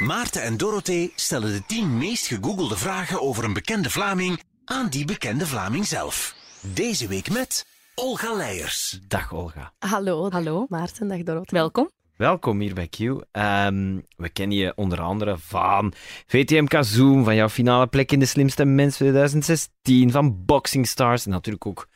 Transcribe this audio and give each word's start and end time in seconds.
Maarten 0.00 0.42
en 0.42 0.56
Dorothee 0.56 1.12
stellen 1.14 1.52
de 1.52 1.62
10 1.66 1.98
meest 1.98 2.26
gegoogelde 2.26 2.76
vragen 2.76 3.22
over 3.22 3.44
een 3.44 3.52
bekende 3.52 3.90
Vlaming 3.90 4.42
aan 4.64 4.88
die 4.88 5.04
bekende 5.04 5.46
Vlaming 5.46 5.86
zelf. 5.86 6.34
Deze 6.74 7.08
week 7.08 7.30
met 7.30 7.66
Olga 7.94 8.32
Leijers. 8.32 9.00
Dag 9.08 9.32
Olga. 9.32 9.72
Hallo. 9.78 10.30
Hallo. 10.30 10.66
Maarten, 10.68 11.08
dag 11.08 11.22
Dorot. 11.22 11.50
Welkom. 11.50 11.90
Welkom 12.16 12.60
hier 12.60 12.74
bij 12.74 12.88
Q. 12.88 12.98
Ehm, 13.30 14.00
we 14.16 14.28
kennen 14.28 14.56
je 14.56 14.72
onder 14.74 15.00
andere 15.00 15.38
van 15.38 15.92
VTM 16.26 16.82
Zoom, 16.82 17.24
van 17.24 17.34
jouw 17.34 17.48
finale 17.48 17.86
plek 17.86 18.12
in 18.12 18.18
de 18.18 18.26
Slimste 18.26 18.64
Mens 18.64 18.94
2016, 18.96 20.10
van 20.10 20.44
Boxing 20.44 20.86
Stars 20.86 21.24
en 21.24 21.30
natuurlijk 21.30 21.66
ook 21.66 21.88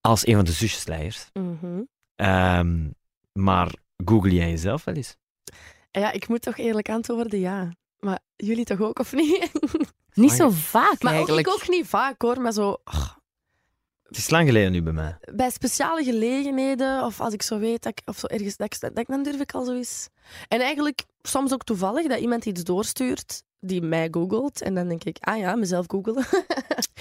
als 0.00 0.26
een 0.26 0.34
van 0.34 0.44
de 0.44 0.52
zusjesleiers. 0.52 1.30
Mhm. 1.32 1.82
Ehm, 2.16 2.88
maar 3.32 3.72
google 4.04 4.34
jij 4.34 4.50
jezelf 4.50 4.84
wel 4.84 4.94
eens? 4.94 5.16
Ja, 5.92 6.12
ik 6.12 6.28
moet 6.28 6.42
toch 6.42 6.58
eerlijk 6.58 6.88
antwoorden, 6.88 7.40
ja. 7.40 7.72
Maar 7.98 8.18
jullie 8.36 8.64
toch 8.64 8.80
ook, 8.80 8.98
of 8.98 9.12
niet? 9.12 9.50
Niet 10.14 10.32
zo 10.32 10.50
vaak 10.50 11.02
maar 11.02 11.12
ook, 11.12 11.18
eigenlijk. 11.18 11.46
ik 11.46 11.52
ook 11.52 11.68
niet 11.68 11.86
vaak, 11.86 12.22
hoor. 12.22 12.40
Maar 12.40 12.52
zo 12.52 12.76
oh, 12.84 13.10
Het 14.02 14.16
is 14.16 14.30
lang 14.30 14.46
geleden 14.46 14.72
nu 14.72 14.82
bij 14.82 14.92
mij. 14.92 15.18
bij 15.34 15.50
speciale 15.50 16.04
gelegenheden, 16.04 17.04
of 17.04 17.20
als 17.20 17.34
ik 17.34 17.42
zo 17.42 17.58
weet, 17.58 17.82
dat 17.82 17.92
ik, 17.92 18.08
of 18.08 18.18
zo 18.18 18.26
ergens, 18.26 18.56
dat 18.56 18.74
ik, 18.74 18.80
dat 18.80 18.98
ik, 18.98 19.06
dan 19.06 19.22
durf 19.22 19.40
ik 19.40 19.52
al 19.52 19.64
zoiets. 19.64 20.08
En 20.48 20.60
eigenlijk 20.60 21.04
soms 21.22 21.52
ook 21.52 21.64
toevallig 21.64 22.06
dat 22.06 22.18
iemand 22.18 22.44
iets 22.44 22.64
doorstuurt 22.64 23.42
die 23.60 23.82
mij 23.82 24.08
googelt. 24.10 24.62
En 24.62 24.74
dan 24.74 24.88
denk 24.88 25.04
ik, 25.04 25.16
ah 25.20 25.38
ja, 25.38 25.54
mezelf 25.54 25.84
googelen. 25.88 26.26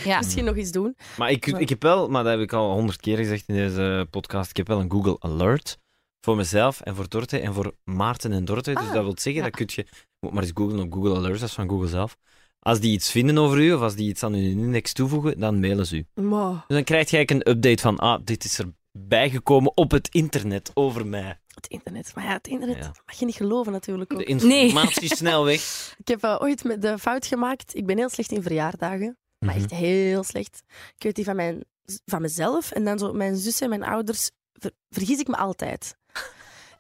Ja. 0.03 0.17
Misschien 0.17 0.45
nog 0.45 0.55
iets 0.55 0.71
doen. 0.71 0.95
Maar 1.17 1.31
ik, 1.31 1.45
ik 1.45 1.70
heb 1.70 1.81
wel, 1.81 2.09
maar 2.09 2.23
dat 2.23 2.31
heb 2.31 2.41
ik 2.41 2.53
al 2.53 2.71
honderd 2.71 2.99
keer 2.99 3.17
gezegd 3.17 3.43
in 3.48 3.55
deze 3.55 4.07
podcast, 4.09 4.49
ik 4.49 4.57
heb 4.57 4.67
wel 4.67 4.79
een 4.79 4.91
Google 4.91 5.15
Alert 5.20 5.77
voor 6.21 6.35
mezelf 6.35 6.81
en 6.81 6.95
voor 6.95 7.09
Dorte 7.09 7.39
en 7.39 7.53
voor 7.53 7.73
Maarten 7.84 8.31
en 8.31 8.45
Dorte. 8.45 8.73
Dus 8.73 8.84
Ah, 8.88 8.93
dat 8.93 9.03
wil 9.03 9.13
zeggen, 9.17 9.34
ja. 9.43 9.49
dat 9.49 9.55
kun 9.55 9.66
je, 9.70 9.85
moet 10.20 10.31
maar 10.34 10.43
eens 10.43 10.52
googlen 10.55 10.79
op 10.79 10.93
Google 10.93 11.16
Alerts, 11.16 11.39
dat 11.39 11.49
is 11.49 11.55
van 11.55 11.70
Google 11.70 11.88
zelf. 11.88 12.17
Als 12.59 12.79
die 12.79 12.91
iets 12.91 13.12
vinden 13.12 13.38
over 13.38 13.59
u, 13.59 13.73
of 13.73 13.82
als 13.82 13.95
die 13.95 14.09
iets 14.09 14.23
aan 14.23 14.34
uw 14.34 14.40
index 14.63 14.93
toevoegen, 14.93 15.40
dan 15.40 15.60
mailen 15.60 15.85
ze 15.87 15.95
u. 15.95 16.05
Dus 16.15 16.26
dan 16.68 16.84
krijg 16.84 17.10
je 17.10 17.18
eigenlijk 17.18 17.32
een 17.32 17.54
update 17.54 17.82
van, 17.82 17.98
ah, 17.98 18.21
dit 18.23 18.43
is 18.43 18.57
er 18.60 18.71
bijgekomen 18.91 19.77
op 19.77 19.91
het 19.91 20.07
internet 20.12 20.71
over 20.73 21.07
mij. 21.07 21.40
het 21.51 21.68
internet. 21.68 22.12
Maar 22.15 22.23
ja, 22.23 22.34
het 22.34 22.48
internet 22.48 22.77
Ja. 22.77 22.91
mag 23.05 23.20
je 23.20 23.26
niet 23.26 23.35
geloven 23.35 23.71
natuurlijk 23.71 24.13
ook. 24.13 24.20
De 24.20 24.26
informatiesnelweg. 24.26 25.62
Ik 26.04 26.07
heb 26.07 26.23
eh, 26.23 26.38
ooit 26.41 26.63
met 26.63 26.82
de 26.82 26.98
fout 26.99 27.26
gemaakt. 27.26 27.76
Ik 27.76 27.85
ben 27.85 27.98
heel 27.98 28.10
slecht 28.10 28.32
in 28.32 28.41
verjaardagen. 28.41 29.17
Maar 29.40 29.49
Mhm. 29.55 29.63
echt 29.63 29.71
heel 29.71 30.23
slecht. 30.23 30.63
Ik 30.95 31.04
weet 31.04 31.15
die 31.15 31.26
van, 31.26 31.35
mijn, 31.35 31.63
van 32.05 32.21
mezelf. 32.21 32.71
En 32.71 32.85
dan 32.85 32.99
zo 32.99 33.13
mijn 33.13 33.35
zussen 33.38 33.71
en 33.71 33.79
mijn 33.79 33.91
ouders. 33.91 34.29
ver- 34.54 34.71
vergis 34.90 35.20
ik 35.20 35.27
me 35.27 35.38
altijd. 35.38 35.98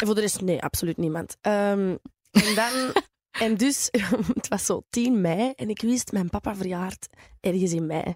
En 0.01 0.07
voor 0.07 0.15
de 0.15 0.21
rest, 0.21 0.41
nee, 0.41 0.61
absoluut 0.61 0.97
niemand. 0.97 1.37
Ehm, 1.41 1.95
en 2.31 2.55
dan... 2.55 2.71
En 3.31 3.55
dus, 3.57 3.89
het 4.33 4.47
was 4.47 4.65
zo 4.65 4.83
10 4.89 5.21
mei. 5.21 5.53
En 5.55 5.69
ik 5.69 5.81
wist, 5.81 6.11
mijn 6.11 6.29
papa 6.29 6.55
verjaart 6.55 7.07
ergens 7.39 7.71
in 7.71 7.85
mei. 7.85 8.15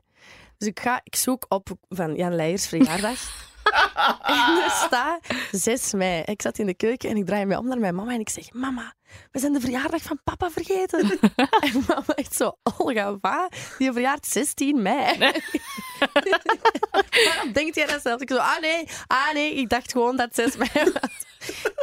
Dus 0.58 0.68
ik, 0.68 0.80
ga, 0.80 1.02
ik 1.04 1.16
zoek 1.16 1.46
op 1.48 1.70
van 1.90 2.16
Jan 2.16 2.36
Leijers 2.36 2.68
verjaardag. 2.68 3.20
en 4.24 4.64
er 4.64 4.70
staat 4.70 5.20
6 5.52 5.94
mei. 5.94 6.22
Ik 6.26 6.42
zat 6.42 6.58
in 6.58 6.66
de 6.66 6.74
keuken 6.74 7.10
en 7.10 7.18
ik 7.18 7.26
draai 7.26 7.46
me 7.46 7.58
om 7.58 7.68
naar 7.68 7.80
mijn 7.80 7.96
mama 7.96 8.14
en 8.14 8.20
ik 8.20 8.30
zeg: 8.30 8.54
Mama, 8.54 8.94
we 9.32 9.40
zijn 9.40 9.54
de 9.54 9.60
verjaardag 9.60 10.02
van 10.02 10.20
papa 10.24 10.52
vergeten. 10.52 11.20
en 11.60 11.84
mama 11.88 12.14
echt 12.16 12.36
zo: 12.36 12.58
Olga, 12.78 13.18
wat? 13.22 13.56
Die 13.78 13.92
verjaart 13.92 14.26
16 14.26 14.82
mei. 14.82 15.18
Waarom 17.26 17.54
denkt 17.54 17.76
jij 17.76 17.86
dat 17.86 18.02
zelf? 18.02 18.22
Ik 18.22 18.30
zo: 18.30 18.38
Ah 18.38 18.60
nee, 18.62 18.88
ah 19.08 19.34
nee, 19.34 19.54
ik 19.54 19.70
dacht 19.70 19.92
gewoon 19.92 20.18
dat 20.18 20.36
het 20.36 20.54
6 20.54 20.58
mei 20.58 20.92
was. 20.92 21.35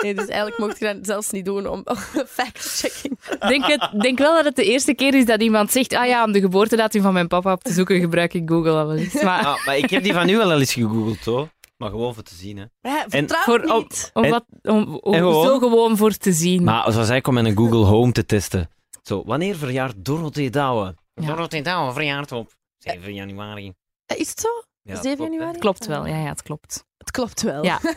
Nee, 0.03 0.15
dus 0.15 0.27
eigenlijk 0.27 0.59
mocht 0.59 0.79
je 0.79 0.85
dat 0.85 0.97
zelfs 1.03 1.31
niet 1.31 1.45
doen 1.45 1.67
om 1.67 1.85
fact-checking. 2.27 3.19
Denk, 3.49 3.65
het, 3.67 4.01
denk 4.01 4.19
wel 4.19 4.35
dat 4.35 4.45
het 4.45 4.57
de 4.57 4.65
eerste 4.65 4.95
keer 4.95 5.15
is 5.15 5.25
dat 5.25 5.43
iemand 5.43 5.71
zegt 5.71 5.95
ah 5.95 6.07
ja, 6.07 6.25
om 6.25 6.33
de 6.33 6.41
geboortedatum 6.41 7.03
van 7.03 7.13
mijn 7.13 7.29
papa 7.29 7.53
op 7.53 7.63
te 7.63 7.73
zoeken 7.73 8.01
gebruik 8.01 8.35
ik 8.35 8.49
Google 8.49 8.71
al 8.71 8.87
wel 8.87 8.97
eens. 8.97 9.23
Maar 9.23 9.45
Ah, 9.47 9.67
maar 9.67 9.77
ik 9.77 9.91
heb 9.91 10.03
die 10.03 10.13
van 10.13 10.29
u 10.29 10.37
wel 10.37 10.51
al 10.53 10.59
eens 10.59 10.73
gegoogeld, 10.73 11.25
hoor. 11.25 11.49
Maar 11.77 11.91
gewoon 11.91 12.15
voor 12.15 12.23
te 12.23 12.35
zien, 12.35 12.57
hè. 12.57 12.65
Ja, 12.81 13.07
En 13.09 13.29
voor, 13.29 13.61
om, 13.61 13.79
niet. 13.79 14.11
om 14.13 14.25
En- 14.25 14.31
wat, 14.31 14.45
om, 14.63 14.95
om- 15.01 15.13
en 15.15 15.19
gewoon- 15.21 15.47
zo 15.47 15.59
gewoon 15.59 15.97
voor 15.97 16.13
te 16.17 16.33
zien. 16.33 16.65
Maar 16.65 16.93
zoals 16.93 17.09
ik 17.11 17.27
om 17.27 17.35
met 17.35 17.45
een 17.45 17.57
Google 17.57 17.85
Home 17.85 18.13
te 18.13 18.27
testen. 18.27 18.71
Zo, 19.03 19.23
wanneer 19.25 19.57
verjaart 19.57 19.95
Dorothee 20.05 20.51
Douwe? 20.51 20.95
Ja. 21.15 21.27
Dorothee 21.27 21.63
Douwe 21.63 21.93
verjaart 21.93 22.33
op 22.33 22.53
7 22.79 23.15
januari. 23.15 23.73
Eh, 24.07 24.19
Is 24.19 24.29
het 24.29 24.41
zo? 24.41 24.49
Ja, 24.83 24.95
7 25.03 25.17
klopt, 25.17 25.33
januari? 25.33 25.59
Klopt 25.59 25.87
wel, 25.87 26.07
ja, 26.07 26.17
ja, 26.17 26.29
het 26.29 26.43
klopt. 26.43 26.85
Het 26.99 27.11
klopt 27.11 27.43
wel. 27.43 27.65
Ja. 27.65 27.81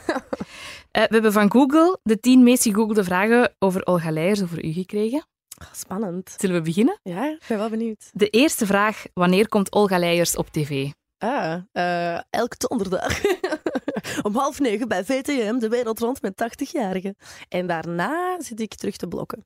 Eh, 0.92 1.04
we 1.04 1.14
hebben 1.14 1.32
van 1.32 1.52
Google 1.52 2.00
de 2.04 2.20
tien 2.20 2.44
meest 2.44 2.64
gegoogelde 2.64 3.04
vragen 3.04 3.56
over 3.60 3.86
Olga 3.86 4.12
Leijers 4.12 4.44
over 4.44 4.66
u 4.66 4.72
gekregen. 4.72 5.26
Spannend. 5.72 6.36
Zullen 6.38 6.56
we 6.56 6.62
beginnen? 6.62 7.00
Ja, 7.04 7.26
ik 7.26 7.44
ben 7.48 7.58
wel 7.58 7.70
benieuwd. 7.70 8.10
De 8.14 8.30
eerste 8.30 8.66
vraag, 8.66 9.04
wanneer 9.14 9.48
komt 9.50 9.72
Olga 9.72 9.98
Leijers 10.00 10.36
op 10.36 10.50
tv? 10.50 10.90
Ah, 11.18 11.62
eh, 11.72 12.20
elke 12.30 12.56
donderdag. 12.58 13.22
Om 14.24 14.36
half 14.36 14.60
negen 14.60 14.88
bij 14.88 15.06
VTM, 15.06 15.58
de 15.58 15.70
wereld 15.70 16.00
rond 16.00 16.22
met 16.22 16.44
80-jarigen. 16.44 17.16
En 17.50 17.68
daarna 17.68 18.42
zit 18.42 18.60
ik 18.60 18.74
terug 18.76 18.96
te 18.96 19.08
blokken. 19.08 19.46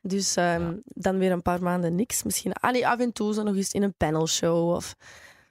Dus 0.00 0.36
ehm, 0.36 0.62
Ja. 0.62 0.74
dan 0.84 1.18
weer 1.18 1.32
een 1.32 1.42
paar 1.42 1.62
maanden 1.62 1.94
niks. 1.94 2.22
Misschien 2.22 2.52
ah, 2.52 2.72
nee, 2.72 2.88
af 2.88 2.98
en 2.98 3.12
toe 3.12 3.34
zo 3.34 3.42
nog 3.42 3.54
eens 3.56 3.72
in 3.72 3.82
een 3.82 3.94
panelshow. 3.96 4.74
Of 4.74 4.94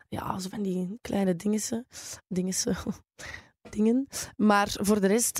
ja, 0.09 0.39
zo 0.39 0.49
van 0.49 0.61
die 0.61 0.97
kleine 1.01 1.35
dingessen 1.35 2.75
dingen. 3.69 4.07
Maar 4.35 4.75
voor 4.81 5.01
de 5.01 5.07
rest... 5.07 5.37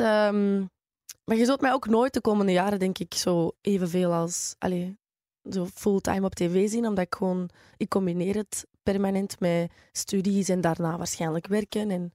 maar 1.24 1.38
je 1.38 1.46
zult 1.46 1.62
mij 1.62 1.74
ook 1.74 1.88
nooit 1.88 2.14
de 2.14 2.22
komende 2.22 2.52
jaren, 2.52 2.80
denk 2.80 2.98
ik, 2.98 3.14
zo 3.14 3.52
evenveel 3.62 4.14
als... 4.14 4.56
Allee, 4.58 4.98
zo 5.52 5.66
fulltime 5.74 6.26
op 6.26 6.36
tv 6.36 6.70
zien, 6.70 6.88
omdat 6.88 7.06
ik 7.06 7.16
gewoon... 7.16 7.50
Ik 7.78 7.90
combineer 7.90 8.36
het 8.36 8.68
permanent 8.84 9.40
met 9.40 9.72
studies 9.92 10.50
en 10.50 10.62
daarna 10.62 10.98
waarschijnlijk 10.98 11.48
werken. 11.48 11.92
En 11.92 12.14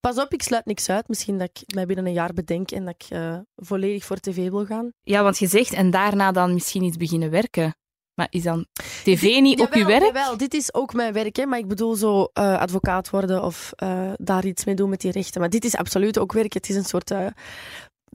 pas 0.00 0.18
op, 0.18 0.32
ik 0.32 0.42
sluit 0.42 0.64
niks 0.64 0.88
uit. 0.88 1.08
Misschien 1.08 1.38
dat 1.38 1.50
ik 1.52 1.74
mij 1.74 1.86
binnen 1.86 2.06
een 2.06 2.12
jaar 2.12 2.32
bedenk 2.32 2.70
en 2.70 2.84
dat 2.84 2.94
ik 2.94 3.06
eh, 3.10 3.38
volledig 3.56 4.04
voor 4.04 4.16
tv 4.16 4.50
wil 4.50 4.66
gaan. 4.66 4.92
Ja, 5.02 5.22
want 5.22 5.38
je 5.38 5.46
zegt 5.46 5.72
en 5.72 5.90
daarna 5.90 6.32
dan 6.32 6.52
misschien 6.52 6.82
iets 6.82 6.96
beginnen 6.96 7.30
werken. 7.30 7.74
Maar 8.14 8.26
is 8.30 8.42
dan 8.42 8.66
tv 9.02 9.40
niet 9.40 9.60
op 9.60 9.74
je 9.74 9.84
werk? 9.84 10.02
Jawel, 10.02 10.36
dit 10.36 10.54
is 10.54 10.74
ook 10.74 10.92
mijn 10.92 11.12
werk, 11.12 11.36
hè, 11.36 11.46
maar 11.46 11.58
ik 11.58 11.68
bedoel 11.68 11.94
zo 11.94 12.28
eh, 12.32 12.58
advocaat 12.58 13.10
worden 13.10 13.42
of 13.42 13.72
eh, 13.76 14.12
daar 14.16 14.44
iets 14.44 14.64
mee 14.64 14.74
doen 14.74 14.90
met 14.90 15.00
die 15.00 15.10
rechten. 15.10 15.40
Maar 15.40 15.50
dit 15.50 15.64
is 15.64 15.76
absoluut 15.76 16.18
ook 16.18 16.32
werk. 16.32 16.52
Het 16.52 16.68
is 16.68 16.76
een 16.76 16.84
soort, 16.84 17.10
eh, 17.10 17.26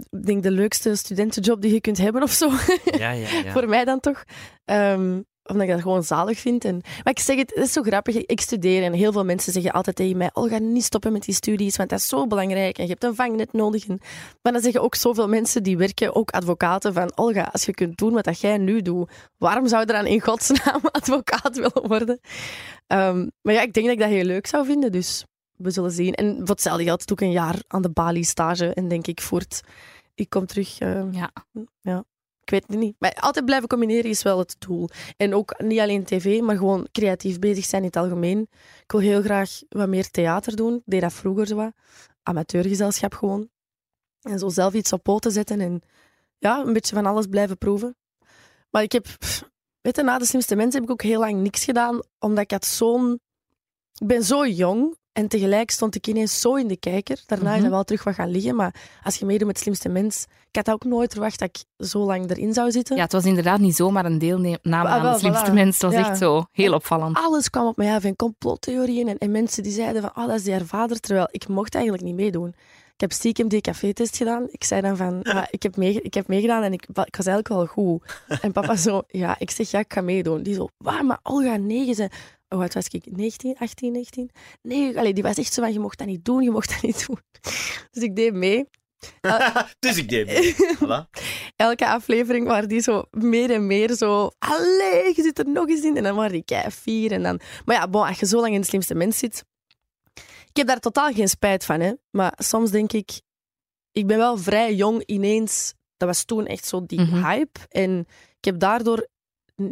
ik 0.09 0.25
denk, 0.25 0.43
de 0.43 0.51
leukste 0.51 0.95
studentenjob 0.95 1.61
die 1.61 1.73
je 1.73 1.81
kunt 1.81 1.97
hebben 1.97 2.23
of 2.23 2.31
zo. 2.31 2.51
Ja, 2.97 3.11
ja, 3.11 3.29
ja. 3.29 3.51
Voor 3.55 3.69
mij 3.69 3.85
dan 3.85 3.99
toch. 3.99 4.23
Ehm, 4.65 5.21
omdat 5.47 5.67
ik 5.67 5.73
dat 5.73 5.81
gewoon 5.81 6.03
zalig 6.03 6.39
vind. 6.39 6.65
En, 6.65 6.81
maar 7.03 7.13
ik 7.13 7.19
zeg 7.19 7.37
het, 7.37 7.51
het 7.55 7.65
is 7.65 7.71
zo 7.73 7.81
grappig. 7.81 8.15
Ik 8.15 8.41
studeer 8.41 8.83
en 8.83 8.93
heel 8.93 9.11
veel 9.11 9.25
mensen 9.25 9.53
zeggen 9.53 9.71
altijd 9.71 9.95
tegen 9.95 10.17
mij: 10.17 10.29
Oh, 10.33 10.49
ga 10.49 10.57
niet 10.57 10.83
stoppen 10.83 11.11
met 11.11 11.23
die 11.25 11.33
studies, 11.33 11.75
want 11.75 11.89
dat 11.89 11.99
is 11.99 12.07
zo 12.07 12.27
belangrijk 12.27 12.77
en 12.77 12.83
je 12.83 12.89
hebt 12.89 13.03
een 13.03 13.15
vangnet 13.15 13.53
nodig. 13.53 13.87
En, 13.87 13.99
maar 14.41 14.51
dan 14.53 14.61
zeggen 14.61 14.81
ook 14.81 14.95
zoveel 14.95 15.27
mensen 15.27 15.63
die 15.63 15.77
werken, 15.77 16.15
ook 16.15 16.29
advocaten, 16.31 16.93
van 16.93 17.11
Olga, 17.15 17.49
als 17.51 17.65
je 17.65 17.73
kunt 17.73 17.97
doen 17.97 18.13
wat 18.13 18.23
dat 18.23 18.39
jij 18.39 18.57
nu 18.57 18.81
doet, 18.81 19.09
waarom 19.37 19.67
zou 19.67 19.81
je 19.81 19.87
dan 19.87 20.05
in 20.05 20.21
godsnaam 20.21 20.81
advocaat 20.99 21.55
willen 21.55 21.87
worden? 21.87 22.19
Ehm, 22.87 23.27
maar 23.41 23.53
ja, 23.53 23.61
ik 23.61 23.73
denk 23.73 23.85
dat 23.85 23.95
ik 23.95 24.01
dat 24.01 24.09
heel 24.09 24.23
leuk 24.23 24.47
zou 24.47 24.65
vinden, 24.65 24.91
dus 24.91 25.25
we 25.57 25.71
zullen 25.71 25.91
zien. 25.91 26.13
En 26.13 26.35
voor 26.37 26.47
hetzelfde 26.47 26.83
geld 26.83 27.07
doe 27.07 27.17
ik 27.17 27.23
een 27.23 27.31
jaar 27.31 27.63
aan 27.67 27.81
de 27.81 27.89
Bali 27.89 28.23
stage 28.23 28.73
en 28.73 28.87
denk 28.87 29.07
ik 29.07 29.21
voort. 29.21 29.61
Ik 30.15 30.29
kom 30.29 30.45
terug. 30.45 30.79
ehm, 30.79 31.11
Ja. 31.11 31.31
ja. 31.81 32.03
Ik 32.47 32.53
weet 32.53 32.67
het 32.67 32.77
niet. 32.79 32.95
Maar 32.99 33.13
altijd 33.13 33.45
blijven 33.45 33.67
combineren 33.67 34.09
is 34.09 34.23
wel 34.23 34.39
het 34.39 34.55
doel. 34.59 34.89
En 35.17 35.33
ook 35.33 35.59
niet 35.61 35.79
alleen 35.79 36.03
tv, 36.03 36.41
maar 36.41 36.57
gewoon 36.57 36.87
creatief 36.91 37.39
bezig 37.39 37.65
zijn 37.65 37.81
in 37.81 37.87
het 37.87 37.97
algemeen. 37.97 38.47
Ik 38.83 38.91
wil 38.91 39.01
heel 39.01 39.21
graag 39.21 39.49
wat 39.69 39.87
meer 39.87 40.09
theater 40.11 40.55
doen. 40.55 40.75
Ik 40.75 40.81
deed 40.85 41.01
dat 41.01 41.13
vroeger 41.13 41.47
zo 41.47 41.55
wat. 41.55 41.71
Amateurgezelschap 42.23 43.13
gewoon. 43.13 43.49
En 44.21 44.39
zo 44.39 44.49
zelf 44.49 44.73
iets 44.73 44.93
op 44.93 45.03
poten 45.03 45.31
zetten 45.31 45.61
en 45.61 45.81
ja, 46.37 46.65
een 46.65 46.73
beetje 46.73 46.95
van 46.95 47.05
alles 47.05 47.25
blijven 47.25 47.57
proeven. 47.57 47.95
Maar 48.69 48.83
ik 48.83 48.91
heb, 48.91 49.05
weet 49.81 49.95
je, 49.95 50.03
na 50.03 50.17
de 50.17 50.25
slimste 50.25 50.55
mensen 50.55 50.79
heb 50.79 50.89
ik 50.89 50.91
ook 50.91 51.09
heel 51.09 51.19
lang 51.19 51.41
niks 51.41 51.63
gedaan, 51.63 52.01
omdat 52.19 52.43
ik 52.43 52.51
had 52.51 52.65
zo'n... 52.65 53.19
Ik 53.99 54.07
ben 54.07 54.23
zo 54.23 54.45
jong 54.45 54.97
en 55.17 55.27
tegelijk 55.27 55.71
stond 55.71 55.95
ik 55.95 56.07
ineens 56.07 56.41
zo 56.41 56.55
in 56.55 56.67
de 56.67 56.77
kijker. 56.77 57.23
Daarna 57.25 57.49
is 57.49 57.53
Mhm. 57.53 57.61
dat 57.63 57.71
wel 57.71 57.83
terug 57.83 58.03
wat 58.03 58.13
gaan 58.13 58.29
liggen, 58.29 58.55
maar 58.55 58.75
als 59.03 59.15
je 59.15 59.25
meedoet 59.25 59.47
met 59.47 59.59
slimste 59.59 59.89
mens, 59.89 60.25
ik 60.51 60.55
had 60.65 60.71
ook 60.71 60.83
nooit 60.83 61.11
verwacht 61.11 61.39
dat 61.39 61.49
ik 61.49 61.85
zo 61.87 61.99
lang 62.05 62.29
erin 62.29 62.53
zou 62.53 62.71
zitten. 62.71 62.95
Ja, 62.95 63.01
het 63.03 63.11
was 63.11 63.25
inderdaad 63.25 63.59
niet 63.59 63.75
zomaar 63.75 64.05
een 64.05 64.17
deelname 64.19 64.59
Ah, 64.63 64.85
aan 64.85 65.01
wel, 65.01 65.13
de 65.13 65.19
slimste 65.19 65.51
voilà. 65.51 65.53
mens. 65.53 65.73
Het 65.73 65.81
was 65.91 65.93
Ja. 66.01 66.09
echt 66.09 66.17
zo 66.17 66.45
heel 66.51 66.65
En- 66.67 66.73
opvallend. 66.73 67.17
Alles 67.17 67.49
kwam 67.49 67.67
op 67.67 67.77
mij 67.77 67.95
af 67.95 68.03
en 68.03 68.15
complottheorieën 68.15 69.07
en, 69.07 69.17
en 69.17 69.31
mensen 69.31 69.63
die 69.63 69.71
zeiden 69.71 70.01
van, 70.01 70.11
oh, 70.15 70.27
dat 70.27 70.35
is 70.35 70.43
die 70.43 70.53
haar 70.53 70.65
vader, 70.65 70.99
terwijl 70.99 71.27
ik 71.31 71.47
mocht 71.47 71.73
eigenlijk 71.75 72.03
niet 72.03 72.15
meedoen. 72.15 72.47
Ik 72.93 73.03
heb 73.03 73.11
stiekem 73.11 73.47
die 73.47 73.61
café-test 73.61 74.17
gedaan. 74.17 74.47
Ik 74.51 74.63
zei 74.63 74.81
dan 74.81 74.97
van, 74.97 75.19
ja, 75.23 75.47
ik, 75.49 75.63
heb 75.63 75.75
mee, 75.75 76.01
ik 76.01 76.13
heb 76.13 76.27
meegedaan 76.27 76.63
en 76.63 76.73
ik, 76.73 76.81
ik 76.85 77.15
was 77.15 77.25
eigenlijk 77.25 77.47
wel 77.47 77.65
goed. 77.65 78.03
En 78.41 78.51
papa 78.51 78.75
zo, 78.75 79.01
ja, 79.07 79.35
ik 79.39 79.51
zeg, 79.51 79.71
ja, 79.71 79.79
ik 79.79 79.93
ga 79.93 80.01
meedoen. 80.01 80.43
Die 80.43 80.53
zo, 80.53 80.67
waar, 80.77 81.05
maar 81.05 81.19
Olga, 81.23 81.55
negen. 81.55 81.95
Ze, 81.95 82.09
hoe 82.47 82.61
oud 82.61 82.73
was 82.73 82.87
ik? 82.87 83.05
19, 83.17 83.55
18, 83.57 83.91
19? 83.91 84.29
Nee, 84.61 84.97
allee, 84.97 85.13
die 85.13 85.23
was 85.23 85.37
echt 85.37 85.53
zo 85.53 85.61
van, 85.61 85.73
je 85.73 85.79
mocht 85.79 85.97
dat 85.97 86.07
niet 86.07 86.25
doen, 86.25 86.43
je 86.43 86.51
mocht 86.51 86.69
dat 86.69 86.81
niet 86.81 87.05
doen. 87.07 87.17
Dus 87.91 88.03
ik 88.03 88.15
deed 88.15 88.33
mee. 88.33 88.65
dus 89.79 89.97
ik 89.97 90.09
deed 90.09 90.25
mee. 90.25 90.53
Voilà. 90.79 91.09
elke 91.55 91.87
aflevering 91.87 92.47
waar 92.47 92.67
die 92.67 92.79
zo 92.81 93.03
meer 93.11 93.51
en 93.51 93.67
meer 93.67 93.93
zo... 93.95 94.29
Allee, 94.39 95.13
je 95.15 95.21
zit 95.21 95.39
er 95.39 95.49
nog 95.49 95.67
eens 95.69 95.81
in. 95.83 95.97
En 95.97 96.03
dan 96.03 96.15
waren 96.15 96.31
die 96.31 96.43
kei 96.43 96.69
fier. 96.71 97.11
En 97.11 97.23
dan... 97.23 97.39
Maar 97.65 97.75
ja, 97.75 97.87
bon, 97.87 98.05
als 98.07 98.19
je 98.19 98.25
zo 98.25 98.39
lang 98.41 98.53
in 98.53 98.61
de 98.61 98.67
slimste 98.67 98.95
mens 98.95 99.17
zit... 99.17 99.45
Ik 100.49 100.57
heb 100.57 100.67
daar 100.67 100.79
totaal 100.79 101.13
geen 101.13 101.29
spijt 101.29 101.65
van, 101.65 101.79
hè. 101.79 101.93
Maar 102.11 102.33
soms 102.37 102.71
denk 102.71 102.91
ik... 102.93 103.21
Ik 103.91 104.07
ben 104.07 104.17
wel 104.17 104.37
vrij 104.37 104.75
jong 104.75 105.03
ineens... 105.05 105.73
Dat 105.97 106.07
was 106.07 106.23
toen 106.23 106.45
echt 106.45 106.65
zo 106.65 106.85
die 106.85 107.01
Mhm. 107.01 107.23
hype. 107.25 107.59
En 107.69 107.99
ik 108.37 108.45
heb 108.45 108.59
daardoor 108.59 109.07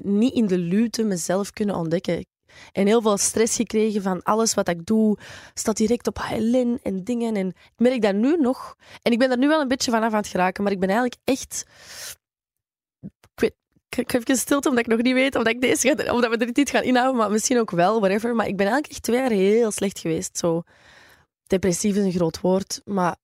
niet 0.03 0.33
in 0.33 0.47
de 0.47 0.57
luwte 0.57 1.03
mezelf 1.03 1.51
kunnen 1.51 1.75
ontdekken. 1.75 2.25
En 2.71 2.87
heel 2.87 3.01
veel 3.01 3.17
stress 3.17 3.55
gekregen 3.55 4.01
van 4.01 4.23
alles 4.23 4.53
wat 4.53 4.69
ik 4.69 4.85
doe. 4.85 5.17
Staat 5.53 5.77
direct 5.77 6.07
op 6.07 6.17
HLN 6.17 6.79
en 6.83 7.03
dingen. 7.03 7.35
En 7.35 7.47
ik 7.47 7.77
merk 7.77 8.01
dat 8.01 8.15
nu 8.15 8.37
nog. 8.37 8.75
En 9.01 9.11
ik 9.11 9.19
ben 9.19 9.31
er 9.31 9.37
nu 9.37 9.47
wel 9.47 9.61
een 9.61 9.67
beetje 9.67 9.91
vanaf 9.91 10.11
aan 10.11 10.17
het 10.17 10.27
geraken. 10.27 10.63
Maar 10.63 10.71
ik 10.71 10.79
ben 10.79 10.89
eigenlijk 10.89 11.21
echt... 11.23 11.65
Ik, 13.89 14.11
heb 14.11 14.13
even 14.13 14.37
stilte 14.37 14.69
omdat 14.69 14.83
ik 14.83 14.91
nog 14.91 15.01
niet 15.01 15.13
weet 15.13 15.35
of, 15.35 15.47
ik 15.47 15.61
deze 15.61 15.87
ga, 15.87 16.13
of 16.13 16.21
dat 16.21 16.37
we 16.37 16.45
er 16.45 16.49
niet 16.53 16.69
gaan 16.69 16.83
inhouden. 16.83 17.15
Maar 17.15 17.31
misschien 17.31 17.59
ook 17.59 17.71
wel, 17.71 17.99
whatever. 17.99 18.35
Maar 18.35 18.47
ik 18.47 18.57
ben 18.57 18.65
eigenlijk 18.65 18.93
echt 18.93 19.03
twee 19.03 19.19
jaar 19.19 19.29
heel 19.29 19.71
slecht 19.71 19.99
geweest. 19.99 20.37
Zo. 20.37 20.63
Depressief 21.47 21.95
is 21.95 22.03
een 22.03 22.11
groot 22.11 22.41
woord. 22.41 22.81
Maar 22.85 23.15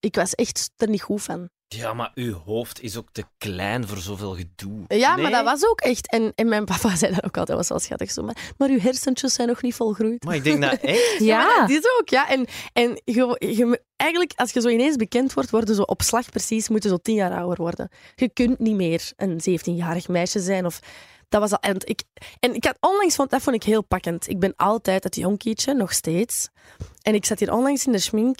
ik 0.00 0.14
was 0.14 0.34
echt 0.34 0.70
er 0.76 0.88
niet 0.88 1.02
goed 1.02 1.22
van. 1.22 1.48
Ja, 1.72 1.92
maar 1.94 2.10
uw 2.14 2.32
hoofd 2.44 2.80
is 2.82 2.96
ook 2.96 3.08
te 3.12 3.24
klein 3.38 3.88
voor 3.88 3.98
zoveel 3.98 4.34
gedoe. 4.34 4.84
Ja, 4.88 5.14
Nee? 5.14 5.22
maar 5.22 5.30
dat 5.32 5.44
was 5.44 5.66
ook 5.70 5.80
echt. 5.80 6.10
En, 6.10 6.32
en 6.34 6.48
mijn 6.48 6.64
papa 6.64 6.96
zei 6.96 7.14
dat 7.14 7.24
ook 7.24 7.36
altijd, 7.36 7.46
dat 7.46 7.56
was 7.56 7.68
wel 7.68 7.78
schattig 7.78 8.10
zo. 8.10 8.22
Maar, 8.22 8.52
maar 8.58 8.68
uw 8.68 8.78
hersentjes 8.80 9.34
zijn 9.34 9.48
nog 9.48 9.62
niet 9.62 9.74
volgroeid. 9.74 10.24
Maar 10.24 10.34
ik 10.34 10.44
denk 10.44 10.62
dat 10.62 10.72
echt... 10.80 11.18
Ja, 11.18 11.40
Ja. 11.40 11.60
dat 11.60 11.70
is 11.70 11.84
ook, 12.00 12.08
ja. 12.08 12.28
En, 12.28 12.46
en 12.72 13.00
je, 13.04 13.36
je- 13.38 13.82
eigenlijk, 13.96 14.32
als 14.36 14.52
je 14.52 14.60
zo 14.60 14.68
ineens 14.68 14.96
bekend 14.96 15.32
wordt, 15.32 15.50
worden 15.50 15.74
zo 15.74 15.82
op 15.82 16.02
slag 16.02 16.30
precies, 16.30 16.68
moeten 16.68 16.90
zo 16.90 16.96
tien 16.96 17.14
jaar 17.14 17.36
ouder 17.38 17.56
worden. 17.62 17.88
Je 18.14 18.28
kunt 18.32 18.58
niet 18.58 18.76
meer 18.76 19.12
een 19.16 19.40
17-jarig 19.50 20.08
meisje 20.08 20.40
zijn. 20.40 20.66
Of, 20.66 20.80
dat 21.28 21.40
was 21.40 21.50
al, 21.52 21.58
en, 21.60 21.76
ik, 21.84 22.02
en 22.40 22.54
ik 22.54 22.64
had 22.64 22.76
onlangs, 22.80 23.14
vond, 23.14 23.30
dat 23.30 23.42
vond 23.42 23.56
ik 23.56 23.62
heel 23.62 23.84
pakkend. 23.84 24.28
Ik 24.28 24.38
ben 24.38 24.52
altijd 24.56 25.04
het 25.04 25.16
jonkietje, 25.16 25.74
nog 25.74 25.92
steeds. 25.92 26.48
En 27.02 27.14
ik 27.14 27.24
zat 27.24 27.38
hier 27.38 27.52
onlangs 27.52 27.86
in 27.86 27.92
de 27.92 27.98
schmink 27.98 28.38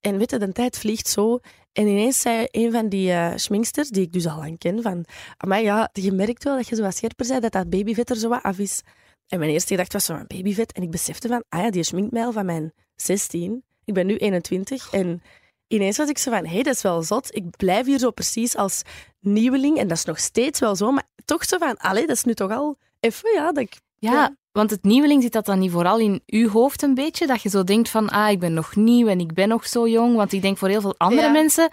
en 0.00 0.18
weet 0.18 0.30
je, 0.30 0.38
de 0.38 0.52
tijd 0.52 0.78
vliegt 0.78 1.08
zo. 1.08 1.38
En 1.72 1.86
ineens 1.86 2.20
zei 2.20 2.46
een 2.50 2.72
van 2.72 2.88
die 2.88 3.12
eh 3.12 3.32
schminksters, 3.36 3.88
die 3.88 4.02
ik 4.02 4.12
dus 4.12 4.26
al 4.26 4.36
lang 4.36 4.58
ken, 4.58 4.82
van... 4.82 5.04
Maar 5.46 5.62
ja, 5.62 5.90
je 5.92 6.12
merkt 6.12 6.44
wel 6.44 6.56
dat 6.56 6.68
je 6.68 6.76
zo 6.76 6.82
wat 6.82 6.96
scherper 6.96 7.26
bent, 7.26 7.42
dat 7.42 7.52
dat 7.52 7.70
babyvet 7.70 8.10
er 8.10 8.16
zo 8.16 8.28
wat 8.28 8.42
af 8.42 8.58
is. 8.58 8.82
En 9.28 9.38
mijn 9.38 9.50
eerste 9.50 9.68
gedachte 9.68 9.92
was 9.92 10.04
zo 10.04 10.14
een 10.14 10.26
babyvet. 10.26 10.72
En 10.72 10.82
ik 10.82 10.90
besefte 10.90 11.28
van, 11.28 11.44
ah 11.48 11.62
ja, 11.62 11.70
die 11.70 11.82
schminkt 11.82 12.12
mij 12.12 12.24
al 12.24 12.32
van 12.32 12.46
mijn 12.46 12.72
16. 12.96 13.64
Ik 13.84 13.94
ben 13.94 14.06
nu 14.06 14.16
21. 14.16 14.92
En 14.92 15.22
ineens 15.68 15.96
was 15.96 16.08
ik 16.08 16.18
zo 16.18 16.30
van, 16.30 16.44
hé, 16.46 16.52
hey, 16.52 16.62
dat 16.62 16.74
is 16.74 16.82
wel 16.82 17.02
zot. 17.02 17.34
Ik 17.34 17.56
blijf 17.56 17.86
hier 17.86 17.98
zo 17.98 18.10
precies 18.10 18.56
als 18.56 18.82
nieuweling. 19.20 19.78
En 19.78 19.88
dat 19.88 19.96
is 19.96 20.04
nog 20.04 20.18
steeds 20.18 20.60
wel 20.60 20.76
zo. 20.76 20.90
Maar 20.90 21.08
toch 21.24 21.44
zo 21.44 21.58
van, 21.58 21.76
allee, 21.76 22.06
dat 22.06 22.16
is 22.16 22.24
nu 22.24 22.34
toch 22.34 22.50
al 22.50 22.78
even, 23.00 23.32
ja, 23.32 23.52
dat 23.52 23.62
ik... 23.62 23.80
Ja, 23.98 24.12
Ja. 24.12 24.36
Want 24.52 24.70
het 24.70 24.82
nieuweling 24.84 25.22
zit 25.22 25.32
dat 25.32 25.46
dan 25.46 25.58
niet 25.58 25.70
vooral 25.70 25.98
in 25.98 26.22
uw 26.26 26.48
hoofd 26.48 26.82
een 26.82 26.94
beetje? 26.94 27.26
Dat 27.26 27.42
je 27.42 27.48
zo 27.48 27.64
denkt 27.64 27.88
van, 27.88 28.08
ah, 28.08 28.30
ik 28.30 28.38
ben 28.38 28.54
nog 28.54 28.76
nieuw 28.76 29.06
en 29.06 29.20
ik 29.20 29.34
ben 29.34 29.48
nog 29.48 29.66
zo 29.66 29.88
jong. 29.88 30.16
Want 30.16 30.32
ik 30.32 30.42
denk 30.42 30.58
voor 30.58 30.68
heel 30.68 30.80
veel 30.80 30.94
andere 30.98 31.22
Ja. 31.26 31.32
mensen... 31.32 31.68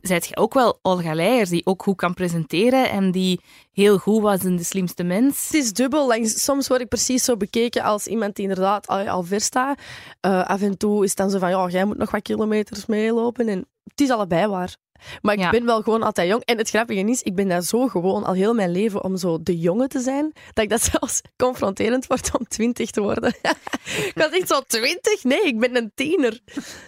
Zijt 0.00 0.26
je 0.26 0.36
ook 0.36 0.54
wel 0.54 0.78
Olga 0.82 1.14
Leijers, 1.14 1.48
die 1.50 1.66
ook 1.66 1.82
goed 1.82 1.96
kan 1.96 2.14
presenteren 2.14 2.90
en 2.90 3.10
die 3.10 3.40
heel 3.72 3.98
goed 3.98 4.22
was 4.22 4.44
in 4.44 4.56
De 4.56 4.64
Slimste 4.64 5.02
Mens. 5.02 5.44
Het 5.44 5.54
is 5.54 5.72
dubbel. 5.72 6.12
Soms 6.24 6.68
word 6.68 6.80
ik 6.80 6.88
precies 6.88 7.24
zo 7.24 7.36
bekeken 7.36 7.82
als 7.82 8.06
iemand 8.06 8.34
die 8.36 8.48
inderdaad 8.48 8.86
al, 8.86 9.08
al 9.08 9.22
ver 9.22 9.40
staat. 9.40 9.78
Eh, 10.20 10.44
af 10.44 10.62
en 10.62 10.78
toe 10.78 11.02
is 11.02 11.08
het 11.08 11.18
dan 11.18 11.30
zo 11.30 11.38
van, 11.38 11.50
ja, 11.50 11.68
jij 11.68 11.84
moet 11.84 11.96
nog 11.96 12.10
wat 12.10 12.22
kilometers 12.22 12.86
meelopen. 12.86 13.48
En 13.48 13.66
het 13.84 14.00
is 14.00 14.10
allebei 14.10 14.46
waar. 14.46 14.76
Maar 15.22 15.34
ik 15.34 15.40
Ja. 15.40 15.50
ben 15.50 15.64
wel 15.64 15.82
gewoon 15.82 16.02
altijd 16.02 16.28
jong. 16.28 16.44
En 16.44 16.58
het 16.58 16.68
grappige 16.68 17.00
is, 17.00 17.22
ik 17.22 17.34
ben 17.34 17.48
daar 17.48 17.62
zo 17.62 17.88
gewoon 17.88 18.24
al 18.24 18.32
heel 18.34 18.54
mijn 18.54 18.70
leven 18.70 19.04
om 19.04 19.16
zo 19.16 19.42
de 19.42 19.58
jongen 19.58 19.88
te 19.88 20.00
zijn, 20.00 20.32
dat 20.52 20.64
ik 20.64 20.70
dat 20.70 20.82
zelfs 20.92 21.20
confronterend 21.36 22.06
word 22.06 22.38
om 22.38 22.46
twintig 22.48 22.90
te 22.90 23.00
worden. 23.00 23.34
ik 24.10 24.12
was 24.14 24.30
echt 24.30 24.48
zo 24.48 24.60
twintig? 24.60 25.24
Nee, 25.24 25.42
ik 25.42 25.58
ben 25.58 25.76
een 25.76 25.92
tiener. 25.94 26.40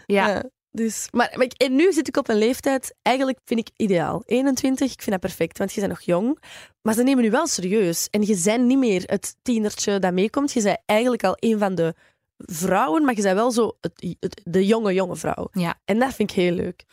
Ja, 0.07 0.29
Ja, 0.29 0.45
dus, 0.71 1.09
maar, 1.11 1.33
maar 1.35 1.45
ik- 1.45 1.53
en 1.63 1.77
nu 1.77 1.93
zit 1.93 2.09
ik 2.09 2.17
op 2.17 2.29
een 2.29 2.39
leeftijd, 2.39 2.95
eigenlijk 3.03 3.39
vind 3.45 3.61
ik 3.61 3.69
ideaal. 3.77 4.23
21, 4.27 4.93
ik 4.93 4.99
vind 5.03 5.11
dat 5.11 5.21
perfect, 5.21 5.59
want 5.59 5.73
je 5.73 5.81
bent 5.81 5.93
nog 5.93 6.01
jong. 6.03 6.43
Maar 6.83 6.95
ze 6.95 7.03
nemen 7.03 7.23
nu 7.25 7.31
wel 7.31 7.47
serieus. 7.47 8.09
En 8.11 8.23
je 8.27 8.41
bent 8.45 8.65
niet 8.65 8.79
meer 8.79 9.03
het 9.07 9.37
tienertje 9.43 9.99
dat 9.99 10.13
meekomt. 10.13 10.53
Je 10.53 10.63
bent 10.63 10.79
eigenlijk 10.87 11.25
al 11.25 11.37
een 11.39 11.59
van 11.59 11.75
de 11.75 11.95
vrouwen, 12.37 13.05
maar 13.05 13.17
je 13.17 13.23
bent 13.23 13.35
wel 13.35 13.51
zo 13.51 13.77
het, 13.81 14.17
het- 14.21 14.41
de 14.45 14.67
jonge, 14.67 14.93
jonge 14.95 15.17
vrouw. 15.17 15.49
Ja. 15.53 15.81
En 15.85 15.99
dat 15.99 16.15
vind 16.15 16.31
ik 16.31 16.37
heel 16.37 16.53
leuk. 16.53 16.85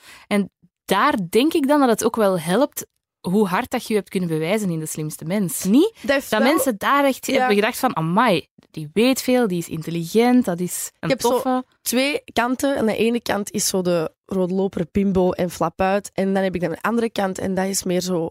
Daar 0.93 1.15
denk 1.29 1.53
ik 1.53 1.67
dan 1.67 1.79
dat 1.79 1.89
het 1.89 2.03
ook 2.03 2.15
wel 2.15 2.39
helpt 2.39 2.85
hoe 3.19 3.47
hard 3.47 3.71
dat 3.71 3.81
je 3.81 3.87
je 3.93 3.99
hebt 3.99 4.09
kunnen 4.11 4.29
bewijzen 4.29 4.69
in 4.69 4.79
De 4.79 4.85
Slimste 4.85 5.25
Mens. 5.25 5.63
Niet 5.63 5.93
Dat, 6.01 6.11
heeft 6.11 6.29
dat 6.29 6.41
wel- 6.41 6.51
mensen 6.53 6.75
daar 6.77 7.05
echt 7.05 7.25
Ja. 7.25 7.33
hebben 7.37 7.55
gedacht 7.55 7.77
van, 7.77 7.95
amai, 7.95 8.47
die 8.71 8.89
weet 8.93 9.21
veel, 9.21 9.47
die 9.47 9.57
is 9.57 9.69
intelligent, 9.69 10.45
dat 10.45 10.59
is 10.59 10.91
een 10.99 11.09
heb 11.09 11.21
zo- 11.21 11.29
toffe... 11.29 11.63
twee 11.81 12.21
kanten. 12.33 12.77
Aan 12.77 12.85
de 12.85 12.95
ene 12.95 13.21
kant 13.21 13.51
is 13.51 13.67
zo 13.67 13.81
de 13.81 14.11
roodloper 14.25 14.85
Pimbo 14.85 15.31
en 15.31 15.49
flap 15.49 15.81
uit. 15.81 16.09
En 16.13 16.33
dan 16.33 16.43
heb 16.43 16.55
ik 16.55 16.61
dan 16.61 16.71
een 16.71 16.81
andere 16.81 17.09
kant 17.09 17.37
en 17.39 17.53
dat 17.53 17.65
is 17.65 17.83
meer 17.83 18.01
zo... 18.01 18.29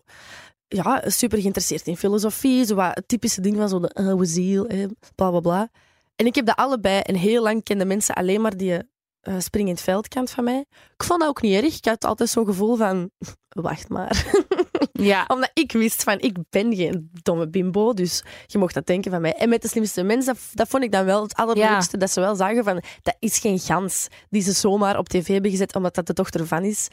Ja, 0.69 1.03
super 1.07 1.39
geïnteresseerd 1.39 1.87
in 1.87 1.97
filosofie. 1.97 2.65
Zo 2.65 2.75
wat 2.75 2.95
het 2.95 3.09
typische 3.09 3.41
ding 3.41 3.57
van 3.57 3.69
zo 3.69 3.81
de 3.81 3.91
oude 3.95 4.25
ziel, 4.25 4.65
hè, 4.69 4.87
bla 5.15 5.31
bla 5.31 5.41
bla. 5.41 5.71
En 6.17 6.27
ik 6.27 6.35
heb 6.35 6.47
dat 6.47 6.57
allebei. 6.57 7.01
En 7.01 7.15
heel 7.15 7.43
lang 7.43 7.63
kenden 7.63 7.87
mensen 7.87 8.15
alleen 8.15 8.41
maar 8.41 8.57
die 8.57 8.79
eh 9.23 9.35
springend 9.39 9.81
veldkant 9.81 10.31
van 10.31 10.45
mij. 10.45 10.65
Ik 10.95 11.05
vond 11.05 11.21
dat 11.21 11.29
ook 11.29 11.43
niet 11.43 11.63
erg. 11.63 11.77
Ik 11.77 11.85
had 11.85 12.05
altijd 12.05 12.31
zo'n 12.31 12.47
gevoel 12.47 12.77
van... 12.77 13.11
Wacht 13.49 13.89
maar. 13.89 14.25
Ja, 14.93 15.25
Omdat 15.29 15.51
ik 15.55 15.73
wist 15.73 16.03
van, 16.03 16.21
ik 16.21 16.37
ben 16.51 16.75
geen 16.75 17.11
domme 17.23 17.49
bimbo, 17.49 17.93
dus 17.93 18.23
je 18.47 18.59
mocht 18.59 18.75
dat 18.75 18.87
denken 18.87 19.11
van 19.11 19.21
mij. 19.21 19.35
En 19.35 19.49
met 19.49 19.63
de 19.63 19.69
slimste 19.69 20.03
mensen, 20.03 20.35
dat, 20.35 20.43
dat 20.53 20.69
vond 20.69 20.85
ik 20.85 20.93
dan 20.93 21.05
wel 21.05 21.23
het 21.23 21.35
allerleukste, 21.35 21.97
dat 21.97 22.11
ze 22.11 22.21
wel 22.21 22.35
zagen 22.35 22.65
van, 22.65 22.83
dat 23.03 23.17
is 23.19 23.39
geen 23.39 23.59
gans 23.59 24.09
die 24.31 24.43
ze 24.43 24.53
zomaar 24.53 24.99
op 24.99 25.09
tv 25.09 25.27
hebben 25.27 25.51
gezet, 25.51 25.75
omdat 25.75 25.95
dat 25.95 26.07
de 26.07 26.13
dochter 26.13 26.47
van 26.47 26.65
is. 26.65 26.89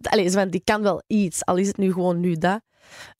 Allee, 0.00 0.30
van, 0.30 0.48
die 0.48 0.62
kan 0.64 0.82
wel 0.82 1.02
iets, 1.06 1.44
al 1.44 1.56
is 1.56 1.66
het 1.66 1.76
nu 1.76 1.92
gewoon 1.92 2.20
nu 2.20 2.34
dat. 2.34 2.60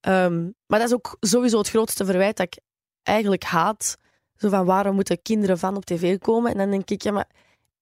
Ehm, 0.01 0.43
maar 0.67 0.79
dat 0.79 0.89
is 0.89 0.95
ook 0.95 1.17
sowieso 1.21 1.59
het 1.59 1.69
grootste 1.69 2.05
verwijt 2.05 2.37
dat 2.37 2.47
ik 2.47 2.61
eigenlijk 3.03 3.43
haat. 3.43 3.97
Zo 4.37 4.49
van, 4.49 4.65
waarom 4.65 4.95
moeten 4.95 5.23
kinderen 5.23 5.59
van 5.59 5.77
op 5.77 5.85
tv 5.85 6.19
komen? 6.19 6.53
En 6.53 6.59
dan 6.59 6.71
denk 6.71 6.91
ik, 6.91 7.03
ja, 7.03 7.13
maar 7.13 7.29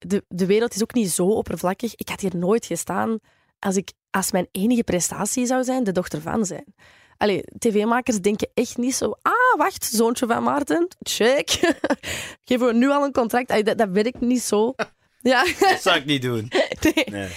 de, 0.07 0.25
de 0.29 0.47
wereld 0.47 0.75
is 0.75 0.83
ook 0.83 0.95
niet 0.95 1.11
zo 1.11 1.27
oppervlakkig. 1.27 1.95
Ik 1.95 2.09
had 2.09 2.21
hier 2.21 2.37
nooit 2.37 2.67
gestaan 2.67 3.19
als 3.59 3.77
ik 3.77 3.93
als 4.11 4.33
mijn 4.33 4.49
enige 4.51 4.85
prestatie 4.85 5.47
zou 5.47 5.65
zijn 5.65 5.85
de 5.85 5.93
dochter 5.93 6.21
van 6.21 6.45
zijn. 6.45 6.75
Allee, 7.17 7.45
tv-makers 7.59 8.21
denken 8.21 8.51
echt 8.55 8.77
niet 8.77 8.95
zo... 8.95 9.15
Ah, 9.23 9.59
wacht, 9.59 9.85
zoontje 9.85 10.27
van 10.27 10.43
Maarten, 10.43 10.89
check. 10.99 11.51
Geven 12.45 12.67
we 12.67 12.73
nu 12.73 12.91
al 12.91 13.05
een 13.05 13.13
contract? 13.13 13.51
Allee, 13.51 13.65
dat, 13.65 13.79
dat 13.79 13.89
werkt 13.89 14.21
niet 14.21 14.43
zo. 14.43 14.75
Ja, 15.23 15.45
Dat 15.59 15.83
zou 15.83 15.97
ik 15.97 16.05
niet 16.05 16.23
doen. 16.23 16.51
nee. 16.95 17.05
Nee. 17.11 17.29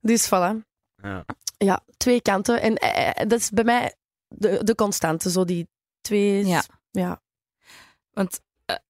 Dus 0.00 0.26
voilà. 0.26 0.64
Ja. 1.02 1.24
Ja, 1.58 1.80
twee 1.96 2.22
kanten. 2.22 2.60
En 2.60 2.76
eh, 2.76 3.08
eh, 3.08 3.28
dat 3.28 3.38
is 3.38 3.50
bij 3.50 3.64
mij 3.64 3.94
de, 4.28 4.64
de 4.64 4.74
constante, 4.74 5.30
zo 5.30 5.44
die 5.44 5.68
twee... 6.00 6.46
Ja. 6.46 6.64
ja. 6.90 7.22
want 8.10 8.40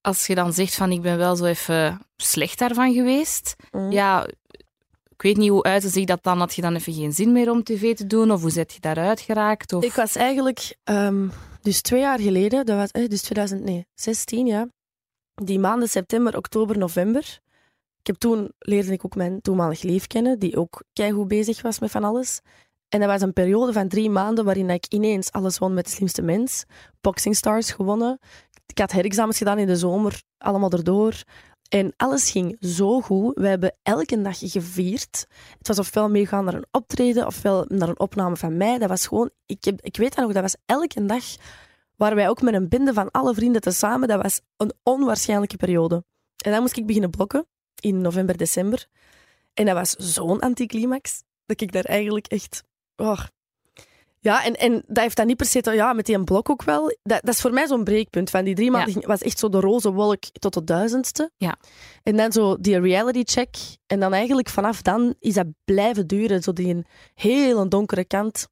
als 0.00 0.26
je 0.26 0.34
dan 0.34 0.52
zegt 0.52 0.74
van, 0.74 0.92
ik 0.92 1.02
ben 1.02 1.16
wel 1.18 1.36
zo 1.36 1.44
even 1.44 2.00
slecht 2.16 2.58
daarvan 2.58 2.92
geweest, 2.92 3.54
Mm. 3.70 3.90
ja, 3.90 4.26
ik 5.08 5.22
weet 5.22 5.36
niet 5.36 5.50
hoe 5.50 5.62
uitte 5.62 5.88
zich 5.88 6.04
dat 6.04 6.22
dan. 6.22 6.38
Had 6.38 6.54
je 6.54 6.62
dan 6.62 6.74
even 6.74 6.92
geen 6.92 7.12
zin 7.12 7.32
meer 7.32 7.50
om 7.50 7.62
tv 7.62 7.94
te 7.94 8.06
doen? 8.06 8.30
Of 8.30 8.40
hoe 8.40 8.50
zet 8.50 8.72
je 8.72 8.80
daaruit 8.80 9.20
geraakt? 9.20 9.72
Of... 9.72 9.84
Ik 9.84 9.92
was 9.92 10.16
eigenlijk, 10.16 10.76
ehm, 10.84 11.28
dus 11.62 11.80
twee 11.80 12.00
jaar 12.00 12.18
geleden, 12.20 12.66
dat 12.66 12.76
was, 12.76 12.90
eh, 12.90 13.08
dus 13.08 13.22
2016, 13.22 14.46
ja. 14.46 14.68
Die 15.34 15.58
maanden 15.58 15.88
september, 15.88 16.36
oktober, 16.36 16.78
november. 16.78 17.40
Ik 18.00 18.06
heb 18.06 18.16
toen 18.16 18.52
leerde 18.58 18.92
ik 18.92 19.04
ook 19.04 19.14
mijn 19.16 19.40
toenmalig 19.40 19.82
lief 19.82 20.06
kennen, 20.06 20.38
die 20.38 20.56
ook 20.56 20.82
keigoed 20.92 21.28
bezig 21.28 21.62
was 21.62 21.78
met 21.78 21.90
van 21.90 22.04
alles. 22.04 22.40
En 22.88 23.00
dat 23.00 23.08
was 23.08 23.20
een 23.20 23.32
periode 23.32 23.72
van 23.72 23.88
drie 23.88 24.10
maanden 24.10 24.44
waarin 24.44 24.70
ik 24.70 24.86
ineens 24.88 25.32
alles 25.32 25.58
won 25.58 25.74
met 25.74 25.84
de 25.84 25.90
slimste 25.90 26.22
mens. 26.22 26.64
Boxing 27.00 27.36
Stars 27.36 27.70
gewonnen. 27.72 28.18
Ik 28.66 28.78
had 28.78 28.92
herexamens 28.92 29.38
gedaan 29.38 29.58
in 29.58 29.66
de 29.66 29.76
zomer, 29.76 30.22
allemaal 30.38 30.70
erdoor. 30.70 31.22
En 31.68 31.92
alles 31.96 32.30
ging 32.30 32.56
zo 32.60 33.00
goed. 33.00 33.34
We 33.38 33.48
hebben 33.48 33.76
elke 33.82 34.22
dag 34.22 34.38
gevierd. 34.38 35.26
Het 35.58 35.68
was 35.68 35.78
ofwel 35.78 36.10
meegaan 36.10 36.44
naar 36.44 36.54
een 36.54 36.66
optreden, 36.70 37.26
ofwel 37.26 37.64
naar 37.68 37.88
een 37.88 38.00
opname 38.00 38.36
van 38.36 38.56
mij. 38.56 38.78
Dat 38.78 38.88
was 38.88 39.06
gewoon... 39.06 39.30
Ik, 39.46 39.64
heb, 39.64 39.80
ik 39.80 39.96
weet 39.96 40.14
dat 40.14 40.24
nog, 40.24 40.34
dat 40.34 40.42
was 40.42 40.56
elke 40.66 41.04
dag... 41.06 41.24
Waren 41.96 42.16
wij 42.16 42.28
ook 42.28 42.42
met 42.42 42.54
een 42.54 42.68
bende 42.68 42.92
van 42.92 43.10
alle 43.10 43.34
vrienden 43.34 43.60
tezamen. 43.60 44.08
Dat 44.08 44.22
was 44.22 44.40
een 44.56 44.72
onwaarschijnlijke 44.82 45.56
periode. 45.56 46.04
En 46.44 46.50
dan 46.50 46.60
moest 46.60 46.76
ik 46.76 46.86
beginnen 46.86 47.10
blokken 47.10 47.46
in 47.80 48.00
november, 48.00 48.36
december. 48.36 48.86
En 49.54 49.64
dat 49.64 49.74
was 49.74 49.90
zo'n 49.90 50.40
anticlimax 50.40 51.22
dat 51.46 51.60
ik 51.60 51.72
daar 51.72 51.84
eigenlijk 51.84 52.26
echt... 52.26 52.62
Oh, 52.96 53.24
Ja, 54.24 54.44
en, 54.44 54.54
en 54.54 54.82
dat 54.86 55.02
heeft 55.02 55.16
dan 55.16 55.26
niet 55.26 55.36
per 55.36 55.46
se... 55.46 55.60
te- 55.60 55.72
Ja, 55.72 55.92
met 55.92 56.06
die 56.06 56.24
blok 56.24 56.50
ook 56.50 56.62
wel. 56.62 56.96
Dat, 57.02 57.22
dat 57.22 57.34
is 57.34 57.40
voor 57.40 57.52
mij 57.52 57.66
zo'n 57.66 57.84
breekpunt. 57.84 58.30
Van 58.30 58.44
die 58.44 58.54
drie 58.54 58.70
maanden 58.70 59.06
was 59.06 59.20
echt 59.22 59.38
zo 59.38 59.48
de 59.48 59.60
roze 59.60 59.92
wolk 59.92 60.22
tot 60.32 60.54
de 60.54 60.64
duizendste. 60.64 61.30
Ja. 61.36 61.56
En 62.02 62.16
dan 62.16 62.32
zo 62.32 62.56
die 62.60 62.80
reality 62.80 63.22
check. 63.24 63.56
En 63.86 64.00
dan 64.00 64.12
eigenlijk 64.12 64.48
vanaf 64.48 64.82
dan 64.82 65.14
is 65.18 65.34
dat 65.34 65.46
blijven 65.64 66.06
duren. 66.06 66.42
Zo 66.42 66.52
die 66.52 66.74
een 66.74 66.86
hele 67.14 67.68
donkere 67.68 68.04
kant 68.04 68.48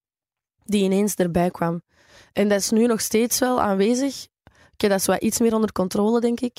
die 0.65 0.85
ineens 0.85 1.15
erbij 1.15 1.51
kwam. 1.51 1.83
En 2.33 2.49
dat 2.49 2.59
is 2.59 2.71
nu 2.71 2.87
nog 2.87 3.01
steeds 3.01 3.39
wel 3.39 3.61
aanwezig. 3.61 4.27
Ik 4.73 4.81
heb 4.81 4.91
dat 4.91 5.03
zo 5.03 5.13
wat 5.13 5.23
iets 5.23 5.39
meer 5.39 5.55
onder 5.55 5.73
controle, 5.73 6.21
denk 6.21 6.41
ik. 6.41 6.59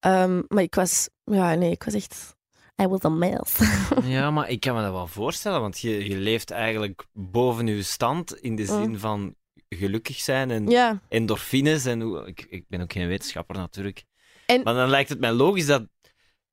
Ehm, 0.00 0.42
maar 0.48 0.62
ik 0.62 0.74
was... 0.74 1.08
Ja, 1.24 1.54
nee, 1.54 1.70
ik 1.70 1.82
was 1.84 1.94
echt... 1.94 2.36
I 2.82 2.86
was 2.86 3.04
a 3.04 3.08
mess. 3.08 3.58
Ja, 4.04 4.30
maar 4.30 4.48
ik 4.50 4.60
kan 4.60 4.74
me 4.74 4.82
dat 4.82 4.92
wel 4.92 5.06
voorstellen, 5.06 5.60
want 5.60 5.78
je, 5.78 6.08
je 6.08 6.16
leeft 6.16 6.50
eigenlijk 6.50 7.06
boven 7.12 7.66
je 7.66 7.82
stand 7.82 8.36
in 8.40 8.56
de 8.56 8.64
zin 8.66 8.98
van 8.98 9.34
gelukkig 9.68 10.16
zijn 10.16 10.50
en 10.50 10.66
ja. 10.66 11.00
endorfines. 11.08 11.84
En 11.84 12.00
hoe, 12.00 12.26
ik, 12.26 12.46
ik 12.50 12.64
ben 12.68 12.80
ook 12.80 12.92
geen 12.92 13.08
wetenschapper 13.08 13.56
natuurlijk. 13.56 14.04
En- 14.46 14.62
Maar 14.62 14.74
dan 14.74 14.88
lijkt 14.88 15.08
het 15.08 15.20
mij 15.20 15.32
logisch 15.32 15.66
dat, 15.66 15.86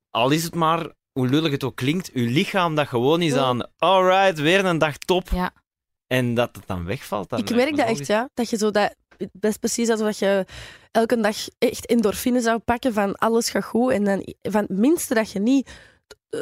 al 0.10 0.32
is 0.32 0.44
het 0.44 0.56
maar, 0.56 0.90
hoe 1.12 1.28
lullig 1.28 1.52
het 1.52 1.64
ook 1.64 1.76
klinkt, 1.76 2.10
je 2.14 2.20
lichaam 2.22 2.76
dat 2.76 2.88
gewoon 2.88 3.22
is 3.22 3.34
Ja. 3.34 3.40
aan, 3.44 3.72
alright, 3.78 4.40
weer 4.40 4.66
een 4.66 4.78
dag 4.78 4.98
top. 4.98 5.30
Ja. 5.30 5.54
En 6.08 6.34
dat 6.34 6.56
het 6.56 6.68
dan 6.68 6.86
wegvalt. 6.86 7.30
dan 7.30 7.40
Ik 7.40 7.56
merk 7.56 7.72
me 7.72 7.78
dat 7.78 7.88
echt, 7.88 8.08
ja. 8.08 8.30
Dat 8.34 8.50
je 8.50 8.58
zo 8.58 8.72
dat... 8.72 8.96
Dat 9.32 9.52
is 9.52 9.58
precies 9.58 9.90
alsof 9.90 10.20
je 10.20 10.46
elke 10.92 11.20
dag 11.22 11.36
echt 11.58 11.86
endorfine 11.86 12.42
zou 12.42 12.60
pakken 12.60 12.94
van 12.94 13.16
alles 13.16 13.50
gaat 13.50 13.64
goed. 13.66 13.92
En 13.92 14.04
dan 14.04 14.34
van 14.42 14.62
het 14.62 14.70
minste 14.70 15.14
dat 15.14 15.32
je 15.32 15.40
niet 15.40 15.72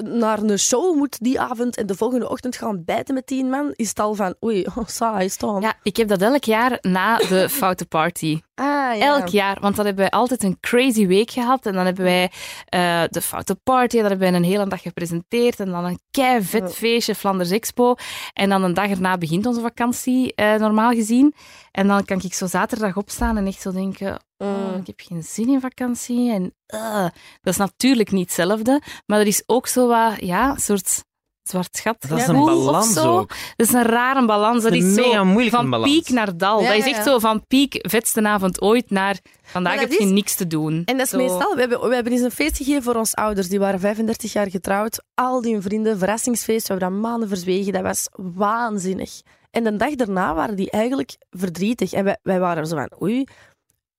naar 0.02 0.40
een 0.40 0.60
show 0.60 0.96
moet 0.96 1.18
die 1.20 1.40
avond 1.40 1.78
en 1.78 1.86
de 1.86 1.96
volgende 1.96 2.30
ochtend 2.30 2.56
gaan 2.56 2.84
bijten 2.84 3.14
met 3.14 3.28
tien 3.28 3.50
man, 3.50 3.72
is 3.76 3.90
het 3.90 4.00
al 4.00 4.16
van 4.16 4.36
oei, 4.44 4.66
oh, 4.76 4.88
saai, 4.88 5.30
staan. 5.30 5.62
Ja, 5.62 5.74
ik 5.84 5.98
heb 5.98 6.08
dat 6.08 6.22
elk 6.22 6.44
jaar 6.44 6.78
na 6.82 7.18
de 7.18 7.50
foute 7.60 7.86
party. 7.86 8.42
Ah, 8.56 8.66
ja. 8.98 9.00
Elk 9.00 9.28
jaar, 9.28 9.58
want 9.62 9.76
dan 9.76 9.86
hebben 9.86 10.04
wij 10.04 10.20
altijd 10.20 10.44
een 10.44 10.58
crazy 10.60 11.08
week 11.08 11.32
gehad. 11.32 11.66
En 11.66 11.74
dan 11.74 11.86
hebben 11.86 12.04
wij 12.04 12.32
eh, 12.66 13.04
de 13.10 13.22
foute 13.22 13.56
party, 13.56 13.96
en 13.96 14.02
dan 14.02 14.12
hebben 14.12 14.32
wij 14.32 14.40
een 14.40 14.46
hele 14.46 14.68
dag 14.68 14.82
gepresenteerd. 14.82 15.60
En 15.60 15.72
dan 15.72 15.86
een 15.86 16.00
kei 16.12 16.44
vet 16.44 16.76
feestje, 16.76 17.16
Flanders 17.16 17.52
Expo. 17.52 17.96
En 18.34 18.50
dan 18.50 18.64
een 18.64 18.74
dag 18.74 18.90
erna 18.90 19.18
begint 19.18 19.46
onze 19.46 19.62
vakantie, 19.62 20.36
eh, 20.36 20.56
normaal 20.56 20.92
gezien. 20.92 21.34
En 21.72 21.88
dan 21.88 22.06
kan 22.06 22.22
ik 22.24 22.34
zo 22.34 22.48
zaterdag 22.48 22.98
opstaan 22.98 23.38
en 23.38 23.48
echt 23.48 23.62
zo 23.62 23.72
denken... 23.72 24.20
Oh, 24.44 24.72
Mm. 24.74 24.80
ik 24.80 24.88
heb 24.88 25.00
geen 25.02 25.24
zin 25.24 25.50
in 25.50 25.60
vakantie. 25.62 26.32
En 26.32 26.54
eh, 26.66 27.02
dat 27.42 27.54
is 27.54 27.58
natuurlijk 27.58 28.12
niet 28.12 28.26
hetzelfde. 28.26 28.82
Maar 29.06 29.20
er 29.20 29.28
is 29.28 29.44
ook 29.46 29.68
zo 29.68 29.88
wat, 29.88 30.14
ja, 30.20 30.50
een 30.50 30.60
soort 30.60 31.04
zwart 31.44 31.80
gat. 31.80 31.96
Dat 32.10 32.18
is 32.20 32.28
een 32.28 32.46
balans 32.46 32.94
zo. 32.94 33.18
ook. 33.18 33.30
Dat 33.56 33.68
is 33.68 33.74
een 33.74 33.84
rare 33.84 34.26
balans. 34.26 34.64
Dat 34.64 34.72
een 34.72 34.78
is 34.78 34.96
mega 34.96 35.24
moeilijke 35.24 35.56
van 35.58 35.70
balans. 35.70 35.92
piek 35.94 36.10
naar 36.10 36.38
dal. 36.38 36.62
Ja, 36.62 36.68
dat 36.68 36.78
is 36.78 36.86
echt 36.86 36.96
ja. 36.96 37.04
zo 37.04 37.20
van 37.20 37.48
piek, 37.48 37.78
vetste 37.82 38.28
avond 38.28 38.62
ooit, 38.62 38.90
naar 38.90 39.20
vandaag 39.44 39.80
heb 39.80 39.92
je 39.92 39.98
is- 39.98 40.10
niks 40.10 40.36
te 40.36 40.48
doen. 40.48 40.82
En 40.86 40.98
dat 40.98 41.06
is 41.06 41.10
Zo. 41.12 41.18
meestal, 41.18 41.54
we 41.54 41.60
hebben, 41.60 41.88
we 41.90 41.94
hebben 41.96 42.14
eens 42.14 42.22
een 42.22 42.32
feest 42.32 42.58
gegeven 42.58 42.84
voor 42.84 42.96
onze 42.96 43.16
ouders. 43.16 43.48
Die 43.50 43.60
waren 43.60 43.80
35 43.80 44.34
jaar 44.34 44.50
getrouwd. 44.50 45.04
Al 45.14 45.42
die 45.42 45.62
vrienden, 45.62 45.98
verrassingsfeest. 45.98 46.68
We 46.68 46.74
hebben 46.74 46.92
dat 46.92 47.02
maanden 47.02 47.28
verzwegen. 47.28 47.74
Dat 47.74 47.82
was 47.82 48.08
waanzinnig. 48.12 49.22
En 49.52 49.64
de 49.64 49.76
dag 49.76 49.96
daarna 49.96 50.34
waren 50.34 50.56
die 50.56 50.72
eigenlijk 50.72 51.16
verdrietig. 51.30 51.94
En 51.94 52.04
wij, 52.04 52.18
wij 52.24 52.40
waren 52.40 52.68
zo 52.68 52.76
van, 52.76 52.92
oei, 53.02 53.24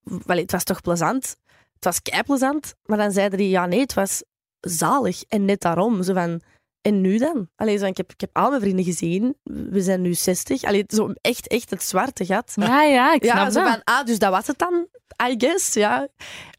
wel, 0.05 0.37
het 0.37 0.51
was 0.53 0.65
toch 0.65 0.81
plezant? 0.81 1.37
Het 1.75 1.85
was 1.85 2.03
kei 2.03 2.23
plezant. 2.23 2.75
Maar 2.85 2.99
dan 2.99 3.13
zeiden 3.13 3.39
die, 3.39 3.49
ja 3.49 3.67
nee, 3.67 3.81
het 3.81 3.95
was 3.95 4.23
zalig. 4.61 5.23
En 5.29 5.45
net 5.45 5.61
daarom, 5.61 6.03
zo 6.03 6.13
van... 6.13 6.41
En 6.81 7.01
nu 7.01 7.19
dan? 7.19 7.49
Allee, 7.57 7.79
zo, 7.79 7.87
ik, 7.87 7.97
heb, 7.97 8.13
ik 8.13 8.21
heb 8.21 8.31
al 8.37 8.49
mijn 8.49 8.61
vrienden 8.61 8.85
gezien. 8.85 9.37
We 9.43 9.83
zijn 9.83 10.01
nu 10.01 10.15
60. 10.15 10.63
Allee, 10.63 10.85
zo 10.87 11.13
echt, 11.21 11.47
echt 11.49 11.71
het 11.71 11.83
zwarte 11.83 12.25
gat. 12.27 12.53
Ja, 12.55 12.83
ja, 12.83 13.13
ik 13.15 13.25
Ja, 13.25 13.33
snap 13.51 13.65
zo 13.65 13.71
van, 13.71 13.81
ah, 13.85 14.05
dus 14.07 14.19
dat 14.19 14.31
was 14.31 14.47
het 14.47 14.59
dan, 14.59 14.87
I 15.29 15.35
guess, 15.39 15.75
ja. 15.75 16.09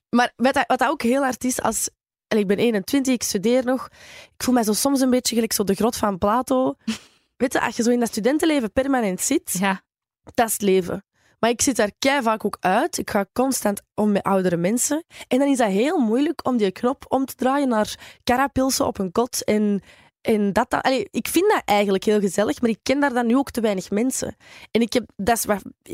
Maar 0.10 0.34
wat 0.36 0.64
wat 0.68 0.84
ook 0.84 1.02
heel 1.02 1.22
hard 1.22 1.44
is, 1.44 1.62
als... 1.62 1.90
en 2.28 2.38
ik 2.38 2.48
ben 2.48 2.58
21, 2.58 3.14
ik 3.14 3.24
studeer 3.24 3.66
nog. 3.66 3.88
Ik 4.38 4.44
voel 4.44 4.54
mij 4.54 4.64
zo 4.64 4.74
soms 4.74 5.02
een 5.02 5.10
beetje 5.10 5.36
gelijk 5.36 5.54
zo 5.54 5.64
de 5.64 5.74
grot 5.74 5.96
van 5.98 6.18
Plato. 6.18 6.76
Weet 7.38 7.54
je, 7.54 7.62
als 7.62 7.76
je 7.76 7.84
zo 7.84 7.90
in 7.90 8.00
dat 8.00 8.10
studentenleven 8.10 8.72
permanent 8.72 9.22
zit, 9.22 9.58
Ja, 9.60 9.82
dat 10.34 10.48
is 10.48 10.54
het 10.54 10.62
leven. 10.62 11.06
Maar 11.46 11.54
ik 11.54 11.62
zit 11.62 11.76
daar 11.76 11.92
kei 12.00 12.22
vaak 12.22 12.46
ook 12.46 12.58
uit. 12.60 12.98
Ik 12.98 13.10
ga 13.10 13.26
constant 13.34 13.82
om 13.94 14.12
met 14.12 14.24
oudere 14.24 14.58
mensen. 14.58 15.04
En 15.28 15.40
dan 15.40 15.48
is 15.48 15.58
dat 15.58 15.68
heel 15.68 15.98
moeilijk 15.98 16.48
om 16.48 16.58
die 16.58 16.72
knop 16.72 17.06
om 17.08 17.26
te 17.26 17.36
draaien 17.36 17.68
naar 17.68 18.20
carapilsen 18.24 18.88
op 18.88 19.00
een 19.00 19.12
kot. 19.12 19.44
En, 19.44 19.82
en 20.22 20.54
dat, 20.54 20.88
ik 21.12 21.28
vind 21.28 21.52
dat 21.52 21.62
eigenlijk 21.66 22.04
heel 22.04 22.20
gezellig, 22.20 22.62
maar 22.62 22.70
ik 22.70 22.80
ken 22.84 23.00
daar 23.00 23.14
dan 23.14 23.26
nu 23.26 23.38
ook 23.38 23.52
te 23.52 23.62
weinig 23.62 23.90
mensen. 23.90 24.36
En 24.72 24.82
ik, 24.82 24.94
heb, 24.94 25.04
dat 25.16 25.38
is 25.38 25.46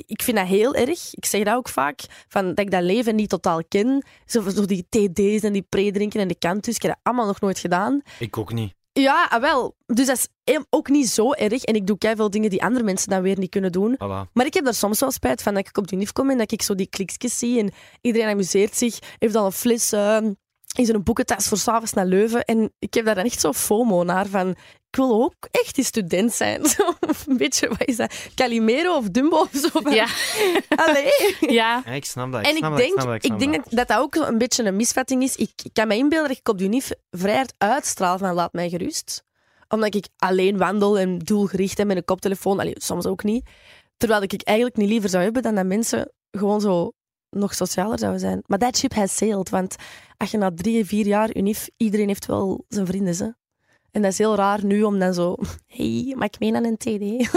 ik 0.06 0.22
vind 0.22 0.38
dat 0.38 0.48
heel 0.48 0.76
erg. 0.76 1.14
Ik 1.14 1.26
zeg 1.26 1.44
dat 1.44 1.56
ook 1.56 1.70
vaak, 1.70 2.02
van, 2.28 2.48
dat 2.48 2.60
ik 2.60 2.72
dat 2.72 2.84
leven 2.84 3.16
niet 3.16 3.30
totaal 3.30 3.62
ken. 3.68 4.06
Zo, 4.26 4.50
zo 4.50 4.66
die 4.66 4.86
TD's 4.90 5.44
en 5.44 5.54
die 5.54 5.66
pre-drinken 5.70 6.20
en 6.20 6.28
de 6.28 6.40
kantus. 6.40 6.76
Ik 6.76 6.82
heb 6.82 6.92
dat 6.92 7.00
allemaal 7.04 7.28
nog 7.28 7.42
nooit 7.42 7.60
gedaan. 7.60 8.02
Ik 8.20 8.38
ook 8.38 8.54
niet. 8.54 8.74
Ja, 8.94 9.28
ah, 9.30 9.42
wel. 9.42 9.76
Dus 9.86 10.06
dat 10.06 10.30
is 10.44 10.60
ook 10.70 10.90
niet 10.90 11.10
zo 11.10 11.32
erg. 11.32 11.64
En 11.64 11.76
ik 11.76 11.88
doe 11.88 11.98
veel 12.00 12.30
dingen 12.30 12.50
die 12.50 12.64
andere 12.64 12.84
mensen 12.84 13.10
dan 13.10 13.22
weer 13.22 13.38
niet 13.38 13.50
kunnen 13.50 13.72
doen. 13.72 13.96
Voilà. 13.96 14.32
Maar 14.34 14.46
ik 14.46 14.54
heb 14.54 14.68
er 14.68 14.74
soms 14.74 15.00
wel 15.00 15.12
spijt 15.12 15.42
van 15.42 15.54
dat 15.54 15.68
ik 15.68 15.78
op 15.78 15.88
de 15.88 15.96
UNIF 15.96 16.12
kom 16.12 16.30
en 16.30 16.38
dat 16.38 16.52
ik 16.52 16.62
zo 16.62 16.76
die 16.76 16.88
kliksjes 16.88 17.38
zie 17.38 17.60
en 17.60 17.72
iedereen 18.02 18.28
amuseert 18.28 18.76
zich, 18.76 19.00
heeft 19.20 19.36
al 19.36 19.46
een 19.46 19.52
fles 19.52 19.92
eh, 19.92 20.18
in 20.78 20.86
zijn 20.86 21.04
boekentas 21.04 21.48
voor 21.48 21.58
s'avonds 21.58 21.94
naar 21.94 22.06
Leuven. 22.06 22.44
En 22.46 22.74
ik 22.80 22.94
heb 22.94 23.06
daar 23.06 23.16
dan 23.16 23.26
echt 23.26 23.40
zo 23.40 23.54
FOMO 23.54 24.04
naar 24.04 24.28
van, 24.28 24.50
ik 24.90 24.96
wil 24.98 25.24
ook 25.24 25.34
echt 25.52 25.76
die 25.76 25.84
student 25.84 26.34
zijn. 26.34 26.66
Zo, 26.76 26.94
of 27.10 27.28
een 27.28 27.38
beetje, 27.38 27.68
wat 27.68 27.88
is 27.88 27.96
dat, 27.96 28.14
Calimero 28.36 28.96
of 28.96 29.10
Dumbo 29.10 29.38
of 29.38 29.50
zo. 29.54 29.68
Van, 29.72 29.94
ja, 29.94 30.06
Allee. 30.86 31.36
ja. 31.40 31.82
Ja, 31.86 31.92
ik 31.92 32.06
snap 32.06 32.32
dat. 32.32 32.42
Ik 32.42 32.48
En 32.48 32.56
snap 32.58 32.72
ik 32.72 32.78
dat, 32.78 32.86
denk, 32.86 32.92
snap 32.94 33.06
dat, 33.06 33.16
ik 33.16 33.24
snap 33.24 33.40
denk 33.40 33.54
dat. 33.54 33.64
dat, 33.64 33.74
dat 33.74 33.88
dat 33.88 33.98
ook 33.98 34.16
een 34.16 34.38
beetje 34.38 34.64
een 34.64 34.76
misvatting 34.76 35.24
is. 35.24 35.36
Ik, 35.36 35.52
ik 35.64 35.74
kan 35.74 35.88
me 35.88 35.96
inbeelden 35.96 36.28
dat 36.28 36.38
ik 36.38 36.48
op 36.50 36.58
de 36.58 36.64
UNIF 36.64 36.92
vrij 37.12 37.36
hard 37.36 37.54
uitstraal 37.58 38.18
van 38.18 38.34
laat 38.34 38.54
mij 38.54 38.70
gerust. 38.70 39.24
Omdat 39.68 39.96
ik 39.96 40.08
alleen 40.18 40.58
wandel 40.58 41.00
en 41.00 41.20
doelgericht 41.20 41.80
en 41.80 41.88
met 41.88 41.98
een 41.98 42.06
koptelefoon. 42.06 42.60
Allee, 42.60 42.76
soms 42.78 43.06
ook 43.06 43.24
niet. 43.24 43.50
Terwijl 43.98 44.22
ik 44.22 44.42
eigenlijk 44.44 44.78
niet 44.78 44.90
liever 44.90 45.10
zou 45.10 45.24
hebben 45.24 45.42
dan 45.42 45.56
dat 45.56 45.66
mensen 45.66 46.12
gewoon 46.32 46.62
zo 46.62 46.92
nog 47.32 47.54
socialer 47.54 48.00
zouden 48.00 48.20
zijn. 48.20 48.44
Maar 48.46 48.60
that 48.60 48.78
ship 48.78 48.94
has 48.94 49.16
sailed. 49.16 49.50
Want 49.50 49.76
als 50.18 50.32
je 50.32 50.38
na 50.38 50.52
drie, 50.56 50.86
vier 50.86 51.06
jaar 51.06 51.36
UNIF, 51.36 51.70
iedereen 51.78 52.08
heeft 52.08 52.26
wel 52.26 52.66
zijn 52.68 52.86
vrienden. 52.86 53.16
Hè? 53.18 53.28
En 53.92 54.02
dat 54.02 54.12
is 54.12 54.18
heel 54.18 54.36
raar 54.36 54.66
nu 54.66 54.84
om 54.84 55.00
dan 55.00 55.14
zo... 55.14 55.36
hey, 55.76 56.14
maar 56.18 56.28
ik 56.28 56.40
meen 56.40 56.56
aan 56.56 56.66
een 56.66 56.78
TD. 56.78 57.32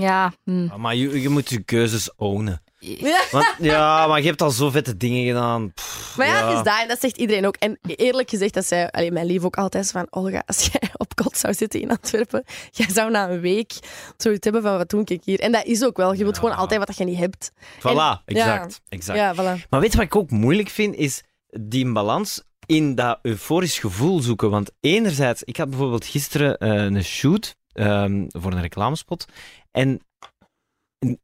ja. 0.00 0.32
hm. 0.44 0.64
Ja, 0.64 0.76
Maar 0.76 0.96
je, 0.96 1.20
je 1.20 1.28
moet 1.28 1.48
je 1.48 1.62
keuzes 1.62 2.14
ownen. 2.16 2.62
Ja. 2.78 3.22
Want, 3.32 3.54
ja, 3.58 4.06
maar 4.06 4.20
je 4.20 4.26
hebt 4.26 4.42
al 4.42 4.50
zo 4.50 4.70
vette 4.70 4.96
dingen 4.96 5.26
gedaan. 5.26 5.72
Pff, 5.72 6.16
Maar 6.16 6.26
ja, 6.26 6.38
ja. 6.38 6.48
het 6.48 6.56
is 6.56 6.62
dat 6.62 6.80
en 6.82 6.88
dat 6.88 7.00
zegt 7.00 7.16
iedereen 7.16 7.46
ook. 7.46 7.56
En 7.56 7.78
eerlijk 7.82 8.30
gezegd, 8.30 8.54
dat 8.54 8.66
zei 8.66 8.88
allee, 8.90 9.12
mijn 9.12 9.26
lief 9.26 9.44
ook 9.44 9.56
altijd 9.56 9.90
van 9.90 10.06
Olga, 10.10 10.42
als 10.46 10.66
jij 10.72 10.90
op 10.96 11.14
kot 11.14 11.36
zou 11.38 11.54
zitten 11.54 11.80
in 11.80 11.90
Antwerpen, 11.90 12.44
jij 12.70 12.88
zou 12.90 13.10
na 13.10 13.30
een 13.30 13.40
week 13.40 13.72
zoiets 14.16 14.44
hebben 14.44 14.62
van 14.62 14.76
wat 14.76 14.88
doe 14.88 15.02
ik 15.04 15.20
hier? 15.24 15.40
En 15.40 15.52
dat 15.52 15.64
is 15.64 15.84
ook 15.84 15.96
wel. 15.96 16.12
Je 16.12 16.22
wilt 16.22 16.34
Ja. 16.34 16.40
gewoon 16.40 16.56
altijd 16.56 16.86
wat 16.86 16.96
je 16.96 17.04
niet 17.04 17.18
hebt. 17.18 17.52
Voilà, 17.78 17.82
En- 17.84 18.22
exact. 18.24 18.80
exact. 18.88 19.18
Ja, 19.18 19.34
voilà. 19.34 19.68
Maar 19.70 19.80
weet 19.80 19.90
je 19.92 19.96
wat 19.96 20.06
ik 20.06 20.16
ook 20.16 20.30
moeilijk 20.30 20.68
vind? 20.68 20.94
Is 20.94 21.22
die 21.60 21.92
balans 21.92 22.42
in 22.66 22.94
dat 22.94 23.18
euforisch 23.22 23.78
gevoel 23.78 24.20
zoeken. 24.20 24.50
Want 24.50 24.70
enerzijds, 24.80 25.42
ik 25.42 25.56
had 25.56 25.68
bijvoorbeeld 25.70 26.06
gisteren 26.06 26.58
eh, 26.58 26.70
een 26.72 27.04
shoot 27.04 27.56
ehm, 27.72 28.24
voor 28.28 28.52
een 28.52 28.60
reclamespot. 28.60 29.24
En 29.70 30.00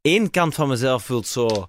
één 0.01 0.29
kant 0.29 0.53
van 0.55 0.67
mezelf 0.67 1.03
voelt 1.03 1.27
zo 1.27 1.67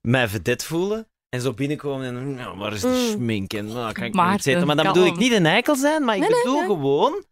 mij 0.00 0.28
vedette 0.28 0.64
voelen. 0.64 1.06
En 1.28 1.40
zo 1.40 1.52
binnenkomen 1.52 2.06
en 2.06 2.34
nou, 2.34 2.58
waar 2.58 2.72
is 2.72 2.80
de 2.80 2.88
Mm. 2.88 2.94
schmink 3.10 3.52
en 3.52 3.66
nou, 3.66 3.92
kan 3.92 4.04
ik 4.04 4.14
Maarten, 4.14 4.32
niet 4.32 4.42
zitten. 4.42 4.66
Maar 4.66 4.76
dan 4.76 4.86
bedoel 4.86 5.06
ik 5.06 5.16
niet 5.16 5.32
een 5.32 5.46
eikel 5.46 5.76
zijn, 5.76 6.04
maar 6.04 6.14
ik 6.14 6.20
Nee, 6.20 6.30
bedoel 6.30 6.56
nee. 6.58 6.64
gewoon 6.66 7.24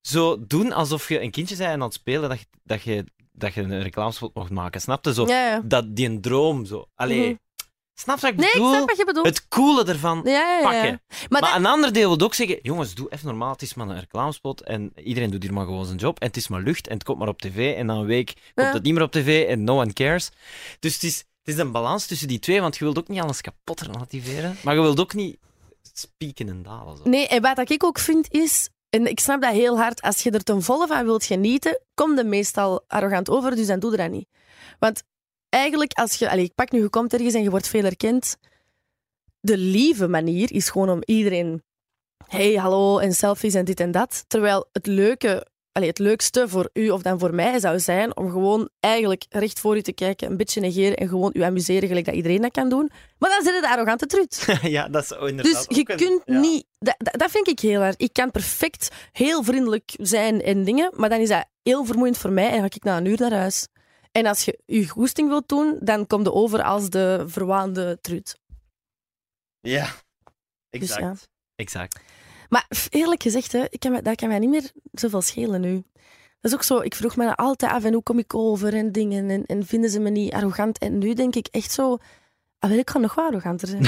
zo 0.00 0.46
doen 0.46 0.72
alsof 0.72 1.08
je 1.08 1.20
een 1.20 1.30
kindje 1.30 1.56
bent 1.56 1.68
en 1.68 1.74
aan 1.74 1.80
het 1.80 1.92
spelen 1.94 2.28
dat 2.28 2.38
je, 2.40 2.46
dat 2.62 2.82
je, 2.82 3.04
dat 3.32 3.54
je 3.54 3.62
een 3.62 3.82
reclamespot 3.82 4.34
mocht 4.34 4.50
maken. 4.50 4.80
Snap 4.80 5.04
je? 5.04 5.14
Zo, 5.14 5.26
Ja, 5.26 5.46
ja. 5.48 5.60
dat, 5.64 5.96
die 5.96 6.08
een 6.08 6.20
droom 6.20 6.64
zo. 6.64 6.86
Allee, 6.94 7.28
Mhm. 7.28 7.36
Snap 7.98 8.16
je 8.16 8.22
wat 8.22 8.30
ik 8.30 8.36
Nee, 8.38 8.46
ik 8.48 8.52
bedoel? 8.52 8.72
snap 8.74 8.88
wat 8.88 8.96
je 8.96 9.04
bedoelt. 9.04 9.26
Het 9.26 9.48
coole 9.48 9.84
ervan 9.84 10.20
Ja, 10.24 10.30
ja, 10.32 10.56
ja. 10.58 10.62
pakken. 10.62 11.02
Maar, 11.08 11.26
Maar 11.28 11.40
dat- 11.40 11.54
een 11.54 11.66
ander 11.66 11.92
deel 11.92 12.16
wil 12.16 12.26
ook 12.26 12.34
zeggen, 12.34 12.58
jongens, 12.62 12.94
doe 12.94 13.08
even 13.12 13.26
normaal, 13.26 13.52
het 13.52 13.62
is 13.62 13.74
maar 13.74 13.88
een 13.88 14.00
reclamespot 14.00 14.62
en 14.62 14.92
iedereen 14.96 15.30
doet 15.30 15.42
hier 15.42 15.52
maar 15.52 15.64
gewoon 15.64 15.86
zijn 15.86 15.98
job 15.98 16.20
en 16.20 16.26
het 16.26 16.36
is 16.36 16.48
maar 16.48 16.60
lucht 16.62 16.86
en 16.86 16.94
het 16.94 17.04
komt 17.04 17.18
maar 17.18 17.28
op 17.28 17.40
tv 17.40 17.76
en 17.76 17.86
na 17.86 17.94
een 17.94 18.04
week 18.06 18.32
komt 18.54 18.72
het 18.72 18.82
niet 18.82 18.92
meer 18.94 19.02
op 19.02 19.12
tv 19.12 19.46
en 19.48 19.64
no 19.64 19.80
one 19.80 19.92
cares. 19.92 20.30
Dus 20.80 20.94
het 20.94 21.02
is, 21.02 21.18
het 21.18 21.54
is 21.54 21.56
een 21.58 21.72
balans 21.72 22.06
tussen 22.06 22.28
die 22.28 22.38
twee, 22.38 22.60
want 22.60 22.76
je 22.76 22.84
wilt 22.84 22.98
ook 22.98 23.08
niet 23.08 23.20
alles 23.20 23.40
kapot 23.40 23.80
relativeren, 23.80 24.56
maar 24.62 24.74
je 24.74 24.80
wilt 24.80 25.00
ook 25.00 25.14
niet 25.14 25.36
spieken 25.92 26.48
en 26.48 26.62
dalen. 26.62 26.96
Zo. 26.96 27.02
Nee, 27.08 27.28
en 27.28 27.42
wat 27.42 27.70
ik 27.70 27.84
ook 27.84 27.98
vind 27.98 28.32
is, 28.32 28.68
en 28.90 29.06
ik 29.06 29.20
snap 29.20 29.42
dat 29.42 29.52
heel 29.52 29.78
hard, 29.78 30.02
als 30.02 30.22
je 30.22 30.30
er 30.30 30.42
ten 30.42 30.62
volle 30.62 30.86
van 30.86 31.04
wilt 31.04 31.24
genieten, 31.24 31.80
kom 31.94 32.16
je 32.16 32.24
meestal 32.24 32.84
arrogant 32.86 33.30
over, 33.30 33.56
dus 33.56 33.66
dan 33.66 33.78
doe 33.78 33.96
dat 33.96 34.10
niet. 34.10 34.28
Want 34.78 35.02
eigenlijk, 35.48 35.92
als 35.92 36.14
je, 36.14 36.30
allez, 36.30 36.44
ik 36.44 36.54
pak 36.54 36.70
nu, 36.70 36.80
je 36.80 36.88
komt 36.88 37.12
ergens 37.12 37.34
en 37.34 37.42
je 37.42 37.50
wordt 37.50 37.68
veel 37.68 37.84
erkend, 37.84 38.36
de 39.40 39.56
lieve 39.56 40.08
manier 40.08 40.52
is 40.52 40.70
gewoon 40.70 40.90
om 40.90 41.02
iedereen, 41.04 41.62
hey, 42.26 42.54
hallo, 42.54 42.98
en 42.98 43.14
selfies 43.14 43.54
en 43.54 43.64
dit 43.64 43.80
en 43.80 43.90
dat. 43.90 44.24
Terwijl 44.26 44.68
het 44.72 44.86
leuke 44.86 45.46
allee, 45.76 45.88
het 45.88 45.98
leukste 45.98 46.48
voor 46.48 46.70
u 46.72 46.90
of 46.90 47.02
dan 47.02 47.18
voor 47.18 47.34
mij 47.34 47.58
zou 47.60 47.80
zijn 47.80 48.16
om 48.16 48.30
gewoon 48.30 48.68
eigenlijk 48.80 49.24
recht 49.28 49.60
voor 49.60 49.76
u 49.76 49.82
te 49.82 49.92
kijken, 49.92 50.30
een 50.30 50.36
beetje 50.36 50.60
negeren 50.60 50.96
en 50.96 51.08
gewoon 51.08 51.30
u 51.32 51.40
amuseren 51.40 51.88
gelijk 51.88 52.06
dat 52.06 52.14
iedereen 52.14 52.40
dat 52.40 52.50
kan 52.50 52.68
doen. 52.68 52.90
Maar 53.18 53.30
dan 53.30 53.42
zit 53.42 53.52
het 53.52 53.62
de 53.62 53.70
arrogante 53.70 54.06
trut. 54.06 54.46
ja, 54.76 54.88
dat 54.88 55.02
is 55.02 55.10
inderdaad 55.10 55.68
Dus 55.68 55.76
je 55.76 55.82
kunt 55.82 56.26
niet... 56.26 56.66
Dat, 56.78 56.94
dat, 56.98 57.18
dat 57.18 57.30
vind 57.30 57.48
ik 57.48 57.60
heel 57.60 57.80
erg. 57.80 57.96
Ik 57.96 58.12
kan 58.12 58.30
perfect 58.30 58.88
heel 59.12 59.42
vriendelijk 59.42 59.94
zijn 59.96 60.42
en 60.42 60.64
dingen, 60.64 60.92
maar 60.94 61.08
dan 61.08 61.20
is 61.20 61.28
dat 61.28 61.46
heel 61.62 61.84
vermoeiend 61.84 62.18
voor 62.18 62.32
mij 62.32 62.50
en 62.50 62.58
ga 62.58 62.64
ik 62.64 62.84
na 62.84 62.96
een 62.96 63.06
uur 63.06 63.20
naar 63.20 63.32
huis. 63.32 63.66
En 64.16 64.26
als 64.26 64.44
je 64.44 64.58
je 64.66 64.88
goesting 64.88 65.28
wilt 65.28 65.48
doen, 65.48 65.76
dan 65.80 66.06
kom 66.06 66.22
je 66.22 66.32
over 66.32 66.62
als 66.62 66.90
de 66.90 67.24
verwaande 67.26 67.98
trut. 68.00 68.38
Ja, 69.60 69.84
Dus 70.70 70.80
exact. 70.80 71.00
ja. 71.00 71.14
Exact. 71.56 72.00
Maar 72.48 72.66
eerlijk 72.90 73.22
gezegd, 73.22 73.52
hè, 73.52 73.64
ik 73.70 73.80
kan, 73.80 73.90
mij- 73.90 74.02
dat 74.02 74.16
kan 74.16 74.28
mij 74.28 74.38
niet 74.38 74.50
meer 74.50 74.70
zoveel 74.92 75.22
schelen 75.22 75.60
nu. 75.60 75.84
Dat 76.40 76.50
is 76.50 76.54
ook 76.54 76.62
zo, 76.62 76.78
ik 76.80 76.94
vroeg 76.94 77.16
me 77.16 77.36
altijd 77.36 77.72
af 77.72 77.84
en 77.84 77.92
hoe 77.92 78.02
kom 78.02 78.18
ik 78.18 78.34
over 78.34 78.74
en 78.74 78.92
dingen 78.92 79.30
en, 79.30 79.46
en 79.46 79.66
vinden 79.66 79.90
ze 79.90 80.00
me 80.00 80.10
niet 80.10 80.32
arrogant. 80.32 80.78
En 80.78 80.98
nu 80.98 81.14
denk 81.14 81.34
ik 81.34 81.46
echt 81.50 81.72
zo, 81.72 81.98
ah, 82.58 82.70
wel, 82.70 82.78
ik 82.78 82.84
kan 82.84 83.00
nog 83.00 83.14
wel 83.14 83.24
arroganter 83.26 83.68
zijn. 83.68 83.82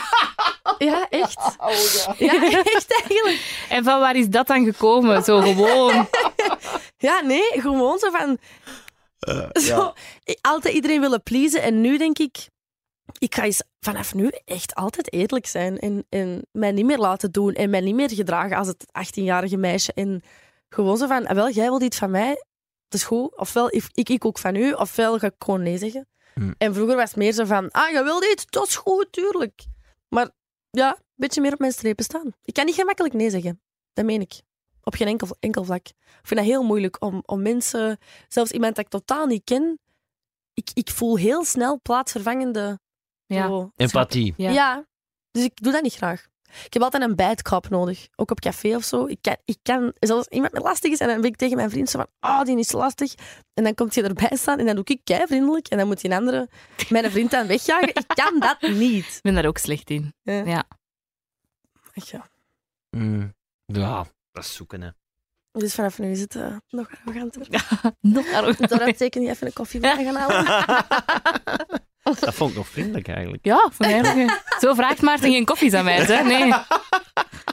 ja, 0.88 1.06
echt. 1.08 1.56
Ja, 2.18 2.50
echt 2.74 3.00
eigenlijk. 3.00 3.66
En 3.68 3.84
van 3.84 4.00
waar 4.00 4.16
is 4.16 4.28
dat 4.28 4.46
dan 4.46 4.64
gekomen? 4.64 5.22
Zo 5.24 5.40
gewoon. 5.40 6.08
Ja, 6.96 7.20
nee, 7.20 7.60
gewoon 7.60 7.98
zo 7.98 8.10
van... 8.10 8.38
Zo, 9.52 9.92
ik- 10.24 10.38
altijd 10.40 10.74
iedereen 10.74 11.00
willen 11.00 11.22
pleasen. 11.22 11.62
En 11.62 11.80
nu 11.80 11.98
denk 11.98 12.18
ik, 12.18 12.48
ik 13.18 13.34
ga 13.34 13.42
eens 13.42 13.62
vanaf 13.80 14.14
nu 14.14 14.30
echt 14.44 14.74
altijd 14.74 15.12
eerlijk 15.12 15.46
zijn. 15.46 15.78
En, 15.78 16.06
en 16.08 16.46
mij 16.52 16.72
niet 16.72 16.84
meer 16.84 16.98
laten 16.98 17.32
doen. 17.32 17.52
En 17.54 17.70
mij 17.70 17.80
niet 17.80 17.94
meer 17.94 18.10
gedragen 18.10 18.56
als 18.56 18.66
het 18.68 18.84
18-jarige 18.86 19.56
meisje. 19.56 19.92
En 19.92 20.22
gewoon 20.68 20.96
zo 20.96 21.06
van, 21.06 21.26
ah, 21.26 21.34
wel, 21.34 21.50
jij 21.50 21.68
wilt 21.68 21.82
iets 21.82 21.98
van 21.98 22.10
mij. 22.10 22.44
Dat 22.88 23.00
is 23.00 23.04
goed. 23.04 23.36
Ofwel 23.38 23.74
ik, 23.74 24.10
ik, 24.10 24.24
ook 24.24 24.38
van 24.38 24.54
u. 24.54 24.72
Ofwel 24.72 25.18
ga 25.18 25.26
ik 25.26 25.34
gewoon 25.38 25.62
nee 25.62 25.78
zeggen. 25.78 26.08
Hm. 26.34 26.52
En 26.58 26.74
vroeger 26.74 26.96
was 26.96 27.08
het 27.08 27.16
meer 27.16 27.32
zo 27.32 27.44
van, 27.44 27.70
ah, 27.70 27.90
je 27.90 28.02
wilt 28.02 28.24
iets? 28.32 28.46
Dat 28.46 28.68
is 28.68 28.76
goed, 28.76 29.06
tuurlijk. 29.10 29.64
Maar 30.08 30.30
ja, 30.70 30.88
een 30.96 31.02
beetje 31.14 31.40
meer 31.40 31.52
op 31.52 31.58
mijn 31.58 31.72
strepen 31.72 32.04
staan. 32.04 32.32
Ik 32.44 32.54
kan 32.54 32.64
niet 32.64 32.74
gemakkelijk 32.74 33.14
nee 33.14 33.30
zeggen. 33.30 33.60
Dat 33.92 34.04
meen 34.04 34.20
ik. 34.20 34.40
Op 34.84 34.94
geen 34.94 35.06
enkel, 35.08 35.28
enkel 35.40 35.64
vlak. 35.64 35.86
Ik 35.88 35.94
vind 36.22 36.40
dat 36.40 36.48
heel 36.48 36.62
moeilijk 36.62 37.02
om, 37.04 37.22
om 37.26 37.42
mensen, 37.42 37.98
zelfs 38.28 38.50
iemand 38.50 38.74
dat 38.76 38.84
ik 38.84 38.90
totaal 38.90 39.26
niet 39.26 39.44
ken, 39.44 39.78
ik, 40.54 40.70
ik 40.74 40.90
voel 40.90 41.16
heel 41.16 41.44
snel 41.44 41.80
plaatsvervangende 41.82 42.78
Ja. 43.26 43.46
zo- 43.46 43.70
Empathie. 43.76 44.34
Ja. 44.36 44.50
Ja. 44.50 44.84
dus 45.30 45.44
ik 45.44 45.62
doe 45.62 45.72
dat 45.72 45.82
niet 45.82 45.94
graag. 45.94 46.26
Ik 46.64 46.72
heb 46.72 46.82
altijd 46.82 47.02
een 47.02 47.16
bijtkap 47.16 47.68
nodig, 47.68 48.08
ook 48.16 48.30
op 48.30 48.40
café 48.40 48.74
of 48.76 48.84
zo. 48.84 49.06
Ik 49.06 49.18
kan, 49.20 49.36
ik 49.44 49.56
kan 49.62 49.92
zelfs 50.00 50.26
iemand 50.28 50.52
met 50.52 50.62
lastig 50.62 50.92
is 50.92 50.98
en 50.98 51.08
dan 51.08 51.20
ben 51.20 51.30
ik 51.30 51.36
tegen 51.36 51.56
mijn 51.56 51.70
vriend 51.70 51.90
zo 51.90 51.98
van, 51.98 52.08
ah, 52.18 52.44
die 52.44 52.58
is 52.58 52.72
lastig. 52.72 53.14
En 53.54 53.64
dan 53.64 53.74
komt 53.74 53.94
hij 53.94 54.04
erbij 54.04 54.36
staan 54.36 54.58
en 54.58 54.66
dan 54.66 54.74
doe 54.74 54.84
ik 54.84 55.00
kei 55.04 55.26
vriendelijk 55.26 55.68
en 55.68 55.78
dan 55.78 55.86
moet 55.86 56.00
die 56.00 56.14
andere 56.14 56.48
mijn 56.88 57.10
vriend 57.10 57.30
dan 57.30 57.46
wegjagen. 57.46 57.88
Ik 57.88 58.04
kan 58.06 58.40
dat 58.40 58.60
niet. 58.60 59.06
Ik 59.16 59.22
ben 59.22 59.34
daar 59.34 59.46
ook 59.46 59.58
slecht 59.58 59.90
in. 59.90 60.14
Ja. 60.22 60.44
Ja. 60.44 60.64
Ja. 61.92 62.28
Mm. 62.90 63.34
Ja, 63.66 64.06
dat 64.34 64.44
is 64.44 64.54
zoeken, 64.54 64.82
hè. 64.82 64.88
Dus 65.52 65.74
vanaf 65.74 65.98
nu 65.98 66.10
is 66.10 66.20
het 66.20 66.36
eh, 66.36 66.56
nog 66.68 66.88
arroganter. 67.04 67.46
Nog 68.00 68.32
arrogant. 68.32 68.70
Zou 68.70 68.84
dat 68.84 68.98
zeker 68.98 69.20
niet 69.20 69.30
even 69.30 69.46
een 69.46 69.52
koffie 69.52 69.80
voor 69.80 69.90
gaan 69.90 70.14
halen? 70.14 70.44
Dat 72.20 72.34
vond 72.34 72.50
ik 72.50 72.56
nog 72.56 72.68
vriendelijk, 72.68 73.08
eigenlijk. 73.08 73.44
Ja, 73.44 73.70
van 73.72 73.90
mij 73.90 74.24
ook. 74.24 74.40
Zo 74.60 74.74
vraagt 74.74 75.02
Maarten 75.02 75.30
geen 75.30 75.44
koffies 75.44 75.72
aan 75.72 75.84
mij, 75.84 75.96
hè? 75.96 76.22
Nee. 76.22 76.52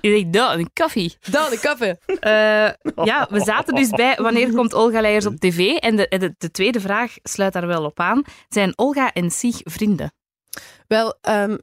Je 0.01 0.17
zegt, 0.17 0.33
dat, 0.33 0.53
een 0.53 0.69
koffie. 0.73 1.17
Dan 1.29 1.49
de 1.49 1.59
koffie. 1.59 2.19
Eh, 2.19 3.05
ja, 3.05 3.27
we 3.29 3.39
zaten 3.39 3.75
dus 3.75 3.89
bij 3.89 4.15
wanneer 4.15 4.53
komt 4.53 4.73
Olga 4.73 5.01
Leijers 5.01 5.25
op 5.25 5.35
tv? 5.35 5.75
En 5.75 5.95
de, 5.95 6.07
de, 6.09 6.35
de 6.37 6.51
tweede 6.51 6.79
vraag 6.79 7.13
sluit 7.23 7.53
daar 7.53 7.67
wel 7.67 7.85
op 7.85 7.99
aan. 7.99 8.23
Zijn 8.49 8.77
Olga 8.77 9.13
en 9.13 9.31
Sig 9.31 9.55
vrienden? 9.63 10.13
Wel, 10.87 11.17
ehm, 11.21 11.57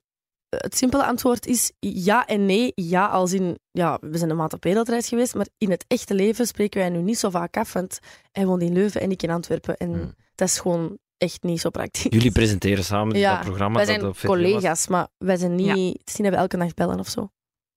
het 0.48 0.76
simpele 0.76 1.04
antwoord 1.04 1.46
is 1.46 1.72
ja 1.78 2.26
en 2.26 2.46
nee. 2.46 2.72
Ja, 2.74 3.06
als 3.06 3.32
in, 3.32 3.58
ja, 3.70 3.98
we 4.00 4.18
zijn 4.18 4.30
een 4.30 4.36
maand 4.36 4.52
op 4.52 4.64
wereldreis 4.64 5.08
geweest, 5.08 5.34
maar 5.34 5.46
in 5.58 5.70
het 5.70 5.84
echte 5.88 6.14
leven 6.14 6.46
spreken 6.46 6.80
wij 6.80 6.88
nu 6.90 6.98
niet 7.02 7.18
zo 7.18 7.30
vaak 7.30 7.56
af, 7.56 7.72
want 7.72 7.98
hij 8.32 8.46
woont 8.46 8.62
in 8.62 8.72
Leuven 8.72 9.00
en 9.00 9.10
ik 9.10 9.22
in 9.22 9.30
Antwerpen. 9.30 9.76
En 9.76 9.92
Hmm. 9.92 10.14
dat 10.34 10.48
is 10.48 10.58
gewoon 10.58 10.98
echt 11.18 11.42
niet 11.42 11.60
zo 11.60 11.70
praktisch. 11.70 12.06
Jullie 12.08 12.32
presenteren 12.32 12.84
samen 12.84 13.18
Ja, 13.18 13.34
dat 13.36 13.44
programma. 13.44 13.76
wij 13.76 13.84
dat 13.86 13.94
zijn 13.94 14.06
op 14.06 14.12
was. 14.14 14.24
collega's, 14.24 14.86
maar 14.88 15.08
wij 15.18 15.36
zijn 15.36 15.54
niet... 15.54 15.66
Ja. 15.66 15.72
Het 15.72 16.02
is 16.08 16.16
niet 16.16 16.22
dat 16.26 16.30
we 16.32 16.36
elke 16.36 16.56
nacht 16.56 16.74
bellen 16.74 16.98
of 16.98 17.08
zo. 17.08 17.30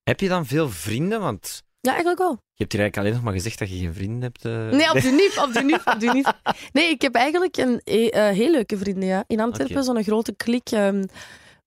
Heb 0.04 0.20
je 0.20 0.28
dan 0.28 0.46
veel 0.46 0.70
vrienden? 0.70 1.20
Want 1.22 1.62
Ja, 1.80 1.90
eigenlijk 1.90 2.20
wel. 2.20 2.32
je 2.32 2.38
hebt 2.64 2.72
hier 2.72 2.82
eigenlijk 2.82 2.98
alleen 2.98 3.14
nog 3.14 3.24
maar 3.24 3.34
gezegd 3.34 3.60
dat 3.60 3.70
je 3.70 3.78
geen 3.78 3.94
vrienden 3.94 4.22
hebt. 4.22 4.46
eh. 4.46 4.70
Nee, 4.78 4.90
op 4.96 5.02
de 5.02 5.10
niet, 5.10 5.42
op 5.48 5.54
de 5.54 5.62
niet, 5.64 5.82
op 5.86 6.00
de 6.00 6.12
niet. 6.14 6.34
Nee, 6.74 6.90
ik 6.90 7.02
heb 7.02 7.16
eigenlijk 7.16 7.58
een 7.58 7.82
eh, 7.84 8.30
eh, 8.30 8.36
heel 8.36 8.52
leuke 8.52 8.78
vrienden, 8.78 9.08
ja. 9.10 9.24
In 9.28 9.40
Antwerpen, 9.40 9.84
zo'n 9.84 10.04
grote 10.04 10.36
klik. 10.36 10.70
ehm, 10.72 11.04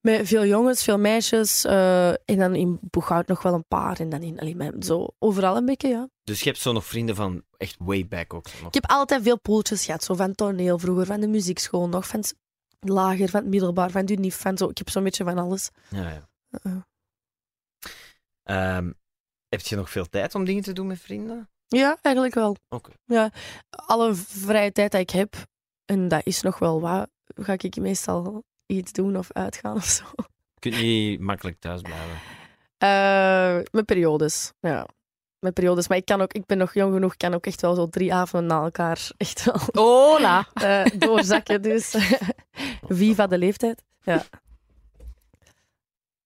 met 0.05 0.27
veel 0.29 0.45
jongens, 0.45 0.83
veel 0.85 0.99
meisjes. 0.99 1.65
eh, 1.65 2.09
en 2.09 2.39
dan 2.39 2.55
in 2.55 2.79
Boeghout 2.83 3.27
nog 3.27 3.43
wel 3.43 3.55
een 3.55 3.67
paar. 3.69 4.01
En 4.01 4.09
dan 4.09 4.23
in 4.23 4.41
allee, 4.41 4.57
met- 4.57 4.85
zo 4.85 5.09
overal 5.19 5.57
een 5.57 5.65
beetje, 5.65 5.89
ja. 5.89 6.09
Dus 6.25 6.41
je 6.41 6.49
hebt 6.49 6.61
zo 6.61 6.73
nog 6.73 6.85
vrienden 6.87 7.15
van 7.15 7.43
echt 7.57 7.77
way 7.79 8.07
back 8.07 8.35
ook. 8.35 8.45
nog. 8.45 8.67
Ik 8.69 8.75
heb 8.75 8.87
altijd 8.91 9.23
veel 9.23 9.39
poeltjes 9.41 9.85
gehad. 9.85 10.05
Zo 10.05 10.15
van 10.15 10.35
toneel 10.35 10.79
vroeger, 10.79 11.07
van 11.07 11.21
de 11.21 11.27
muziekschool 11.29 11.89
nog, 11.89 12.07
van 12.07 12.21
het 12.21 12.35
lager, 12.81 13.29
van 13.29 13.41
het 13.41 13.49
middelbaar, 13.49 13.91
van 13.91 14.05
de 14.07 14.15
NIF, 14.15 14.41
van 14.41 14.57
zo. 14.59 14.69
Ik 14.69 14.79
heb 14.79 14.91
zo'n 14.91 15.03
beetje 15.05 15.25
van 15.25 15.39
alles. 15.39 15.71
Ja, 15.91 16.11
ja. 16.63 16.87
Ehm, 18.43 18.93
heb 19.49 19.61
je 19.61 19.77
nog 19.77 19.91
veel 19.91 20.09
tijd 20.09 20.35
om 20.35 20.45
dingen 20.45 20.63
te 20.63 20.73
doen 20.73 20.87
met 20.87 21.01
vrienden? 21.01 21.49
Ja, 21.67 21.99
eigenlijk 22.03 22.35
wel. 22.35 22.57
Oké. 22.69 22.91
Ja, 23.05 23.31
alle 23.71 24.15
vrije 24.15 24.73
tijd 24.73 24.93
dat 24.93 25.01
ik 25.01 25.11
heb, 25.11 25.35
en 25.85 26.09
dat 26.09 26.21
is 26.27 26.43
nog 26.43 26.59
wel 26.59 26.81
wat, 26.81 27.09
ga 27.35 27.53
ik 27.59 27.77
meestal 27.77 28.45
iets 28.67 28.93
doen 28.93 29.17
of 29.17 29.33
uitgaan 29.33 29.75
of 29.77 29.85
zo. 29.85 30.05
Je 30.17 30.71
kunt 30.71 30.83
niet 30.83 31.21
makkelijk 31.21 31.61
thuis 31.61 31.81
blijven. 31.81 32.19
Eh, 32.79 33.63
met 33.73 33.85
periodes, 33.85 34.53
ja. 34.61 34.87
Met 35.39 35.55
periodes. 35.55 35.89
Maar 35.89 35.97
ik, 35.97 36.05
kan 36.05 36.21
ook, 36.21 36.33
ik 36.33 36.47
ben 36.47 36.59
nog 36.59 36.75
jong 36.75 36.93
genoeg, 36.95 37.13
ik 37.13 37.19
kan 37.19 37.35
ook 37.35 37.47
echt 37.47 37.61
wel 37.61 37.75
zo 37.75 37.89
drie 37.89 38.15
avonden 38.15 38.49
na 38.49 38.63
elkaar 38.65 39.09
echt 39.17 39.45
wel 39.45 39.61
Hola. 39.73 40.47
eh, 40.55 40.85
doorzakken. 40.95 41.63
Dus 41.63 41.95
viva 42.89 43.27
de 43.27 43.39
leeftijd. 43.39 43.83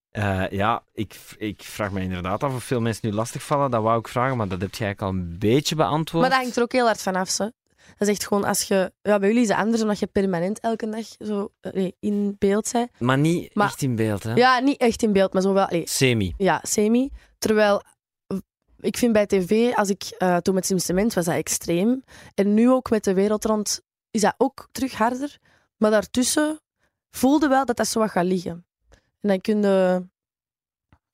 Eh, 0.09 0.49
ja, 0.49 0.83
ik, 0.93 1.15
ik 1.37 1.61
vraag 1.63 1.91
me 1.91 2.01
inderdaad 2.01 2.43
af 2.43 2.53
of 2.55 2.63
veel 2.63 2.81
mensen 2.81 3.09
nu 3.09 3.15
lastigvallen. 3.15 3.71
Dat 3.71 3.81
wou 3.83 3.99
ik 3.99 4.07
vragen, 4.07 4.37
maar 4.37 4.47
dat 4.47 4.61
heb 4.61 4.75
je 4.75 4.83
eigenlijk 4.83 5.13
al 5.13 5.19
een 5.21 5.37
beetje 5.39 5.75
beantwoord. 5.75 6.21
Maar 6.21 6.31
dat 6.31 6.41
hangt 6.41 6.55
er 6.57 6.63
ook 6.63 6.71
heel 6.71 6.85
hard 6.85 7.01
van 7.01 7.15
af. 7.15 7.29
Zo. 7.29 7.49
Dat 7.97 8.07
is 8.07 8.13
echt 8.13 8.27
gewoon 8.27 8.43
als 8.43 8.61
je... 8.63 8.91
Ja, 9.01 9.19
bij 9.19 9.27
jullie 9.27 9.43
is 9.43 9.49
het 9.49 9.57
anders, 9.57 9.81
omdat 9.81 9.99
je 9.99 10.07
permanent 10.07 10.59
elke 10.59 10.89
dag 10.89 11.05
zo 11.19 11.51
eh, 11.59 11.73
nee, 11.73 11.95
in 11.99 12.35
beeld 12.39 12.71
bent. 12.71 12.89
Maar 12.99 13.17
niet 13.17 13.55
Maar- 13.55 13.67
echt 13.67 13.81
in 13.81 13.95
beeld, 13.95 14.23
hè? 14.23 14.33
Ja, 14.33 14.59
niet 14.59 14.77
echt 14.77 15.03
in 15.03 15.13
beeld, 15.13 15.33
maar 15.33 15.41
zo 15.41 15.53
wel... 15.53 15.65
allee, 15.65 15.87
Semi. 15.87 16.33
Ja, 16.37 16.59
semi. 16.63 17.09
Terwijl 17.37 17.81
ik 18.79 18.97
vind 18.97 19.13
bij 19.13 19.25
tv, 19.25 19.73
als 19.73 19.89
ik 19.89 20.15
uh, 20.19 20.37
toen 20.37 20.53
met 20.53 20.65
Slimste 20.65 20.93
Mens 20.93 21.15
was 21.15 21.25
dat 21.25 21.35
extreem. 21.35 22.03
En 22.35 22.53
nu 22.53 22.69
ook 22.69 22.89
met 22.89 23.03
de 23.03 23.13
wereld 23.13 23.45
rond 23.45 23.81
is 24.11 24.21
dat 24.21 24.33
ook 24.37 24.67
terug 24.71 24.93
harder. 24.93 25.37
Maar 25.77 25.91
daartussen 25.91 26.59
voelde 27.11 27.47
wel 27.47 27.65
dat 27.65 27.77
dat 27.77 27.87
zo 27.87 27.99
wat 27.99 28.09
gaat 28.11 28.25
liggen. 28.25 28.65
En 29.21 29.29
dan 29.29 29.41
kun 29.41 29.61
je... 29.61 30.07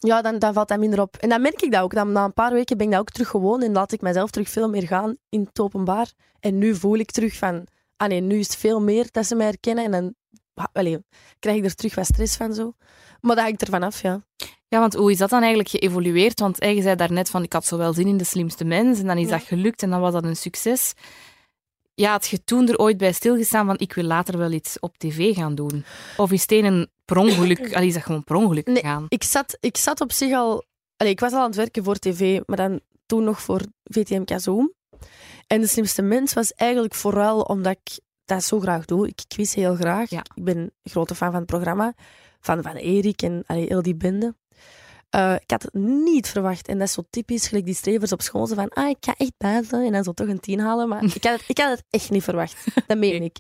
Ja, 0.06 0.22
dan, 0.22 0.40
dan 0.40 0.54
valt 0.54 0.68
dat 0.68 0.80
minder 0.80 1.02
op. 1.02 1.16
En 1.18 1.30
dan 1.30 1.42
merk 1.42 1.62
ik 1.62 1.72
dat 1.72 1.82
ook. 1.82 1.94
Dan, 1.94 2.12
na 2.12 2.24
een 2.24 2.34
paar 2.34 2.54
weken 2.54 2.78
ben 2.78 2.86
ik 2.86 2.92
dat 2.92 3.02
ook 3.02 3.10
terug 3.10 3.28
gewoon 3.30 3.62
en 3.62 3.72
laat 3.74 3.92
ik 3.92 4.02
mezelf 4.02 4.30
terug 4.30 4.50
veel 4.50 4.70
meer 4.70 4.88
gaan 4.88 5.16
in 5.30 5.42
het 5.50 5.60
openbaar. 5.60 6.12
En 6.40 6.58
nu 6.58 6.76
voel 6.76 6.96
ik 6.98 7.12
terug 7.12 7.36
van... 7.36 7.68
Ah 7.98 8.08
nee, 8.08 8.22
nu 8.22 8.40
is 8.40 8.48
het 8.48 8.56
veel 8.56 8.82
meer 8.82 9.08
dat 9.12 9.26
ze 9.26 9.36
mij 9.36 9.46
herkennen. 9.46 9.84
En 9.84 9.92
dan 9.92 10.14
allee, 10.74 11.00
krijg 11.40 11.58
ik 11.58 11.66
er 11.66 11.76
terug 11.76 11.96
wat 11.96 12.06
stress 12.06 12.36
van 12.36 12.54
zo. 12.54 12.74
Maar 13.22 13.36
dat 13.36 13.46
hangt 13.46 13.62
er 13.62 13.68
vanaf, 13.70 14.02
ja. 14.02 14.22
Ja, 14.68 14.80
want 14.80 14.94
hoe 14.94 15.12
is 15.12 15.18
dat 15.18 15.30
dan 15.30 15.40
eigenlijk 15.40 15.70
geëvolueerd? 15.70 16.40
Want 16.40 16.60
eh, 16.60 16.76
je 16.76 16.82
zei 16.82 16.96
daarnet 16.96 17.30
van, 17.30 17.44
ik 17.44 17.54
had 17.54 17.66
zo 17.66 17.78
wel 17.78 17.94
zin 17.94 18.08
in 18.08 18.18
de 18.18 18.24
slimste 18.24 18.64
mens. 18.66 19.00
En 19.00 19.06
dan 19.08 19.18
is 19.18 19.30
Ja. 19.30 19.38
dat 19.38 19.48
gelukt 19.48 19.84
en 19.84 19.90
dan 19.90 20.00
was 20.02 20.14
dat 20.14 20.24
een 20.24 20.36
succes. 20.36 20.94
Ja, 21.96 22.12
had 22.12 22.28
je 22.28 22.44
toen 22.44 22.68
er 22.68 22.78
ooit 22.78 22.98
bij 22.98 23.12
stilgestaan 23.12 23.66
van, 23.66 23.78
ik 23.78 23.94
wil 23.94 24.04
later 24.04 24.38
wel 24.38 24.52
iets 24.52 24.80
op 24.80 24.98
tv 24.98 25.36
gaan 25.36 25.56
doen? 25.56 25.86
Of 26.18 26.32
is 26.32 26.42
het 26.42 26.52
een 26.52 26.90
per 27.06 27.18
ongeluk, 27.18 27.60
allee, 27.76 27.88
is 27.88 27.94
dat 27.94 28.04
gewoon 28.04 28.24
per 28.24 28.36
ongeluk 28.36 28.66
Nee. 28.68 28.76
gegaan? 28.76 29.06
ik 29.08 29.24
zat, 29.24 29.58
ik 29.60 29.78
zat 29.78 30.02
op 30.02 30.12
zich 30.12 30.34
al... 30.34 30.66
Allee, 30.98 31.12
ik 31.12 31.20
was 31.20 31.32
al 31.32 31.40
aan 31.40 31.46
het 31.46 31.56
werken 31.56 31.84
voor 31.84 31.96
tv, 31.96 32.40
maar 32.46 32.58
dan 32.58 32.80
toen 33.06 33.24
nog 33.24 33.42
voor 33.42 33.62
VTM 33.84 34.38
Zoom. 34.40 34.74
En 35.48 35.62
de 35.62 35.68
slimste 35.68 36.02
mens 36.02 36.34
was 36.34 36.54
eigenlijk 36.54 36.96
vooral 36.96 37.42
omdat 37.42 37.78
ik 37.84 38.00
dat 38.26 38.44
zo 38.44 38.60
graag 38.60 38.86
doe. 38.86 39.08
Ik 39.08 39.24
quiz 39.28 39.54
heel 39.54 39.76
graag. 39.76 40.10
Ja. 40.10 40.24
Ik 40.36 40.44
ben 40.44 40.58
een 40.58 40.72
grote 40.84 41.16
fan 41.16 41.30
van 41.32 41.40
het 41.40 41.50
programma. 41.50 41.94
Van, 42.40 42.62
van 42.62 42.76
Erik 42.76 43.22
en 43.22 43.44
allee, 43.46 43.66
heel 43.68 43.82
die 43.82 43.96
bende. 43.96 44.36
Eh, 45.16 45.36
ik 45.36 45.52
had 45.52 45.62
het 45.64 45.74
niet 45.74 46.28
verwacht. 46.28 46.68
En 46.68 46.78
dat 46.78 46.88
is 46.88 46.94
zo 46.94 47.04
typisch, 47.10 47.48
gelijk 47.48 47.66
die 47.66 47.74
strevers 47.76 48.12
op 48.12 48.22
school. 48.22 48.48
Zo 48.48 48.56
van, 48.56 48.70
ah, 48.70 48.90
ik 48.90 48.98
ga 49.00 49.14
echt 49.18 49.34
buiten. 49.38 49.86
En 49.86 49.92
dan 49.92 50.04
zo 50.04 50.12
toch 50.12 50.28
een 50.28 50.40
tien 50.40 50.60
halen. 50.60 50.88
Maar 50.90 51.04
ik 51.04 51.24
had 51.24 51.40
het, 51.40 51.44
ik 51.48 51.58
had 51.58 51.70
het 51.70 51.84
echt 51.90 52.10
niet 52.10 52.24
verwacht. 52.24 52.66
Dat 52.88 52.98
meen 52.98 53.24
ik. 53.32 53.38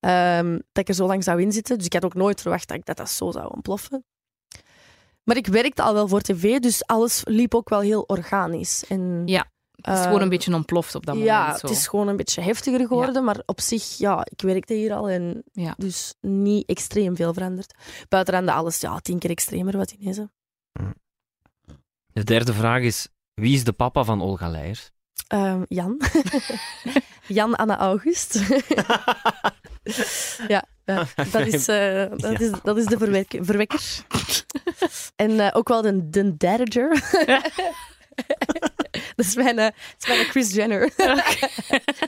Ehm, 0.00 0.52
dat 0.52 0.82
ik 0.82 0.88
er 0.88 0.94
zo 0.94 1.06
lang 1.06 1.24
zou 1.24 1.40
inzitten. 1.40 1.76
Dus 1.76 1.86
ik 1.86 1.92
had 1.92 2.04
ook 2.04 2.14
nooit 2.14 2.40
verwacht 2.40 2.68
dat 2.68 2.76
ik 2.76 2.84
dat, 2.84 2.96
dat 2.96 3.10
zo 3.10 3.30
zou 3.30 3.52
ontploffen. 3.54 4.04
Maar 5.24 5.36
ik 5.36 5.46
werkte 5.46 5.82
al 5.82 5.94
wel 5.94 6.08
voor 6.08 6.20
tv, 6.20 6.58
dus 6.58 6.86
alles 6.86 7.20
liep 7.24 7.54
ook 7.54 7.68
wel 7.68 7.80
heel 7.80 8.02
organisch. 8.02 8.84
En 8.86 9.22
Ja. 9.26 9.50
Het 9.70 9.98
is 9.98 10.04
gewoon 10.04 10.20
een 10.20 10.28
beetje 10.28 10.54
ontploft 10.54 10.94
op 10.94 11.06
dat 11.06 11.16
ja, 11.16 11.38
moment. 11.40 11.60
Zo. 11.60 11.66
het 11.66 11.76
is 11.76 11.86
gewoon 11.86 12.08
een 12.08 12.16
beetje 12.16 12.40
heftiger 12.40 12.86
geworden, 12.86 13.24
maar 13.24 13.42
op 13.46 13.60
zich, 13.60 13.98
ja, 13.98 14.26
ik 14.30 14.40
werkte 14.40 14.74
hier 14.74 14.92
al 14.94 15.08
en 15.08 15.42
Ja. 15.52 15.74
dus 15.76 16.14
niet 16.20 16.68
extreem 16.68 17.16
veel 17.16 17.32
veranderd. 17.34 17.74
Buiten 18.08 18.34
dan 18.34 18.46
de 18.46 18.52
alles, 18.52 18.80
ja, 18.80 18.98
tien 18.98 19.18
keer 19.18 19.30
extremer 19.30 19.76
wat 19.76 19.90
ineens. 19.90 20.16
hè. 20.16 20.24
De 22.20 22.26
derde 22.26 22.52
vraag 22.52 22.82
is: 22.82 23.08
wie 23.34 23.54
is 23.54 23.64
de 23.64 23.72
papa 23.72 24.04
van 24.04 24.20
Olga 24.20 24.48
Leijers? 24.48 24.90
Ehm, 25.26 25.62
Jan. 25.68 26.00
Jan 27.26 27.56
Anna 27.56 27.78
August. 27.78 28.34
ja, 30.48 30.64
ja, 30.84 31.06
dat, 31.30 31.46
is, 31.46 31.68
eh, 31.68 32.10
dat, 32.16 32.40
is, 32.40 32.50
dat 32.62 32.76
is 32.76 32.86
de 32.86 32.98
verwek- 32.98 33.38
verwekker. 33.40 34.04
en 35.16 35.40
eh, 35.40 35.48
ook 35.52 35.68
wel 35.68 35.82
de, 35.82 36.08
de. 36.10 36.36
dat 39.26 39.28
is 39.28 39.34
mijn, 39.34 39.56
dat 39.56 39.72
is 39.98 40.08
mijn 40.08 40.24
Chris 40.24 40.54
Jenner. 40.54 40.90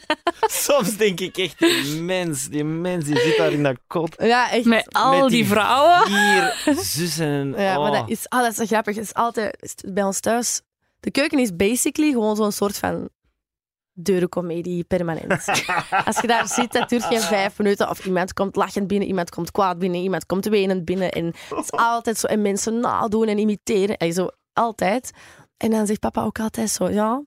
Soms 0.64 0.96
denk 0.96 1.20
ik 1.20 1.36
echt, 1.36 1.58
die 1.58 2.00
mens, 2.00 2.48
die 2.48 2.64
mens 2.64 3.04
die 3.04 3.18
zit 3.18 3.36
daar 3.36 3.52
in 3.52 3.62
dat 3.62 3.76
kot. 3.86 4.14
ja, 4.18 4.50
echt. 4.50 4.64
Met 4.64 4.92
al 4.92 5.20
Met 5.20 5.30
die 5.30 5.46
vrouwen. 5.46 6.06
Vier 6.06 6.76
zussen. 6.76 7.54
Ja, 7.56 7.78
maar 7.78 7.90
oh. 7.90 7.98
dat 7.98 8.10
is, 8.10 8.28
ah, 8.28 8.40
dat 8.40 8.50
is 8.50 8.56
zo 8.56 8.66
grappig. 8.66 8.94
Het 8.94 9.04
is 9.04 9.14
altijd 9.14 9.56
is 9.60 9.74
bij 9.92 10.02
ons 10.02 10.20
thuis. 10.20 10.60
De 11.00 11.10
keuken 11.10 11.38
is 11.38 11.56
basically 11.56 12.10
gewoon 12.10 12.36
zo'n 12.36 12.52
soort 12.52 12.78
van 12.78 13.08
deurencomedie 13.92 14.84
permanent. 14.84 15.48
Als 16.04 16.20
je 16.20 16.26
daar 16.26 16.48
zit, 16.48 16.72
dat 16.72 16.88
duurt 16.88 17.04
geen 17.04 17.20
vijf 17.20 17.58
minuten. 17.58 17.90
Of 17.90 18.04
iemand 18.04 18.32
komt 18.32 18.56
lachend 18.56 18.86
binnen, 18.86 19.08
iemand 19.08 19.30
komt 19.30 19.50
kwaad 19.50 19.78
binnen, 19.78 20.00
iemand 20.00 20.26
komt 20.26 20.44
wenend 20.46 20.84
binnen. 20.84 21.10
En 21.10 21.24
het 21.26 21.58
is 21.64 21.70
altijd 21.70 22.18
zo. 22.18 22.26
En 22.26 22.42
mensen 22.42 22.80
nadoen 22.80 23.28
en 23.28 23.38
imiteren. 23.38 23.96
En 23.96 24.12
zo, 24.12 24.28
altijd. 24.52 25.10
En 25.62 25.70
dan 25.70 25.86
zegt 25.86 26.00
papa 26.00 26.22
ook 26.22 26.40
altijd 26.40 26.70
zo, 26.70 26.88
ja, 26.88 27.22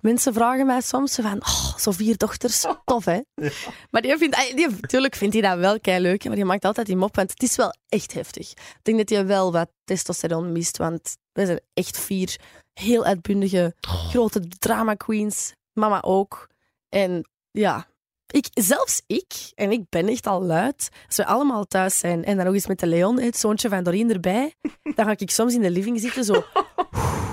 mensen 0.00 0.32
vragen 0.32 0.66
mij 0.66 0.80
soms 0.80 1.14
van, 1.14 1.40
oh, 1.40 1.76
zo 1.76 1.90
vier 1.90 2.16
dochters, 2.16 2.64
tof 2.84 3.04
hè. 3.04 3.20
Maar 3.90 4.02
die 4.02 4.16
vindt, 4.16 4.36
ah, 4.36 4.56
die, 4.56 4.68
natuurlijk 4.68 5.14
vindt 5.14 5.34
hij 5.34 5.42
dat 5.42 5.58
wel 5.58 5.80
kei 5.80 6.00
leuk, 6.00 6.24
maar 6.24 6.34
die 6.34 6.44
maakt 6.44 6.64
altijd 6.64 6.86
die 6.86 6.96
mop, 6.96 7.16
want 7.16 7.30
het 7.30 7.42
is 7.42 7.56
wel 7.56 7.74
echt 7.88 8.12
heftig. 8.12 8.50
Ik 8.50 8.78
denk 8.82 8.98
dat 8.98 9.08
hij 9.08 9.26
wel 9.26 9.52
wat 9.52 9.68
testosteron 9.84 10.52
mist, 10.52 10.76
want 10.76 11.16
wij 11.32 11.46
zijn 11.46 11.60
echt 11.74 11.98
vier 11.98 12.40
heel 12.72 13.04
uitbundige, 13.04 13.74
grote 13.80 14.48
drama 14.58 14.94
queens. 14.94 15.52
Mama 15.72 16.02
ook. 16.02 16.48
En 16.88 17.28
ja, 17.50 17.86
ik, 18.26 18.46
zelfs 18.52 19.02
ik, 19.06 19.32
en 19.54 19.70
ik 19.70 19.88
ben 19.88 20.08
echt 20.08 20.26
al 20.26 20.42
luid, 20.42 20.88
als 21.06 21.16
we 21.16 21.26
allemaal 21.26 21.64
thuis 21.64 21.98
zijn 21.98 22.24
en 22.24 22.36
dan 22.36 22.44
nog 22.44 22.54
eens 22.54 22.66
met 22.66 22.80
de 22.80 22.86
Leon, 22.86 23.20
het 23.20 23.36
zoontje 23.36 23.68
van 23.68 23.84
Doreen 23.84 24.10
erbij, 24.10 24.54
dan 24.94 25.04
ga 25.06 25.14
ik 25.16 25.30
soms 25.30 25.54
in 25.54 25.60
de 25.60 25.70
living 25.70 26.00
zitten 26.00 26.24
zo... 26.24 26.44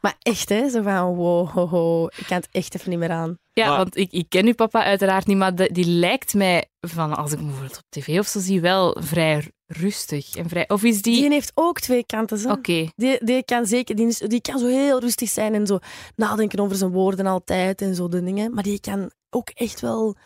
Maar 0.00 0.16
echt, 0.22 0.48
hè? 0.48 0.68
Zo 0.68 0.82
van, 0.82 1.14
wow, 1.14 1.48
ho, 1.50 1.66
ho. 1.68 2.06
Ik 2.06 2.24
kan 2.26 2.36
het 2.36 2.48
echt 2.50 2.74
even 2.74 2.90
niet 2.90 2.98
meer 2.98 3.10
aan. 3.10 3.38
Ja, 3.52 3.68
Maar- 3.68 3.76
want 3.76 3.96
ik, 3.96 4.12
ik 4.12 4.26
ken 4.28 4.46
uw 4.46 4.54
papa 4.54 4.84
uiteraard 4.84 5.26
niet, 5.26 5.36
maar 5.36 5.54
de- 5.54 5.72
die 5.72 5.84
lijkt 5.86 6.34
mij, 6.34 6.66
van, 6.80 7.16
als 7.16 7.32
ik 7.32 7.36
hem 7.38 7.46
bijvoorbeeld 7.46 7.76
op 7.78 7.84
tv 7.88 8.18
of 8.18 8.26
zo 8.26 8.40
zie, 8.40 8.60
wel 8.60 8.96
vrij 9.00 9.50
rustig. 9.66 10.34
En 10.36 10.48
vrij, 10.48 10.68
of 10.68 10.82
is 10.84 11.02
die... 11.02 11.20
Die 11.20 11.30
heeft 11.30 11.52
ook 11.54 11.80
twee 11.80 12.06
kanten, 12.06 12.38
zo. 12.38 12.50
Oké, 12.50 12.88
Die, 12.96 13.24
die 13.24 13.44
kan 13.44 13.66
zeker, 13.66 13.96
die, 13.96 14.06
is- 14.06 14.18
die 14.18 14.40
kan 14.40 14.58
zo 14.58 14.66
heel 14.66 15.00
rustig 15.00 15.28
zijn 15.28 15.54
en 15.54 15.66
zo 15.66 15.78
nadenken 16.16 16.58
over 16.58 16.76
zijn 16.76 16.90
woorden 16.90 17.26
altijd 17.26 17.80
en 17.82 17.94
zo 17.94 18.08
de 18.08 18.24
dingen. 18.24 18.54
Maar 18.54 18.62
die 18.62 18.80
kan 18.80 19.10
ook 19.30 19.48
echt 19.50 19.80
wel, 19.80 20.16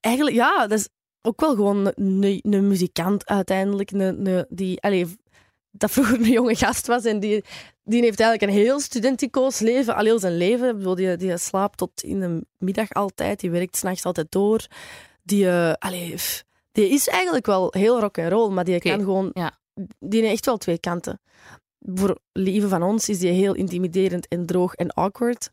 eigenlijk, 0.00 0.36
ja, 0.36 0.66
dat 0.66 0.78
is 0.78 0.88
ook 1.22 1.40
wel 1.40 1.54
gewoon 1.54 1.92
een, 1.94 2.40
een 2.42 2.68
muzikant 2.68 3.26
uiteindelijk. 3.26 3.90
Een, 3.90 4.26
een, 4.26 4.46
die, 4.48 4.80
allee, 4.82 5.06
dat 5.76 5.90
vroeger 5.90 6.20
een 6.20 6.30
jonge 6.30 6.56
gast 6.56 6.86
was 6.86 7.04
en 7.04 7.20
die, 7.20 7.44
die 7.84 8.02
heeft 8.02 8.20
eigenlijk 8.20 8.52
een 8.52 8.58
heel 8.58 8.80
studenticoos 8.80 9.58
leven, 9.58 9.94
al 9.94 10.04
heel 10.04 10.18
zijn 10.18 10.36
leven. 10.36 10.68
Ik 10.68 10.76
bedoel, 10.76 10.94
Die, 10.94 11.16
die 11.16 11.38
slaapt 11.38 11.78
tot 11.78 12.02
in 12.02 12.20
de 12.20 12.46
middag 12.58 12.92
altijd, 12.92 13.40
die 13.40 13.50
werkt 13.50 13.76
s'nachts 13.76 14.04
altijd 14.04 14.32
door. 14.32 14.66
Die, 15.22 15.48
eh, 15.48 15.72
allee, 15.78 16.14
die 16.72 16.88
is 16.88 17.08
eigenlijk 17.08 17.46
wel 17.46 17.68
heel 17.70 18.00
rock 18.00 18.18
and 18.18 18.32
roll, 18.32 18.52
maar 18.52 18.64
die 18.64 18.80
kan 18.80 18.98
gewoon 18.98 19.30
ja. 19.32 19.58
die 19.98 20.20
heeft 20.20 20.32
echt 20.32 20.46
wel 20.46 20.56
twee 20.56 20.78
kanten. 20.78 21.20
Voor 21.78 22.18
lieve 22.32 22.68
van 22.68 22.82
ons 22.82 23.08
is 23.08 23.18
die 23.18 23.30
heel 23.30 23.54
intimiderend 23.54 24.28
en 24.28 24.46
droog 24.46 24.74
en 24.74 24.92
awkward. 24.92 25.50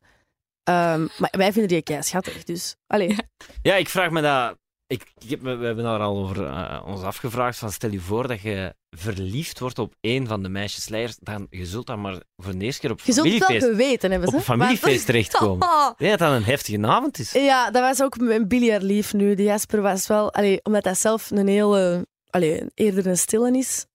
Ehm, 0.64 1.08
maar 1.18 1.34
wij 1.38 1.52
vinden 1.52 1.72
die 1.72 1.82
kei 1.82 2.04
schattig, 2.04 2.44
dus... 2.44 2.76
Allee. 2.88 3.16
Ja, 3.62 3.76
ik 3.76 3.90
vraag 3.90 4.12
me 4.12 4.22
dat. 4.22 4.58
Ik, 4.92 5.12
ik 5.18 5.30
heb, 5.30 5.42
we 5.42 5.50
hebben 5.50 5.84
daar 5.84 6.00
al 6.00 6.18
over 6.18 6.46
eh, 6.46 6.82
ons 6.86 7.02
afgevraagd. 7.02 7.58
Van 7.58 7.72
stel 7.72 7.92
je 7.92 8.00
voor 8.00 8.28
dat 8.28 8.42
je 8.42 8.76
verliefd 8.90 9.60
wordt 9.60 9.80
op 9.80 9.94
een 10.02 10.28
van 10.28 10.44
de 10.44 10.50
meisjesleiders, 10.50 11.18
dan 11.22 11.48
je 11.50 11.66
zult 11.66 11.88
dan 11.88 12.02
maar 12.02 12.22
voor 12.38 12.58
de 12.58 12.66
eerste 12.66 12.82
keer 12.82 12.92
op 12.92 13.00
Je 13.00 13.12
zult 13.14 13.28
het 13.28 13.38
wel 13.38 13.48
familiefeest, 13.48 13.72
geweten 13.72 14.12
hebben, 14.12 14.30
op 14.30 14.36
ze. 14.36 14.42
familiefeest 14.42 15.06
terechtkomen. 15.10 15.68
Ik 15.68 15.96
denk 15.98 16.20
dat 16.20 16.30
dat 16.30 16.38
een 16.38 16.44
heftige 16.44 16.88
avond 16.88 17.20
is. 17.20 17.32
Ja, 17.32 17.72
dat 17.72 17.82
was 17.82 18.02
ook 18.02 18.20
mijn 18.20 18.48
biljartlief 18.48 19.14
nu. 19.14 19.36
Die 19.36 19.46
Jasper 19.46 19.82
was 19.82 20.08
wel... 20.08 20.34
Allee, 20.34 20.60
omdat 20.64 20.84
hij 20.84 20.96
zelf 20.96 21.32
een 21.32 21.48
hele... 21.48 22.08
Allee, 22.30 22.64
eerder 22.74 23.08
een 23.08 23.18
stille 23.18 23.58
is. 23.58 23.86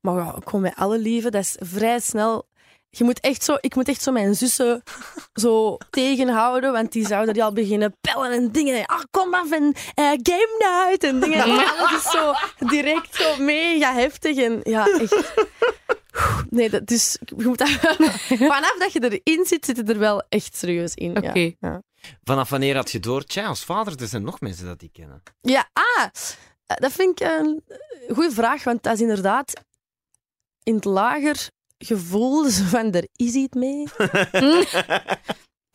Maar 0.00 0.14
ja, 0.14 0.36
gewoon 0.44 0.60
met 0.60 0.76
alle 0.76 0.98
lieven. 0.98 1.32
Dat 1.32 1.42
is 1.42 1.56
vrij 1.60 2.00
snel... 2.00 2.48
Je 2.94 3.04
moet 3.04 3.20
echt 3.20 3.44
zo, 3.44 3.56
ik 3.60 3.74
moet 3.74 3.88
echt 3.88 4.02
zo 4.02 4.12
mijn 4.12 4.34
zussen 4.34 4.82
zo 5.34 5.76
tegenhouden, 5.90 6.72
want 6.72 6.92
die 6.92 7.06
zouden 7.06 7.34
die 7.34 7.44
al 7.44 7.52
beginnen 7.52 7.96
pellen 8.00 8.30
en 8.30 8.50
dingen. 8.50 8.86
Ah, 8.86 9.02
kom 9.10 9.34
af 9.34 9.50
en 9.50 9.74
eh, 9.94 10.10
game 10.22 10.54
night 10.58 11.04
en 11.04 11.20
dingen. 11.20 11.42
Alles 11.78 12.04
is 12.04 12.10
zo 12.10 12.32
direct 12.58 13.14
zo 13.14 13.36
mega 13.36 13.94
heftig. 13.94 14.36
En 14.36 14.60
ja, 14.62 14.86
echt. 14.86 15.34
Nee, 16.50 16.70
dat, 16.70 16.86
dus 16.86 17.18
je 17.24 17.46
moet 17.46 17.62
vanaf 18.52 18.76
dat 18.78 18.92
je 18.92 19.20
erin 19.22 19.46
zit, 19.46 19.64
zit 19.64 19.76
je 19.76 19.82
er 19.82 19.98
wel 19.98 20.22
echt 20.28 20.56
serieus 20.56 20.94
in. 20.94 21.12
ja. 21.12 21.28
Oké. 21.28 21.52
Ja. 21.60 21.82
Vanaf 22.24 22.48
wanneer 22.48 22.74
had 22.76 22.90
je 22.90 23.00
door? 23.00 23.24
Tja, 23.24 23.46
als 23.46 23.64
vader, 23.64 24.00
er 24.00 24.08
zijn 24.08 24.22
nog 24.22 24.40
mensen 24.40 24.66
dat 24.66 24.78
die 24.78 24.90
kennen. 24.92 25.22
Ja, 25.40 25.68
ah, 25.72 26.06
dat 26.66 26.92
vind 26.92 27.20
ik 27.20 27.28
een 27.28 27.64
goede 28.14 28.30
vraag, 28.30 28.64
want 28.64 28.82
dat 28.82 28.94
is 28.94 29.00
inderdaad 29.00 29.52
in 30.62 30.74
het 30.74 30.84
lager 30.84 31.50
gevoel 31.84 32.44
zo 32.44 32.64
van 32.64 32.92
er 32.92 33.08
is 33.16 33.34
iets 33.34 33.56
mee. 33.64 33.86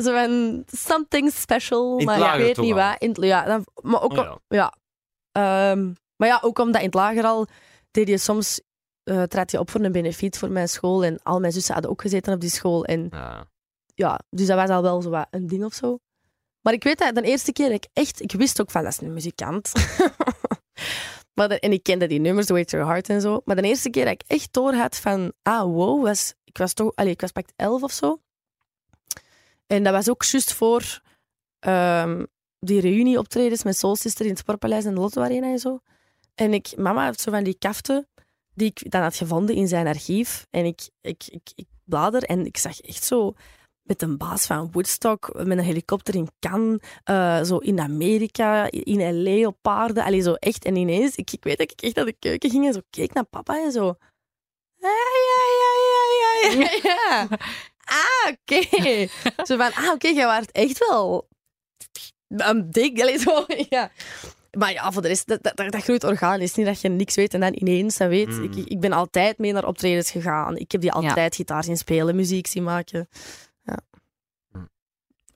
zo 0.04 0.12
van 0.13 0.63
something 0.67 1.32
special, 1.32 2.00
maar 2.00 2.39
ik 2.39 2.46
weet 2.46 2.58
niet 2.58 2.74
wat. 2.74 2.96
In 3.02 3.15
ja, 3.20 3.46
dan, 3.46 3.65
maar 3.82 4.02
ook, 4.02 4.12
Oh 4.12 4.17
ja. 4.17 4.39
ja. 4.48 4.74
Ehm, 5.32 5.93
maar 6.15 6.28
ja, 6.28 6.39
ook 6.43 6.60
omdat 6.60 6.82
in 6.82 6.86
het 6.86 6.96
lager 6.96 7.24
al 7.24 7.48
deed 7.91 8.08
je 8.08 8.17
soms 8.17 8.62
eh 9.04 9.24
trad 9.24 9.52
je 9.52 9.60
op 9.60 9.70
voor 9.72 9.82
een 9.82 9.91
benefiet 9.91 10.38
voor 10.38 10.50
mijn 10.50 10.70
school 10.70 11.04
en 11.04 11.20
al 11.24 11.39
mijn 11.39 11.54
zussen 11.54 11.74
hadden 11.74 11.91
ook 11.91 12.02
gezeten 12.02 12.34
op 12.34 12.39
die 12.41 12.50
school 12.50 12.86
en 12.86 13.08
Ja. 13.12 13.48
ja, 13.93 14.20
dus 14.30 14.48
dat 14.48 14.58
was 14.58 14.70
al 14.70 14.82
wel 14.82 15.02
zo 15.02 15.10
wat 15.10 15.28
een 15.32 15.48
ding 15.48 15.63
of 15.65 15.74
zo. 15.74 16.00
Maar 16.62 16.74
ik 16.74 16.84
weet 16.84 16.98
dat 16.98 17.15
de 17.15 17.22
eerste 17.22 17.52
keer 17.52 17.72
ik 17.72 17.88
echt... 17.93 18.22
Ik 18.22 18.32
wist 18.32 18.62
ook 18.62 18.72
van, 18.72 18.84
dat 18.84 18.91
is 18.91 19.02
een 19.02 19.13
muzikant. 19.13 19.72
maar 21.38 21.50
en 21.50 21.71
ik 21.71 21.84
kende 21.84 22.08
die 22.08 22.19
nummers, 22.19 22.45
The 22.45 22.54
Way 22.54 22.65
to 22.65 22.78
Your 22.78 22.91
Heart 22.91 23.10
en 23.10 23.21
zo. 23.21 23.41
Maar 23.45 23.56
de 23.56 23.62
eerste 23.62 23.89
keer 23.89 24.04
dat 24.06 24.13
ik 24.13 24.23
echt 24.28 24.54
door 24.54 24.73
had 24.73 24.95
van... 24.95 25.34
Ah, 25.41 25.62
wow, 25.62 26.04
was, 26.04 26.34
ik 26.43 26.58
was 26.58 26.73
toch... 26.73 26.91
Allee, 26.95 27.12
ik 27.12 27.21
was 27.21 27.32
pakt 27.32 27.54
elf 27.56 27.84
of 27.84 27.91
zo. 27.91 28.21
En 29.67 29.84
dat 29.84 29.93
was 29.93 30.10
ook 30.10 30.23
juist 30.23 30.54
voor 30.54 31.02
ehm, 31.60 32.26
die 32.60 32.82
reunieoptredens 32.82 33.63
met 33.63 33.78
Soul 33.78 33.95
Sister 33.95 34.26
in 34.26 34.32
het 34.32 34.39
Sportpaleis 34.39 34.86
en 34.86 34.93
de 34.93 35.00
Lotto 35.00 35.21
Arena 35.21 35.47
en 35.47 35.60
zo. 35.60 35.80
En 36.36 36.54
ik, 36.54 36.78
mama 36.78 37.06
heeft 37.06 37.21
zo 37.21 37.32
van 37.32 37.43
die 37.43 37.58
kaften 37.60 38.08
die 38.54 38.67
ik 38.67 38.91
dan 38.91 39.02
had 39.02 39.15
gevonden 39.15 39.56
in 39.56 39.67
zijn 39.67 39.88
archief. 39.88 40.47
En 40.50 40.65
ik, 40.65 40.89
ik, 41.02 41.23
ik, 41.28 41.52
ik 41.56 41.67
blader 41.84 42.23
en 42.23 42.45
ik 42.45 42.58
zag 42.58 42.80
echt 42.80 43.04
zo 43.04 43.34
met 43.88 44.02
een 44.02 44.17
baas 44.17 44.45
van 44.45 44.69
Woodstock, 44.71 45.30
met 45.34 45.58
een 45.58 45.63
helikopter 45.63 46.15
in 46.15 46.30
Cannes, 46.39 46.80
eh, 47.04 47.43
zo 47.43 47.58
in 47.58 47.80
Amerika, 47.80 48.67
in 48.71 49.23
L.A. 49.23 49.47
op 49.47 49.58
paarden. 49.62 50.04
Allee, 50.04 50.21
zo 50.21 50.34
echt. 50.34 50.65
En 50.65 50.76
ineens, 50.76 51.15
ik, 51.15 51.32
ik 51.32 51.43
weet 51.43 51.58
dat 51.58 51.71
ik 51.71 51.82
echt 51.82 51.95
naar 51.95 52.06
de 52.06 52.15
keuken 52.19 52.50
ging 52.50 52.65
en 52.65 52.73
zo 52.73 52.82
keek 52.89 53.13
naar 53.13 53.26
papa 53.26 53.63
en 53.63 53.71
zo... 53.71 53.95
Ja, 54.80 54.89
ja, 54.89 55.41
ja, 55.62 55.71
ja, 55.93 56.60
ja, 56.60 56.62
ja, 56.62 56.80
ja. 56.84 57.28
Ah, 57.88 58.32
oké. 58.32 58.62
Zo 59.47 59.58
van, 59.58 59.73
ah, 59.73 59.91
oké, 59.93 60.08
jij 60.08 60.26
waart 60.26 60.52
echt 60.52 60.88
wel 60.88 61.28
een 62.28 62.71
dik. 62.71 63.02
Allee, 63.02 63.19
zo, 63.19 63.45
ja. 63.69 63.91
Maar 64.58 64.71
ja, 64.71 64.91
voor 64.91 65.02
de 65.02 65.08
rest, 65.08 65.28
dat, 65.28 65.43
dat, 65.43 65.58
dat 65.58 65.84
groeit 65.84 66.04
organisch. 66.04 66.56
Niet 66.56 66.65
dat 66.65 66.82
je 66.82 66.89
niks 66.89 67.15
weet 67.15 67.34
en 67.34 67.39
dan 67.39 67.54
ineens 67.54 67.97
dat 67.97 68.08
weet. 68.08 68.28
Mm. 68.28 68.43
Ik, 68.43 68.56
ik 68.56 68.80
ben 68.80 68.91
altijd 68.91 69.38
mee 69.38 69.54
naar 69.54 69.67
optredens 69.67 70.12
gegaan. 70.12 70.58
Ik 70.58 70.71
heb 70.71 70.82
die 70.82 70.91
altijd 70.91 71.36
gitaar 71.36 71.63
zien 71.63 71.78
spelen, 71.78 72.15
muziek 72.15 72.47
zien 72.47 72.63
maken. 72.63 73.10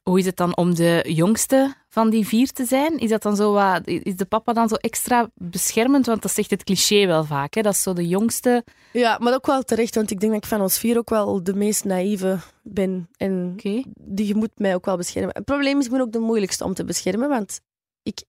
Hoe 0.03 0.19
is 0.19 0.25
het 0.25 0.35
dan 0.37 0.57
om 0.57 0.75
de 0.75 1.05
jongste 1.07 1.75
van 1.89 2.09
die 2.09 2.27
vier 2.27 2.51
te 2.51 2.65
zijn? 2.65 2.97
Is 2.97 3.09
dat 3.09 3.21
dan 3.21 3.35
zo 3.35 3.53
wat, 3.53 3.87
is 3.87 4.15
de 4.15 4.25
papa 4.25 4.53
dan 4.53 4.67
zo 4.67 4.75
extra 4.75 5.29
beschermend? 5.35 6.05
Want 6.05 6.21
dat 6.21 6.31
zegt 6.31 6.49
het 6.49 6.63
cliché 6.63 7.05
wel 7.07 7.23
vaak, 7.23 7.53
hè? 7.53 7.61
Dat 7.61 7.73
is 7.73 7.81
zo 7.81 7.93
de 7.93 8.07
jongste. 8.07 8.63
Ja, 8.93 9.17
maar 9.21 9.33
ook 9.33 9.45
wel 9.45 9.63
terecht, 9.63 9.95
want 9.95 10.11
ik 10.11 10.19
denk 10.19 10.31
dat 10.33 10.43
ik 10.43 10.49
van 10.49 10.61
ons 10.61 10.77
vier 10.77 10.97
ook 10.97 11.09
wel 11.09 11.43
de 11.43 11.53
meest 11.53 11.83
naïeve 11.83 12.39
ben. 12.63 13.09
En 13.17 13.55
die 13.93 14.35
moet 14.35 14.51
mij 14.59 14.75
ook 14.75 14.85
wel 14.85 14.97
beschermen. 14.97 15.35
Het 15.35 15.45
probleem 15.45 15.79
is, 15.79 15.85
ik 15.85 15.91
ben 15.91 16.01
ook 16.01 16.11
de 16.11 16.19
moeilijkste 16.19 16.63
om 16.63 16.73
te 16.73 16.83
beschermen, 16.85 17.29
want 17.29 17.61
ik 18.03 18.23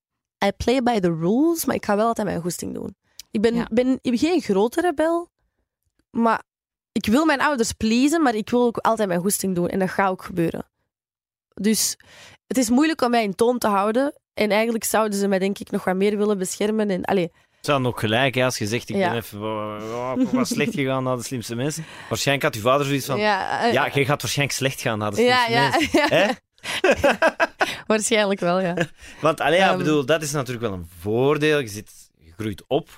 I 0.45 0.51
play 0.57 0.83
by 0.83 1.01
the 1.01 1.15
rules, 1.15 1.65
maar 1.65 1.75
ik 1.75 1.85
ga 1.85 1.97
wel 1.97 2.07
altijd 2.07 2.27
mijn 2.27 2.41
goesting 2.41 2.75
doen. 2.75 2.97
Ik 3.31 3.41
ben, 3.41 3.55
Ja. 3.55 3.69
ben, 3.73 3.93
ik 4.01 4.11
ben 4.11 4.19
geen 4.19 4.41
grote 4.41 4.81
rebel, 4.81 5.29
maar 6.11 6.43
ik 6.93 7.07
wil 7.07 7.25
mijn 7.25 7.41
ouders 7.41 7.73
pleasen, 7.73 8.23
maar 8.23 8.35
ik 8.35 8.51
wil 8.51 8.63
ook 8.65 8.77
altijd 8.77 9.09
mijn 9.09 9.21
goesting 9.21 9.55
doen. 9.55 9.69
En 9.69 9.79
dat 9.79 9.91
gaat 9.91 10.11
ook 10.11 10.23
gebeuren. 10.25 10.71
Dus 11.55 11.97
het 12.47 12.57
is 12.57 12.71
moeilijk 12.71 13.03
om 13.03 13.11
mij 13.11 13.23
in 13.23 13.35
toom 13.35 13.59
te 13.59 13.69
houden. 13.69 14.21
En 14.35 14.51
eigenlijk 14.51 14.85
zouden 14.85 15.19
ze 15.19 15.29
mij 15.29 15.39
denk 15.39 15.59
ik 15.59 15.71
nog 15.71 15.85
wat 15.85 15.97
meer 15.97 16.17
willen 16.17 16.39
beschermen. 16.39 16.91
En, 16.91 17.05
allee, 17.05 17.31
Het 17.57 17.65
dan 17.67 17.87
ook 17.87 17.99
gelijk, 18.01 18.35
hè, 18.35 18.45
als 18.45 18.59
je 18.59 18.67
zegt, 18.67 18.89
ik 18.89 18.97
Ja. 18.97 19.09
ben 19.09 19.19
even 19.19 19.41
oh, 19.43 20.33
wat 20.33 20.49
slecht 20.49 20.75
gegaan 20.75 21.05
naar 21.05 21.17
de 21.17 21.23
slimste 21.23 21.55
mensen. 21.55 21.85
Waarschijnlijk 22.09 22.47
had 22.47 22.63
uw 22.63 22.71
vader 22.71 22.87
zoiets 22.87 23.07
van, 23.07 23.19
ja, 23.19 23.67
ja, 23.67 23.87
eh, 23.87 23.95
jij 23.95 24.05
gaat 24.05 24.23
waarschijnlijk 24.23 24.59
slecht 24.59 24.81
gaan 24.81 24.99
naar 24.99 25.11
de 25.15 25.23
ja, 25.23 25.45
slimste 25.45 25.53
ja, 25.53 25.71
mensen. 25.71 26.01
ja. 26.19 26.27
Hè? 26.27 26.33
Waarschijnlijk 27.87 28.41
wel, 28.41 28.61
ja. 28.61 28.75
Want 29.21 29.41
allee, 29.41 29.59
ja, 29.59 29.69
Ehm. 29.69 29.79
bedoel, 29.79 30.05
dat 30.07 30.23
is 30.23 30.33
natuurlijk 30.33 30.65
wel 30.67 30.73
een 30.73 30.89
voordeel. 31.01 31.59
Je, 31.59 31.69
zit, 31.69 31.93
je 32.19 32.33
groeit 32.37 32.65
op. 32.67 32.89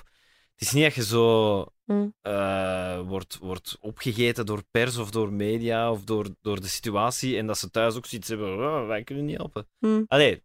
Het 0.55 0.67
is 0.67 0.71
niet 0.71 0.83
dat 0.83 0.93
je 0.93 1.03
zo 1.05 1.65
Mm. 1.85 2.13
eh, 2.21 2.99
wordt, 3.01 3.37
wordt 3.37 3.77
opgegeten 3.79 4.45
door 4.45 4.63
pers 4.71 4.97
of 4.97 5.11
door 5.11 5.31
media 5.33 5.91
of 5.91 6.03
door, 6.03 6.27
door 6.41 6.61
de 6.61 6.67
situatie 6.67 7.37
en 7.37 7.47
dat 7.47 7.57
ze 7.57 7.71
thuis 7.71 7.95
ook 7.95 8.05
zoiets 8.05 8.27
hebben, 8.29 8.53
oh, 8.57 8.87
wij 8.87 9.03
kunnen 9.03 9.25
niet 9.25 9.37
helpen. 9.37 9.67
Mm. 9.79 10.05
Allee, 10.07 10.43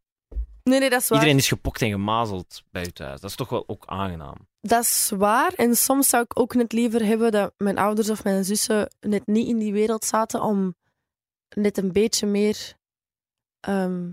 Nee, 0.63 0.79
nee, 0.81 0.91
dat 0.91 1.01
is 1.01 1.09
waar. 1.09 1.19
iedereen 1.19 1.41
is 1.41 1.49
gepokt 1.49 1.83
en 1.83 1.91
gemazeld 1.91 2.63
bij 2.71 2.83
je 2.83 2.93
thuis. 2.93 3.21
Dat 3.21 3.31
is 3.31 3.37
toch 3.37 3.49
wel 3.49 3.65
ook 3.67 3.87
aangenaam. 3.87 4.37
Dat 4.61 4.83
is 4.83 5.11
waar. 5.17 5.53
En 5.53 5.77
soms 5.77 6.09
zou 6.09 6.23
ik 6.23 6.39
ook 6.39 6.55
net 6.55 6.73
liever 6.73 7.05
hebben 7.05 7.33
dat 7.33 7.55
mijn 7.57 7.79
ouders 7.79 8.11
of 8.11 8.25
mijn 8.25 8.45
zussen 8.45 8.89
net 9.01 9.27
niet 9.27 9.49
in 9.49 9.59
die 9.59 9.73
wereld 9.73 10.05
zaten 10.05 10.43
om 10.43 10.75
net 11.57 11.79
een 11.79 11.93
beetje 11.93 12.27
meer. 12.27 12.75
ehm, 13.61 14.11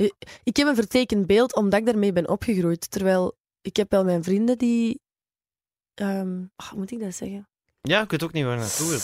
I- 0.00 0.12
Ik 0.42 0.56
heb 0.56 0.66
een 0.68 0.74
vertekend 0.74 1.26
beeld 1.26 1.54
omdat 1.54 1.80
ik 1.80 1.86
daarmee 1.86 2.12
ben 2.12 2.28
opgegroeid. 2.28 2.90
Terwijl 2.90 3.36
ik 3.64 3.76
heb 3.76 3.90
wel 3.90 4.04
mijn 4.04 4.24
vrienden 4.24 4.58
die. 4.58 5.00
ehm, 5.94 6.42
ah, 6.56 6.68
hoe 6.68 6.78
moet 6.78 6.90
ik 6.90 7.00
dat 7.00 7.14
zeggen? 7.14 7.48
Ja, 7.80 8.02
ik 8.02 8.10
weet 8.10 8.22
ook 8.22 8.32
niet 8.32 8.44
waar 8.44 8.56
naartoe 8.56 8.88
wil. 8.88 8.98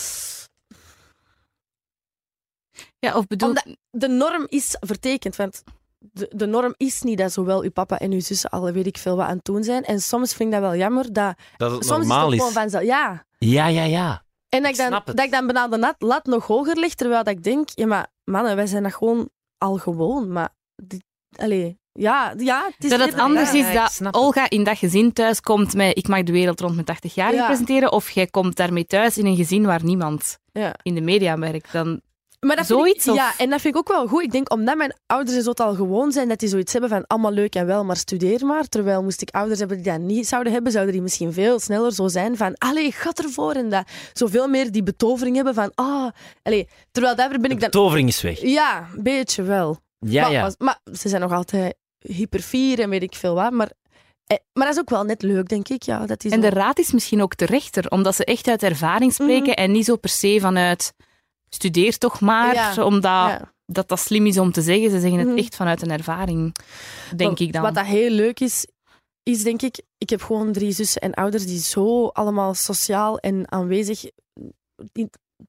Ja, 2.99 3.17
of 3.17 3.27
bedoel... 3.27 3.47
Omdat 3.49 3.75
de 3.89 4.07
norm 4.07 4.45
is 4.49 4.75
vertekend. 4.79 5.35
Want 5.35 5.63
de, 5.99 6.31
de 6.35 6.45
norm 6.45 6.73
is 6.77 7.01
niet 7.01 7.17
dat 7.17 7.31
zowel 7.31 7.61
uw 7.63 7.71
papa 7.71 7.99
en 7.99 8.11
uw 8.11 8.19
zussen 8.19 8.49
al 8.49 8.71
weet 8.71 8.85
ik 8.87 8.97
veel 8.97 9.15
wat 9.15 9.27
aan 9.27 9.35
het 9.35 9.45
doen 9.45 9.63
zijn. 9.63 9.83
En 9.83 9.99
soms 10.01 10.33
vind 10.33 10.53
ik 10.53 10.59
dat 10.59 10.69
wel 10.69 10.79
jammer 10.79 11.13
dat. 11.13 11.37
Dat 11.57 11.71
het 11.71 11.85
Soms 11.85 11.97
normaal 12.07 12.27
is 12.27 12.33
is. 12.33 12.39
het 12.39 12.47
gewoon 12.47 12.61
vanzelf. 12.61 12.83
Ja. 12.83 13.25
Ja, 13.37 13.67
ja, 13.67 13.83
ja. 13.83 14.23
En 14.49 14.61
dat 14.63 14.71
Ik 14.71 14.77
ik, 14.77 14.89
dan, 14.89 15.01
dat 15.05 15.19
ik 15.25 15.31
dan 15.31 15.45
bijna 15.47 15.67
de 15.67 15.77
lat, 15.79 15.95
lat 15.97 16.25
nog 16.25 16.47
hoger 16.47 16.77
leg, 16.79 16.93
terwijl 16.93 17.23
dat 17.23 17.33
ik 17.33 17.43
denk, 17.43 17.69
ja, 17.69 17.85
maar 17.85 18.07
mannen, 18.23 18.55
wij 18.55 18.67
zijn 18.67 18.83
dat 18.83 18.93
gewoon 18.93 19.29
al 19.57 19.77
gewoon. 19.77 20.31
Maar, 20.31 20.49
dit, 20.75 21.03
allee, 21.35 21.79
ja, 21.93 22.33
ja, 22.37 22.65
het 22.75 22.83
is 22.83 22.89
dat 22.89 22.99
het 22.99 23.13
anders 23.19 23.53
is 23.53 23.73
dat. 23.73 24.13
Olga 24.13 24.49
in 24.49 24.63
dat 24.63 24.77
gezin 24.77 25.13
thuis 25.13 25.41
komt 25.41 25.73
met 25.73 25.97
ik 25.97 26.07
mag 26.07 26.23
de 26.23 26.31
wereld 26.31 26.59
rond 26.59 26.73
mijn 26.73 26.85
80 26.85 27.15
jaar 27.15 27.33
Ja. 27.33 27.45
presenteren, 27.45 27.91
of 27.91 28.09
jij 28.09 28.27
komt 28.27 28.55
daarmee 28.55 28.85
thuis 28.85 29.17
in 29.17 29.25
een 29.25 29.35
gezin 29.35 29.65
waar 29.65 29.83
niemand 29.83 30.37
Ja. 30.51 30.73
in 30.83 30.95
de 30.95 31.01
media 31.01 31.37
werkt. 31.39 31.71
Dan, 31.71 32.01
Maar 32.39 32.55
dat 32.55 32.65
Zoiets, 32.65 33.07
ik, 33.07 33.13
Ja, 33.13 33.33
en 33.37 33.49
dat 33.49 33.61
vind 33.61 33.73
ik 33.75 33.79
ook 33.79 33.87
wel 33.87 34.07
goed. 34.07 34.23
Ik 34.23 34.31
denk, 34.31 34.51
omdat 34.51 34.77
mijn 34.77 34.93
ouders 35.05 35.43
zo 35.43 35.49
het 35.49 35.59
al 35.59 35.73
gewoon 35.75 36.11
zijn, 36.11 36.27
dat 36.29 36.39
die 36.39 36.49
zoiets 36.49 36.71
hebben 36.71 36.89
van 36.89 37.07
allemaal 37.07 37.31
leuk 37.31 37.55
en 37.55 37.65
wel, 37.65 37.83
maar 37.83 37.97
studeer 37.97 38.45
maar. 38.45 38.67
Terwijl 38.67 39.03
moest 39.03 39.21
ik 39.21 39.29
ouders 39.29 39.59
hebben 39.59 39.77
die 39.77 39.91
dat 39.91 39.99
niet 40.01 40.27
zouden 40.27 40.53
hebben, 40.53 40.71
zouden 40.71 40.93
die 40.93 41.01
misschien 41.01 41.33
veel 41.33 41.59
sneller 41.59 41.93
zo 41.93 42.07
zijn 42.07 42.37
van, 42.37 42.55
allee, 42.57 42.91
gaat 42.91 43.19
ervoor. 43.23 43.51
En 43.53 43.69
dat 43.69 43.87
zoveel 44.13 44.47
meer 44.47 44.71
die 44.71 44.83
betovering 44.83 45.35
hebben 45.35 45.53
van, 45.53 45.71
ah, 45.75 46.09
allee. 46.43 46.67
Terwijl 46.91 47.15
daar 47.15 47.29
ben 47.29 47.41
De 47.41 47.49
ik 47.49 47.59
dan... 47.59 47.69
tovering 47.69 48.07
is 48.07 48.21
weg. 48.21 48.41
Ja, 48.41 48.87
een 48.95 49.03
beetje 49.03 49.43
wel. 49.43 49.77
Ja, 49.99 50.21
maar, 50.21 50.31
ja. 50.31 50.41
maar, 50.41 50.53
maar 50.57 50.79
ze 50.97 51.09
zijn 51.09 51.21
nog 51.21 51.31
altijd 51.31 51.75
hyperfier 52.01 52.79
en 52.79 52.89
weet 52.89 53.03
ik 53.03 53.15
veel 53.15 53.33
wat. 53.33 53.51
Maar, 53.51 53.71
eh, 54.25 54.37
maar 54.53 54.65
dat 54.65 54.73
is 54.75 54.79
ook 54.81 54.89
wel 54.89 55.03
net 55.03 55.21
leuk, 55.21 55.49
denk 55.49 55.67
ik. 55.69 55.83
Ja, 55.83 56.05
dat 56.05 56.19
die 56.21 56.31
en 56.31 56.41
de 56.41 56.49
raad 56.49 56.79
is 56.79 56.91
misschien 56.91 57.21
ook 57.21 57.35
terechter, 57.35 57.89
omdat 57.89 58.15
ze 58.15 58.25
echt 58.25 58.47
uit 58.47 58.63
ervaring 58.63 59.13
spreken 59.13 59.49
Mhm. 59.51 59.59
en 59.59 59.71
niet 59.71 59.85
zo 59.85 59.95
per 59.95 60.09
se 60.09 60.37
vanuit 60.41 60.93
studeer 61.49 61.97
toch 61.97 62.19
maar, 62.21 62.53
Ja. 62.53 62.83
omdat 62.85 63.27
Ja. 63.29 63.53
dat, 63.65 63.87
dat 63.89 63.99
slim 63.99 64.25
is 64.25 64.37
om 64.37 64.51
te 64.51 64.61
zeggen. 64.61 64.91
Ze 64.91 64.99
zeggen 64.99 65.19
het 65.19 65.27
Mhm. 65.27 65.37
echt 65.37 65.55
vanuit 65.55 65.81
een 65.81 65.91
ervaring, 65.91 66.55
denk 67.15 67.29
Wat- 67.29 67.39
ik 67.39 67.53
dan. 67.53 67.61
Wat 67.61 67.75
dat 67.75 67.85
heel 67.85 68.09
leuk 68.09 68.39
is, 68.39 68.67
is 69.23 69.43
denk 69.43 69.61
ik... 69.61 69.81
Ik 69.97 70.09
heb 70.09 70.21
gewoon 70.21 70.51
drie 70.51 70.71
zussen 70.71 71.01
en 71.01 71.13
ouders 71.13 71.45
die 71.45 71.59
zo 71.59 72.07
allemaal 72.07 72.53
sociaal 72.53 73.17
en 73.19 73.51
aanwezig... 73.51 74.03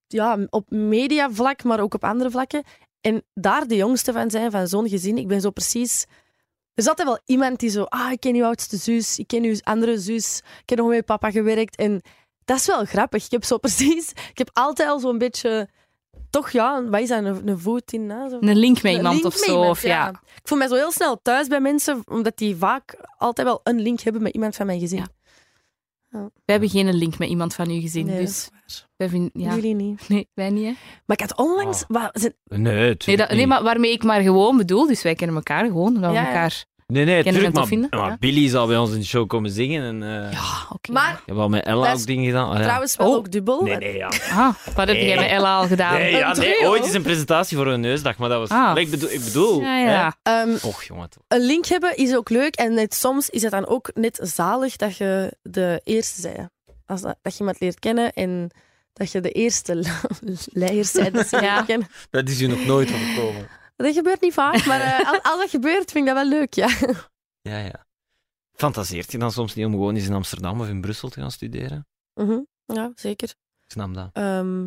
Ja, 0.07 0.39
op 0.51 0.71
mediavlak, 0.71 1.65
maar 1.65 1.81
ook 1.81 1.95
op 1.95 2.05
andere 2.05 2.31
vlakken. 2.31 2.63
En 3.01 3.23
daar 3.35 3.67
de 3.67 3.77
jongste 3.77 4.13
van 4.13 4.31
zijn, 4.31 4.51
van 4.51 4.69
zo'n 4.69 4.89
gezin. 4.89 5.19
Ik 5.19 5.27
ben 5.29 5.41
zo 5.41 5.51
precies... 5.51 6.05
Er 6.75 6.83
is 6.83 6.89
altijd 6.89 7.09
wel 7.09 7.19
iemand 7.25 7.61
die 7.61 7.71
zo... 7.71 7.83
Ah, 7.83 8.13
ik 8.13 8.21
ken 8.21 8.35
uw 8.35 8.45
oudste 8.45 8.77
zus. 8.77 9.19
Ik 9.19 9.27
ken 9.27 9.45
uw 9.45 9.57
andere 9.63 9.99
zus. 9.99 10.39
Ik 10.63 10.69
heb 10.69 10.79
nog 10.79 10.89
met 10.89 11.05
papa 11.05 11.31
gewerkt. 11.31 11.77
En 11.77 12.01
dat 12.45 12.57
is 12.57 12.67
wel 12.67 12.85
grappig. 12.85 13.25
Ik 13.25 13.31
heb 13.31 13.45
zo 13.45 13.59
precies... 13.67 14.11
Ik 14.11 14.39
heb 14.39 14.51
altijd 14.53 14.89
al 14.89 14.99
zo'n 14.99 15.19
beetje... 15.19 15.69
Toch 16.31 16.51
ja, 16.51 16.85
wat 16.85 17.01
is 17.01 17.09
dat? 17.09 17.25
Een, 17.25 17.49
een 17.49 17.59
voet 17.59 17.93
in... 17.93 18.11
hè, 18.11 18.29
zo. 18.29 18.39
Een 18.41 18.57
link 18.57 18.83
met 18.83 18.93
iemand 18.93 19.25
of 19.25 19.35
zo. 19.35 19.61
of, 19.61 19.83
ja. 19.83 20.09
Ik 20.09 20.49
voel 20.49 20.59
mij 20.59 20.69
zo 20.69 20.75
heel 20.75 20.93
snel 20.93 21.21
thuis 21.23 21.47
bij 21.47 21.61
mensen, 21.61 22.03
omdat 22.07 22.37
die 22.37 22.57
vaak 22.57 22.97
altijd 23.19 23.47
wel 23.47 23.61
een 23.63 23.81
link 23.81 24.01
hebben 24.01 24.23
met 24.23 24.33
iemand 24.33 24.57
van 24.57 24.67
mijn 24.67 24.81
gezin. 24.81 24.99
Ja. 24.99 25.09
We 26.21 26.53
hebben 26.53 26.69
geen 26.69 26.95
link 26.95 27.19
met 27.19 27.29
iemand 27.29 27.55
van 27.55 27.69
uw 27.69 27.81
gezin, 27.81 28.07
Nee, 28.07 28.17
dat 28.17 28.27
dus 28.27 28.37
is 28.37 28.51
waar. 28.53 28.89
wij 28.97 29.09
vinden... 29.09 29.31
Ja. 29.43 29.55
Jullie 29.55 29.75
niet. 29.75 30.09
Nee, 30.09 30.29
wij 30.35 30.51
niet, 30.51 30.65
hè. 30.65 30.73
Maar 31.07 31.21
ik 31.21 31.29
had 31.29 31.37
onlangs... 31.39 31.83
Oh. 31.83 31.89
wa- 31.89 32.11
ze- 32.21 32.35
Nee, 32.45 32.97
Nee, 33.07 33.17
dat, 33.17 33.29
nee, 33.29 33.39
niet. 33.39 33.47
maar 33.47 33.63
waarmee 33.63 33.93
ik 33.93 34.03
maar 34.05 34.21
gewoon 34.21 34.57
bedoel, 34.57 34.87
dus 34.87 35.03
wij 35.03 35.15
kennen 35.15 35.37
elkaar 35.37 35.65
gewoon, 35.67 35.95
we 35.95 36.01
Ja, 36.07 36.13
ja. 36.13 36.27
elkaar... 36.27 36.65
Nee, 36.87 37.05
nee, 37.05 37.23
Kennen 37.23 37.33
tuurlijk, 37.43 37.45
en 37.45 37.53
tof 37.53 37.71
maar, 37.71 37.89
vinden, 37.89 38.01
maar 38.01 38.11
ja. 38.11 38.17
Billy 38.21 38.49
zal 38.49 38.67
bij 38.67 38.77
ons 38.77 38.93
in 38.93 38.99
de 38.99 39.05
show 39.05 39.29
komen 39.29 39.51
zingen. 39.51 39.83
En, 39.85 40.03
eh, 40.25 40.33
Ja, 40.33 40.67
oké. 40.73 40.93
Maar 40.93 41.13
Ik 41.13 41.23
heb 41.27 41.37
al 41.37 41.49
met 41.49 41.65
Ella 41.65 41.93
ook 41.93 42.07
dingen 42.07 42.25
gedaan. 42.25 42.49
Ah, 42.51 42.57
ja. 42.57 42.63
trouwens 42.63 42.97
wel 42.97 43.11
Oh. 43.11 43.17
ook 43.17 43.31
dubbel. 43.31 43.63
Nee, 43.63 43.77
nee, 43.77 43.97
ja. 43.97 44.07
Ah, 44.31 44.55
wat 44.75 44.89
heb 44.89 44.97
jij 44.97 45.17
met 45.17 45.27
Ella 45.29 45.57
al 45.57 45.67
gedaan? 45.67 45.95
Nee, 45.95 46.11
ja, 46.17 46.33
nee, 46.35 46.69
ooit 46.69 46.85
is 46.85 46.95
een 46.95 47.03
presentatie 47.03 47.57
voor 47.57 47.67
een 47.67 47.81
neusdag, 47.81 48.17
maar 48.19 48.29
dat 48.29 48.39
was... 48.39 48.49
Ah. 48.49 48.75
Nee, 48.75 48.85
ik 48.85 48.91
bedoel... 48.91 49.11
Ik 49.11 49.25
bedoel 49.25 49.61
Ja, 49.61 49.79
ja. 49.79 50.17
Ehm. 50.23 50.51
Och, 50.63 50.83
jongen. 50.85 51.11
toch. 51.11 51.23
een 51.29 51.47
link 51.47 51.67
hebben 51.67 51.97
is 51.97 52.15
ook 52.15 52.31
leuk. 52.31 52.55
En 52.55 52.75
net 52.75 52.95
soms 52.95 53.31
is 53.31 53.43
het 53.43 53.51
dan 53.51 53.67
ook 53.67 53.91
net 53.95 54.19
zalig 54.23 54.77
dat 54.77 54.97
je 54.97 55.37
de 55.43 55.81
eerste 55.85 56.33
bent. 56.35 56.51
Als 56.87 57.01
dat, 57.01 57.17
dat 57.23 57.33
je 57.33 57.39
iemand 57.39 57.61
leert 57.61 57.79
kennen 57.79 58.13
en 58.13 58.51
dat 58.93 59.13
je 59.13 59.21
de 59.21 59.31
eerste 59.31 59.85
leiders 60.53 60.93
bent 60.93 61.27
ze 61.27 61.41
Ja. 61.41 61.65
Dat 62.11 62.29
is 62.29 62.41
u 62.41 62.47
nog 62.47 62.65
nooit 62.67 62.93
overkomen. 62.93 63.49
Dat 63.83 63.95
gebeurt 63.95 64.21
niet 64.21 64.33
vaak, 64.33 64.67
maar 64.67 64.81
eh, 64.81 65.07
als, 65.11 65.23
als 65.23 65.41
dat 65.41 65.51
gebeurt, 65.51 65.91
vind 65.91 66.09
ik 66.09 66.15
dat 66.15 66.23
wel 66.23 66.39
leuk, 66.39 66.55
ja. 66.55 66.69
Ja, 67.41 67.59
ja. 67.59 67.87
Fantaseert 68.53 69.13
je 69.13 69.19
dan 69.19 69.33
soms 69.33 69.55
niet 69.55 69.67
om 69.67 69.73
gewoon 69.73 69.95
eens 69.95 70.07
in 70.07 70.13
Amsterdam 70.15 70.61
of 70.61 70.69
in 70.69 70.81
Brussel 70.81 71.09
te 71.09 71.21
gaan 71.21 71.31
studeren? 71.31 71.87
Mhm. 72.15 72.41
Ja, 72.65 72.93
zeker. 72.95 73.29
Ik 73.65 73.71
snap 73.71 73.95
dat. 73.95 74.11
Ehm, 74.13 74.65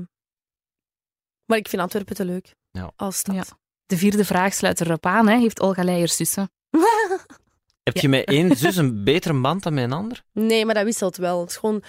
maar 1.45 1.57
ik 1.57 1.67
vind 1.67 1.81
Antwerpen 1.81 2.15
te 2.15 2.25
leuk. 2.25 2.55
Ja. 2.71 2.91
Als 2.95 3.17
stad. 3.17 3.35
Ja. 3.35 3.43
De 3.85 3.97
vierde 3.97 4.25
vraag 4.25 4.53
sluit 4.53 4.81
erop 4.81 5.05
aan, 5.05 5.27
hè. 5.27 5.37
Heeft 5.37 5.59
Olga 5.59 5.83
Leijers 5.83 6.15
zussen? 6.15 6.51
Heb 7.85 7.97
je 7.97 8.09
met 8.09 8.25
één 8.37 8.55
zus 8.57 8.75
een 8.75 9.03
betere 9.03 9.41
band 9.41 9.63
dan 9.63 9.73
met 9.73 9.83
een 9.83 9.91
ander? 9.91 10.23
Nee, 10.31 10.65
maar 10.65 10.75
dat 10.75 10.83
wisselt 10.83 11.17
wel. 11.17 11.41
Het 11.41 11.49
is 11.49 11.55
gewoon, 11.55 11.83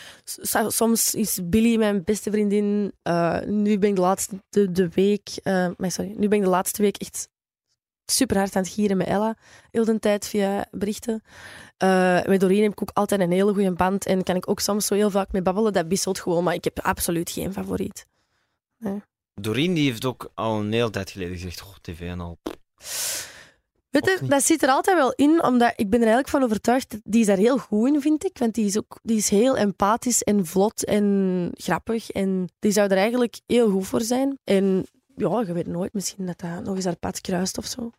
soms 0.72 1.14
is 1.14 1.38
Billy 1.44 1.76
mijn 1.76 2.04
beste 2.04 2.30
vriendin. 2.30 2.92
Eh, 3.02 3.40
nu 3.40 3.78
ben 3.78 3.88
ik 3.88 3.94
de 3.94 4.00
laatste 4.00 4.42
de, 4.48 4.72
de 4.72 4.88
week. 4.88 5.28
eh, 5.42 5.68
maar 5.76 5.90
sorry, 5.90 6.14
nu 6.16 6.28
ben 6.28 6.38
ik 6.38 6.44
de 6.44 6.50
laatste 6.50 6.82
week 6.82 6.96
echt 6.96 7.28
super 8.04 8.36
hard 8.36 8.56
aan 8.56 8.62
het 8.62 8.72
gieren 8.72 8.96
met 8.96 9.06
Ella. 9.06 9.36
Heel 9.70 9.84
de 9.84 9.98
tijd 9.98 10.26
via 10.26 10.66
berichten. 10.70 11.22
Eh, 11.76 12.24
met 12.24 12.40
Doreen 12.40 12.62
heb 12.62 12.72
ik 12.72 12.82
ook 12.82 12.90
altijd 12.92 13.20
een 13.20 13.32
hele 13.32 13.52
goede 13.52 13.72
band. 13.72 14.06
En 14.06 14.22
kan 14.22 14.36
ik 14.36 14.48
ook 14.48 14.60
soms 14.60 14.86
zo 14.86 14.94
heel 14.94 15.10
vaak 15.10 15.32
mee 15.32 15.42
babbelen. 15.42 15.72
Dat 15.72 15.86
wisselt 15.88 16.20
gewoon, 16.20 16.44
maar 16.44 16.54
ik 16.54 16.64
heb 16.64 16.80
absoluut 16.80 17.30
geen 17.30 17.52
favoriet. 17.52 18.06
Doreen 19.34 19.74
die 19.74 19.88
heeft 19.90 20.04
ook 20.04 20.30
al 20.34 20.60
een 20.60 20.72
hele 20.72 20.90
tijd 20.90 21.10
geleden 21.10 21.34
gezegd: 21.34 21.60
Goh, 21.60 21.74
tv 21.80 22.00
en 22.00 22.20
al. 22.20 22.38
Weet 24.00 24.18
je, 24.20 24.26
dat 24.26 24.42
zit 24.42 24.62
er 24.62 24.68
altijd 24.68 24.96
wel 24.96 25.12
in, 25.12 25.42
omdat 25.42 25.72
ik 25.76 25.90
ben 25.90 26.00
er 26.00 26.06
eigenlijk 26.06 26.28
van 26.28 26.42
overtuigd. 26.42 26.96
Die 27.04 27.20
is 27.20 27.26
daar 27.26 27.36
heel 27.36 27.58
goed 27.58 27.88
in, 27.88 28.00
vind 28.00 28.24
ik. 28.24 28.38
Want 28.38 28.54
die 28.54 28.66
is, 28.66 28.78
ook, 28.78 28.98
die 29.02 29.16
is 29.16 29.28
heel 29.28 29.56
empathisch 29.56 30.22
en 30.22 30.46
vlot 30.46 30.84
en 30.84 31.50
grappig. 31.54 32.10
En 32.10 32.48
die 32.58 32.72
zou 32.72 32.90
er 32.90 32.96
eigenlijk 32.96 33.40
heel 33.46 33.70
goed 33.70 33.86
voor 33.86 34.00
zijn. 34.00 34.38
En 34.44 34.86
ja, 35.16 35.40
je 35.46 35.52
weet 35.52 35.66
nooit, 35.66 35.92
misschien 35.92 36.26
dat 36.26 36.40
dat 36.40 36.64
nog 36.64 36.74
eens 36.74 36.84
haar 36.84 36.96
pad 36.96 37.20
kruist 37.20 37.58
of 37.58 37.66
zo. 37.66 37.90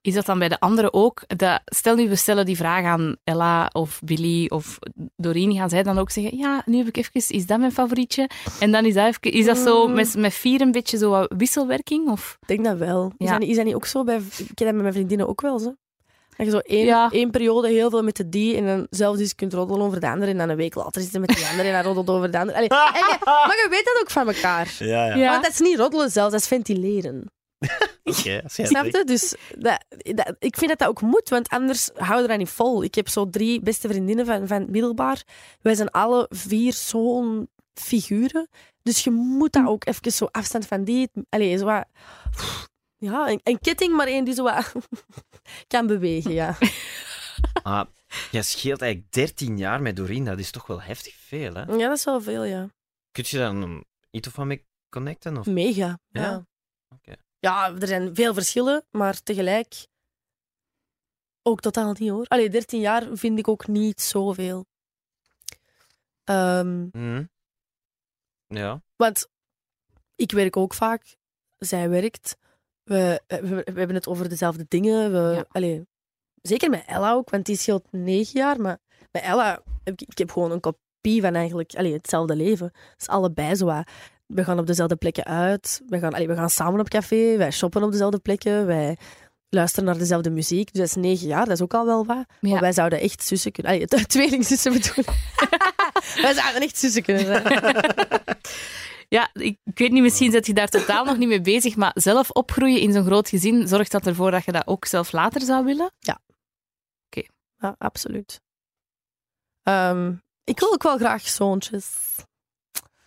Is 0.00 0.14
dat 0.14 0.26
dan 0.26 0.38
bij 0.38 0.48
de 0.48 0.60
anderen 0.60 0.94
ook? 0.94 1.22
Dat, 1.26 1.60
stel 1.64 1.94
nu, 1.96 2.08
we 2.08 2.16
stellen 2.16 2.44
die 2.44 2.56
vraag 2.56 2.84
aan 2.84 3.16
Ella 3.24 3.70
of 3.72 4.00
Billy 4.04 4.46
of 4.48 4.78
Doreen, 5.16 5.54
gaan 5.54 5.68
zij 5.68 5.82
dan 5.82 5.98
ook 5.98 6.10
zeggen, 6.10 6.36
ja, 6.36 6.62
nu 6.66 6.76
heb 6.76 6.86
ik 6.86 6.96
even, 6.96 7.36
is 7.36 7.46
dat 7.46 7.58
mijn 7.58 7.72
favorietje? 7.72 8.28
En 8.60 8.72
dan 8.72 8.84
is 8.84 8.94
dat, 8.94 9.06
even, 9.06 9.38
is 9.38 9.44
dat 9.46 9.58
zo 9.58 9.88
Mm. 9.88 9.94
met, 9.94 10.14
met 10.16 10.34
vier 10.34 10.60
een 10.60 10.72
beetje 10.72 10.98
zo 10.98 11.10
wat 11.10 11.32
wisselwerking? 11.36 12.08
Of? 12.10 12.36
Ik 12.40 12.48
denk 12.48 12.64
dat 12.64 12.76
wel. 12.78 13.12
Is, 13.16 13.28
dat, 13.28 13.38
niet, 13.38 13.48
is 13.48 13.56
dat 13.56 13.64
niet 13.64 13.74
ook 13.74 13.86
zo? 13.86 14.04
Bij, 14.04 14.16
ik 14.16 14.50
ken 14.54 14.66
dat 14.66 14.72
met 14.74 14.82
mijn 14.82 14.92
vriendinnen 14.92 15.28
ook 15.28 15.40
wel 15.40 15.58
zo. 15.58 15.74
Dat 16.36 16.46
je 16.46 16.50
zo 16.52 16.58
één, 16.58 16.84
Ja. 16.84 17.10
één 17.10 17.30
periode 17.30 17.68
heel 17.68 17.90
veel 17.90 18.02
met 18.02 18.16
de 18.16 18.28
die 18.28 18.56
en 18.56 18.66
dan 18.66 18.86
zelfs 18.90 19.20
eens 19.20 19.34
kunt 19.34 19.52
roddelen 19.52 19.82
over 19.86 20.00
de 20.00 20.08
andere 20.10 20.30
en 20.30 20.38
dan 20.38 20.48
een 20.48 20.56
week 20.56 20.74
later 20.74 21.02
zit 21.02 21.12
je 21.12 21.18
met 21.18 21.28
die 21.28 21.46
andere 21.50 21.68
en 21.68 21.74
dan 21.74 21.82
roddelt 21.82 22.16
over 22.16 22.30
de 22.30 22.38
andere. 22.38 22.56
Allee, 22.56 22.68
en 22.68 22.76
je- 22.76 23.18
maar 23.46 23.56
je 23.62 23.66
weet 23.70 23.84
dat 23.84 23.98
ook 24.02 24.10
van 24.10 24.26
elkaar. 24.28 24.74
Ja, 24.78 25.06
ja. 25.06 25.14
Ja. 25.16 25.30
Want 25.30 25.42
dat 25.42 25.52
is 25.52 25.60
niet 25.60 25.78
roddelen 25.78 26.10
zelfs, 26.10 26.32
dat 26.32 26.40
is 26.40 26.46
ventileren. 26.48 27.30
Jij 28.24 28.42
Snap 28.46 28.84
je? 28.84 29.04
Dus 29.04 29.34
dat, 29.58 29.84
dat- 29.88 30.36
ik 30.38 30.56
vind 30.56 30.68
dat 30.70 30.78
dat 30.78 30.88
ook 30.88 31.00
moet, 31.00 31.28
want 31.28 31.48
anders 31.48 31.90
houden 31.94 32.22
we 32.22 32.28
dat 32.28 32.38
niet 32.38 32.48
vol. 32.48 32.82
Ik 32.84 32.94
heb 32.94 33.08
zo 33.08 33.30
drie 33.30 33.60
beste 33.60 33.88
vriendinnen 33.88 34.26
van, 34.26 34.46
van 34.46 34.60
het 34.60 34.70
middelbaar. 34.70 35.22
Wij 35.60 35.74
zijn 35.74 35.90
alle 35.90 36.26
vier 36.30 36.72
zo'n 36.72 37.48
figuren. 37.74 38.48
Dus 38.82 39.04
je 39.04 39.10
moet 39.10 39.52
dat 39.52 39.66
ook 39.66 39.86
even 39.86 40.12
zo 40.12 40.24
afstand 40.30 40.66
van 40.66 40.84
die... 40.84 41.10
Allee, 41.28 41.56
zo 41.58 41.64
wat, 41.64 41.84
ja, 42.98 43.28
een, 43.28 43.40
een 43.42 43.58
ketting, 43.58 43.96
maar 43.96 44.06
één 44.06 44.24
die 44.24 44.34
zo 44.34 44.42
wat 44.42 44.72
kan 45.68 45.86
bewegen, 45.86 46.32
ja. 46.32 46.56
Ah, 47.62 47.86
jij 48.30 48.42
scheelt 48.42 48.82
eigenlijk 48.82 49.12
13 49.12 49.58
jaar 49.58 49.82
met 49.82 49.96
Doreen. 49.96 50.24
Dat 50.24 50.38
is 50.38 50.50
toch 50.50 50.66
wel 50.66 50.82
heftig 50.82 51.14
veel, 51.14 51.54
hè? 51.54 51.60
Ja, 51.60 51.88
dat 51.88 51.96
is 51.96 52.04
wel 52.04 52.20
veel, 52.20 52.44
ja. 52.44 52.68
Kun 53.12 53.24
je 53.26 53.36
daar 53.38 53.50
een, 53.50 53.84
iets 54.10 54.28
van 54.28 54.46
mee 54.46 54.66
connecten? 54.88 55.36
Of? 55.38 55.46
Mega. 55.46 55.98
Ja? 56.08 56.20
Ja. 56.22 56.46
Ja, 57.40 57.74
er 57.80 57.86
zijn 57.86 58.14
veel 58.14 58.34
verschillen, 58.34 58.84
maar 58.90 59.22
tegelijk 59.22 59.86
ook 61.42 61.60
totaal 61.60 61.94
niet 61.98 62.10
hoor. 62.10 62.26
Allee, 62.28 62.50
13 62.50 62.80
jaar 62.80 63.06
vind 63.12 63.38
ik 63.38 63.48
ook 63.48 63.66
niet 63.66 64.00
zoveel. 64.00 64.66
Ehm, 66.24 66.82
Mhm. 66.92 67.24
Ja. 68.46 68.82
want 68.96 69.28
ik 70.14 70.32
werk 70.32 70.56
ook 70.56 70.74
vaak, 70.74 71.16
zij 71.58 71.88
werkt. 71.88 72.36
We, 72.82 73.20
we, 73.26 73.40
we 73.48 73.62
hebben 73.74 73.94
het 73.94 74.06
over 74.06 74.28
dezelfde 74.28 74.64
dingen. 74.68 75.12
We, 75.12 75.34
Ja. 75.34 75.44
allee, 75.48 75.86
zeker 76.42 76.70
met 76.70 76.84
Ella 76.86 77.12
ook, 77.12 77.30
want 77.30 77.46
die 77.46 77.56
scheelt 77.56 77.92
negen 77.92 78.40
jaar. 78.40 78.60
Maar 78.60 78.78
bij 79.10 79.22
Ella 79.22 79.62
heb 79.84 80.00
ik, 80.00 80.08
ik 80.08 80.18
heb 80.18 80.30
gewoon 80.30 80.50
een 80.50 80.60
kopie 80.60 81.20
van 81.20 81.34
eigenlijk 81.34 81.74
allee, 81.74 81.92
hetzelfde 81.92 82.36
leven. 82.36 82.72
Dus 82.96 83.06
allebei 83.06 83.54
zo. 83.54 83.82
We 84.34 84.44
gaan 84.44 84.58
op 84.58 84.66
dezelfde 84.66 84.96
plekken 84.96 85.24
uit. 85.24 85.82
We 85.86 85.98
gaan, 85.98 86.12
allee, 86.12 86.28
we 86.28 86.34
gaan 86.34 86.50
samen 86.50 86.80
op 86.80 86.88
café. 86.88 87.36
Wij 87.36 87.50
shoppen 87.50 87.82
op 87.82 87.90
dezelfde 87.90 88.18
plekken. 88.18 88.66
Wij 88.66 88.96
luisteren 89.48 89.84
naar 89.84 89.98
dezelfde 89.98 90.30
muziek. 90.30 90.72
Dus 90.72 90.80
dat 90.80 90.88
is 90.88 91.02
negen 91.02 91.26
jaar, 91.26 91.44
dat 91.44 91.54
is 91.54 91.62
ook 91.62 91.74
al 91.74 91.86
wel 91.86 92.06
wat. 92.06 92.24
Ja. 92.40 92.50
Maar 92.50 92.60
wij 92.60 92.72
zouden 92.72 93.00
echt 93.00 93.22
zussen 93.22 93.52
kunnen... 93.52 93.72
Allee, 93.72 93.86
tweelingzussen 94.06 94.72
bedoelen. 94.72 95.14
wij 96.24 96.34
zouden 96.34 96.62
echt 96.62 96.78
zussen 96.78 97.02
kunnen 97.02 97.24
zijn. 97.24 97.42
Ja, 99.08 99.30
ik, 99.32 99.58
ik 99.64 99.78
weet 99.78 99.90
niet, 99.90 100.02
misschien 100.02 100.30
zit 100.30 100.46
je 100.46 100.54
daar 100.54 100.68
totaal 100.68 101.04
nog 101.04 101.16
niet 101.16 101.28
mee 101.28 101.40
bezig, 101.40 101.76
maar 101.76 101.90
zelf 101.94 102.30
opgroeien 102.30 102.80
in 102.80 102.92
zo'n 102.92 103.04
groot 103.04 103.28
gezin 103.28 103.68
zorgt 103.68 103.90
dat 103.90 104.06
ervoor 104.06 104.30
dat 104.30 104.44
je 104.44 104.52
dat 104.52 104.66
ook 104.66 104.84
zelf 104.84 105.12
later 105.12 105.40
zou 105.40 105.64
willen? 105.64 105.92
Ja, 105.98 106.20
absoluut. 107.78 108.40
Ehm, 109.62 110.14
ik 110.44 110.60
wil 110.60 110.72
ook 110.72 110.82
wel 110.82 110.96
graag 110.96 111.28
zoontjes. 111.28 112.16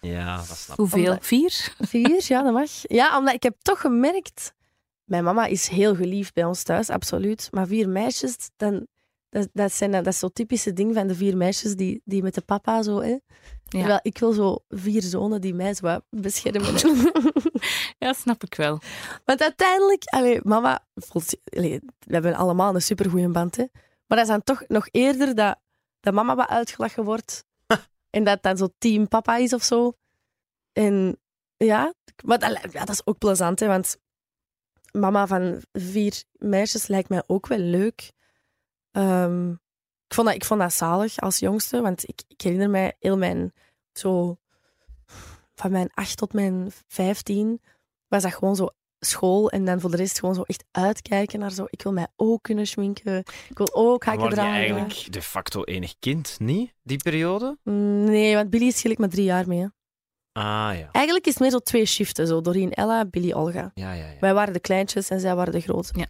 Ja, 0.04 0.36
dat 0.38 0.46
snap 0.46 0.70
ik. 0.70 0.76
Hoeveel? 0.76 1.12
Omdat- 1.12 1.26
Vier? 1.26 1.76
Vier, 1.80 2.24
ja, 2.28 2.44
dat 2.44 2.54
mag. 2.54 2.70
Ja, 2.82 3.18
omdat 3.18 3.34
ik 3.34 3.44
heb 3.44 3.56
toch 3.62 3.82
gemerkt... 3.82 4.54
Mijn 5.04 5.24
mama 5.24 5.46
is 5.46 5.68
heel 5.68 5.96
geliefd 5.96 6.34
bij 6.34 6.44
ons 6.44 6.64
thuis, 6.64 6.90
absoluut. 6.90 7.48
Maar 7.52 7.68
vier 7.68 7.90
meisjes, 7.90 8.50
dan, 8.58 8.88
dat, 9.30 9.48
dat, 9.54 9.72
zijn, 9.74 9.92
dat 9.92 10.08
is 10.08 10.20
zo 10.20 10.28
typische 10.28 10.74
ding 10.74 10.94
van 10.94 11.08
de 11.08 11.16
vier 11.16 11.38
meisjes 11.38 11.76
die, 11.76 12.02
die 12.06 12.24
met 12.24 12.34
de 12.34 12.42
papa 12.42 12.82
zo... 12.82 13.02
Hè. 13.02 13.18
Terwijl 13.68 14.00
ik 14.02 14.18
wil 14.18 14.32
zo 14.32 14.58
vier 14.70 15.02
zonen 15.02 15.42
die 15.42 15.54
mij 15.54 15.74
zo 15.74 15.98
beschermen. 16.10 16.74
Ja, 17.98 18.14
snap 18.14 18.44
ik 18.44 18.56
wel. 18.56 18.80
Want 19.26 19.42
uiteindelijk, 19.42 20.04
allee, 20.06 20.40
mama, 20.44 20.86
voelt, 20.96 21.36
allee, 21.58 21.80
we 22.00 22.14
hebben 22.14 22.36
allemaal 22.36 22.76
een 22.76 22.82
supergoeie 22.82 23.30
band, 23.30 23.56
hè. 23.56 23.66
Maar 24.08 24.18
dat 24.18 24.20
is 24.22 24.28
dan 24.28 24.44
toch 24.44 24.64
nog 24.68 24.88
eerder 24.92 25.36
dat, 25.36 25.60
dat 26.00 26.14
mama 26.14 26.36
wat 26.36 26.48
uitgelachen 26.50 27.04
wordt. 27.04 27.46
En 28.14 28.24
dat 28.24 28.44
dan 28.44 28.58
zo 28.58 28.68
team 28.78 29.08
papa 29.08 29.38
is 29.38 29.54
of 29.54 29.64
zo. 29.64 29.94
En 30.72 31.20
ja, 31.58 31.94
maar 32.24 32.40
dat, 32.40 32.72
ja, 32.72 32.86
dat 32.86 32.90
is 32.90 33.06
ook 33.06 33.18
plezant, 33.18 33.60
hè, 33.60 33.68
want 33.68 33.98
mama 34.92 35.28
van 35.28 35.62
vier 35.72 36.24
meisjes 36.32 36.88
lijkt 36.88 37.10
mij 37.10 37.24
ook 37.28 37.48
wel 37.48 37.58
leuk. 37.58 38.12
Ehm, 38.92 39.52
ik, 40.08 40.14
vond 40.14 40.28
dat, 40.28 40.36
ik 40.36 40.46
vond 40.46 40.60
dat 40.60 40.74
zalig 40.74 41.20
als 41.20 41.40
jongste, 41.40 41.82
want 41.82 42.08
ik, 42.08 42.22
ik 42.28 42.42
herinner 42.42 42.70
mij 42.70 42.96
heel 43.00 43.18
mijn, 43.18 43.54
zo, 43.94 44.38
van 45.56 45.72
mijn 45.72 45.90
acht 45.94 46.18
tot 46.18 46.34
mijn 46.34 46.72
vijftien, 46.88 47.62
was 48.08 48.24
dat 48.24 48.34
gewoon 48.34 48.56
zo 48.56 48.70
school 49.06 49.50
en 49.50 49.66
dan 49.66 49.80
voor 49.80 49.92
de 49.92 49.98
rest 49.98 50.20
gewoon 50.20 50.36
zo 50.36 50.42
echt 50.42 50.64
uitkijken 50.72 51.40
naar 51.40 51.52
zo. 51.52 51.66
Ik 51.70 51.82
wil 51.82 51.92
mij 51.94 52.08
ook 52.16 52.42
kunnen 52.44 52.68
schminken. 52.68 53.18
Ik 53.50 53.58
wil 53.58 53.70
ook 53.74 54.04
hakken 54.04 54.22
Word 54.24 54.34
je 54.36 54.40
dragen. 54.42 54.56
eigenlijk 54.60 55.14
de 55.14 55.22
facto 55.22 55.64
enig 55.64 55.94
kind, 56.00 56.36
niet? 56.40 56.74
Die 56.84 56.98
periode? 56.98 57.58
Mm, 57.64 58.04
Nee, 58.04 58.36
want 58.36 58.50
Billy 58.50 58.72
schil 58.72 58.92
ik 58.92 58.98
maar 58.98 59.10
drie 59.10 59.24
jaar 59.26 59.48
mee. 59.48 59.60
hè. 59.60 59.68
Ah, 60.32 60.44
ja. 60.80 60.90
Eigenlijk 60.92 61.26
is 61.26 61.34
het 61.34 61.42
meer 61.42 61.52
zo 61.52 61.60
twee 61.60 61.86
shiften. 61.86 62.28
Zo 62.28 62.42
Doreen, 62.42 62.72
Ella, 62.72 63.06
Billy, 63.06 63.32
Olga. 63.34 63.72
Ja, 63.74 63.94
ja, 63.94 64.06
ja. 64.08 64.20
Wij 64.20 64.34
waren 64.34 64.54
de 64.54 64.60
kleintjes 64.60 65.10
en 65.10 65.20
zij 65.20 65.36
waren 65.36 65.54
de 65.54 65.60
grote. 65.62 65.92
Ja. 65.96 66.08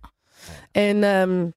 En 0.71 1.03
ehm, 1.03 1.49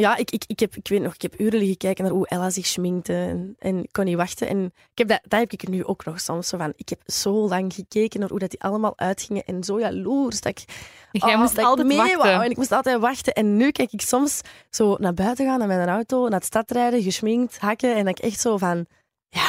ja, 0.00 0.16
ik, 0.16 0.30
ik, 0.30 0.44
ik, 0.46 0.60
heb, 0.60 0.76
ik 0.76 0.88
weet 0.88 1.02
nog, 1.02 1.14
ik 1.14 1.22
heb 1.22 1.40
uren 1.40 1.58
liggen 1.58 1.76
kijken 1.76 2.04
naar 2.04 2.12
hoe 2.12 2.28
Ella 2.28 2.50
zich 2.50 2.66
schminkte 2.66 3.12
en, 3.12 3.56
en 3.58 3.82
ik 3.82 3.88
kon 3.92 4.04
niet 4.04 4.16
wachten. 4.16 4.48
En 4.48 4.64
ik 4.64 4.98
heb 4.98 5.08
dat, 5.08 5.20
dat 5.28 5.40
heb 5.40 5.52
ik 5.52 5.68
nu 5.68 5.84
ook 5.84 6.04
nog 6.04 6.20
soms. 6.20 6.48
Zo 6.48 6.58
van, 6.58 6.72
ik 6.76 6.88
heb 6.88 7.00
zo 7.06 7.30
lang 7.48 7.74
gekeken 7.74 8.20
naar 8.20 8.28
hoe 8.28 8.38
dat 8.38 8.50
die 8.50 8.62
allemaal 8.62 8.92
uitgingen 8.96 9.44
en 9.44 9.64
zo 9.64 9.80
jaloers 9.80 10.40
dat 10.40 10.52
ik 10.58 10.64
Jij 11.12 11.34
Oh, 11.34 11.38
moest 11.40 11.50
dat 11.54 11.64
ik 11.64 11.70
altijd 11.70 11.86
mee 11.86 11.96
wachten. 11.96 12.18
wou. 12.18 12.44
En 12.44 12.50
ik 12.50 12.56
moest 12.56 12.72
altijd 12.72 13.00
wachten. 13.00 13.32
En 13.32 13.56
nu 13.56 13.70
kijk 13.70 13.92
ik 13.92 14.00
soms 14.00 14.40
zo 14.70 14.96
naar 14.98 15.14
buiten 15.14 15.46
gaan, 15.46 15.58
naar 15.58 15.68
mijn 15.68 15.88
auto, 15.88 16.28
naar 16.28 16.40
de 16.40 16.46
stad 16.46 16.70
rijden, 16.70 17.02
geschminkt, 17.02 17.58
hakken. 17.58 17.94
En 17.96 18.04
dat 18.04 18.18
ik 18.18 18.24
echt 18.24 18.40
zo 18.40 18.56
van, 18.56 18.86
ja, 19.28 19.48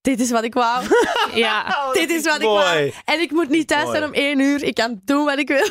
dit 0.00 0.20
is 0.20 0.30
wat 0.30 0.44
ik 0.44 0.54
wou. 0.54 0.84
Ja, 1.34 1.76
dit 1.92 2.10
is 2.10 2.24
wat 2.24 2.36
ik 2.40 2.42
wou. 2.46 2.92
En 3.04 3.20
ik 3.20 3.30
moet 3.30 3.48
niet 3.48 3.68
thuis 3.68 3.90
zijn 3.90 4.04
om 4.04 4.12
één 4.12 4.38
uur. 4.40 4.62
Ik 4.62 4.74
kan 4.74 5.00
doen 5.04 5.24
wat 5.24 5.38
ik 5.38 5.48
wil. 5.48 5.68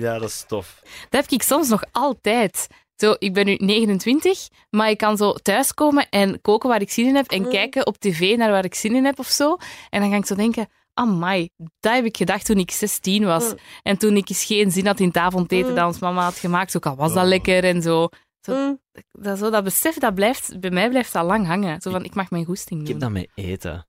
Ja, 0.00 0.18
dat 0.18 0.28
is 0.28 0.44
tof. 0.48 0.80
dat 1.08 1.20
heb 1.22 1.30
ik 1.30 1.42
soms 1.42 1.68
nog 1.68 1.82
altijd. 1.92 2.66
Zo, 3.00 3.14
ik 3.18 3.34
ben 3.34 3.46
nu 3.46 3.54
29, 3.54 4.48
maar 4.70 4.90
ik 4.90 4.98
kan 4.98 5.16
zo 5.16 5.32
thuiskomen 5.32 6.08
en 6.08 6.40
koken 6.40 6.68
waar 6.68 6.80
ik 6.80 6.90
zin 6.90 7.06
in 7.06 7.14
heb 7.16 7.30
en 7.30 7.42
Mm. 7.42 7.50
kijken 7.50 7.86
op 7.86 7.96
tv 7.98 8.36
naar 8.36 8.50
waar 8.50 8.64
ik 8.64 8.74
zin 8.74 8.94
in 8.94 9.04
heb 9.04 9.18
of 9.18 9.26
zo. 9.26 9.56
En 9.90 10.00
dan 10.00 10.10
ga 10.10 10.16
ik 10.16 10.26
zo 10.26 10.34
denken, 10.34 10.68
amai, 10.94 11.48
dat 11.80 11.94
heb 11.94 12.04
ik 12.04 12.16
gedacht 12.16 12.46
toen 12.46 12.58
ik 12.58 12.70
16 12.70 13.24
was. 13.24 13.44
Mm. 13.50 13.58
En 13.82 13.98
toen 13.98 14.16
ik 14.16 14.28
eens 14.28 14.44
geen 14.44 14.70
zin 14.70 14.86
had 14.86 15.00
in 15.00 15.06
het 15.06 15.16
avondeten 15.16 15.68
Mm. 15.70 15.74
dat 15.76 15.86
ons 15.86 15.98
mama 15.98 16.22
had 16.22 16.36
gemaakt, 16.38 16.76
ook 16.76 16.86
al 16.86 16.96
was 16.96 17.12
dat 17.12 17.22
Oh. 17.22 17.28
lekker 17.28 17.64
en 17.64 17.82
zo. 17.82 18.08
Mm. 18.48 18.80
Dat, 19.12 19.38
zo, 19.38 19.50
dat 19.50 19.64
besef, 19.64 19.98
dat 19.98 20.14
blijft, 20.14 20.60
bij 20.60 20.70
mij 20.70 20.88
blijft 20.88 21.12
dat 21.12 21.24
lang 21.24 21.46
hangen. 21.46 21.80
Zo 21.80 21.90
van, 21.90 22.04
ik 22.04 22.14
mag 22.14 22.30
mijn 22.30 22.44
goesting 22.44 22.80
Ik 22.80 22.86
doen. 22.86 22.94
heb 22.94 23.02
dat 23.04 23.12
met 23.22 23.28
eten. 23.34 23.86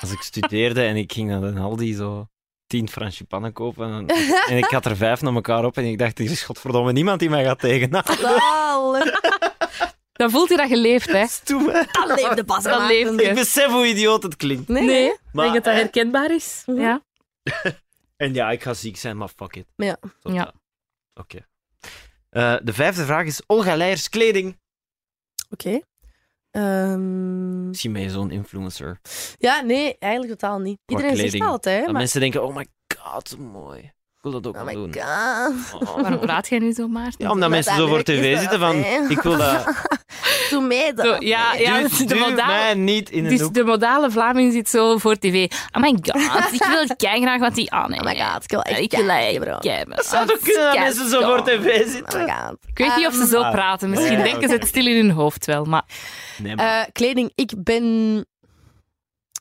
Als 0.00 0.12
ik 0.12 0.20
studeerde 0.20 0.82
en 0.82 0.96
ik 0.96 1.12
ging 1.12 1.28
naar 1.28 1.42
een 1.42 1.58
Aldi 1.58 1.94
zo 1.94 2.26
tien 2.70 2.88
franchipannen 2.88 3.52
kopen 3.52 3.92
en, 3.92 4.06
en 4.48 4.56
ik 4.56 4.64
had 4.64 4.84
er 4.84 4.96
vijf 4.96 5.20
naar 5.22 5.34
elkaar 5.34 5.64
op 5.64 5.76
en 5.76 5.84
ik 5.84 5.98
dacht, 5.98 6.18
er 6.18 6.24
is 6.24 6.42
godverdomme 6.42 6.92
niemand 6.92 7.20
die 7.20 7.30
mij 7.30 7.44
gaat 7.44 7.58
tegen. 7.58 8.02
Zalig. 8.20 9.20
Dan 10.12 10.30
voelt 10.30 10.48
je 10.48 10.56
dat 10.56 10.68
geleefd, 10.68 11.12
hè? 11.12 11.26
Stoeme. 11.26 11.86
Dat 11.92 12.06
leefde 12.20 12.44
pas. 12.44 12.64
Hè, 12.64 12.86
leeft 12.86 13.10
Maarten. 13.10 13.28
Ik 13.28 13.34
besef 13.34 13.66
hoe 13.66 13.86
idioot 13.86 14.22
het 14.22 14.36
klinkt. 14.36 14.68
Nee, 14.68 14.82
Nee, 14.84 15.16
Maar, 15.32 15.44
denk 15.44 15.54
dat 15.54 15.64
dat 15.64 15.74
herkenbaar 15.82 16.34
is. 16.34 16.62
Mhm. 16.66 16.80
Ja. 16.80 17.02
En 18.16 18.34
ja, 18.34 18.50
ik 18.50 18.62
ga 18.62 18.74
ziek 18.74 18.96
zijn, 18.96 19.16
maar 19.16 19.28
fuck 19.36 19.56
it. 19.56 19.66
Ja. 19.76 19.96
Tot 20.20 20.32
Ja. 20.34 20.44
dan. 20.44 20.52
Oké. 21.14 21.46
Eh, 22.30 22.56
de 22.62 22.72
vijfde 22.72 23.04
vraag 23.04 23.26
is 23.26 23.42
Olga 23.46 23.76
Leijers 23.76 24.08
kleding. 24.08 24.58
Oké. 25.50 25.80
Misschien 27.68 27.92
ben 27.92 28.02
je 28.02 28.10
zo'n 28.10 28.30
influencer. 28.30 29.00
ja, 29.38 29.60
nee, 29.60 29.98
eigenlijk 29.98 30.32
totaal 30.38 30.58
niet. 30.58 30.78
Iedereen 30.86 31.10
zegt 31.10 31.22
kleding. 31.22 31.42
dat 31.42 31.52
altijd, 31.52 31.84
maar... 31.84 31.92
mensen 31.92 32.20
denken, 32.20 32.44
oh 32.44 32.54
my 32.54 32.66
god, 32.96 33.38
mooi. 33.38 33.92
Ik 34.22 34.30
wil 34.30 34.40
dat 34.40 34.46
ook 34.46 34.56
Oh 34.60 34.64
wel 34.64 34.74
my 34.86 34.92
doen. 34.92 35.02
god. 35.02 35.82
Oh. 35.88 36.00
Waarom 36.00 36.20
praat 36.20 36.48
jij 36.48 36.58
nu 36.58 36.72
zo, 36.72 36.88
Maarten? 36.88 37.24
Ja, 37.24 37.30
omdat 37.30 37.50
mensen 37.50 37.72
dat 37.76 37.80
zo 37.82 37.88
voor 37.88 38.02
tv 38.02 38.38
zitten 38.38 38.58
van, 38.58 38.76
ik 39.08 39.20
wil 39.20 39.36
dat... 39.36 39.64
Doe 40.50 40.62
mee 40.62 40.92
dan. 40.94 41.06
Zo, 41.06 41.16
ja, 41.18 41.54
ja, 41.54 41.78
Duw, 41.80 42.06
de 42.06 42.14
modale- 42.14 42.46
mij 42.52 42.74
niet 42.74 43.10
in 43.10 43.24
een 43.24 43.30
Dus 43.30 43.40
hoek. 43.40 43.54
de 43.54 43.64
modale 43.64 44.10
Vlaming 44.10 44.52
zit 44.52 44.68
zo 44.68 44.98
voor 44.98 45.16
tv. 45.18 45.50
Oh 45.76 45.82
my 45.82 45.88
god, 46.02 46.52
ik 46.52 46.64
wil 46.64 46.86
kei 46.96 47.20
graag 47.22 47.40
wat 47.40 47.54
die 47.54 47.70
aan 47.70 47.92
Oh 47.94 48.00
my 48.04 48.20
god, 48.20 48.42
ik 48.44 48.50
wil 48.50 48.62
echt 48.62 48.78
Ik 48.80 48.90
wil 48.92 49.06
kijken, 49.06 49.40
bro. 49.40 49.58
kijken. 49.58 49.96
Dat 49.96 50.06
zou 50.06 50.26
toch 50.26 50.38
kunnen 50.38 50.64
dat 50.64 50.78
mensen 50.78 51.08
zo 51.08 51.20
voor 51.22 51.42
tv 51.44 51.80
Oh 51.84 51.88
zitten? 51.92 52.20
my 52.24 52.28
god. 52.32 52.56
Ik 52.66 52.78
weet 52.78 52.96
niet 52.96 53.06
of 53.06 53.14
ze 53.14 53.26
zo 53.26 53.40
Ah. 53.42 53.50
praten. 53.52 53.90
Misschien 53.90 54.16
Ja, 54.18 54.22
denken 54.24 54.48
ze 54.48 54.54
het 54.54 54.66
stil 54.66 54.86
in 54.86 54.96
hun 54.96 55.10
hoofd 55.10 55.46
wel. 55.46 55.64
Maar 55.64 55.84
Nee, 56.38 56.54
maar... 56.56 56.80
Eh, 56.80 56.86
kleding. 56.92 57.32
Ik 57.34 57.52
ben 57.56 58.26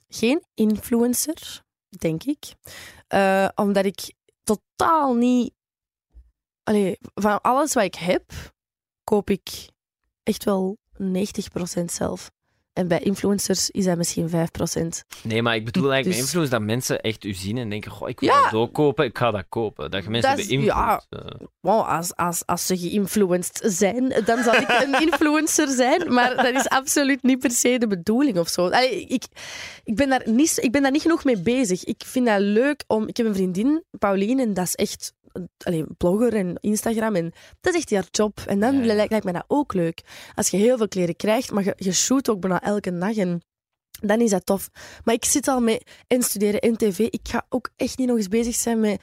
geen 0.10 0.44
influencer, 0.54 1.62
denk 1.90 2.24
ik. 2.24 2.38
Eh, 3.08 3.48
omdat 3.56 3.86
ik 3.86 4.00
totaal 4.58 5.14
niet... 5.14 5.54
Allee, 6.64 6.98
van 7.14 7.42
alles 7.42 7.74
wat 7.74 7.84
ik 7.84 7.96
heb, 7.96 8.32
koop 9.04 9.30
ik 9.30 9.70
echt 10.24 10.44
wel 10.44 10.78
90% 11.02 11.86
zelf. 11.86 12.32
En 12.74 12.88
bij 12.88 13.00
influencers 13.00 13.70
is 13.70 13.86
dat 13.86 13.98
misschien 13.98 14.30
5%. 14.30 15.04
Nee, 15.24 15.42
maar 15.42 15.56
ik 15.56 15.66
bedoel 15.66 15.92
eigenlijk 15.92 16.06
Dus- 16.06 16.16
met 16.16 16.26
influence 16.26 16.52
dat 16.52 16.62
mensen 16.62 17.00
echt 17.02 17.24
u 17.24 17.34
zien 17.34 17.58
en 17.58 17.70
denken, 17.70 17.92
goh, 17.92 18.10
ik 18.10 18.20
wil 18.20 18.30
Ja. 18.30 18.42
dat 18.44 18.54
ook 18.54 18.74
kopen, 18.74 19.06
ik 19.06 19.18
ga 19.18 19.32
dat 19.32 19.46
kopen. 19.50 19.92
Dat 19.92 20.04
je 20.04 20.10
mensen 20.10 20.36
beïnvloedt. 20.36 20.66
ja. 20.66 21.04
eh. 21.10 21.20
Wow, 21.62 21.88
als, 21.88 22.16
als, 22.16 22.46
als 22.46 22.66
ze 22.66 22.78
geïnfluenced 22.78 23.62
zijn, 23.64 24.14
dan 24.26 24.44
zal 24.44 24.54
ik 24.56 24.68
een 24.84 25.02
influencer 25.12 25.68
zijn. 25.68 26.14
Maar 26.14 26.36
dat 26.36 26.54
is 26.56 26.68
absoluut 26.70 27.24
niet 27.24 27.40
per 27.40 27.52
se 27.52 27.78
de 27.78 27.88
bedoeling 27.88 28.38
of 28.38 28.48
zo. 28.48 28.66
Allee, 28.66 29.04
ik, 29.06 29.24
ik, 29.84 29.96
ben 29.96 30.10
daar 30.10 30.22
niet, 30.26 30.58
ik 30.62 30.72
ben 30.72 30.82
daar 30.82 30.92
niet 30.92 31.02
genoeg 31.02 31.24
mee 31.24 31.42
bezig. 31.42 31.84
Ik 31.84 32.04
vind 32.06 32.26
dat 32.26 32.40
leuk 32.40 32.84
om... 32.88 33.08
Ik 33.08 33.18
heb 33.18 33.26
een 33.26 33.34
vriendin, 33.36 33.84
Pauline, 34.00 34.42
en 34.42 34.54
dat 34.54 34.66
is 34.66 34.76
echt 34.76 35.14
allee, 35.58 35.86
blogger 35.98 36.34
en 36.34 36.58
Instagram. 36.60 37.16
En 37.16 37.32
dat 37.62 37.74
is 37.74 37.80
echt 37.80 37.92
haar 37.92 38.08
job. 38.12 38.40
En 38.48 38.60
dan 38.60 38.76
Ja, 38.76 38.86
lijkt, 38.86 39.10
lijkt 39.10 39.26
mij 39.26 39.34
dat 39.34 39.46
ook 39.48 39.74
leuk. 39.74 40.02
Als 40.36 40.50
je 40.50 40.58
heel 40.58 40.78
veel 40.78 40.88
kleren 40.88 41.16
krijgt, 41.16 41.52
maar 41.52 41.64
je, 41.64 41.74
je 41.78 41.92
shoot 41.94 42.30
ook 42.30 42.40
bijna 42.40 42.62
elke 42.62 42.98
dag. 42.98 43.16
En 43.16 43.42
dan 44.02 44.22
is 44.22 44.30
dat 44.30 44.46
tof. 44.46 44.70
Maar 45.04 45.14
ik 45.16 45.26
zit 45.26 45.48
al 45.48 45.62
met 45.62 45.84
en 46.08 46.24
studeren 46.24 46.60
en 46.60 46.78
tv. 46.78 47.00
Ik 47.00 47.28
ga 47.28 47.46
ook 47.50 47.70
echt 47.76 47.98
niet 47.98 48.08
nog 48.08 48.18
eens 48.18 48.28
bezig 48.28 48.56
zijn 48.56 48.80
met 48.80 49.02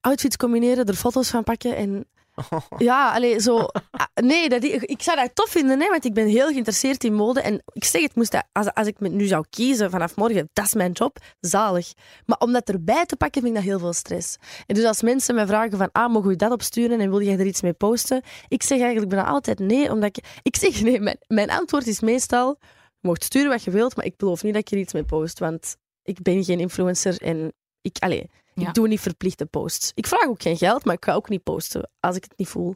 outfits 0.00 0.36
combineren, 0.36 0.86
er 0.86 0.94
foto's 0.94 1.28
van 1.28 1.44
pakken 1.44 1.76
en 1.76 2.06
ja, 2.78 3.12
allee, 3.12 3.40
zo. 3.40 3.56
ah, 3.90 4.06
Nee, 4.14 4.48
dat, 4.48 4.64
ik 4.64 5.02
zou 5.02 5.16
dat 5.16 5.34
tof 5.34 5.50
vinden, 5.50 5.80
hè, 5.80 5.88
want 5.88 6.04
ik 6.04 6.14
ben 6.14 6.26
heel 6.26 6.48
geïnteresseerd 6.48 7.04
in 7.04 7.14
mode. 7.14 7.40
En 7.40 7.62
ik 7.72 7.84
zeg 7.84 8.02
het, 8.02 8.14
moest 8.14 8.42
als, 8.52 8.74
als 8.74 8.86
ik 8.86 9.00
me 9.00 9.08
nu 9.08 9.26
zou 9.26 9.44
kiezen 9.50 9.90
vanaf 9.90 10.16
morgen, 10.16 10.48
dat 10.52 10.64
is 10.64 10.74
mijn 10.74 10.92
job, 10.92 11.18
zalig. 11.40 11.92
Maar 12.26 12.38
om 12.38 12.52
dat 12.52 12.68
erbij 12.68 13.06
te 13.06 13.16
pakken, 13.16 13.42
vind 13.42 13.56
ik 13.56 13.60
dat 13.60 13.70
heel 13.70 13.78
veel 13.78 13.92
stress. 13.92 14.36
En 14.66 14.74
dus 14.74 14.84
als 14.84 15.02
mensen 15.02 15.34
mij 15.34 15.46
vragen 15.46 15.78
van, 15.78 15.88
ah, 15.92 16.12
mogen 16.12 16.28
we 16.28 16.36
dat 16.36 16.52
opsturen 16.52 17.00
en 17.00 17.10
wil 17.10 17.22
jij 17.22 17.38
er 17.38 17.46
iets 17.46 17.62
mee 17.62 17.72
posten? 17.72 18.22
Ik 18.48 18.62
zeg 18.62 18.78
eigenlijk 18.78 19.08
bijna 19.08 19.26
altijd 19.26 19.58
nee, 19.58 19.90
omdat 19.90 20.16
ik... 20.16 20.24
Ik 20.42 20.56
zeg 20.56 20.82
nee, 20.82 21.00
mijn, 21.00 21.18
mijn 21.26 21.50
antwoord 21.50 21.86
is 21.86 22.00
meestal, 22.00 22.56
je 23.00 23.08
mocht 23.08 23.24
sturen 23.24 23.50
wat 23.50 23.62
je 23.62 23.70
wilt, 23.70 23.96
maar 23.96 24.04
ik 24.04 24.16
beloof 24.16 24.42
niet 24.42 24.54
dat 24.54 24.62
ik 24.62 24.70
er 24.70 24.78
iets 24.78 24.92
mee 24.92 25.04
post, 25.04 25.38
want 25.38 25.76
ik 26.02 26.22
ben 26.22 26.44
geen 26.44 26.60
influencer 26.60 27.22
en 27.22 27.52
ik... 27.80 27.96
Allee, 27.98 28.30
Ja. 28.62 28.68
ik 28.68 28.74
doe 28.74 28.88
niet 28.88 29.00
verplichte 29.00 29.46
posts. 29.46 29.92
Ik 29.94 30.06
vraag 30.06 30.26
ook 30.26 30.42
geen 30.42 30.56
geld, 30.56 30.84
maar 30.84 30.94
ik 30.94 31.04
ga 31.04 31.14
ook 31.14 31.28
niet 31.28 31.42
posten 31.42 31.90
als 32.00 32.16
ik 32.16 32.22
het 32.22 32.38
niet 32.38 32.48
voel. 32.48 32.74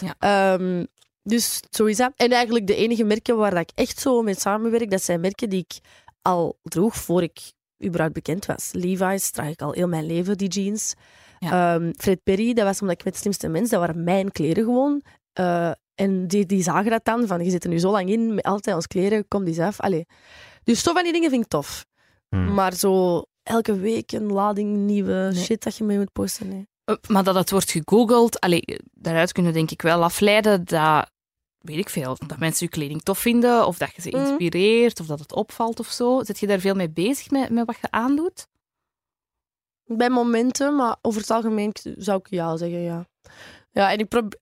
Ja. 0.00 0.14
Ehm, 0.18 0.84
dus 1.22 1.60
zo 1.70 1.84
is 1.84 1.96
dat. 1.96 2.12
En 2.16 2.30
eigenlijk 2.30 2.66
de 2.66 2.74
enige 2.74 3.04
merken 3.04 3.36
waar 3.36 3.50
dat 3.50 3.60
ik 3.60 3.70
echt 3.74 3.98
zo 3.98 4.22
mee 4.22 4.34
samenwerk, 4.34 4.90
dat 4.90 5.02
zijn 5.02 5.20
merken 5.20 5.48
die 5.50 5.66
ik 5.68 5.78
al 6.22 6.58
droeg 6.62 6.96
voor 6.96 7.22
ik 7.22 7.38
überhaupt 7.84 8.14
bekend 8.14 8.46
was. 8.46 8.68
Levi's 8.72 9.30
draag 9.30 9.50
ik 9.50 9.62
al 9.62 9.72
heel 9.72 9.88
mijn 9.88 10.06
leven, 10.06 10.38
die 10.38 10.48
jeans. 10.48 10.94
Ehm, 11.38 11.92
Fred 11.98 12.22
Perry, 12.22 12.52
dat 12.54 12.64
was 12.64 12.80
omdat 12.80 12.98
ik 12.98 13.04
met 13.04 13.12
de 13.12 13.18
slimste 13.18 13.48
mens, 13.48 13.70
dat 13.70 13.80
waren 13.80 14.04
mijn 14.04 14.32
kleren 14.32 14.64
gewoon. 14.64 15.02
Eh, 15.32 15.70
en 15.94 16.26
die, 16.26 16.46
die 16.46 16.62
zagen 16.62 16.90
dat 16.90 17.04
dan, 17.04 17.26
van 17.26 17.44
je 17.44 17.50
zit 17.50 17.64
er 17.64 17.70
nu 17.70 17.78
zo 17.78 17.90
lang 17.90 18.10
in, 18.10 18.34
met 18.34 18.44
altijd 18.44 18.76
ons 18.76 18.86
kleren, 18.86 19.28
kom 19.28 19.44
die 19.44 19.54
eens 19.54 19.62
af. 19.62 19.80
Allee. 19.80 20.06
Dus 20.64 20.82
zo 20.82 20.92
van 20.92 21.02
die 21.02 21.12
dingen 21.12 21.30
vind 21.30 21.44
ik 21.44 21.50
tof. 21.50 21.86
Hmm. 22.28 22.54
Maar 22.54 22.74
zo 22.74 23.24
elke 23.46 23.78
week 23.78 24.12
een 24.12 24.32
lading 24.32 24.76
nieuwe 24.76 25.12
Nee. 25.32 25.44
shit 25.44 25.62
dat 25.62 25.76
je 25.76 25.84
mee 25.84 25.98
moet 25.98 26.12
posten, 26.12 26.48
nee. 26.48 26.68
Eh, 26.84 26.94
Maar 27.08 27.24
dat 27.24 27.34
het 27.34 27.50
wordt 27.50 27.70
gegoogeld, 27.70 28.40
allee, 28.40 28.62
daaruit 28.92 29.32
kunnen 29.32 29.52
we 29.52 29.58
denk 29.58 29.70
ik 29.70 29.82
wel 29.82 30.02
afleiden 30.02 30.64
dat, 30.64 31.10
weet 31.58 31.78
ik 31.78 31.88
veel, 31.88 32.16
dat 32.26 32.38
mensen 32.38 32.66
je 32.66 32.72
kleding 32.72 33.02
tof 33.02 33.18
vinden, 33.18 33.66
of 33.66 33.78
dat 33.78 33.94
je 33.94 34.02
ze 34.02 34.08
Mhm. 34.08 34.18
inspireert, 34.18 35.00
of 35.00 35.06
dat 35.06 35.18
het 35.18 35.32
opvalt 35.34 35.80
of 35.80 35.86
zo. 35.88 36.22
Zit 36.24 36.38
je 36.38 36.46
daar 36.46 36.58
veel 36.60 36.74
mee 36.74 36.90
bezig 36.90 37.30
met, 37.30 37.50
met 37.50 37.66
wat 37.66 37.76
je 37.80 37.90
aandoet? 37.90 38.46
Bij 39.84 40.10
momenten, 40.10 40.76
maar 40.76 40.96
over 41.02 41.20
het 41.20 41.30
algemeen 41.30 41.72
zou 41.96 42.18
ik 42.18 42.30
ja 42.30 42.56
zeggen, 42.56 42.80
ja. 42.80 43.06
Ja, 43.70 43.92
en 43.92 43.98
ik, 43.98 44.08
probeer, 44.08 44.38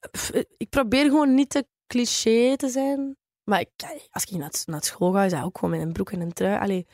ik 0.57 0.69
probeer 0.69 1.05
gewoon 1.05 1.35
niet 1.35 1.51
te 1.51 1.67
cliché 1.87 2.57
te 2.57 2.69
zijn. 2.69 3.17
Maar 3.45 3.61
ik, 3.61 3.69
als 4.11 4.25
ik 4.25 4.31
naar, 4.39 4.51
naar 4.65 4.85
school 4.85 5.13
ga, 5.13 5.25
is 5.25 5.33
dat 5.33 5.43
ook 5.43 5.59
gewoon 5.59 5.75
met 5.79 5.87
een 5.87 5.93
broek 5.93 6.11
en 6.13 6.21
een 6.21 6.33
trui. 6.33 6.59
Allee. 6.61 6.87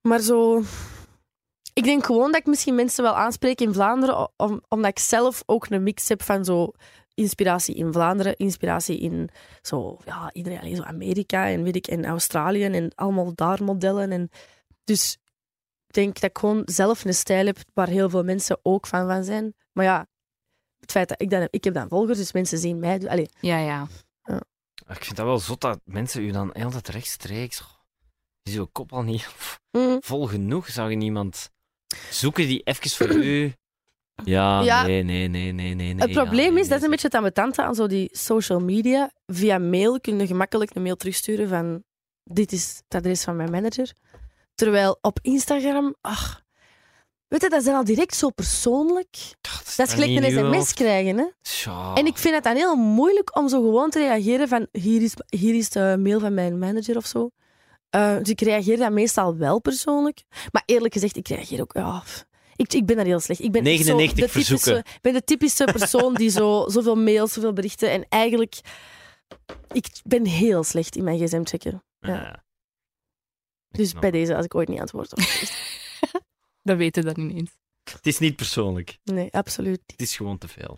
Maar 0.00 0.20
zo... 0.20 0.62
Ik 1.80 1.86
denk 1.86 2.04
gewoon 2.04 2.32
dat 2.32 2.40
ik 2.40 2.46
misschien 2.46 2.74
mensen 2.74 3.02
wel 3.02 3.16
aanspreek 3.16 3.60
in 3.60 3.72
Vlaanderen, 3.72 4.30
om, 4.36 4.62
omdat 4.68 4.90
ik 4.90 4.98
zelf 4.98 5.42
ook 5.46 5.66
een 5.70 5.82
mix 5.82 6.08
heb 6.08 6.22
van 6.22 6.44
zo 6.44 6.72
inspiratie 7.14 7.74
in 7.74 7.92
Vlaanderen, 7.92 8.36
inspiratie 8.36 8.98
in 8.98 9.28
zo, 9.62 9.96
ja, 10.04 10.30
iedereen, 10.32 10.76
zo 10.76 10.82
Amerika 10.82 11.48
en 11.48 11.62
weet 11.62 11.76
ik, 11.76 11.86
en 11.86 12.04
Australië 12.04 12.64
en 12.64 12.94
allemaal 12.94 13.34
daar 13.34 13.64
modellen. 13.64 14.12
En 14.12 14.30
dus 14.84 15.18
ik 15.86 15.94
denk 15.94 16.14
dat 16.20 16.30
ik 16.30 16.38
gewoon 16.38 16.62
zelf 16.64 17.04
een 17.04 17.14
stijl 17.14 17.46
heb 17.46 17.58
waar 17.74 17.88
heel 17.88 18.10
veel 18.10 18.24
mensen 18.24 18.58
ook 18.62 18.86
van 18.86 19.06
van 19.06 19.24
zijn. 19.24 19.54
Maar 19.72 19.84
ja, 19.84 20.06
het 20.80 20.90
feit 20.90 21.08
dat 21.08 21.20
ik 21.20 21.30
dan... 21.30 21.48
Ik 21.50 21.64
heb 21.64 21.74
dan 21.74 21.88
volgers, 21.88 22.18
dus 22.18 22.32
mensen 22.32 22.58
zien 22.58 22.78
mij. 22.78 22.98
dus- 22.98 23.08
Allee, 23.08 23.28
Ja, 23.40 23.58
ja. 23.58 23.86
Ik 24.88 25.04
vind 25.04 25.16
dat 25.16 25.26
wel 25.26 25.38
zot 25.38 25.60
dat 25.60 25.80
mensen 25.84 26.22
u 26.22 26.30
dan 26.30 26.52
altijd 26.52 26.88
rechtstreeks... 26.88 27.78
Is 28.42 28.56
uw 28.56 28.68
kop 28.72 28.92
al 28.92 29.02
niet 29.02 29.28
mm, 29.70 29.96
vol 30.00 30.26
genoeg? 30.26 30.68
Zou 30.68 30.90
je 30.90 30.98
iemand 30.98 31.50
zoeken 32.10 32.46
die 32.46 32.60
even 32.64 32.90
voor 32.90 33.10
u... 33.10 33.52
Ja, 34.24 34.60
Ja. 34.62 34.86
nee, 34.86 35.02
nee, 35.02 35.28
nee, 35.28 35.52
nee, 35.52 35.74
nee. 35.74 35.94
het 35.94 36.08
ja, 36.08 36.22
probleem 36.22 36.52
nee, 36.52 36.62
is, 36.62 36.68
dat 36.68 36.76
is 36.76 36.82
een 36.84 36.90
nee. 36.90 36.90
beetje 36.90 37.06
het 37.06 37.16
ambetante 37.16 37.62
aan 37.62 37.74
zo 37.74 37.86
die 37.86 38.08
social 38.12 38.60
media. 38.60 39.10
Via 39.26 39.58
mail 39.58 40.00
kun 40.00 40.18
je 40.18 40.26
gemakkelijk 40.26 40.74
een 40.74 40.82
mail 40.82 40.96
terugsturen 40.96 41.48
van 41.48 41.82
dit 42.24 42.52
is 42.52 42.80
het 42.84 42.94
adres 42.94 43.24
van 43.24 43.36
mijn 43.36 43.50
manager. 43.50 43.92
Terwijl 44.54 44.98
op 45.00 45.18
Instagram, 45.22 45.94
ach, 46.00 46.42
weet 47.28 47.42
je, 47.42 47.48
dat 47.48 47.58
is 47.58 47.64
dan 47.64 47.74
al 47.74 47.84
direct 47.84 48.14
zo 48.14 48.30
persoonlijk. 48.30 49.12
Dat 49.40 49.62
is 49.66 49.76
Dat 49.76 49.88
is 49.88 49.94
dan 49.94 50.02
gelijk 50.04 50.24
een 50.24 50.30
sms 50.30 50.56
hoofd. 50.56 50.74
krijgen, 50.74 51.16
hè. 51.18 51.24
En 51.94 52.06
ik 52.06 52.18
vind 52.18 52.34
het 52.34 52.44
dan 52.44 52.56
heel 52.56 52.76
moeilijk 52.76 53.36
om 53.36 53.48
zo 53.48 53.60
gewoon 53.60 53.90
te 53.90 53.98
reageren 53.98 54.48
van 54.48 54.66
hier 54.72 55.02
is, 55.02 55.14
hier 55.28 55.54
is 55.54 55.70
de 55.70 55.96
mail 55.98 56.20
van 56.20 56.34
mijn 56.34 56.58
manager 56.58 56.96
of 56.96 57.06
zo. 57.06 57.30
Eh, 57.90 58.16
dus 58.18 58.28
ik 58.28 58.40
reageer 58.40 58.76
dan 58.76 58.94
meestal 58.94 59.36
wel 59.36 59.60
persoonlijk. 59.60 60.22
Maar 60.52 60.62
eerlijk 60.66 60.92
gezegd, 60.92 61.16
ik 61.16 61.28
reageer 61.28 61.60
ook... 61.60 61.72
Ja, 61.72 62.02
ik, 62.56 62.72
ik 62.72 62.86
ben 62.86 62.96
daar 62.96 63.04
heel 63.04 63.20
slecht. 63.20 63.40
Ik 63.40 63.52
ben 63.52 63.64
echt 63.64 63.84
zo 63.84 63.96
99 63.96 64.14
de 64.14 64.32
typische, 64.32 64.58
verzoeken. 64.58 64.92
Ik 64.94 65.00
ben 65.00 65.12
de 65.12 65.24
typische 65.24 65.64
persoon 65.64 66.14
die 66.14 66.30
zo, 66.30 66.64
zoveel 66.68 66.96
mails, 66.96 67.32
zoveel 67.32 67.52
berichten... 67.52 67.90
En 67.90 68.06
eigenlijk... 68.08 68.60
Ik 69.72 69.86
ben 70.04 70.26
heel 70.26 70.64
slecht 70.64 70.96
in 70.96 71.04
mijn 71.04 71.18
gsm 71.18 71.44
checken. 71.44 71.82
Ja. 72.00 72.14
Ja. 72.14 72.44
Dus 73.68 73.92
bij 73.92 74.10
deze, 74.10 74.36
als 74.36 74.44
ik 74.44 74.54
ooit 74.54 74.68
niet 74.68 74.80
antwoord... 74.80 75.12
op- 75.12 75.18
Dat 76.62 76.76
weten 76.76 77.04
we 77.04 77.12
dan 77.14 77.24
ineens. 77.30 77.50
Het 77.92 78.06
is 78.06 78.18
niet 78.18 78.36
persoonlijk. 78.36 78.98
Nee, 79.04 79.32
absoluut 79.32 79.78
niet. 79.78 79.90
Het 79.90 80.00
is 80.00 80.16
gewoon 80.16 80.38
te 80.38 80.48
veel. 80.48 80.76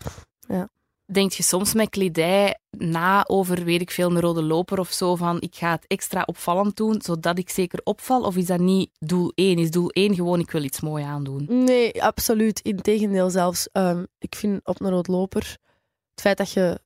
Denk 1.12 1.32
je 1.32 1.42
soms 1.42 1.74
met 1.74 1.88
kledij 1.88 2.58
na 2.70 3.24
over, 3.28 3.64
weet 3.64 3.80
ik 3.80 3.90
veel, 3.90 4.10
een 4.10 4.20
rode 4.20 4.42
loper 4.42 4.78
of 4.78 4.92
zo, 4.92 5.16
van 5.16 5.40
ik 5.40 5.54
ga 5.54 5.70
het 5.70 5.86
extra 5.86 6.22
opvallend 6.26 6.76
doen, 6.76 7.02
zodat 7.02 7.38
ik 7.38 7.50
zeker 7.50 7.80
opval? 7.84 8.22
Of 8.22 8.36
is 8.36 8.46
dat 8.46 8.60
niet 8.60 8.90
doel 8.98 9.32
1? 9.34 9.58
Is 9.58 9.70
doel 9.70 9.90
1 9.90 10.14
gewoon, 10.14 10.40
ik 10.40 10.50
wil 10.50 10.62
iets 10.62 10.80
mooi 10.80 11.04
aandoen? 11.04 11.64
Nee, 11.64 12.02
absoluut. 12.02 12.60
Integendeel 12.60 13.30
zelfs. 13.30 13.68
Ehm, 13.72 14.04
ik 14.18 14.34
vind 14.34 14.66
op 14.66 14.80
een 14.80 14.90
roodloper 14.90 15.58
het 16.12 16.20
feit 16.20 16.38
dat 16.38 16.52
je 16.52 16.80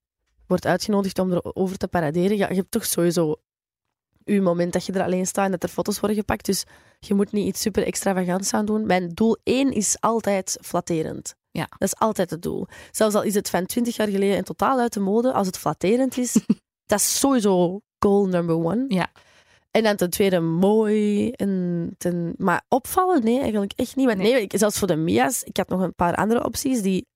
wordt 0.46 0.66
uitgenodigd 0.66 1.18
om 1.18 1.32
erover 1.32 1.76
te 1.76 1.88
paraderen, 1.88 2.36
ja, 2.36 2.48
je 2.48 2.54
hebt 2.54 2.70
toch 2.70 2.84
sowieso 2.84 3.36
je 4.24 4.40
moment 4.40 4.72
dat 4.72 4.86
je 4.86 4.92
er 4.92 5.02
alleen 5.02 5.26
staat 5.26 5.44
en 5.44 5.50
dat 5.50 5.62
er 5.62 5.68
foto's 5.68 6.00
worden 6.00 6.18
gepakt. 6.18 6.44
Dus 6.44 6.64
je 6.98 7.14
moet 7.14 7.32
niet 7.32 7.46
iets 7.46 7.60
super 7.60 7.86
extravagants 7.86 8.52
aan 8.52 8.66
doen. 8.66 8.86
Mijn 8.86 9.08
doel 9.08 9.36
1 9.42 9.72
is 9.72 9.96
altijd 10.00 10.58
flatterend. 10.62 11.34
Ja. 11.56 11.66
Dat 11.78 11.88
is 11.88 11.96
altijd 11.96 12.30
het 12.30 12.42
doel. 12.42 12.66
Zelfs 12.90 13.14
al 13.14 13.22
is 13.22 13.34
het 13.34 13.50
van 13.50 13.66
20 13.66 13.96
jaar 13.96 14.08
geleden 14.08 14.36
en 14.36 14.44
totaal 14.44 14.78
uit 14.78 14.92
de 14.92 15.00
mode, 15.00 15.32
als 15.32 15.46
het 15.46 15.58
flatterend 15.58 16.16
is, 16.18 16.32
dat 16.86 16.98
is 16.98 17.18
sowieso 17.18 17.80
goal 17.98 18.26
number 18.26 18.54
one. 18.56 18.84
Ja. 18.88 19.12
En 19.70 19.82
dan 19.82 19.96
ten 19.96 20.10
tweede 20.10 20.40
mooi. 20.40 21.30
En 21.30 21.94
ten... 21.98 22.34
Maar 22.38 22.64
opvallen? 22.68 23.24
Nee, 23.24 23.40
eigenlijk 23.40 23.72
echt 23.76 23.96
niet. 23.96 24.06
Want 24.06 24.18
Nee. 24.18 24.46
zelfs 24.48 24.78
voor 24.78 24.88
de 24.88 24.96
Mia's, 24.96 25.42
ik 25.42 25.56
had 25.56 25.68
nog 25.68 25.80
een 25.80 25.94
paar 25.94 26.14
andere 26.14 26.44
opties 26.44 26.82
die 26.82 27.06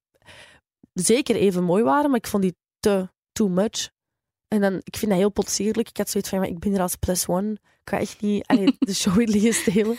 zeker 0.93 1.37
even 1.37 1.65
mooi 1.65 1.83
waren, 1.83 2.11
maar 2.11 2.19
ik 2.19 2.27
vond 2.27 2.43
die 2.43 2.57
te 2.81 3.09
too 3.33 3.49
much. 3.49 3.91
En 4.49 4.61
dan, 4.61 4.81
ik 4.85 4.97
vind 4.97 5.11
dat 5.11 5.21
heel 5.21 5.31
potsierlijk. 5.31 5.89
Ik 5.89 5.97
had 5.97 6.11
zoiets 6.11 6.29
van, 6.31 6.39
maar 6.39 6.49
ik 6.49 6.59
ben 6.59 6.75
er 6.75 6.81
als 6.81 6.97
plus 6.97 7.27
one. 7.27 7.53
Ik 7.53 7.61
ga 7.91 7.99
echt 7.99 8.21
niet 8.21 8.47
allee, 8.47 8.77
de 8.79 8.95
show 8.95 9.21
in 9.21 9.29
liggen 9.31 9.55
stelen. 9.55 9.97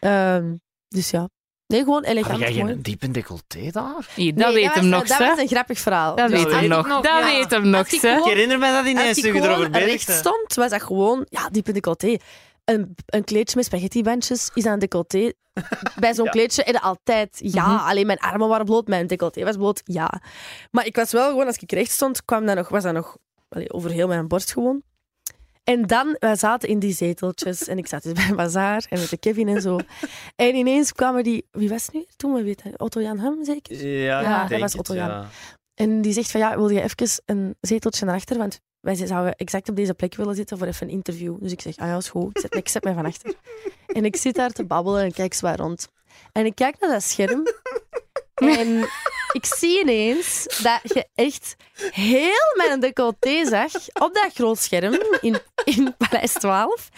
Ehm, 0.00 0.56
dus 0.88 1.10
ja. 1.10 1.28
Nee, 1.66 1.78
gewoon 1.80 1.94
Had 2.04 2.04
elegant 2.12 2.38
jij 2.38 2.52
mooi. 2.52 2.66
geen 2.72 2.82
diepe 2.82 3.10
decolleté 3.10 3.70
daar? 3.70 3.94
Dat 3.94 4.06
Nee, 4.16 4.52
weet 4.52 4.66
was, 4.66 4.74
hem 4.74 4.86
nog, 4.88 5.06
Dat 5.06 5.18
was 5.18 5.38
een 5.38 5.48
grappig 5.48 5.78
verhaal. 5.78 6.14
Dat 6.16 6.30
weet 6.30 6.50
hem 6.52 6.68
nog. 6.68 6.86
nog- 6.86 7.02
Dat 7.02 7.12
ja. 7.20 7.24
weet 7.24 7.50
hem 7.50 7.68
nog, 7.68 7.86
ik 7.86 7.90
hè? 7.90 7.98
gewoon- 7.98 8.18
Ik 8.18 8.24
herinner 8.24 8.58
me 8.58 8.66
dat 8.66 8.76
Als 8.76 8.86
ineens 8.86 9.20
toen 9.20 9.34
je 9.34 9.40
erover 9.42 9.70
berichtte. 9.70 10.12
stond, 10.12 10.54
was 10.54 10.70
dat 10.70 10.82
gewoon 10.82 11.26
ja, 11.28 11.48
diepe 11.48 11.72
decolleté. 11.72 12.16
Een, 12.64 12.94
een 13.06 13.24
kleedje 13.24 13.56
met 13.56 13.64
spaghettibandjes 13.64 14.50
is 14.54 14.66
aan 14.66 14.72
een 14.72 14.78
decolleté. 14.78 15.32
Bij 16.00 16.14
zo'n 16.14 16.24
Ja. 16.24 16.30
kleedje 16.30 16.64
en 16.64 16.80
altijd 16.80 17.28
ja. 17.42 17.66
Mhm. 17.74 17.84
Alleen 17.88 18.06
mijn 18.06 18.18
armen 18.18 18.48
waren 18.48 18.64
bloot, 18.66 18.86
mijn 18.86 19.06
decolleté 19.06 19.44
was 19.44 19.56
bloot, 19.56 19.80
ja. 19.84 20.20
Maar 20.70 20.86
ik 20.86 20.96
was 20.96 21.12
wel 21.12 21.28
gewoon, 21.28 21.46
als 21.46 21.56
ik 21.56 21.72
recht 21.72 21.90
stond, 21.90 22.24
kwam 22.24 22.46
dat 22.46 22.56
nog, 22.56 22.68
was 22.68 22.82
dat 22.82 22.92
nog 22.94 23.16
allee, 23.48 23.72
over 23.72 23.90
heel 23.90 24.06
mijn 24.08 24.28
borst 24.28 24.52
gewoon. 24.52 24.82
En 25.68 25.82
dan, 25.86 26.16
wij 26.18 26.36
zaten 26.36 26.68
in 26.68 26.78
die 26.78 26.92
zeteltjes 26.92 27.66
en 27.68 27.78
ik 27.78 27.86
zat 27.86 28.02
dus 28.02 28.12
bij 28.12 28.34
bazaar 28.34 28.86
en 28.88 28.98
met 28.98 29.10
de 29.10 29.16
Kevin 29.16 29.48
en 29.48 29.60
zo. 29.60 29.78
En 30.36 30.54
ineens 30.54 30.92
kwamen 30.92 31.24
die, 31.24 31.46
wie 31.50 31.68
was 31.68 31.82
het 31.82 31.94
nu? 31.94 32.04
Toen 32.16 32.32
we 32.34 32.42
weten, 32.42 32.80
Otto 32.80 33.00
Jan 33.00 33.18
Ham 33.18 33.44
zeker? 33.44 33.86
Ja, 33.86 34.46
dat 34.46 34.60
was 34.60 34.72
het, 34.72 34.80
Otto 34.80 34.94
Jan. 34.94 35.08
ja. 35.08 35.28
En 35.74 36.02
die 36.02 36.12
zegt 36.12 36.30
van 36.30 36.40
ja, 36.40 36.56
wil 36.56 36.68
je 36.68 36.82
even 36.82 37.22
een 37.24 37.56
zeteltje 37.60 38.04
naar 38.04 38.14
achter? 38.14 38.38
Want 38.38 38.60
wij 38.80 38.94
zouden 38.94 39.34
exact 39.36 39.68
op 39.68 39.76
deze 39.76 39.94
plek 39.94 40.14
willen 40.14 40.34
zitten 40.34 40.58
voor 40.58 40.66
even 40.66 40.86
een 40.86 40.92
interview. 40.92 41.36
Dus 41.40 41.52
ik 41.52 41.60
zeg, 41.60 41.76
ah 41.76 41.86
ja, 41.86 41.96
is 41.96 42.08
goed. 42.08 42.30
Ik 42.36 42.40
zet, 42.40 42.54
ik 42.54 42.68
zet 42.68 42.84
mij 42.84 42.94
van 42.94 43.06
achter. 43.06 43.34
En 43.86 44.04
ik 44.04 44.16
zit 44.16 44.34
daar 44.34 44.50
te 44.50 44.64
babbelen 44.64 45.04
en 45.04 45.12
kijk 45.12 45.34
zwaar 45.34 45.56
rond. 45.56 45.88
En 46.32 46.46
ik 46.46 46.54
kijk 46.54 46.80
naar 46.80 46.90
dat 46.90 47.02
scherm. 47.02 47.42
En 48.34 48.88
ik 49.36 49.46
zie 49.46 49.80
ineens 49.80 50.46
dat 50.62 50.80
je 50.82 51.06
echt 51.14 51.56
heel 51.90 52.54
mijn 52.56 52.80
decolleté 52.80 53.44
zag 53.44 53.72
op 53.92 54.14
dat 54.14 54.32
groot 54.34 54.58
scherm 54.58 54.98
in, 55.20 55.38
in 55.64 55.94
Paleis 55.96 56.32
12. 56.32 56.88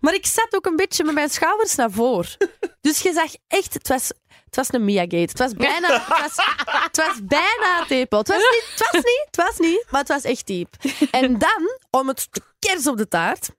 Maar 0.00 0.14
ik 0.14 0.26
zat 0.26 0.54
ook 0.54 0.66
een 0.66 0.76
beetje 0.76 1.04
met 1.04 1.14
mijn 1.14 1.30
schouders 1.30 1.74
naar 1.74 1.90
voren. 1.90 2.36
Dus 2.80 3.00
je 3.00 3.12
zag 3.12 3.30
echt, 3.46 3.74
het 3.74 3.88
was, 3.88 4.12
het 4.44 4.56
was 4.56 4.72
een 4.72 4.84
Mia-gate. 4.84 5.16
Het 5.16 5.38
was 5.38 5.52
bijna, 5.52 5.92
het 5.92 6.08
was, 6.08 6.46
het 6.82 6.96
was 6.96 7.16
bijna 7.22 7.84
tepel. 7.86 8.18
Het 8.18 8.28
was, 8.28 8.38
niet, 8.38 8.64
het 8.70 8.90
was 8.92 9.02
niet, 9.02 9.26
het 9.30 9.36
was 9.36 9.58
niet, 9.58 9.84
maar 9.90 10.00
het 10.00 10.08
was 10.08 10.22
echt 10.22 10.46
diep. 10.46 10.74
En 11.10 11.38
dan, 11.38 11.78
om 11.90 12.08
het 12.08 12.32
te 12.32 12.40
kers 12.58 12.86
op 12.86 12.96
de 12.96 13.08
taart, 13.08 13.50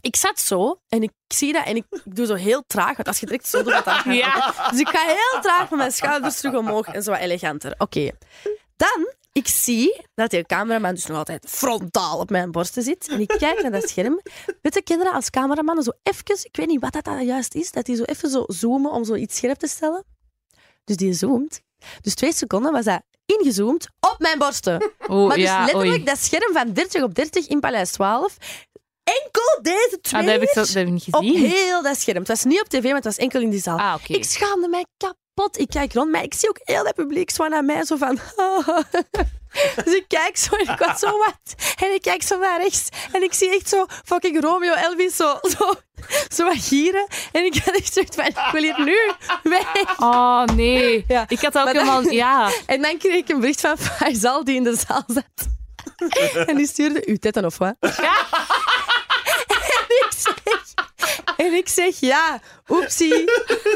ik 0.00 0.16
zat 0.16 0.40
zo 0.40 0.80
en 0.88 1.02
ik 1.02 1.10
zie 1.28 1.52
dat 1.52 1.64
en 1.66 1.76
ik, 1.76 1.84
ik 1.90 2.16
doe 2.16 2.26
zo 2.26 2.34
heel 2.34 2.62
traag, 2.66 2.96
want 2.96 3.08
als 3.08 3.20
je 3.20 3.26
direct 3.26 3.48
zo 3.48 3.62
doet, 3.62 3.72
dan 3.72 3.82
gaat 3.82 4.04
Ja. 4.14 4.54
Dus 4.70 4.80
ik 4.80 4.88
ga 4.88 5.06
heel 5.06 5.40
traag 5.40 5.70
met 5.70 5.78
mijn 5.78 5.92
schouders 5.92 6.36
terug 6.36 6.54
omhoog 6.54 6.86
en 6.86 7.02
zo 7.02 7.10
wat 7.10 7.20
eleganter. 7.20 7.74
Oké. 7.78 8.10
Dan, 8.76 9.14
ik 9.32 9.48
zie 9.48 10.02
dat 10.14 10.30
die 10.30 10.46
cameraman 10.46 10.94
dus 10.94 11.06
nog 11.06 11.16
altijd 11.16 11.46
frontaal 11.48 12.18
op 12.18 12.30
mijn 12.30 12.50
borsten 12.50 12.82
zit. 12.82 13.08
En 13.08 13.20
ik 13.20 13.28
kijk 13.38 13.62
naar 13.62 13.70
dat 13.70 13.88
scherm. 13.88 14.20
Je, 14.62 14.82
kinderen 14.82 15.12
als 15.12 15.30
cameramannen 15.30 15.84
zo 15.84 15.90
even, 16.02 16.44
ik 16.44 16.56
weet 16.56 16.66
niet 16.66 16.80
wat 16.80 16.92
dat 16.92 17.04
dan 17.04 17.24
juist 17.24 17.54
is, 17.54 17.70
dat 17.72 17.84
die 17.84 17.96
zo 17.96 18.02
even 18.02 18.30
zo 18.30 18.44
zoomen 18.46 18.90
om 18.90 19.04
zo 19.04 19.14
iets 19.14 19.36
scherp 19.36 19.58
te 19.58 19.68
stellen. 19.68 20.04
Dus 20.84 20.96
die 20.96 21.12
zoomt. 21.12 21.60
Dus 22.00 22.14
twee 22.14 22.32
seconden 22.32 22.72
was 22.72 22.84
dat 22.84 23.02
ingezoomd 23.26 23.88
op 24.00 24.16
mijn 24.18 24.38
borsten. 24.38 24.92
Oh, 25.06 25.26
Maar 25.26 25.36
dus 25.36 25.44
ja, 25.44 25.58
letterlijk 25.64 25.94
oei. 25.94 26.04
dat 26.04 26.18
scherm 26.18 26.52
van 26.52 26.72
30 26.72 27.02
op 27.02 27.14
30 27.14 27.46
in 27.46 27.60
Paleis 27.60 27.90
12. 27.90 28.36
Enkel 29.06 29.58
deze 29.62 29.98
twee 30.02 30.20
Ah, 30.20 30.26
dat 30.26 30.34
heb 30.34 30.42
ik, 30.42 30.48
zo, 30.54 30.60
dat 30.60 30.68
heb 30.68 30.86
ik 30.86 30.92
niet 30.92 31.06
op 31.10 31.22
gezien. 31.22 31.50
heel 31.50 31.82
dat 31.82 32.00
scherm. 32.00 32.18
Het 32.18 32.28
was 32.28 32.44
niet 32.44 32.60
op 32.60 32.68
tv, 32.68 32.82
maar 32.84 32.94
het 32.94 33.04
was 33.04 33.16
enkel 33.16 33.40
in 33.40 33.50
die 33.50 33.60
zaal. 33.62 33.78
Ah. 33.78 33.94
Ik 34.06 34.24
schaamde 34.24 34.68
mij 34.68 34.84
kapot. 34.96 35.58
Ik 35.58 35.68
kijk 35.68 35.92
rond 35.92 36.10
mij. 36.10 36.22
Ik 36.22 36.34
zie 36.34 36.48
ook 36.48 36.58
heel 36.64 36.84
dat 36.84 36.94
publiek 36.94 37.30
zo 37.30 37.48
naar 37.48 37.64
mij. 37.64 37.84
Zo 37.84 37.96
van... 37.96 38.18
dus 39.84 39.94
ik 39.94 40.04
kijk 40.08 40.36
zo 40.36 40.54
en 40.56 40.72
ik 40.72 40.78
was 40.78 40.98
zo 40.98 41.18
wat. 41.26 41.54
En 41.82 41.94
ik 41.94 42.02
kijk 42.02 42.22
zo 42.22 42.38
naar 42.38 42.60
rechts. 42.60 42.88
En 43.12 43.22
ik 43.22 43.32
zie 43.32 43.50
echt 43.54 43.68
zo 43.68 43.86
fucking 44.04 44.40
Romeo 44.40 44.72
Elvis 44.72 45.16
zo, 45.16 45.38
zo, 45.42 45.74
zo 46.34 46.44
wat 46.44 46.56
gieren. 46.64 47.06
En 47.32 47.44
ik 47.44 47.56
had 47.64 47.74
echt 47.74 47.92
zoiets 47.92 48.16
van, 48.16 48.24
ik 48.26 48.38
wil 48.52 48.62
hier 48.62 48.84
nu 48.84 48.96
weg. 49.42 49.98
Oh, 49.98 50.44
nee. 50.44 51.04
Ja. 51.08 51.24
Ik 51.28 51.40
had 51.40 51.58
ook 51.58 51.64
Maar 51.64 51.72
helemaal... 51.74 52.02
Ja. 52.02 52.50
En 52.66 52.82
dan 52.82 52.98
kreeg 52.98 53.14
ik 53.14 53.28
een 53.28 53.40
bericht 53.40 53.60
van 53.60 53.78
Faisal 53.78 54.44
die 54.44 54.56
in 54.56 54.62
de 54.64 54.76
zaal 54.86 55.04
zat. 55.06 55.48
En 56.46 56.56
die 56.56 56.66
stuurde, 56.66 57.02
uw 57.06 57.16
tetten 57.16 57.44
of 57.44 57.58
wat? 57.58 57.74
Zeg, 57.80 58.30
en 61.46 61.52
ik 61.52 61.68
zeg 61.68 62.00
ja, 62.00 62.40
oepsie. 62.68 63.14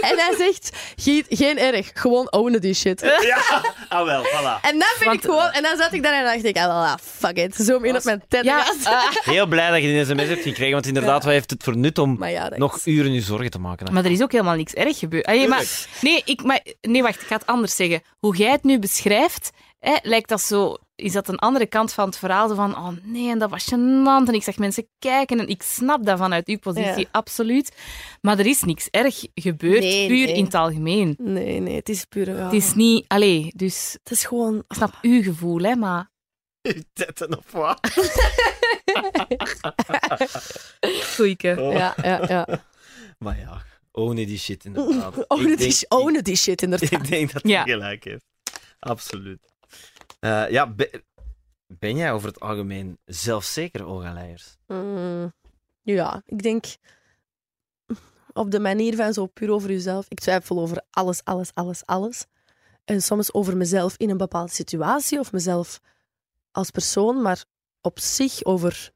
En 0.01 0.19
hij 0.19 0.35
zegt, 0.39 0.71
"Geen- 0.97 1.25
geen 1.29 1.59
erg, 1.59 1.91
gewoon 1.95 2.33
ownen 2.33 2.61
die 2.61 2.75
shit. 2.75 3.01
Ja, 3.21 3.63
ah 3.89 4.05
wel, 4.05 4.25
voilà. 4.25 4.61
En 4.63 4.79
dan 4.79 4.89
vind 4.97 5.05
Want- 5.05 5.15
ik 5.15 5.31
gewoon, 5.31 5.51
en 5.51 5.63
dan 5.63 5.77
zat 5.77 5.93
ik 5.93 6.03
daar 6.03 6.13
en 6.15 6.25
dacht 6.25 6.45
ik, 6.45 6.57
ah, 6.57 6.67
wel, 6.67 6.83
ah, 6.85 6.95
fuck 7.03 7.37
it, 7.37 7.55
zoom 7.55 7.85
in 7.85 7.97
op 7.97 8.05
mijn 8.05 8.23
tetten. 8.29 8.45
Ja, 8.45 8.73
eh, 8.85 9.05
Heel 9.35 9.47
blij 9.47 9.71
dat 9.71 9.81
je 9.83 9.87
die 9.89 10.05
sms 10.05 10.29
hebt 10.29 10.43
gekregen, 10.43 10.73
want 10.73 10.87
inderdaad, 10.87 11.25
wat 11.25 11.33
heeft 11.33 11.51
het 11.51 11.63
voor 11.63 11.77
nut 11.77 11.99
om 11.99 12.17
Maar 12.19 12.31
ja, 12.31 12.49
dat 12.49 12.59
nog 12.59 12.77
is- 12.77 12.87
uren 12.87 13.13
je 13.13 13.21
zorgen 13.21 13.51
te 13.51 13.59
maken? 13.59 13.93
maar 13.93 14.05
er 14.05 14.11
is 14.11 14.23
ook 14.23 14.33
helemaal 14.33 14.57
niks 14.57 14.73
erg 14.73 14.99
gebeurd. 14.99 15.27
Allee, 15.27 15.49
maar, 15.49 15.65
nee, 16.01 16.23
ik, 16.25 16.43
maar, 16.43 16.61
nee, 16.81 17.03
wacht, 17.03 17.21
ik 17.21 17.27
ga 17.27 17.35
het 17.35 17.47
anders 17.47 17.77
zeggen. 17.77 18.03
Hoe 18.19 18.37
jij 18.37 18.51
het 18.51 18.65
nu 18.65 18.79
beschrijft, 18.79 19.51
hè, 19.79 19.97
lijkt 20.03 20.29
dat 20.29 20.41
zo... 20.41 20.77
Is 21.01 21.13
dat 21.13 21.29
een 21.29 21.39
andere 21.39 21.67
kant 21.67 21.93
van 21.93 22.07
het 22.07 22.17
verhaal? 22.19 22.55
Van, 22.55 22.77
oh 22.77 22.89
nee, 23.03 23.31
en 23.31 23.39
dat 23.39 23.51
was 23.51 23.65
gênant. 23.65 24.29
En 24.29 24.33
ik 24.35 24.43
zag 24.43 24.57
mensen 24.59 24.89
kijken 24.99 25.39
en 25.39 25.49
ik 25.49 25.63
snap 25.63 26.05
dat 26.07 26.19
vanuit 26.19 26.49
uw 26.49 26.59
positie, 26.59 26.99
Ja. 27.01 27.09
absoluut. 27.11 27.77
Maar 28.21 28.39
er 28.39 28.47
is 28.47 28.63
niks 28.63 28.89
erg 28.91 29.25
gebeurd, 29.35 29.81
Nee, 29.81 30.09
puur 30.09 30.27
nee. 30.27 30.35
in 30.37 30.45
het 30.45 30.55
algemeen. 30.55 31.15
Nee, 31.19 31.61
nee, 31.61 31.77
het 31.77 31.89
is 31.89 32.05
puur... 32.05 32.29
ja. 32.37 32.45
Het 32.45 32.53
is 32.53 32.75
niet... 32.75 33.05
Allee, 33.09 33.53
dus... 33.57 33.97
Het 34.03 34.13
is 34.13 34.25
gewoon... 34.25 34.57
Ik 34.69 34.77
snap 34.77 34.95
uw 35.03 35.23
gevoel, 35.23 35.59
hè, 35.61 35.75
maar... 35.77 36.11
Tetten 36.93 37.39
of 37.39 37.51
wat? 37.53 37.81
Goeieke. 41.17 41.57
Oh. 41.59 41.73
Ja, 41.73 41.95
ja, 42.03 42.25
ja. 42.29 42.47
Maar 43.19 43.39
ja, 43.39 43.63
ownen 43.93 44.27
die 44.27 44.39
shit 44.39 44.65
inderdaad. 44.65 45.25
Ownen 45.29 45.51
Ik 45.53 45.59
die, 45.59 45.69
denk- 45.69 45.93
ownen 45.93 46.25
die 46.25 46.37
shit, 46.37 46.63
inderdaad. 46.63 46.91
Ik 47.01 47.09
denk 47.09 47.33
dat 47.33 47.43
Ja. 47.49 47.63
hij 47.63 47.73
gelijk 47.73 48.05
heeft. 48.05 48.25
Absoluut. 48.79 49.39
Eh, 50.21 50.51
ja, 50.51 50.67
be- 50.73 51.03
ben 51.67 51.97
jij 51.97 52.13
over 52.13 52.29
het 52.29 52.41
algemeen 52.41 52.99
zelfzeker, 53.05 53.85
Olga 53.87 54.13
Leijers? 54.13 54.57
Mm, 54.67 55.33
ja, 55.83 56.23
ik 56.27 56.43
denk 56.43 56.65
op 58.33 58.51
de 58.51 58.61
manier 58.61 58.97
van 58.97 59.13
zo 59.13 59.27
puur 59.27 59.51
over 59.51 59.71
jezelf. 59.71 60.07
Ik 60.09 60.21
twijfel 60.21 60.59
over 60.61 60.83
alles, 60.91 61.25
alles, 61.25 61.55
alles, 61.55 61.87
alles. 61.87 62.27
En 62.85 63.03
soms 63.03 63.33
over 63.33 63.57
mezelf 63.57 63.97
in 63.97 64.11
een 64.11 64.17
bepaalde 64.17 64.53
situatie 64.53 65.19
of 65.19 65.33
mezelf 65.33 65.81
als 66.51 66.71
persoon, 66.71 67.23
maar 67.23 67.45
op 67.81 67.99
zich 67.99 68.45
over 68.45 68.91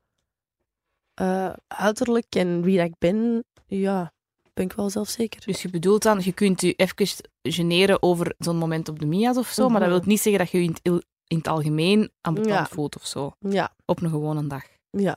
eh, 1.14 1.52
uiterlijk 1.66 2.34
en 2.34 2.62
wie 2.62 2.76
dat 2.76 2.86
ik 2.86 2.98
ben, 2.98 3.44
ja, 3.66 4.12
ben 4.54 4.64
ik 4.64 4.72
wel 4.72 4.90
zelfzeker. 4.90 5.42
Dus 5.46 5.62
je 5.62 5.70
bedoelt 5.70 6.02
dan, 6.02 6.20
je 6.22 6.32
kunt 6.32 6.60
je 6.60 6.72
even 6.74 7.06
generen 7.42 8.02
over 8.02 8.34
zo'n 8.38 8.56
moment 8.56 8.88
op 8.88 8.98
de 8.98 9.06
Mia's 9.06 9.36
of 9.36 9.48
zo, 9.48 9.68
maar 9.68 9.80
dat 9.80 9.88
Mhm. 9.88 9.98
wil 9.98 10.08
niet 10.08 10.20
zeggen 10.20 10.42
dat 10.42 10.50
je 10.50 10.64
je 10.64 11.04
in 11.26 11.36
het, 11.36 11.46
il- 11.46 11.52
in 11.52 11.60
het 11.62 11.68
algemeen 11.68 12.12
ambetant 12.20 12.54
Ja. 12.54 12.66
voelt 12.66 12.96
of 12.96 13.06
zo. 13.06 13.32
Ja, 13.38 13.74
Op 13.84 14.02
een 14.02 14.10
gewone 14.10 14.46
dag. 14.46 14.64
ja. 14.90 15.16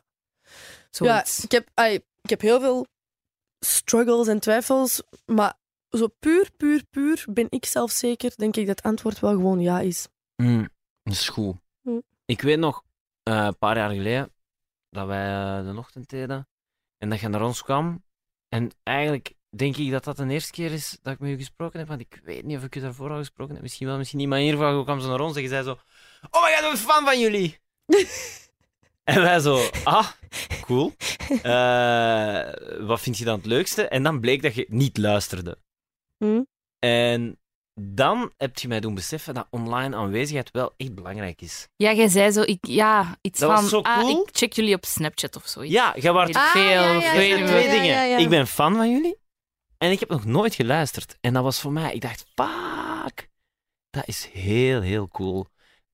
Ja, 0.91 1.25
ik 1.43 1.51
heb, 1.51 1.67
ai, 1.73 1.93
ik 2.21 2.29
heb 2.29 2.41
heel 2.41 2.59
veel 2.59 2.85
struggles 3.59 4.27
en 4.27 4.39
twijfels, 4.39 5.01
maar 5.25 5.53
zo 5.89 6.07
puur, 6.19 6.51
puur, 6.57 6.83
puur 6.89 7.25
ben 7.29 7.47
ik 7.49 7.65
zelfzeker, 7.65 8.31
denk 8.35 8.55
ik 8.55 8.67
dat 8.67 8.77
het 8.77 8.85
antwoord 8.85 9.19
wel 9.19 9.31
gewoon 9.31 9.59
ja 9.59 9.79
is. 9.79 10.07
Mm, 10.35 10.69
dat 11.03 11.13
is 11.13 11.29
goed. 11.29 11.55
Mm. 11.81 12.01
Ik 12.25 12.41
weet 12.41 12.59
nog, 12.59 12.83
eh, 13.23 13.43
een 13.45 13.57
paar 13.57 13.77
jaar 13.77 13.89
geleden, 13.89 14.33
dat 14.89 15.07
wij 15.07 15.57
eh, 15.59 15.65
de 15.71 15.77
ochtend 15.77 16.09
deden 16.09 16.47
en 16.97 17.09
dat 17.09 17.19
je 17.19 17.27
naar 17.27 17.43
ons 17.45 17.63
kwam. 17.63 18.03
En 18.49 18.69
eigenlijk 18.83 19.33
denk 19.49 19.77
ik 19.77 19.91
dat 19.91 20.03
dat 20.03 20.17
de 20.17 20.27
eerste 20.27 20.51
keer 20.51 20.71
is 20.71 20.97
dat 21.01 21.13
ik 21.13 21.19
met 21.19 21.29
je 21.29 21.37
gesproken 21.37 21.79
heb, 21.79 21.87
want 21.87 22.01
ik 22.01 22.21
weet 22.23 22.43
niet 22.43 22.57
of 22.57 22.63
ik 22.63 22.73
je 22.73 22.81
daarvoor 22.81 23.09
al 23.11 23.17
gesproken 23.17 23.53
heb. 23.53 23.63
Misschien 23.63 23.87
wel, 23.87 23.97
misschien 23.97 24.19
niet, 24.19 24.27
maar 24.27 24.39
in 24.39 24.45
ieder 24.45 24.59
geval 24.59 24.83
kwam 24.83 24.99
ze 24.99 25.07
naar 25.07 25.19
ons 25.19 25.35
en 25.35 25.41
je 25.41 25.47
zei 25.47 25.63
zo... 25.63 25.77
Oh 26.31 26.43
my 26.43 26.49
god, 26.49 26.57
ik 26.57 26.61
ben 26.61 26.71
een 26.71 26.77
fan 26.77 27.05
van 27.05 27.19
jullie! 27.19 27.59
en 29.03 29.21
wij 29.21 29.39
zo... 29.39 29.69
Ah, 29.83 30.07
cool. 30.61 30.93
Eh, 31.41 32.49
wat 32.87 33.01
vind 33.01 33.17
je 33.17 33.25
dan 33.25 33.37
het 33.37 33.45
leukste? 33.45 33.87
En 33.87 34.03
dan 34.03 34.19
bleek 34.19 34.41
dat 34.41 34.55
je 34.55 34.65
niet 34.69 34.97
luisterde. 34.97 35.57
Hm? 36.17 36.41
En 36.79 37.39
dan 37.79 38.31
heb 38.37 38.57
je 38.57 38.67
mij 38.67 38.79
doen 38.79 38.95
beseffen 38.95 39.33
dat 39.33 39.47
online 39.49 39.95
aanwezigheid 39.95 40.51
wel 40.51 40.73
echt 40.77 40.95
belangrijk 40.95 41.41
is. 41.41 41.67
Ja, 41.75 41.93
jij 41.93 42.07
zei 42.07 42.31
zo, 42.31 42.41
ik, 42.41 42.57
ja, 42.67 43.17
iets 43.21 43.39
Dat 43.39 43.49
was 43.49 43.69
van, 43.69 43.83
ah, 43.83 43.99
cool. 43.99 44.21
ik 44.21 44.29
check 44.31 44.53
jullie 44.53 44.75
op 44.75 44.85
Snapchat 44.85 45.35
of 45.35 45.47
zoiets. 45.47 45.73
Ja, 45.73 45.93
jij 45.97 46.11
waart 46.13 46.29
ik 46.29 46.35
Ah, 46.35 46.51
veel. 46.51 46.61
ja, 46.61 46.69
ja, 46.91 46.97
of 46.97 47.03
ja, 47.03 47.11
weet 47.11 47.19
twee, 47.19 47.31
ik 47.31 47.39
ja, 47.39 47.45
twee 47.45 47.61
veel. 47.63 47.71
dingen. 47.71 47.95
ja, 47.95 48.03
ja. 48.03 48.17
Ik 48.17 48.29
ben 48.29 48.47
fan 48.47 48.75
van 48.75 48.91
jullie 48.91 49.17
en 49.77 49.91
ik 49.91 49.99
heb 49.99 50.09
nog 50.09 50.25
nooit 50.25 50.55
geluisterd. 50.55 51.17
En 51.21 51.33
dat 51.33 51.43
was 51.43 51.59
voor 51.61 51.71
mij, 51.71 51.93
ik 51.93 52.01
dacht, 52.01 52.25
fuck, 52.35 53.29
dat 53.89 54.07
is 54.07 54.25
heel, 54.33 54.81
heel 54.81 55.07
cool. 55.07 55.47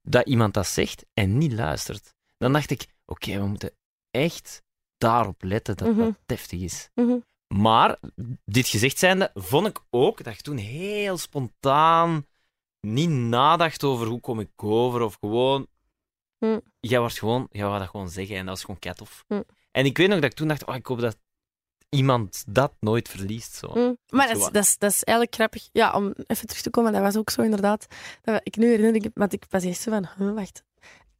Dat 0.07 0.27
iemand 0.27 0.53
dat 0.53 0.67
zegt 0.67 1.05
en 1.13 1.37
niet 1.37 1.53
luistert. 1.53 2.13
Dan 2.37 2.53
dacht 2.53 2.69
ik, 2.71 2.85
oké, 3.05 3.39
we 3.39 3.45
moeten 3.45 3.71
echt 4.11 4.61
daarop 4.97 5.43
letten 5.43 5.77
dat 5.77 5.87
Mhm. 5.87 5.97
dat 5.99 6.19
deftig 6.25 6.59
is. 6.61 6.89
Mhm. 6.95 7.17
Maar, 7.47 7.99
dit 8.45 8.67
gezegd 8.67 8.97
zijnde, 8.97 9.31
vond 9.33 9.67
ik 9.67 9.79
ook 9.89 10.23
dat 10.23 10.35
je 10.35 10.41
toen 10.41 10.57
heel 10.57 11.17
spontaan 11.17 12.25
niet 12.79 13.09
nadacht 13.09 13.83
over 13.83 14.07
hoe 14.07 14.19
kom 14.19 14.39
ik 14.39 14.63
over, 14.63 15.01
of 15.01 15.17
gewoon... 15.19 15.67
Hm. 16.37 16.59
Jij 16.79 16.99
was 16.99 17.19
gewoon, 17.19 17.47
jij 17.51 17.65
wou 17.65 17.79
dat 17.79 17.89
gewoon 17.89 18.09
zeggen 18.09 18.35
en 18.35 18.45
dat 18.45 18.63
was 18.63 18.79
gewoon. 18.79 19.07
Hm. 19.27 19.41
En 19.71 19.85
ik 19.85 19.97
weet 19.97 20.07
nog 20.07 20.19
dat 20.19 20.29
ik 20.31 20.35
toen 20.37 20.47
dacht, 20.47 20.65
oh, 20.65 20.75
ik 20.75 20.85
hoop 20.85 20.99
dat 20.99 21.17
iemand 21.93 22.43
dat 22.47 22.71
nooit 22.79 23.09
verliest. 23.09 23.53
Zo. 23.55 23.71
Mm. 23.73 23.97
Maar 24.09 24.27
dat 24.27 24.37
is, 24.37 24.43
dat, 24.51 24.63
is, 24.63 24.77
dat 24.77 24.91
is 24.91 25.03
eigenlijk 25.03 25.35
grappig. 25.37 25.69
Ja, 25.71 25.91
om 25.93 26.13
even 26.27 26.47
terug 26.47 26.61
te 26.63 26.69
komen, 26.69 26.93
dat 26.93 27.01
was 27.01 27.17
ook 27.17 27.29
zo 27.29 27.41
inderdaad. 27.41 27.85
Dat, 28.21 28.39
ik 28.43 28.55
nu 28.57 28.67
herinner 28.67 28.95
ik, 28.95 29.11
want 29.13 29.33
ik 29.33 29.43
was 29.49 29.63
eerst 29.63 29.81
zo 29.81 29.91
van, 29.91 30.07
huh, 30.17 30.33
wacht, 30.33 30.63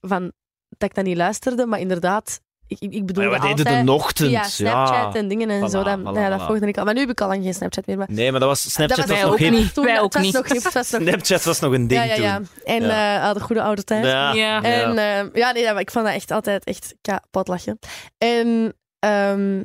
van 0.01 0.32
dat 0.78 0.89
ik 0.89 0.95
dat 0.95 1.05
niet 1.05 1.17
luisterde, 1.17 1.65
maar 1.65 1.80
inderdaad, 1.80 2.39
ik, 2.67 2.80
ik, 2.80 3.15
Maar 3.15 3.24
ja, 3.26 3.30
deden 3.39 3.41
altijd 3.65 3.86
de 3.86 3.91
ochtend? 3.91 4.30
via 4.30 4.43
Snapchat 4.43 5.13
ja. 5.13 5.19
en 5.19 5.28
dingen 5.28 5.49
en 5.49 5.61
Voilà, 5.61 5.69
zo. 5.71 5.84
Dat, 5.84 5.99
voilà, 5.99 6.03
ja, 6.19 6.30
dat 6.30 6.41
voilà. 6.41 6.45
volgde 6.45 6.67
ik 6.67 6.78
al. 6.78 6.86
Maar 6.86 6.93
nu 6.93 6.99
heb 6.99 7.09
ik 7.09 7.21
al 7.21 7.28
lang 7.28 7.43
geen 7.43 7.53
Snapchat 7.53 7.86
meer. 7.86 7.97
Maar 7.97 8.07
Nee, 8.09 8.32
maar 8.32 8.39
dat 8.39 8.49
was, 8.49 8.71
Snapchat 8.71 8.97
dat 8.97 9.07
was, 9.07 9.17
wij 9.17 9.26
ook 9.32 9.38
hip. 9.38 9.51
niet. 9.51 9.74
Toen, 9.74 9.86
Wij 9.86 9.99
ook 10.01 10.13
was 10.13 10.24
niet. 10.24 10.34
nog 10.34 10.47
hip, 10.47 10.63
het 10.63 10.74
was 10.74 10.89
nog 10.91 11.01
Snapchat 11.01 11.43
was 11.43 11.59
nog 11.59 11.74
een 11.74 11.88
ding 11.88 12.03
ja, 12.05 12.13
ja, 12.15 12.21
ja. 12.24 12.36
toen. 12.36 12.47
En 12.63 12.84
Ja. 12.84 13.28
eh, 13.30 13.34
de 13.34 13.39
goede 13.39 13.61
oude 13.61 13.84
tijd. 13.84 14.05
Ja. 14.05 14.34
Ja. 14.34 14.63
En 14.63 14.97
eh, 14.97 15.34
ja, 15.34 15.51
nee, 15.51 15.65
dat- 15.65 15.80
ik 15.80 15.91
vond 15.91 16.05
dat 16.05 16.13
echt 16.13 16.32
altijd 16.32 16.63
echt 16.63 16.95
kapot 17.01 17.47
lachen. 17.47 17.80
En 18.17 18.74
ehm, 18.99 19.63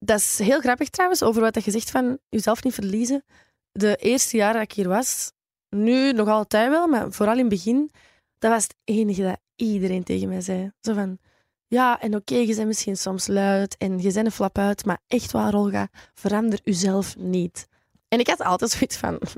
dat 0.00 0.18
is 0.18 0.38
heel 0.38 0.60
grappig 0.60 0.88
trouwens, 0.88 1.22
over 1.22 1.40
wat 1.40 1.64
je 1.64 1.70
zegt 1.70 1.90
van 1.90 2.18
jezelf 2.28 2.62
niet 2.62 2.74
verliezen. 2.74 3.24
De 3.72 3.96
eerste 3.96 4.36
jaren 4.36 4.54
dat 4.54 4.62
ik 4.70 4.72
hier 4.72 4.88
was, 4.88 5.32
nu 5.68 6.12
nog 6.12 6.28
altijd 6.28 6.68
wel, 6.68 6.86
maar 6.86 7.12
vooral 7.12 7.34
in 7.34 7.40
het 7.40 7.48
begin, 7.48 7.90
dat 8.38 8.50
was 8.50 8.62
het 8.62 8.76
enige 8.84 9.22
dat 9.22 9.38
iedereen 9.56 10.04
tegen 10.04 10.28
mij 10.28 10.40
zei. 10.40 10.72
Zo 10.80 10.94
van, 10.94 11.18
Ja, 11.66 12.00
en 12.00 12.14
oké, 12.14 12.34
je 12.34 12.54
bent 12.54 12.66
misschien 12.66 12.96
soms 12.96 13.26
luid 13.26 13.76
en 13.76 13.98
je 13.98 14.12
bent 14.12 14.26
een 14.26 14.32
flap 14.32 14.58
uit, 14.58 14.84
maar 14.84 15.00
echt 15.06 15.30
waar, 15.32 15.54
Olga, 15.54 15.88
verander 16.14 16.60
jezelf 16.62 17.16
niet. 17.16 17.68
En 18.08 18.18
ik 18.18 18.28
had 18.28 18.42
altijd 18.42 18.70
zoiets 18.70 18.96
van... 18.96 19.18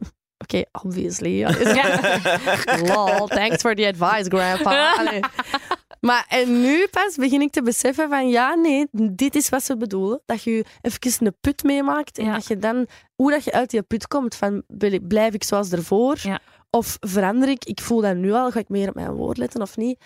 Oké, 0.43 0.63
obviously. 0.85 1.39
Ja. 1.79 2.01
Lol, 2.95 3.27
thanks 3.27 3.61
for 3.61 3.75
the 3.75 3.87
advice, 3.87 4.29
grandpa. 4.31 4.95
Allee. 4.97 5.21
Maar 6.07 6.25
en 6.29 6.61
nu 6.61 6.87
pas 6.91 7.17
begin 7.17 7.41
ik 7.41 7.53
te 7.53 7.63
beseffen 7.63 8.09
van 8.09 8.29
ja, 8.29 8.55
nee, 8.55 8.87
dit 8.93 9.35
is 9.35 9.49
wat 9.49 9.65
ze 9.65 9.77
bedoelen. 9.77 10.23
Dat 10.27 10.43
je 10.43 10.65
even 10.81 11.27
een 11.27 11.37
put 11.41 11.63
meemaakt 11.63 12.19
en 12.19 12.25
Ja. 12.25 12.33
dat 12.35 12.47
je 12.47 12.57
dan, 12.59 12.87
hoe 13.15 13.31
dat 13.31 13.45
je 13.45 13.53
uit 13.53 13.71
die 13.71 13.83
put 13.83 14.09
komt, 14.09 14.35
van 14.35 14.63
blijf 15.09 15.35
ik 15.35 15.45
zoals 15.45 15.73
ervoor? 15.73 16.19
Ja. 16.23 16.41
Of 16.71 16.97
verander 17.01 17.49
ik? 17.49 17.65
Ik 17.65 17.81
voel 17.81 18.01
dat 18.01 18.17
nu 18.17 18.33
al, 18.33 18.51
ga 18.51 18.59
ik 18.59 18.69
meer 18.69 18.89
op 18.89 18.95
mijn 18.95 19.13
woord 19.13 19.37
letten 19.37 19.63
of 19.63 19.77
niet? 19.77 20.05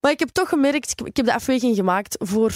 Maar 0.00 0.10
ik 0.10 0.18
heb 0.18 0.28
toch 0.28 0.48
gemerkt, 0.48 0.90
ik, 0.90 1.06
ik 1.06 1.16
heb 1.16 1.26
de 1.26 1.34
afweging 1.34 1.76
gemaakt 1.76 2.16
voor 2.18 2.52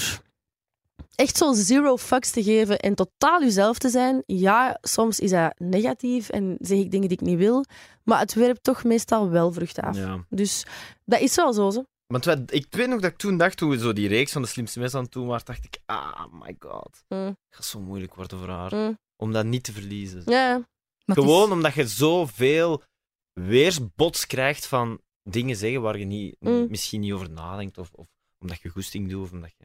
echt 1.15 1.37
zo 1.37 1.53
zero 1.53 1.97
fucks 1.97 2.31
te 2.31 2.43
geven 2.43 2.79
en 2.79 2.95
totaal 2.95 3.41
jezelf 3.41 3.79
te 3.79 3.89
zijn. 3.89 4.23
Ja, 4.27 4.79
soms 4.81 5.21
is 5.21 5.31
dat 5.31 5.55
negatief 5.59 6.29
en 6.29 6.57
zeg 6.61 6.79
ik 6.79 6.91
dingen 6.91 7.09
die 7.09 7.19
ik 7.19 7.27
niet 7.27 7.39
wil, 7.39 7.65
maar 8.03 8.19
het 8.19 8.35
werpt 8.35 8.63
toch 8.63 8.85
meestal 8.85 9.31
wel 9.31 9.53
vruchten 9.53 9.83
af. 9.83 9.97
Ja. 9.97 10.25
Dus 10.29 10.67
dat 11.05 11.21
is 11.21 11.35
wel 11.35 11.53
zo. 11.53 11.71
zo. 11.71 11.85
Want 12.15 12.25
wat- 12.25 12.53
ik 12.53 12.67
weet 12.71 12.89
nog 12.89 13.01
dat 13.01 13.11
ik 13.11 13.17
toen 13.17 13.37
dacht, 13.37 13.57
toen 13.57 13.71
we 13.71 13.79
zo 13.79 13.93
die 13.93 14.09
reeks 14.09 14.33
van 14.33 14.43
de 14.43 14.49
slimste 14.49 14.79
mensen 14.79 14.99
aan 14.99 15.07
doen 15.11 15.27
waren, 15.27 15.45
dacht 15.47 15.65
ik, 15.65 15.79
ah, 15.87 16.25
my 16.33 16.57
god. 16.59 17.03
Mm. 17.09 17.19
Het 17.27 17.37
gaat 17.51 17.65
zo 17.65 17.81
moeilijk 17.81 18.15
worden 18.15 18.39
voor 18.39 18.49
haar. 18.49 18.75
Mm. 18.75 18.99
Om 19.17 19.33
dat 19.33 19.45
niet 19.45 19.65
te 19.65 19.73
verliezen. 19.73 20.23
Ja, 20.25 20.57
is- 20.57 21.15
Gewoon 21.15 21.53
omdat 21.53 21.75
je 21.75 21.87
zoveel 21.87 22.83
weersbots 23.41 24.27
krijgt 24.27 24.67
van 24.67 25.01
dingen 25.23 25.57
zeggen 25.57 25.81
waar 25.83 25.99
je 25.99 26.05
niet, 26.05 26.37
Mm. 26.41 26.67
misschien 26.71 27.01
niet 27.01 27.13
over 27.13 27.31
nadenkt. 27.31 27.79
Of, 27.79 27.91
of 27.93 28.07
omdat 28.39 28.61
je 28.63 28.69
goesting 28.69 29.11
doet. 29.11 29.23
Of 29.25 29.33
omdat 29.33 29.51
je... 29.59 29.65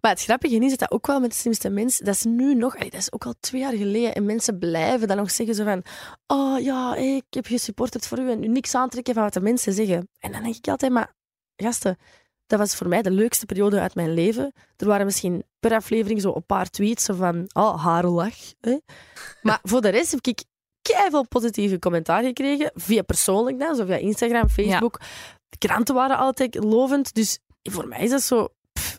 Maar 0.00 0.10
het 0.10 0.22
grappige 0.22 0.54
is 0.56 0.70
dat, 0.70 0.78
dat 0.78 0.90
ook 0.90 1.06
wel 1.06 1.20
met 1.20 1.30
de 1.30 1.36
slimste 1.36 1.70
mensen, 1.70 2.04
dat 2.04 2.14
is 2.14 2.24
nu 2.24 2.54
nog, 2.54 2.76
dat 2.76 2.92
is 2.94 3.12
ook 3.12 3.26
al 3.26 3.34
twee 3.40 3.60
jaar 3.60 3.72
geleden, 3.76 4.14
en 4.14 4.24
mensen 4.24 4.58
blijven 4.58 5.08
dan 5.08 5.16
nog 5.16 5.30
zeggen 5.30 5.54
zo 5.54 5.64
van, 5.64 5.82
oh 6.26 6.60
ja, 6.60 6.96
ik 6.96 7.24
heb 7.30 7.46
gesupporterd 7.46 8.06
voor 8.06 8.18
u 8.18 8.30
en 8.30 8.42
u 8.44 8.48
niks 8.48 8.74
aantrekken 8.74 9.14
van 9.14 9.22
wat 9.22 9.32
de 9.32 9.40
mensen 9.40 9.72
zeggen. 9.72 10.08
En 10.18 10.32
dan 10.32 10.42
denk 10.42 10.56
ik 10.56 10.68
altijd, 10.68 10.92
maar 10.92 11.14
gasten, 11.62 11.98
dat 12.46 12.58
was 12.58 12.74
voor 12.74 12.88
mij 12.88 13.02
de 13.02 13.10
leukste 13.10 13.46
periode 13.46 13.80
uit 13.80 13.94
mijn 13.94 14.14
leven. 14.14 14.52
Er 14.76 14.86
waren 14.86 15.06
misschien 15.06 15.44
per 15.60 15.74
aflevering 15.74 16.20
zo 16.20 16.32
een 16.34 16.46
paar 16.46 16.70
tweets 16.70 17.08
van, 17.12 17.50
oh, 17.52 17.84
haar 17.84 18.06
lach. 18.06 18.36
Hè? 18.60 18.76
Maar 19.42 19.58
voor 19.62 19.80
de 19.80 19.88
rest 19.88 20.10
heb 20.10 20.26
ik 20.26 20.44
veel 20.82 21.26
positieve 21.28 21.78
commentaar 21.78 22.22
gekregen, 22.22 22.70
via 22.74 23.02
persoonlijk 23.02 23.58
dan, 23.58 23.76
zo 23.76 23.84
via 23.84 23.96
Instagram, 23.96 24.48
Facebook. 24.48 25.00
De 25.48 25.58
kranten 25.58 25.94
waren 25.94 26.16
altijd 26.16 26.54
lovend, 26.64 27.14
dus 27.14 27.38
voor 27.62 27.88
mij 27.88 28.00
is 28.00 28.10
dat 28.10 28.22
zo... 28.22 28.48
pff, 28.72 28.98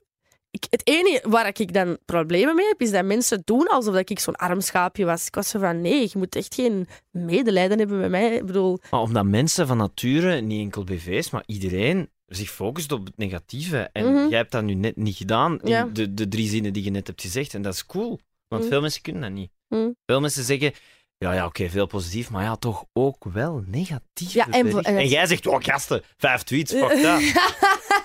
ik, 0.51 0.65
het 0.69 0.87
enige 0.87 1.29
waar 1.29 1.47
ik 1.47 1.73
dan 1.73 1.97
problemen 2.05 2.55
mee 2.55 2.67
heb, 2.67 2.81
is 2.81 2.91
dat 2.91 3.05
mensen 3.05 3.41
doen 3.45 3.67
alsof 3.67 3.93
dat 3.93 4.09
ik 4.09 4.19
zo'n 4.19 4.35
arm 4.35 4.61
schaapje 4.61 5.05
was. 5.05 5.27
Ik 5.27 5.35
was 5.35 5.49
zo 5.49 5.59
van, 5.59 5.81
nee, 5.81 6.01
je 6.01 6.17
moet 6.17 6.35
echt 6.35 6.55
geen 6.55 6.87
medelijden 7.11 7.79
hebben 7.79 7.99
met 7.99 8.09
mij. 8.09 8.35
Ik 8.35 8.45
bedoel, 8.45 8.79
Maar 8.89 8.99
omdat 9.01 9.25
mensen 9.25 9.67
van 9.67 9.77
nature, 9.77 10.41
niet 10.41 10.61
enkel 10.61 10.83
BV's, 10.83 11.29
maar 11.29 11.43
iedereen 11.45 12.09
zich 12.25 12.49
focust 12.49 12.91
op 12.91 13.05
het 13.05 13.17
negatieve. 13.17 13.89
En 13.93 14.13
Mhm. 14.13 14.27
jij 14.29 14.37
hebt 14.37 14.51
dat 14.51 14.63
nu 14.63 14.73
net 14.73 14.95
niet 14.95 15.15
gedaan 15.15 15.61
in 15.61 15.69
Ja. 15.69 15.89
de, 15.93 16.13
de 16.13 16.27
drie 16.27 16.49
zinnen 16.49 16.73
die 16.73 16.83
je 16.83 16.89
net 16.89 17.07
hebt 17.07 17.21
gezegd. 17.21 17.53
En 17.53 17.61
dat 17.61 17.73
is 17.73 17.85
cool. 17.85 18.19
Want 18.47 18.61
Mhm. 18.61 18.71
veel 18.71 18.81
mensen 18.81 19.01
kunnen 19.01 19.21
dat 19.21 19.31
niet. 19.31 19.51
Mhm. 19.67 19.89
Veel 20.05 20.19
mensen 20.21 20.43
zeggen, 20.43 20.73
ja, 21.17 21.33
ja 21.33 21.45
oké, 21.45 21.69
veel 21.69 21.85
positief, 21.87 22.29
maar 22.29 22.43
ja, 22.43 22.55
toch 22.55 22.85
ook 22.93 23.23
wel 23.33 23.63
negatief. 23.65 24.33
Ja, 24.33 24.47
en 24.49 25.07
jij 25.07 25.25
zegt, 25.25 25.47
oh 25.47 25.63
gasten, 25.63 26.01
vijf 26.17 26.43
tweets, 26.43 26.71
fuck 26.73 27.01
dat. 27.01 27.21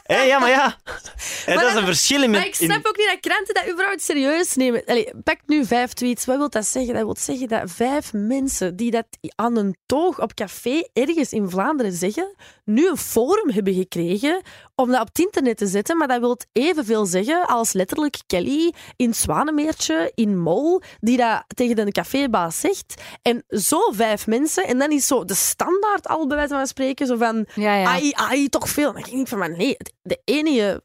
Hé, 0.09 0.20
ja, 0.22 0.38
maar 0.38 0.48
ja. 0.48 0.66
En 1.46 1.54
dat 1.54 1.62
is 1.64 1.68
dat- 1.72 1.80
een 1.80 1.86
verschil 1.86 2.22
in... 2.22 2.30
Maar 2.30 2.46
ik 2.46 2.54
snap 2.54 2.86
ook 2.86 2.96
niet 2.96 3.06
dat 3.06 3.20
kranten 3.20 3.54
dat 3.54 3.68
überhaupt 3.72 4.02
serieus 4.02 4.54
nemen. 4.54 4.82
Allee, 4.86 5.12
pak 5.24 5.38
nu 5.46 5.64
vijf 5.64 5.92
tweets. 5.92 6.24
Wat 6.24 6.36
wil 6.36 6.48
dat 6.50 6.66
zeggen? 6.66 6.94
Dat 6.94 7.02
wil 7.02 7.16
zeggen 7.18 7.48
dat 7.48 7.70
vijf 7.70 8.12
mensen 8.12 8.76
die 8.76 8.90
dat 8.90 9.06
aan 9.34 9.56
een 9.56 9.76
toog 9.86 10.20
op 10.20 10.34
café 10.34 10.82
ergens 10.92 11.32
in 11.32 11.50
Vlaanderen 11.50 11.92
zeggen, 11.92 12.34
nu 12.64 12.88
een 12.88 12.96
forum 12.96 13.50
hebben 13.50 13.74
gekregen 13.74 14.42
om 14.74 14.90
dat 14.90 15.00
op 15.00 15.06
het 15.06 15.18
internet 15.18 15.56
te 15.56 15.66
zetten. 15.66 15.96
Maar 15.96 16.09
dat 16.09 16.20
wil 16.20 16.36
evenveel 16.52 17.06
zeggen 17.06 17.46
als 17.46 17.72
letterlijk 17.72 18.16
Kelly 18.26 18.72
in 18.96 19.09
het 19.09 19.16
Zwanemeertje, 19.16 20.12
in 20.14 20.38
Mol, 20.38 20.82
die 21.00 21.16
dat 21.16 21.44
tegen 21.54 21.76
de 21.76 21.92
cafébaas 21.92 22.61
zegt. 22.61 22.94
En 23.22 23.44
zo 23.48 23.78
vijf 23.90 24.26
mensen. 24.26 24.66
En 24.66 24.78
dan 24.78 24.90
is 24.90 25.06
zo 25.06 25.24
de 25.24 25.34
standaard 25.34 26.09
al 26.09 26.26
bij 26.26 26.36
wijze 26.36 26.54
van 26.54 26.66
spreken 26.66 27.06
zo 27.06 27.16
van... 27.16 27.46
Ja, 27.54 27.74
ja. 27.74 27.86
Ai, 27.86 28.11
ai, 28.14 28.48
toch 28.48 28.68
veel. 28.68 28.92
Dan 28.92 29.02
denk 29.02 29.16
ik 29.20 29.28
van, 29.28 29.38
maar 29.38 29.56
nee, 29.56 29.74
het- 29.78 29.92
de 30.09 30.20
enige 30.24 30.82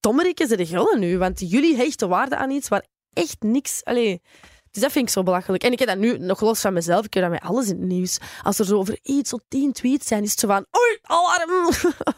dommerik 0.00 0.40
is 0.40 0.48
de 0.48 0.66
gulden 0.66 1.00
nu. 1.00 1.18
Want 1.18 1.50
jullie 1.50 1.76
hechten 1.76 2.08
waarde 2.08 2.36
aan 2.36 2.50
iets 2.50 2.68
waar 2.68 2.84
echt 3.12 3.36
niks... 3.42 3.84
Allee, 3.84 4.22
dus 4.70 4.82
dat 4.82 4.92
vind 4.92 5.06
ik 5.06 5.12
zo 5.12 5.22
belachelijk. 5.22 5.62
En 5.62 5.72
ik 5.72 5.78
heb 5.78 5.88
dat 5.88 5.98
nu, 5.98 6.18
nog 6.18 6.40
los 6.40 6.60
van 6.60 6.72
mezelf, 6.72 7.04
ik 7.04 7.14
heb 7.14 7.22
dat 7.22 7.32
met 7.32 7.42
alles 7.42 7.68
in 7.68 7.78
het 7.78 7.88
nieuws. 7.88 8.18
Als 8.42 8.58
er 8.58 8.64
zo 8.64 8.78
over 8.78 8.98
iets 9.02 9.32
of 9.32 9.40
tien 9.48 9.72
tweets 9.72 10.06
zijn, 10.06 10.22
is 10.22 10.30
het 10.30 10.40
zo 10.40 10.46
van... 10.46 10.66
Oei, 10.80 10.98
alarm! 11.02 11.68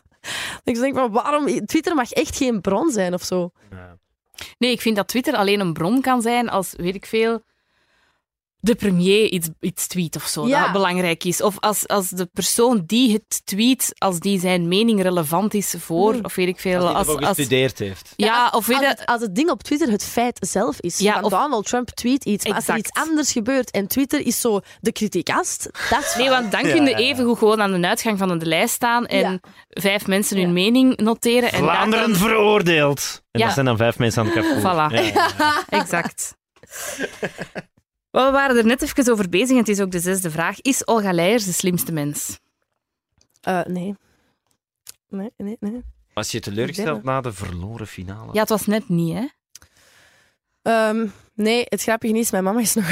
ik 0.65 0.75
denk 0.75 0.95
van, 0.95 1.13
waarom... 1.13 1.67
Twitter 1.67 1.95
mag 1.95 2.13
echt 2.13 2.37
geen 2.37 2.61
bron 2.61 2.91
zijn 2.91 3.15
of 3.15 3.23
zo. 3.23 3.51
Nee, 4.59 4.71
ik 4.71 4.81
vind 4.81 4.97
dat 4.97 5.09
Twitter 5.09 5.35
alleen 5.35 5.61
een 5.61 5.73
bron 5.73 6.01
kan 6.01 6.23
zijn 6.23 6.49
als, 6.49 6.73
weet 6.77 6.95
ik 6.95 7.07
veel, 7.07 7.43
de 8.61 8.75
premier 8.75 9.25
iets, 9.31 9.49
iets 9.61 9.87
tweet 9.87 10.17
of 10.17 10.25
zo, 10.27 10.47
Ja. 10.49 10.63
dat 10.63 10.73
belangrijk 10.73 11.25
is. 11.25 11.43
Of 11.43 11.57
als, 11.59 11.89
als 11.89 12.09
de 12.09 12.27
persoon 12.33 12.83
die 12.87 13.13
het 13.13 13.41
tweet, 13.47 13.93
als 13.99 14.19
die 14.19 14.41
zijn 14.41 14.69
mening 14.69 15.03
relevant 15.03 15.55
is 15.55 15.75
voor, 15.79 16.13
Hmm. 16.13 16.25
of 16.25 16.35
weet 16.35 16.49
ik 16.49 16.61
veel. 16.61 16.79
Als 16.89 17.07
hij 17.07 17.15
Als, 17.17 17.25
als, 17.27 17.37
gestudeerd 17.37 17.79
heeft. 17.79 18.13
ja, 18.17 18.51
of 18.55 18.67
weet 18.67 18.77
Als 18.77 18.85
je... 18.87 18.91
het, 18.91 19.07
als 19.07 19.21
het 19.21 19.35
ding 19.35 19.51
op 19.51 19.63
Twitter 19.63 19.91
het 19.91 20.05
feit 20.05 20.47
zelf 20.51 20.81
is. 20.81 20.99
Ja, 20.99 21.13
van 21.15 21.25
of- 21.25 21.31
Donald 21.31 21.67
Trump 21.67 21.89
tweet 21.91 22.25
iets. 22.25 22.45
Maar 22.47 22.55
als 22.55 22.69
er 22.69 22.77
iets 22.77 22.91
anders 22.93 23.33
gebeurt 23.33 23.71
en 23.71 23.87
Twitter 23.87 24.27
is 24.27 24.41
zo 24.41 24.61
de 24.81 24.93
kritiekast, 24.93 25.69
dat 25.91 26.01
is 26.01 26.15
Nee, 26.17 26.29
want 26.29 26.53
dan 26.53 26.67
Ja, 26.67 26.73
kun 26.73 26.85
je 26.85 26.91
ja, 26.91 26.99
ja. 26.99 27.05
even 27.05 27.25
goed 27.25 27.39
gewoon 27.39 27.63
aan 27.63 27.81
de 27.81 27.89
uitgang 27.89 28.19
van 28.19 28.39
de 28.39 28.47
lijst 28.47 28.75
staan 28.75 29.07
en 29.07 29.19
Ja. 29.33 29.39
vijf 29.69 30.07
mensen 30.07 30.37
hun 30.37 30.47
Ja. 30.47 30.53
mening 30.53 30.97
noteren. 30.97 31.53
En 31.53 31.59
Vlaanderen 31.59 32.09
dan... 32.09 32.17
veroordeeld. 32.19 33.23
En 33.31 33.41
Ja. 33.41 33.45
dat 33.47 33.55
zijn 33.55 33.67
dan 33.67 33.77
vijf 33.77 33.99
mensen 33.99 34.23
aan 34.23 34.29
het 34.29 34.37
café. 34.37 34.59
Voilà. 34.61 34.95
Ja, 34.95 35.01
ja, 35.01 35.29
ja. 35.39 35.65
Exact. 35.81 36.35
We 38.11 38.19
waren 38.31 38.57
er 38.57 38.65
net 38.67 38.83
even 38.83 39.13
over 39.13 39.29
bezig 39.29 39.51
en 39.51 39.57
het 39.57 39.69
is 39.69 39.81
ook 39.81 39.91
de 39.91 40.01
zesde 40.01 40.31
vraag. 40.31 40.61
Is 40.61 40.87
Olga 40.87 41.13
Leijers 41.13 41.45
de 41.45 41.53
slimste 41.53 41.93
mens? 41.93 42.39
Eh, 43.41 43.65
nee. 43.65 43.95
Nee, 45.09 45.31
nee, 45.37 45.57
nee. 45.61 45.83
Was 46.15 46.31
je 46.31 46.41
teleurgesteld 46.41 47.03
na 47.03 47.21
de 47.21 47.33
verloren 47.33 47.87
finale? 47.87 48.33
Ja, 48.33 48.41
het 48.41 48.49
was 48.49 48.67
net 48.67 48.89
niet, 48.89 49.17
hè? 49.17 49.27
Ehm, 50.63 51.07
nee, 51.35 51.63
het 51.69 51.83
grappige 51.83 52.19
is, 52.19 52.31
mijn 52.31 52.45
mama 52.45 52.61
is 52.61 52.75
nog, 52.81 52.87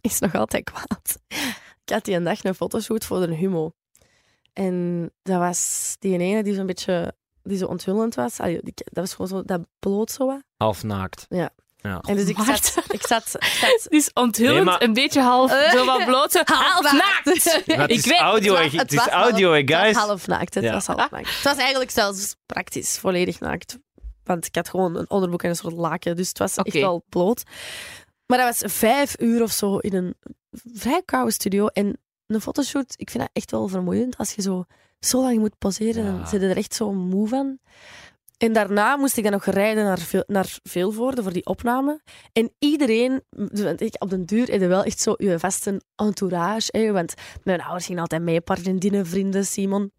is 0.00 0.18
nog 0.18 0.34
altijd 0.34 0.64
kwaad. 0.64 1.18
Ik 1.84 1.92
had 1.92 2.04
die 2.04 2.14
een 2.14 2.24
dag 2.24 2.44
een 2.44 2.54
fotoshoot 2.54 3.04
voor 3.04 3.26
de 3.26 3.34
Humo. 3.34 3.72
En 4.52 5.10
dat 5.22 5.38
was 5.38 5.96
die 5.98 6.18
ene 6.18 6.42
die 6.42 6.54
zo'n 6.54 6.66
beetje 6.66 7.14
die 7.42 7.56
zo 7.58 7.66
onthullend 7.66 8.14
was. 8.14 8.40
Allee, 8.40 8.58
die- 8.62 8.72
dat 8.74 8.94
was 8.94 9.10
gewoon 9.12 9.26
zo, 9.28 9.42
dat 9.44 9.66
bloot 9.78 10.10
zo 10.10 10.26
wat. 10.26 10.42
Half 10.56 10.82
naakt. 10.82 11.26
Ja. 11.28 11.50
Ja. 11.82 12.00
En 12.00 12.16
dus 12.16 12.28
ik 12.28 12.36
zat, 12.38 12.56
ik 12.88 13.06
zat, 13.06 13.34
ik 13.38 13.46
zat 13.46 13.86
Dus 13.90 14.10
onthullend, 14.12 14.54
Nee, 14.56 14.64
maar- 14.64 14.82
een 14.82 14.92
beetje 14.92 15.20
half, 15.20 15.52
Eh. 15.52 15.70
zo 15.72 15.84
wat 15.84 16.04
bloot, 16.04 16.32
half 16.44 16.92
naakt. 16.92 17.24
Het 17.24 17.62
Ik 17.66 17.88
is 17.96 18.06
weet, 18.06 18.18
audio, 18.18 18.54
het 18.56 18.72
was- 18.72 18.82
is 18.92 19.08
audio, 19.08 19.50
hè, 19.52 19.58
Het 19.58 19.70
was 19.70 19.78
guys. 19.80 19.96
half 19.96 20.26
naakt. 20.26 20.54
Het 20.54 20.64
Ja. 20.64 20.72
was 20.72 20.86
half 20.86 21.10
naakt. 21.10 21.34
Het 21.34 21.42
was 21.44 21.56
eigenlijk 21.56 21.90
zelfs 21.90 22.36
praktisch 22.46 22.98
volledig 22.98 23.40
naakt. 23.40 23.78
Want 24.24 24.46
ik 24.46 24.54
had 24.54 24.68
gewoon 24.68 24.96
een 24.96 25.10
onderbroek 25.10 25.42
en 25.42 25.48
een 25.48 25.56
soort 25.56 25.74
laken. 25.74 26.16
Dus 26.16 26.28
het 26.28 26.38
was 26.38 26.56
Oké. 26.58 26.68
echt 26.68 26.80
wel 26.80 27.04
bloot. 27.08 27.42
Maar 28.26 28.38
dat 28.38 28.60
was 28.60 28.72
vijf 28.72 29.14
uur 29.20 29.42
of 29.42 29.50
zo 29.52 29.76
in 29.78 29.94
een 29.94 30.14
vrij 30.74 31.02
koude 31.04 31.32
studio. 31.32 31.66
En 31.66 31.98
een 32.26 32.40
fotoshoot, 32.40 32.94
ik 32.96 33.10
vind 33.10 33.22
dat 33.22 33.32
echt 33.32 33.50
wel 33.50 33.68
vermoeiend. 33.68 34.16
Als 34.16 34.32
je 34.32 34.42
zo, 34.42 34.64
zo 35.00 35.22
lang 35.22 35.38
moet 35.38 35.58
poseren, 35.58 36.04
Ja. 36.04 36.10
dan 36.10 36.28
zit 36.28 36.40
je 36.40 36.48
er 36.48 36.56
echt 36.56 36.74
zo 36.74 36.92
moe 36.92 37.28
van. 37.28 37.58
En 38.42 38.52
daarna 38.52 38.96
moest 38.96 39.16
ik 39.16 39.22
dan 39.22 39.32
nog 39.32 39.44
rijden 39.44 39.84
naar, 39.84 39.98
veel, 39.98 40.24
naar 40.26 40.58
Veelvoorde 40.62 41.22
voor 41.22 41.32
die 41.32 41.46
opname. 41.46 42.00
En 42.32 42.52
iedereen, 42.58 43.22
want 43.30 43.80
ik, 43.80 43.94
op 43.98 44.10
den 44.10 44.24
duur, 44.24 44.52
je 44.60 44.66
wel 44.66 44.82
echt 44.82 45.00
zo 45.00 45.14
je 45.16 45.38
vaste 45.38 45.82
entourage. 45.96 46.68
Hè, 46.78 46.92
want 46.92 47.14
mijn 47.42 47.60
ouders 47.60 47.86
gingen 47.86 48.00
altijd 48.00 48.22
mee, 48.22 48.40
vriendinnen, 48.44 49.06
vrienden, 49.06 49.46
Simon. 49.46 49.92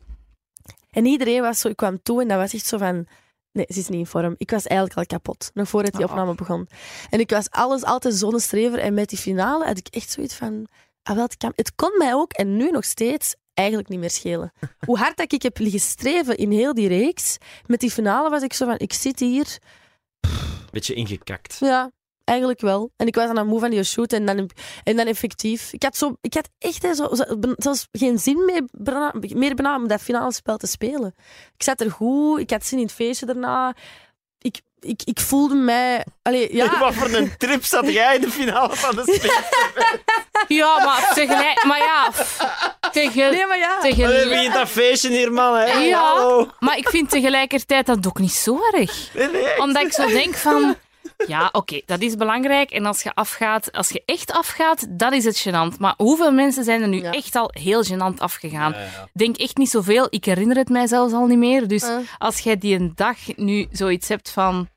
En 0.90 1.06
iedereen 1.06 1.42
was 1.42 1.60
zo, 1.60 1.68
ik 1.68 1.76
kwam 1.76 2.02
toe 2.02 2.22
en 2.22 2.28
dat 2.28 2.38
was 2.38 2.54
echt 2.54 2.66
zo 2.66 2.78
van, 2.78 3.08
nee, 3.52 3.66
ze 3.70 3.80
is 3.80 3.88
niet 3.88 4.00
in 4.00 4.06
vorm. 4.06 4.36
Ik 4.38 4.52
was 4.52 4.68
eigenlijk 4.68 5.00
al 5.00 5.06
kapot, 5.06 5.52
nog 5.54 5.70
voordat 5.70 5.94
die 5.94 6.04
Oh. 6.04 6.10
opname 6.10 6.36
begon. 6.36 6.68
En 7.10 7.20
ik 7.20 7.30
was 7.30 7.50
alles 7.50 7.84
altijd 7.84 8.14
zo'n 8.14 8.40
strever. 8.40 8.80
En 8.80 8.94
met 8.94 9.10
die 9.10 9.18
finale 9.18 9.66
had 9.66 9.78
ik 9.78 9.88
echt 9.88 10.12
zoiets 10.12 10.36
van, 10.36 10.68
ah, 11.04 11.16
wel, 11.16 11.24
het, 11.24 11.38
kan, 11.38 11.54
het 11.56 11.76
kon 11.76 11.98
mij 11.98 12.14
ook, 12.14 12.34
en 12.34 12.58
nu 12.58 12.72
nog 12.72 12.86
steeds, 12.86 13.36
eigenlijk 13.54 13.90
niet 13.90 14.00
meer 14.00 14.10
schelen. 14.10 14.52
Hoe 14.88 14.98
hard 14.98 15.18
dat 15.18 15.32
ik 15.34 15.42
heb 15.42 15.58
liggen 15.58 15.80
streven 15.80 16.38
in 16.38 16.52
heel 16.52 16.74
die 16.74 16.88
reeks, 16.88 17.38
met 17.66 17.80
die 17.80 17.92
finale 17.92 18.30
was 18.30 18.42
ik 18.44 18.54
zo 18.54 18.66
van, 18.66 18.76
ik 18.78 18.94
zit 18.94 19.20
hier, 19.20 19.58
Beetje 20.72 20.94
ingekakt. 20.94 21.58
ja, 21.60 21.92
eigenlijk 22.24 22.62
wel. 22.62 22.92
En 22.96 23.08
ik 23.08 23.16
was 23.16 23.30
aan 23.30 23.48
moe 23.48 23.60
van 23.60 23.70
die 23.70 23.84
shoot 23.84 24.14
en 24.14 24.26
dan, 24.26 24.50
en 24.84 24.96
dan 24.96 25.06
effectief. 25.08 25.74
Ik 25.74 25.84
had, 25.84 25.98
zo, 25.98 26.16
ik 26.22 26.34
had 26.34 26.50
echt 26.58 26.82
hè, 26.82 26.94
zo, 26.94 27.08
zelfs 27.58 27.88
geen 27.92 28.20
zin 28.20 28.46
meer, 28.46 28.64
bijna- 28.72 29.14
meer 29.20 29.56
bijna 29.56 29.76
om 29.76 29.88
dat 29.88 30.02
finale 30.02 30.34
spel 30.34 30.58
te 30.58 30.68
spelen. 30.68 31.14
Ik 31.56 31.64
zat 31.64 31.82
er 31.82 31.92
goed, 31.92 32.40
ik 32.40 32.50
had 32.50 32.66
zin 32.66 32.78
in 32.78 32.84
het 32.86 32.94
feestje 32.94 33.26
daarna. 33.26 33.76
Ik, 34.44 34.62
ik, 34.80 35.02
ik 35.06 35.20
voelde 35.20 35.56
mij... 35.56 36.06
Allee, 36.22 36.56
ja, 36.56 36.80
Wat 36.80 36.94
voor 36.94 37.10
een 37.14 37.38
trip 37.38 37.66
zat 37.66 37.92
jij 37.92 38.16
in 38.16 38.22
de 38.22 38.32
finale 38.32 38.76
van 38.76 38.96
de 38.96 39.20
Slim? 39.20 39.34
Ja, 40.48 40.84
maar 40.84 41.12
tegelijk... 41.14 41.64
Maar 41.64 41.78
ja... 41.80 42.12
Tegen, 42.92 43.32
nee, 43.32 43.46
maar 43.46 43.58
ja. 43.58 43.80
tegen, 43.80 44.30
begint 44.30 44.54
dat 44.54 44.70
feestje 44.70 45.10
hier, 45.10 45.32
man? 45.32 45.56
Hè? 45.56 45.66
Ja. 45.66 46.00
Hallo. 46.00 46.50
maar 46.60 46.78
ik 46.78 46.90
vind 46.90 47.10
tegelijkertijd 47.10 47.86
dat 47.86 48.08
ook 48.08 48.20
niet 48.20 48.34
zo 48.34 48.60
erg. 48.72 49.10
Nee, 49.14 49.28
nee. 49.28 49.58
Omdat 49.60 49.84
ik 49.84 49.94
zo 49.94 50.08
denk 50.08 50.36
van... 50.36 50.76
Ja, 51.28 51.50
oké, 51.52 51.82
dat 51.86 52.02
is 52.02 52.16
belangrijk. 52.16 52.72
En 52.72 52.86
als 52.86 53.04
je 53.04 53.14
afgaat, 53.16 53.72
als 53.72 53.90
je 53.90 54.02
echt 54.06 54.32
afgaat, 54.32 54.86
dan 54.90 55.14
is 55.14 55.24
het 55.26 55.48
gênant. 55.48 55.78
Maar 55.80 55.94
hoeveel 55.98 56.32
mensen 56.32 56.64
zijn 56.64 56.82
er 56.82 56.88
nu 56.88 57.02
Ja. 57.02 57.12
echt 57.12 57.36
al 57.36 57.50
heel 57.54 57.84
gênant 57.86 58.18
afgegaan? 58.18 58.74
Ik 58.74 59.10
denk 59.14 59.38
echt 59.38 59.58
niet 59.58 59.70
zoveel. 59.70 60.08
Ik 60.10 60.26
herinner 60.26 60.58
het 60.58 60.70
mij 60.70 60.88
zelfs 60.88 61.14
al 61.14 61.26
niet 61.26 61.38
meer. 61.38 61.68
Dus 61.68 61.84
Eh. 61.84 61.98
als 62.18 62.40
jij 62.40 62.58
die 62.58 62.76
een 62.76 62.92
dag 62.96 63.18
nu 63.36 63.68
zoiets 63.72 64.08
hebt 64.08 64.30
van... 64.30 64.70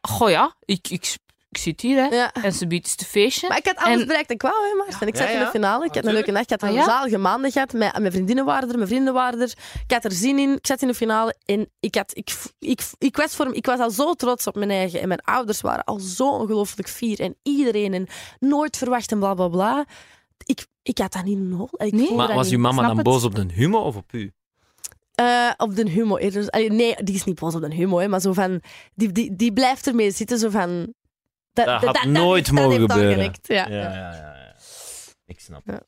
Goh 0.00 0.30
ja, 0.30 0.54
ik, 0.64 0.88
ik, 0.88 1.16
ik 1.50 1.58
zit 1.58 1.80
hier, 1.80 1.96
hè. 1.96 2.16
Ja. 2.16 2.32
En 2.32 2.52
ze 2.52 2.66
biedt 2.66 2.90
het 2.90 3.06
feestje. 3.06 3.48
Maar 3.48 3.58
ik 3.58 3.64
had 3.66 3.76
alles 3.76 4.00
En- 4.00 4.06
bereikt 4.06 4.28
dat 4.28 4.36
ik 4.36 4.42
wou, 4.42 4.68
hè, 4.68 4.74
Maarten. 4.76 5.06
Ik 5.08 5.16
zat 5.16 5.28
Ja, 5.28 5.32
in 5.34 5.38
de 5.38 5.46
finale, 5.46 5.84
ik 5.84 5.94
had 5.94 6.04
een 6.06 6.12
leuke 6.12 6.30
nacht, 6.30 6.44
ik 6.44 6.60
had 6.60 6.62
een 6.62 6.68
Ah, 6.68 6.74
ja? 6.74 6.84
zalige 6.84 7.18
maanden 7.18 7.52
gehad. 7.52 7.72
Mijn, 7.72 7.92
mijn 8.00 8.12
vriendinnen 8.12 8.44
waren 8.44 8.68
er, 8.68 8.76
mijn 8.76 8.88
vrienden 8.88 9.14
waren 9.14 9.40
er. 9.40 9.52
Ik 9.86 9.90
had 9.92 10.04
er 10.04 10.12
zin 10.12 10.38
in, 10.38 10.50
ik 10.52 10.66
zat 10.66 10.82
in 10.82 10.88
de 10.88 10.94
finale 10.94 11.34
en 11.44 11.68
ik, 11.80 11.94
had, 11.94 12.16
ik, 12.16 12.30
ik, 12.58 12.80
ik, 12.98 13.16
was, 13.16 13.34
voor, 13.34 13.54
ik 13.54 13.66
was 13.66 13.78
al 13.78 13.90
zo 13.90 14.14
trots 14.14 14.46
op 14.46 14.54
mijn 14.54 14.70
eigen. 14.70 15.00
En 15.00 15.08
mijn 15.08 15.20
ouders 15.20 15.60
waren 15.60 15.84
al 15.84 15.98
zo 15.98 16.28
ongelooflijk 16.30 16.88
fier. 16.88 17.20
En 17.20 17.36
iedereen, 17.42 17.94
en 17.94 18.06
nooit 18.38 18.76
verwacht 18.76 19.12
en 19.12 19.18
bla 19.18 19.34
bla 19.34 19.48
bla. 19.48 19.84
Ik, 20.44 20.66
ik 20.82 20.98
had 20.98 21.12
dat 21.12 21.24
niet 21.24 21.38
nodig. 21.38 21.72
Ik 21.72 21.92
Nee? 21.92 22.14
Maar 22.14 22.34
was 22.34 22.50
uw 22.50 22.58
mama 22.58 22.86
dan 22.86 23.02
boos 23.02 23.24
op 23.24 23.34
de 23.34 23.46
humo 23.54 23.78
of 23.78 23.96
op 23.96 24.12
u? 24.12 24.32
Eh, 25.14 25.50
op 25.56 25.76
de 25.76 25.90
humo 25.90 26.16
eerder. 26.16 26.48
Allee, 26.50 26.70
nee, 26.70 26.94
die 27.02 27.14
is 27.14 27.24
niet 27.24 27.38
boos 27.40 27.54
op 27.54 27.60
de 27.60 27.74
humo, 27.74 27.98
hè, 27.98 28.08
maar 28.08 28.20
zo 28.20 28.32
van... 28.32 28.60
Die, 28.94 29.12
die, 29.12 29.36
die 29.36 29.52
blijft 29.52 29.86
ermee 29.86 30.10
zitten, 30.10 30.38
zo 30.38 30.50
van... 30.50 30.94
Dat 31.52 31.84
had 31.84 32.04
nooit 32.04 32.50
mogen 32.52 32.80
gebeuren. 32.80 33.34
ja. 33.42 33.68
ja, 33.68 33.92
ja. 33.92 34.14
ja. 34.14 34.56
Ik 35.26 35.40
snap. 35.40 35.62
Ja. 35.64 35.82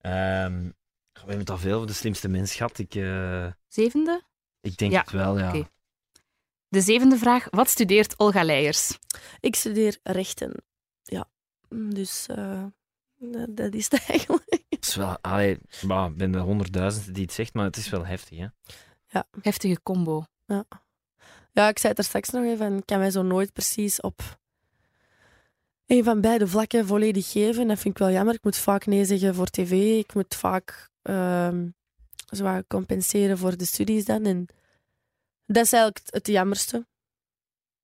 Ehm, 0.00 0.62
we 1.12 1.18
hebben 1.18 1.38
het 1.38 1.50
al 1.50 1.58
veel 1.58 1.74
over 1.74 1.86
de 1.86 1.92
slimste 1.92 2.28
mens 2.28 2.54
gehad. 2.54 2.78
Ik, 2.78 2.94
eh, 2.94 3.46
Zevende? 3.68 4.22
ik 4.60 4.76
denk 4.76 4.92
Ja, 4.92 5.00
het 5.00 5.10
wel, 5.10 5.38
ja. 5.38 5.48
oké. 5.48 5.68
De 6.68 6.80
zevende 6.80 7.16
vraag. 7.16 7.46
Wat 7.50 7.68
studeert 7.68 8.18
Olga 8.18 8.44
Leijers? 8.44 8.98
Ik 9.40 9.56
studeer 9.56 9.98
rechten. 10.02 10.54
Ja. 11.02 11.28
Dus 11.68 12.26
eh, 12.26 12.64
dat, 13.16 13.56
dat 13.56 13.74
is 13.74 13.90
het 13.90 14.06
eigenlijk. 14.08 14.64
Het 14.68 14.86
is 14.86 14.94
wel, 14.94 15.18
allee, 15.20 15.58
bah, 15.82 16.10
ik 16.10 16.16
ben 16.16 16.30
de 16.32 16.38
honderdduizendste 16.38 17.12
die 17.12 17.22
het 17.22 17.32
zegt, 17.32 17.54
maar 17.54 17.64
het 17.64 17.76
is 17.76 17.88
wel 17.88 18.06
heftig, 18.06 18.38
hè? 18.38 18.46
Heftige 19.42 19.82
combo. 19.82 20.24
Ja, 20.46 20.64
ik 21.66 21.78
zei 21.78 21.88
het 21.88 21.98
er 21.98 22.04
straks 22.04 22.30
nog 22.30 22.44
even. 22.44 22.76
Ik 22.76 22.86
kan 22.86 22.98
mij 22.98 23.10
zo 23.10 23.22
nooit 23.22 23.52
precies 23.52 24.00
op 24.00 24.38
een 25.86 26.04
van 26.04 26.20
beide 26.20 26.46
vlakken 26.46 26.86
volledig 26.86 27.30
geven. 27.30 27.68
Dat 27.68 27.78
vind 27.78 27.94
ik 27.94 28.00
wel 28.00 28.10
jammer. 28.10 28.34
Ik 28.34 28.44
moet 28.44 28.56
vaak 28.56 28.86
nee 28.86 29.04
zeggen 29.04 29.34
voor 29.34 29.46
tv. 29.46 29.98
Ik 29.98 30.14
moet 30.14 30.34
vaak 30.34 30.90
ehm 31.02 31.66
wat 32.36 32.64
compenseren 32.66 33.38
voor 33.38 33.56
de 33.56 33.64
studies 33.64 34.04
dan. 34.04 34.24
En 34.24 34.46
dat 35.46 35.64
is 35.64 35.72
eigenlijk 35.72 36.04
het, 36.04 36.14
het 36.14 36.26
jammerste. 36.26 36.86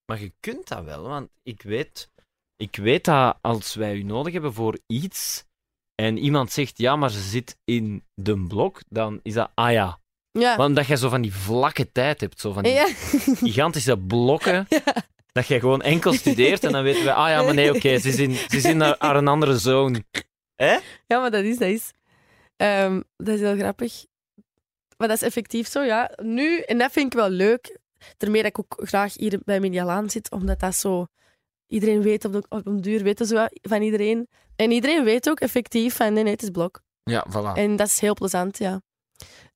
Maar 0.07 0.21
je 0.21 0.33
kunt 0.41 0.69
dat 0.69 0.85
wel, 0.85 1.03
want 1.03 1.31
ik 1.43 1.63
weet, 1.63 2.11
ik 2.57 2.77
weet 2.77 3.05
dat 3.05 3.39
als 3.41 3.75
wij 3.75 3.97
u 3.97 4.03
nodig 4.03 4.33
hebben 4.33 4.53
voor 4.53 4.79
iets 4.87 5.45
en 5.95 6.19
iemand 6.19 6.53
zegt 6.53 6.79
ja, 6.79 6.97
maar 6.97 7.11
ze 7.11 7.21
zit 7.21 7.59
in 7.65 8.05
de 8.15 8.47
blok, 8.47 8.81
dan 8.89 9.21
is 9.23 9.35
dat 9.35 9.51
ah 9.55 9.73
ja. 9.73 10.01
Ja. 10.39 10.57
Want 10.57 10.69
omdat 10.69 10.87
je 10.87 10.97
zo 10.97 11.09
van 11.09 11.23
die 11.23 11.35
vlakke 11.35 11.93
tijd 11.93 12.21
hebt, 12.21 12.41
zo 12.41 12.53
van 12.53 12.63
die 12.63 12.73
Ja. 12.73 12.87
gigantische 13.35 13.99
blokken, 13.99 14.67
dat 15.33 15.47
je 15.47 15.61
gewoon 15.61 15.83
enkel 15.83 16.13
studeert 16.13 16.65
en 16.65 16.73
dan 16.73 16.83
weten 16.83 17.05
we, 17.05 17.13
ah 17.13 17.29
ja, 17.29 17.43
maar 17.43 17.55
nee, 17.55 17.75
oké, 17.75 17.99
ze 17.99 18.09
is 18.09 18.17
in, 18.19 18.35
ze 18.35 18.57
is 18.57 18.65
in 18.65 18.81
haar, 18.81 18.97
haar 18.99 19.17
een 19.17 19.29
andere 19.29 19.59
zone. 19.59 20.05
Hè? 20.55 20.73
Ja, 21.07 21.21
maar 21.21 21.31
dat 21.31 21.45
is, 21.45 21.59
dat 21.59 21.69
is. 21.69 21.91
Ehm, 22.57 23.01
dat 23.17 23.35
is 23.35 23.41
heel 23.41 23.57
grappig. 23.57 24.05
Maar 24.97 25.09
dat 25.09 25.17
is 25.17 25.23
effectief 25.23 25.69
zo, 25.69 25.83
ja. 25.83 26.11
Nu, 26.23 26.59
en 26.61 26.79
dat 26.79 26.93
vind 26.93 27.07
ik 27.13 27.19
wel 27.19 27.29
leuk. 27.31 27.79
Daarmee 28.17 28.43
dat 28.43 28.51
ik 28.51 28.59
ook 28.59 28.89
graag 28.89 29.15
hier 29.17 29.41
bij 29.45 29.61
Medialaan 29.61 30.11
zit, 30.11 30.31
omdat 30.31 30.61
dat 30.61 30.77
zo... 30.77 31.07
Iedereen 31.67 32.03
weet, 32.03 32.25
op, 32.25 32.33
de, 32.33 32.45
op 32.49 32.67
een 32.67 32.81
duur 32.81 33.03
weten 33.03 33.27
zo 33.27 33.47
van 33.63 33.83
iedereen. 33.83 34.29
En 34.57 34.71
iedereen 34.71 35.05
weet 35.05 35.29
ook 35.29 35.41
effectief 35.41 35.97
van, 35.97 36.13
nee, 36.13 36.23
nee, 36.23 36.33
het 36.33 36.43
is 36.43 36.51
blok. 36.51 36.83
Ja, 37.03 37.27
voilà. 37.31 37.59
En 37.59 37.77
dat 37.77 37.87
is 37.87 37.99
heel 38.01 38.15
plezant, 38.15 38.59
ja. 38.59 38.81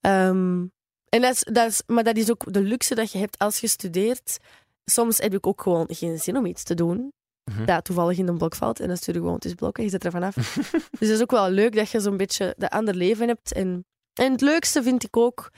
Ehm, 0.01 0.67
en 1.09 1.21
dat 1.21 1.33
is, 1.33 1.45
dat 1.53 1.69
is, 1.69 1.83
maar 1.87 2.05
dat 2.05 2.17
is 2.17 2.31
ook 2.31 2.53
de 2.53 2.61
luxe 2.61 2.95
dat 2.95 3.13
je 3.13 3.19
hebt 3.19 3.39
als 3.39 3.59
je 3.59 3.67
studeert. 3.67 4.39
Soms 4.85 5.19
heb 5.19 5.35
ik 5.35 5.47
ook 5.47 5.63
gewoon 5.63 5.87
geen 5.89 6.19
zin 6.19 6.37
om 6.37 6.47
iets 6.47 6.63
te 6.63 6.75
doen 6.75 7.13
Mhm. 7.49 7.65
dat 7.65 7.85
toevallig 7.85 8.19
in 8.19 8.29
een 8.29 8.39
blok 8.39 8.55
valt. 8.55 8.81
En 8.81 8.89
dan 8.89 8.97
stuur 8.97 9.15
je 9.15 9.21
gewoon 9.21 9.35
het 9.35 9.45
is 9.45 9.55
blok 9.55 9.79
en 9.79 9.85
je 9.85 9.91
zet 9.91 10.05
er 10.05 10.11
vanaf. 10.11 10.35
dus 10.99 11.09
het 11.09 11.09
is 11.09 11.21
ook 11.23 11.31
wel 11.31 11.51
leuk 11.51 11.75
dat 11.77 11.91
je 11.91 12.01
zo'n 12.01 12.17
beetje 12.17 12.55
dat 12.59 12.71
ander 12.71 12.95
leven 12.95 13.29
hebt. 13.29 13.53
En, 13.53 13.85
en 14.15 14.33
het 14.33 14.41
leukste 14.41 14.83
vind 14.83 15.05
ik 15.05 15.17
ook, 15.17 15.51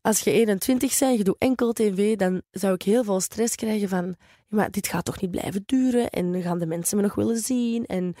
als 0.00 0.20
je 0.20 0.30
21 0.30 0.98
bent, 0.98 1.18
je 1.18 1.24
doet 1.24 1.36
enkel 1.38 1.72
tv, 1.72 2.16
dan 2.16 2.42
zou 2.50 2.74
ik 2.74 2.82
heel 2.82 3.04
veel 3.04 3.20
stress 3.20 3.54
krijgen 3.54 3.88
van, 3.88 4.16
maar 4.48 4.70
dit 4.70 4.86
gaat 4.86 5.04
toch 5.04 5.20
niet 5.20 5.30
blijven 5.30 5.62
duren 5.66 6.10
en 6.10 6.42
gaan 6.42 6.58
de 6.58 6.66
mensen 6.66 6.96
me 6.96 7.02
nog 7.02 7.14
willen 7.14 7.38
zien. 7.38 7.86
En 7.86 8.14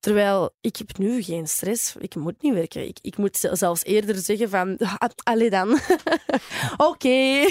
terwijl 0.00 0.54
ik 0.60 0.76
heb 0.76 0.98
nu 0.98 1.22
geen 1.22 1.48
stress, 1.48 1.94
ik 1.98 2.14
moet 2.14 2.42
niet 2.42 2.54
werken. 2.54 2.88
Ik, 2.88 2.98
ik 3.00 3.16
moet 3.16 3.36
zel- 3.36 3.56
zelfs 3.56 3.84
eerder 3.84 4.16
zeggen 4.16 4.48
van, 4.50 4.76
ah, 4.98 5.08
allee 5.22 5.50
dan. 5.50 5.78
Oké, 6.90 7.08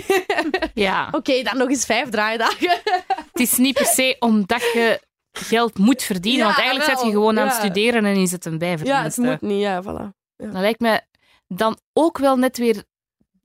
Ja, 0.74 1.08
oké, 1.12 1.44
dan 1.44 1.58
nog 1.58 1.70
eens 1.70 1.86
vijf 1.86 2.10
draaidagen. 2.10 2.70
het 3.32 3.40
is 3.40 3.58
niet 3.58 3.74
per 3.74 3.86
se 3.86 4.16
omdat 4.20 4.62
je 4.62 5.02
geld 5.32 5.78
moet 5.78 6.04
verdienen. 6.04 6.40
Ja, 6.40 6.46
want 6.46 6.58
eigenlijk 6.58 6.88
wel, 6.90 6.98
zit 6.98 7.06
je 7.08 7.14
gewoon 7.14 7.40
aan 7.40 7.48
het 7.48 7.56
ja. 7.56 7.60
studeren 7.64 8.06
en 8.06 8.16
is 8.16 8.32
het 8.32 8.46
een 8.46 8.52
ja, 8.52 8.58
bijverdienste. 8.58 9.22
het 9.22 9.42
moet 9.42 9.50
niet, 9.50 9.62
ja, 9.62 9.84
voilà. 9.84 10.16
Dat 10.36 10.52
lijkt 10.62 10.80
me 10.80 11.02
dan 11.48 11.78
ook 11.94 12.18
wel 12.18 12.38
net 12.38 12.58
weer 12.58 12.84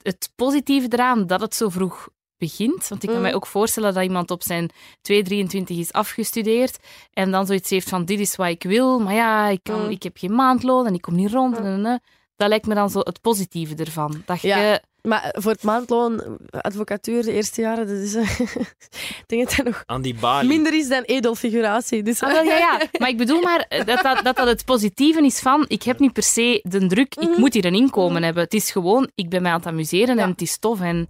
het 0.03 0.33
positieve 0.37 0.87
eraan 0.91 1.27
dat 1.27 1.41
het 1.41 1.55
zo 1.55 1.69
vroeg 1.69 2.09
begint. 2.49 2.89
Want 2.89 3.03
ik 3.03 3.09
kan 3.09 3.17
Mm. 3.19 3.23
mij 3.25 3.35
ook 3.35 3.47
voorstellen 3.47 3.95
dat 3.95 4.03
iemand 4.03 4.31
op 4.31 4.43
zijn 4.43 4.71
223 5.01 5.79
is 5.79 5.93
afgestudeerd 5.93 6.79
en 7.13 7.31
dan 7.31 7.47
zoiets 7.47 7.71
heeft 7.71 7.89
van 7.89 8.05
dit 8.05 8.21
is 8.21 8.37
wat 8.37 8.49
ik 8.49 8.63
wil, 8.63 8.99
maar 9.01 9.15
ja, 9.15 9.49
ik, 9.49 9.61
kan, 9.63 9.83
Mm. 9.83 9.91
ik 9.91 10.03
heb 10.03 10.17
geen 10.19 10.35
maandloon 10.35 10.87
en 10.87 10.95
ik 10.95 11.01
kom 11.01 11.15
niet 11.15 11.33
rond. 11.33 11.59
Mm. 11.59 11.65
en, 11.65 11.73
en, 11.73 11.87
en. 11.87 12.01
Dat 12.37 12.49
lijkt 12.49 12.67
me 12.67 12.75
dan 12.75 12.91
zo 12.91 12.99
het 12.99 13.21
positieve 13.21 13.75
ervan. 13.75 14.23
Dat 14.27 14.41
je... 14.41 14.49
Ja. 14.49 14.81
Maar 15.03 15.35
voor 15.39 15.53
het 15.53 15.63
maandloon, 15.63 16.39
advocatuur, 16.51 17.23
de 17.23 17.33
eerste 17.33 17.61
jaren, 17.61 17.87
dat 17.87 17.97
is, 17.97 18.15
eh, 18.15 18.41
ik 19.21 19.25
denk 19.27 19.47
dat 19.47 19.57
dat 19.57 19.67
nog 19.67 19.83
Aan 19.87 20.03
die 20.03 20.15
balie. 20.15 20.49
minder 20.49 20.75
is 20.75 20.89
dan 20.89 21.03
edelfiguratie. 21.03 22.03
Dus, 22.03 22.21
Ah, 22.23 22.33
wel, 22.33 22.43
ja, 22.45 22.57
ja. 22.57 22.81
Maar 22.99 23.09
ik 23.09 23.17
bedoel 23.17 23.41
maar 23.41 23.67
dat 23.69 23.87
dat, 24.03 24.21
dat 24.25 24.37
dat 24.37 24.47
het 24.47 24.65
positieve 24.65 25.25
is 25.25 25.39
van 25.39 25.65
ik 25.69 25.83
heb 25.83 25.99
niet 25.99 26.13
per 26.13 26.23
se 26.23 26.61
de 26.63 26.87
druk, 26.87 27.15
ik 27.15 27.37
moet 27.37 27.55
hier 27.55 27.65
een 27.65 27.75
inkomen 27.75 28.23
hebben. 28.23 28.43
Het 28.43 28.55
is 28.55 28.71
gewoon, 28.71 29.11
ik 29.15 29.29
ben 29.29 29.43
mij 29.43 29.51
aan 29.53 29.59
het 29.59 29.67
amuseren 29.67 30.17
Ja. 30.17 30.23
en 30.23 30.31
het 30.31 30.41
is 30.43 30.59
tof. 30.59 30.81
En 30.81 31.09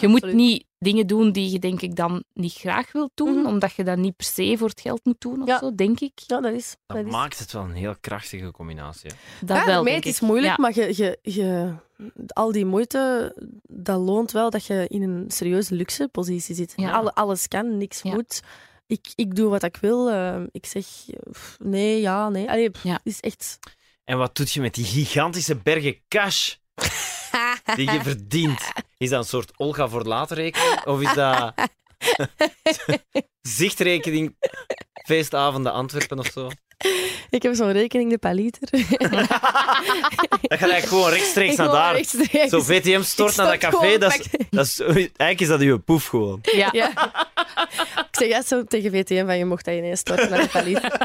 je 0.00 0.08
moet 0.08 0.32
niet 0.32 0.64
dingen 0.78 1.06
doen 1.06 1.32
die 1.32 1.50
je 1.50 1.58
denk 1.58 1.80
ik 1.80 1.96
dan 1.96 2.24
niet 2.32 2.52
graag 2.52 2.92
wilt 2.92 3.10
doen, 3.14 3.38
Mhm. 3.38 3.46
omdat 3.46 3.72
je 3.72 3.84
dat 3.84 3.96
niet 3.98 4.16
per 4.16 4.26
se 4.26 4.54
voor 4.58 4.68
het 4.68 4.80
geld 4.80 5.00
moet 5.04 5.20
doen 5.20 5.42
of 5.42 5.48
Ja. 5.48 5.58
zo, 5.58 5.74
denk 5.74 6.00
ik. 6.00 6.12
Ja, 6.26 6.40
dat 6.40 6.52
is. 6.52 6.76
Dat 6.86 6.96
Dat 6.96 7.06
is. 7.06 7.12
maakt 7.12 7.38
het 7.38 7.52
wel 7.52 7.62
een 7.62 7.72
heel 7.72 7.94
krachtige 8.00 8.50
combinatie. 8.50 9.10
hè. 9.10 9.46
Dat 9.46 9.56
ja, 9.56 9.64
wel, 9.66 9.84
het 9.84 10.06
is 10.06 10.20
moeilijk, 10.20 10.56
Ja. 10.56 10.62
maar 10.62 10.74
je, 10.74 10.96
je, 10.96 11.18
je, 11.22 11.74
al 12.26 12.52
die 12.52 12.64
moeite, 12.64 13.34
dat 13.62 14.00
loont 14.00 14.32
wel 14.32 14.50
dat 14.50 14.66
je 14.66 14.84
in 14.88 15.02
een 15.02 15.24
serieuze 15.30 15.74
luxe 15.74 16.08
positie 16.08 16.54
zit. 16.54 16.72
Ja. 16.76 16.90
Alle, 16.90 17.14
alles 17.14 17.48
kan, 17.48 17.76
niks 17.78 18.02
Ja. 18.02 18.12
moet. 18.12 18.40
Ik, 18.86 19.06
ik 19.14 19.34
doe 19.34 19.48
wat 19.50 19.62
ik 19.62 19.76
wil. 19.76 20.10
eh, 20.10 20.40
ik 20.50 20.66
zeg 20.66 20.86
pff, 21.30 21.56
nee, 21.58 22.00
ja, 22.00 22.28
nee. 22.28 22.48
Allee, 22.50 22.70
pff, 22.70 22.82
Ja. 22.84 22.92
Het 22.92 23.00
is 23.04 23.20
echt... 23.20 23.58
En 24.04 24.18
wat 24.18 24.36
doet 24.36 24.52
je 24.52 24.60
met 24.60 24.74
die 24.74 24.84
gigantische 24.84 25.56
bergen 25.56 25.96
cash 26.08 26.54
die 27.74 27.92
je 27.92 28.00
verdient? 28.02 28.72
Is 28.98 29.10
dat 29.10 29.18
een 29.18 29.28
soort 29.28 29.52
Olga 29.56 29.88
voor 29.88 30.02
later 30.02 30.36
rekening? 30.36 30.84
Of 30.84 31.00
is 31.00 31.14
dat 31.14 31.54
zichtrekening 33.58 34.36
feestavonden 35.06 35.72
Antwerpen 35.72 36.18
of 36.18 36.26
zo? 36.26 36.50
Ik 37.30 37.42
heb 37.42 37.54
zo'n 37.54 37.72
rekening 37.72 38.10
de 38.10 38.18
paliter. 38.18 38.68
Dat 38.70 38.80
gaat 40.58 40.70
eigenlijk 40.70 40.84
gewoon 40.84 41.10
rechtstreeks 41.10 41.56
naar 41.56 41.70
daar. 41.70 42.04
Zo 42.48 42.60
VTM 42.60 43.02
stort 43.02 43.36
naar 43.36 43.46
dat 43.46 43.58
café, 43.58 43.98
dat 43.98 44.18
is, 44.18 44.26
dat 44.50 44.66
is, 44.66 44.80
eigenlijk 44.80 45.40
is 45.40 45.48
dat 45.48 45.60
uw 45.60 45.78
poef 45.78 46.06
gewoon. 46.06 46.38
Ja. 46.42 46.68
Ja. 46.72 46.88
ik 47.96 48.08
zeg 48.10 48.28
ja, 48.28 48.42
zo 48.42 48.64
tegen 48.64 48.90
VTM 48.90 49.26
van 49.26 49.38
je 49.38 49.44
mocht 49.44 49.64
dat 49.64 49.74
ineens 49.74 50.00
storten 50.00 50.30
naar 50.30 50.40
de 50.40 50.48
paliter. 50.48 51.00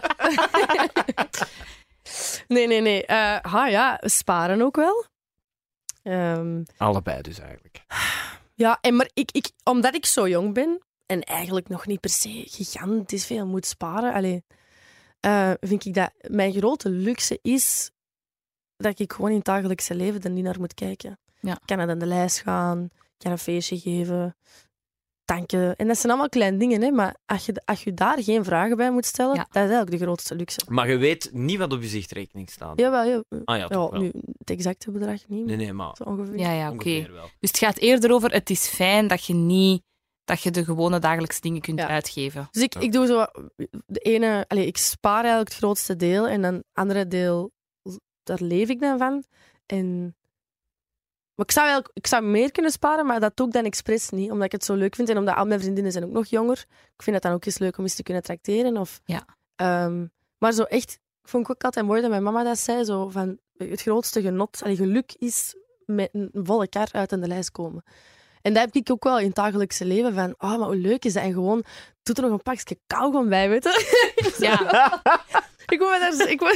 nee, 2.47 2.68
nee, 2.68 2.82
nee. 2.82 3.05
Eh, 3.05 3.38
ha, 3.41 3.68
ja, 3.68 4.01
sparen 4.01 4.61
ook 4.61 4.76
wel. 4.76 5.05
Ehm, 6.08 6.64
Allebei 6.78 7.22
dus 7.22 7.39
eigenlijk. 7.39 7.86
Ja, 8.53 8.78
en 8.82 8.95
maar 8.95 9.10
ik, 9.14 9.32
ik, 9.32 9.51
omdat 9.64 9.95
ik 9.95 10.05
zo 10.05 10.28
jong 10.28 10.53
ben 10.53 10.82
en 11.05 11.22
eigenlijk 11.22 11.68
nog 11.68 11.86
niet 11.86 11.99
per 11.99 12.10
se 12.10 12.43
gigantisch 12.45 13.26
veel 13.26 13.45
moet 13.45 13.66
sparen, 13.66 14.14
allee, 14.14 14.43
eh, 15.20 15.51
vind 15.60 15.86
ik 15.86 15.93
dat 15.93 16.12
mijn 16.22 16.53
grote 16.53 16.89
luxe 16.89 17.39
is 17.41 17.91
dat 18.78 18.99
ik 18.99 19.14
gewoon 19.14 19.30
in 19.30 19.36
het 19.36 19.45
dagelijkse 19.45 19.95
leven 19.95 20.22
er 20.22 20.30
niet 20.30 20.43
naar 20.43 20.60
moet 20.60 20.74
kijken. 20.74 21.20
Ja. 21.39 21.53
Ik 21.53 21.66
kan 21.66 21.78
naar 21.78 21.99
de 21.99 22.05
lijst 22.05 22.39
gaan, 22.41 22.84
ik 22.93 23.18
kan 23.18 23.32
een 23.32 23.38
feestje 23.38 23.80
geven, 23.80 24.36
tanken. 25.28 25.75
En 25.75 25.88
dat 25.88 25.97
zijn 25.97 26.11
allemaal 26.11 26.30
kleine 26.30 26.57
dingen, 26.57 26.82
hè, 26.82 26.91
maar 26.91 27.15
als 27.25 27.45
je, 27.45 27.61
als 27.65 27.84
je 27.84 27.93
daar 27.93 28.23
geen 28.23 28.43
vragen 28.43 28.78
bij 28.78 28.91
moet 28.91 29.05
stellen, 29.05 29.36
Ja. 29.36 29.41
dat 29.41 29.63
is 29.63 29.69
eigenlijk 29.69 29.91
de 29.91 29.97
grootste 29.97 30.36
luxe. 30.36 30.61
Maar 30.67 30.89
je 30.89 30.97
weet 30.97 31.30
niet 31.34 31.57
wat 31.57 31.73
op 31.73 31.82
je 31.82 31.88
zichtrekening 31.88 32.49
staat. 32.49 32.80
Jawel, 32.80 33.03
ja. 33.03 33.23
Ah 33.30 33.38
ja, 33.45 33.55
ja, 33.55 33.67
toch 33.67 33.91
wel. 33.91 33.99
nu, 34.01 34.11
het 34.38 34.49
exacte 34.49 34.91
bedrag 34.91 35.28
niet, 35.28 35.45
Nee, 35.45 35.55
nee, 35.55 35.73
maar 35.73 35.95
zo 35.95 36.03
ongeveer. 36.03 36.39
Ja, 36.39 36.51
ja, 36.51 36.71
oké. 36.71 37.07
Dus 37.39 37.49
het 37.49 37.57
gaat 37.57 37.78
eerder 37.78 38.11
over, 38.11 38.32
het 38.32 38.49
is 38.49 38.67
fijn 38.67 39.07
dat 39.07 39.25
je 39.25 39.34
niet 39.34 39.86
dat 40.23 40.41
je 40.41 40.51
de 40.51 40.63
gewone 40.63 40.99
dagelijkse 40.99 41.41
dingen 41.41 41.61
kunt 41.61 41.80
Ja. 41.80 41.88
uitgeven. 41.88 42.47
Dus 42.51 42.63
ik, 42.63 42.75
ik 42.75 42.91
doe 42.91 43.05
zo 43.07 43.25
de 43.86 43.99
ene, 43.99 44.45
allez, 44.47 44.65
ik 44.65 44.78
spaar 44.78 45.19
eigenlijk 45.19 45.49
het 45.49 45.57
grootste 45.57 45.95
deel 45.95 46.28
en 46.28 46.41
dan 46.41 46.53
het 46.53 46.63
andere 46.73 47.07
deel, 47.07 47.51
daar 48.23 48.41
leef 48.41 48.69
ik 48.69 48.80
dan 48.80 48.97
van. 48.97 49.23
En, 49.65 50.15
maar 51.38 51.46
ik 51.46 51.52
zou, 51.52 51.66
eigenlijk, 51.68 51.98
ik 51.98 52.08
zou 52.08 52.24
meer 52.24 52.52
kunnen 52.52 52.72
sparen, 52.72 53.06
maar 53.06 53.20
dat 53.20 53.38
doe 53.38 53.48
ik 53.48 53.54
dan 53.54 53.66
expres 53.66 54.10
niet, 54.10 54.32
omdat 54.32 54.46
ik 54.46 54.52
het 54.52 54.64
zo 54.64 54.74
leuk 54.74 54.96
vind 54.96 55.10
en 55.10 55.18
omdat 55.18 55.36
al 55.36 55.46
mijn 55.46 55.60
vriendinnen 55.60 55.92
zijn 55.92 56.04
ook 56.04 56.12
nog 56.12 56.26
jonger. 56.26 56.66
Ik 56.96 57.04
vind 57.04 57.16
het 57.16 57.26
dan 57.26 57.34
ook 57.34 57.46
eens 57.46 57.58
leuk 57.58 57.78
om 57.78 57.84
eens 57.84 57.96
te 57.96 58.04
kunnen 58.04 58.24
tracteren. 58.24 58.78
Of, 58.78 59.02
Ja. 59.06 59.26
Ehm, 59.56 60.06
maar 60.38 60.52
zo 60.52 60.64
echt, 60.64 60.92
ik 61.22 61.30
vond 61.30 61.44
ik 61.44 61.50
ook 61.50 61.64
altijd 61.64 61.86
mooi 61.86 62.02
dat 62.02 62.10
mijn 62.10 62.24
mama 62.24 62.44
dat 62.44 62.60
zei, 62.60 62.84
zo 62.84 63.10
van 63.10 63.38
het 63.58 63.82
grootste 63.82 64.22
genot, 64.22 64.64
allee, 64.64 64.76
geluk 64.76 65.14
is 65.18 65.56
met 65.86 66.10
een 66.12 66.30
volle 66.34 66.68
kar 66.68 66.88
uit 66.92 67.14
aan 67.14 67.22
de 67.22 67.28
lijst 67.28 67.52
komen. 67.52 67.84
En 68.42 68.54
dat 68.54 68.66
heb 68.66 68.76
ik 68.76 68.92
ook 68.92 69.04
wel 69.04 69.20
in 69.20 69.26
het 69.26 69.36
dagelijkse 69.36 69.86
leven. 69.86 70.14
Van, 70.14 70.36
oh, 70.38 70.58
maar 70.58 70.68
hoe 70.68 70.76
leuk 70.76 71.06
is 71.06 71.14
dat? 71.14 71.24
En 71.24 71.34
gewoon, 71.34 71.64
doet 72.04 72.18
er 72.18 72.24
nog 72.24 72.32
een 72.32 72.42
pakje 72.42 72.78
kauwgom 72.88 73.30
bij, 73.30 73.50
weet 73.50 73.64
je? 73.64 74.06
Ja. 74.38 75.02
ik 75.68 75.80
wil 75.80 75.88
daar... 75.89 76.30
Ik 76.30 76.39
wil, 76.39 76.53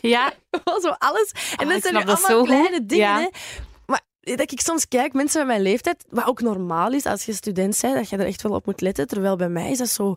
Ja, 0.10 0.32
gewoon 0.64 0.80
zo 0.80 0.88
alles. 0.98 1.30
En 1.56 1.66
Ah, 1.66 1.72
dat 1.72 1.82
zijn 1.82 1.94
nu 1.94 2.00
dat 2.04 2.08
allemaal 2.08 2.30
zo 2.30 2.38
goed. 2.38 2.46
kleine 2.48 2.86
dingen, 2.86 3.06
Ja. 3.06 3.18
hè. 3.20 3.28
Maar 3.86 4.00
dat 4.20 4.52
ik 4.52 4.60
soms 4.60 4.88
kijk, 4.88 5.12
mensen 5.12 5.38
van 5.38 5.46
mijn 5.46 5.62
leeftijd, 5.62 6.04
wat 6.08 6.26
ook 6.26 6.40
normaal 6.40 6.92
is 6.92 7.06
als 7.06 7.24
je 7.24 7.32
student 7.32 7.78
bent, 7.80 7.94
dat 7.94 8.08
je 8.08 8.16
er 8.16 8.26
echt 8.26 8.42
wel 8.42 8.52
op 8.52 8.66
moet 8.66 8.80
letten. 8.80 9.06
Terwijl 9.06 9.36
bij 9.36 9.48
mij 9.48 9.70
is 9.70 9.78
dat 9.78 9.88
zo... 9.88 10.16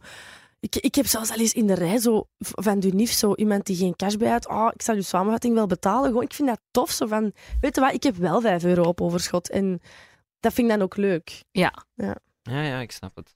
Ik, 0.62 0.76
ik 0.76 0.96
heb 0.96 1.06
zelfs 1.06 1.30
al 1.32 1.38
eens 1.38 1.54
in 1.54 1.68
de 1.68 1.74
rij 1.74 1.98
zo, 1.98 2.28
van 2.40 2.80
Dunif 2.80 3.12
zo 3.12 3.34
iemand 3.36 3.66
die 3.66 3.76
geen 3.76 3.96
cash 3.96 4.16
bij 4.16 4.30
had. 4.30 4.48
Oh, 4.48 4.70
ik 4.74 4.82
zal 4.82 4.96
je 4.96 5.02
samenvatting 5.02 5.54
wel 5.54 5.68
betalen. 5.68 6.08
Gewoon, 6.08 6.24
ik 6.24 6.34
vind 6.34 6.48
dat 6.48 6.60
tof. 6.72 6.92
Zo 6.92 7.08
van, 7.08 7.34
weet 7.62 7.76
je 7.76 7.82
wat, 7.82 7.94
ik 7.94 8.04
heb 8.04 8.16
wel 8.16 8.42
5 8.42 8.64
euro 8.64 8.84
op 8.84 9.02
overschot. 9.02 9.50
En 9.50 9.82
dat 10.40 10.54
vind 10.54 10.68
ik 10.68 10.74
dan 10.74 10.84
ook 10.84 10.96
leuk. 10.98 11.44
Ja, 11.52 11.74
ja, 12.44 12.80
ik 12.80 12.92
snap 12.92 13.16
het. 13.16 13.36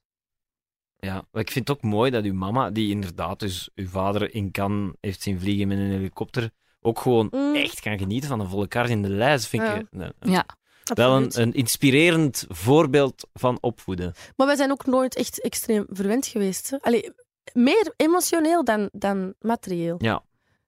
Ja, 1.03 1.27
maar 1.31 1.41
ik 1.41 1.51
vind 1.51 1.67
het 1.67 1.77
ook 1.77 1.83
mooi 1.83 2.11
dat 2.11 2.23
uw 2.23 2.33
mama, 2.33 2.69
die 2.69 2.89
inderdaad 2.91 3.39
dus 3.39 3.69
uw 3.75 3.87
vader 3.87 4.33
in 4.33 4.51
kan 4.51 4.95
heeft 5.01 5.21
zien 5.21 5.39
vliegen 5.39 5.67
met 5.67 5.77
een 5.77 5.91
helikopter, 5.91 6.49
ook 6.81 6.99
gewoon 6.99 7.27
Mm. 7.31 7.55
echt 7.55 7.79
kan 7.79 7.97
genieten 7.97 8.29
van 8.29 8.39
een 8.39 8.49
volle 8.49 8.67
kar 8.67 8.89
in 8.89 9.01
de 9.01 9.09
lijst. 9.09 9.47
Vind 9.47 9.63
Ja. 9.63 9.75
ik 9.75 9.85
eh, 9.91 10.01
eh, 10.01 10.09
ja. 10.19 10.45
wel 10.83 11.11
Absoluut. 11.13 11.35
een, 11.35 11.43
een 11.47 11.53
inspirerend 11.53 12.45
voorbeeld 12.47 13.27
van 13.33 13.57
opvoeden. 13.61 14.13
Maar 14.35 14.47
wij 14.47 14.55
zijn 14.55 14.71
ook 14.71 14.85
nooit 14.85 15.15
echt 15.15 15.41
extreem 15.41 15.85
verwend 15.89 16.27
geweest. 16.27 16.69
Hè? 16.69 16.77
Allee, 16.81 17.11
meer 17.53 17.93
emotioneel 17.97 18.63
dan, 18.63 18.89
dan 18.91 19.33
materieel. 19.39 19.95
Ja. 19.99 20.23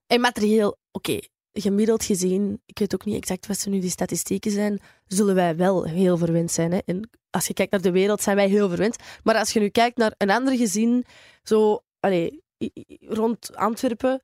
En 0.08 0.22
materieel, 0.22 0.78
oké, 0.92 1.20
gemiddeld 1.62 2.04
gezien, 2.04 2.62
ik 2.66 2.80
weet 2.80 2.94
ook 2.94 3.06
niet 3.06 3.16
exact 3.16 3.48
wat 3.48 3.60
ze 3.60 3.70
nu 3.70 3.80
die 3.80 3.90
statistieken 3.90 4.52
zijn, 4.52 4.82
zullen 5.08 5.36
wij 5.36 5.56
wel 5.56 5.84
heel 5.84 6.18
verwend 6.18 6.52
zijn. 6.52 6.72
Hè? 6.72 6.78
En 6.86 7.10
als 7.30 7.48
je 7.48 7.54
kijkt 7.54 7.72
naar 7.72 7.82
de 7.82 7.92
wereld, 7.92 8.22
zijn 8.22 8.36
wij 8.36 8.48
heel 8.48 8.70
verwend. 8.70 8.96
Maar 9.24 9.36
als 9.38 9.52
je 9.54 9.60
nu 9.60 9.70
kijkt 9.70 9.98
naar 9.98 10.14
een 10.18 10.30
ander 10.32 10.58
gezin, 10.58 11.06
zo 11.44 11.84
i- 12.08 12.42
rond 13.00 13.56
Antwerpen, 13.56 14.22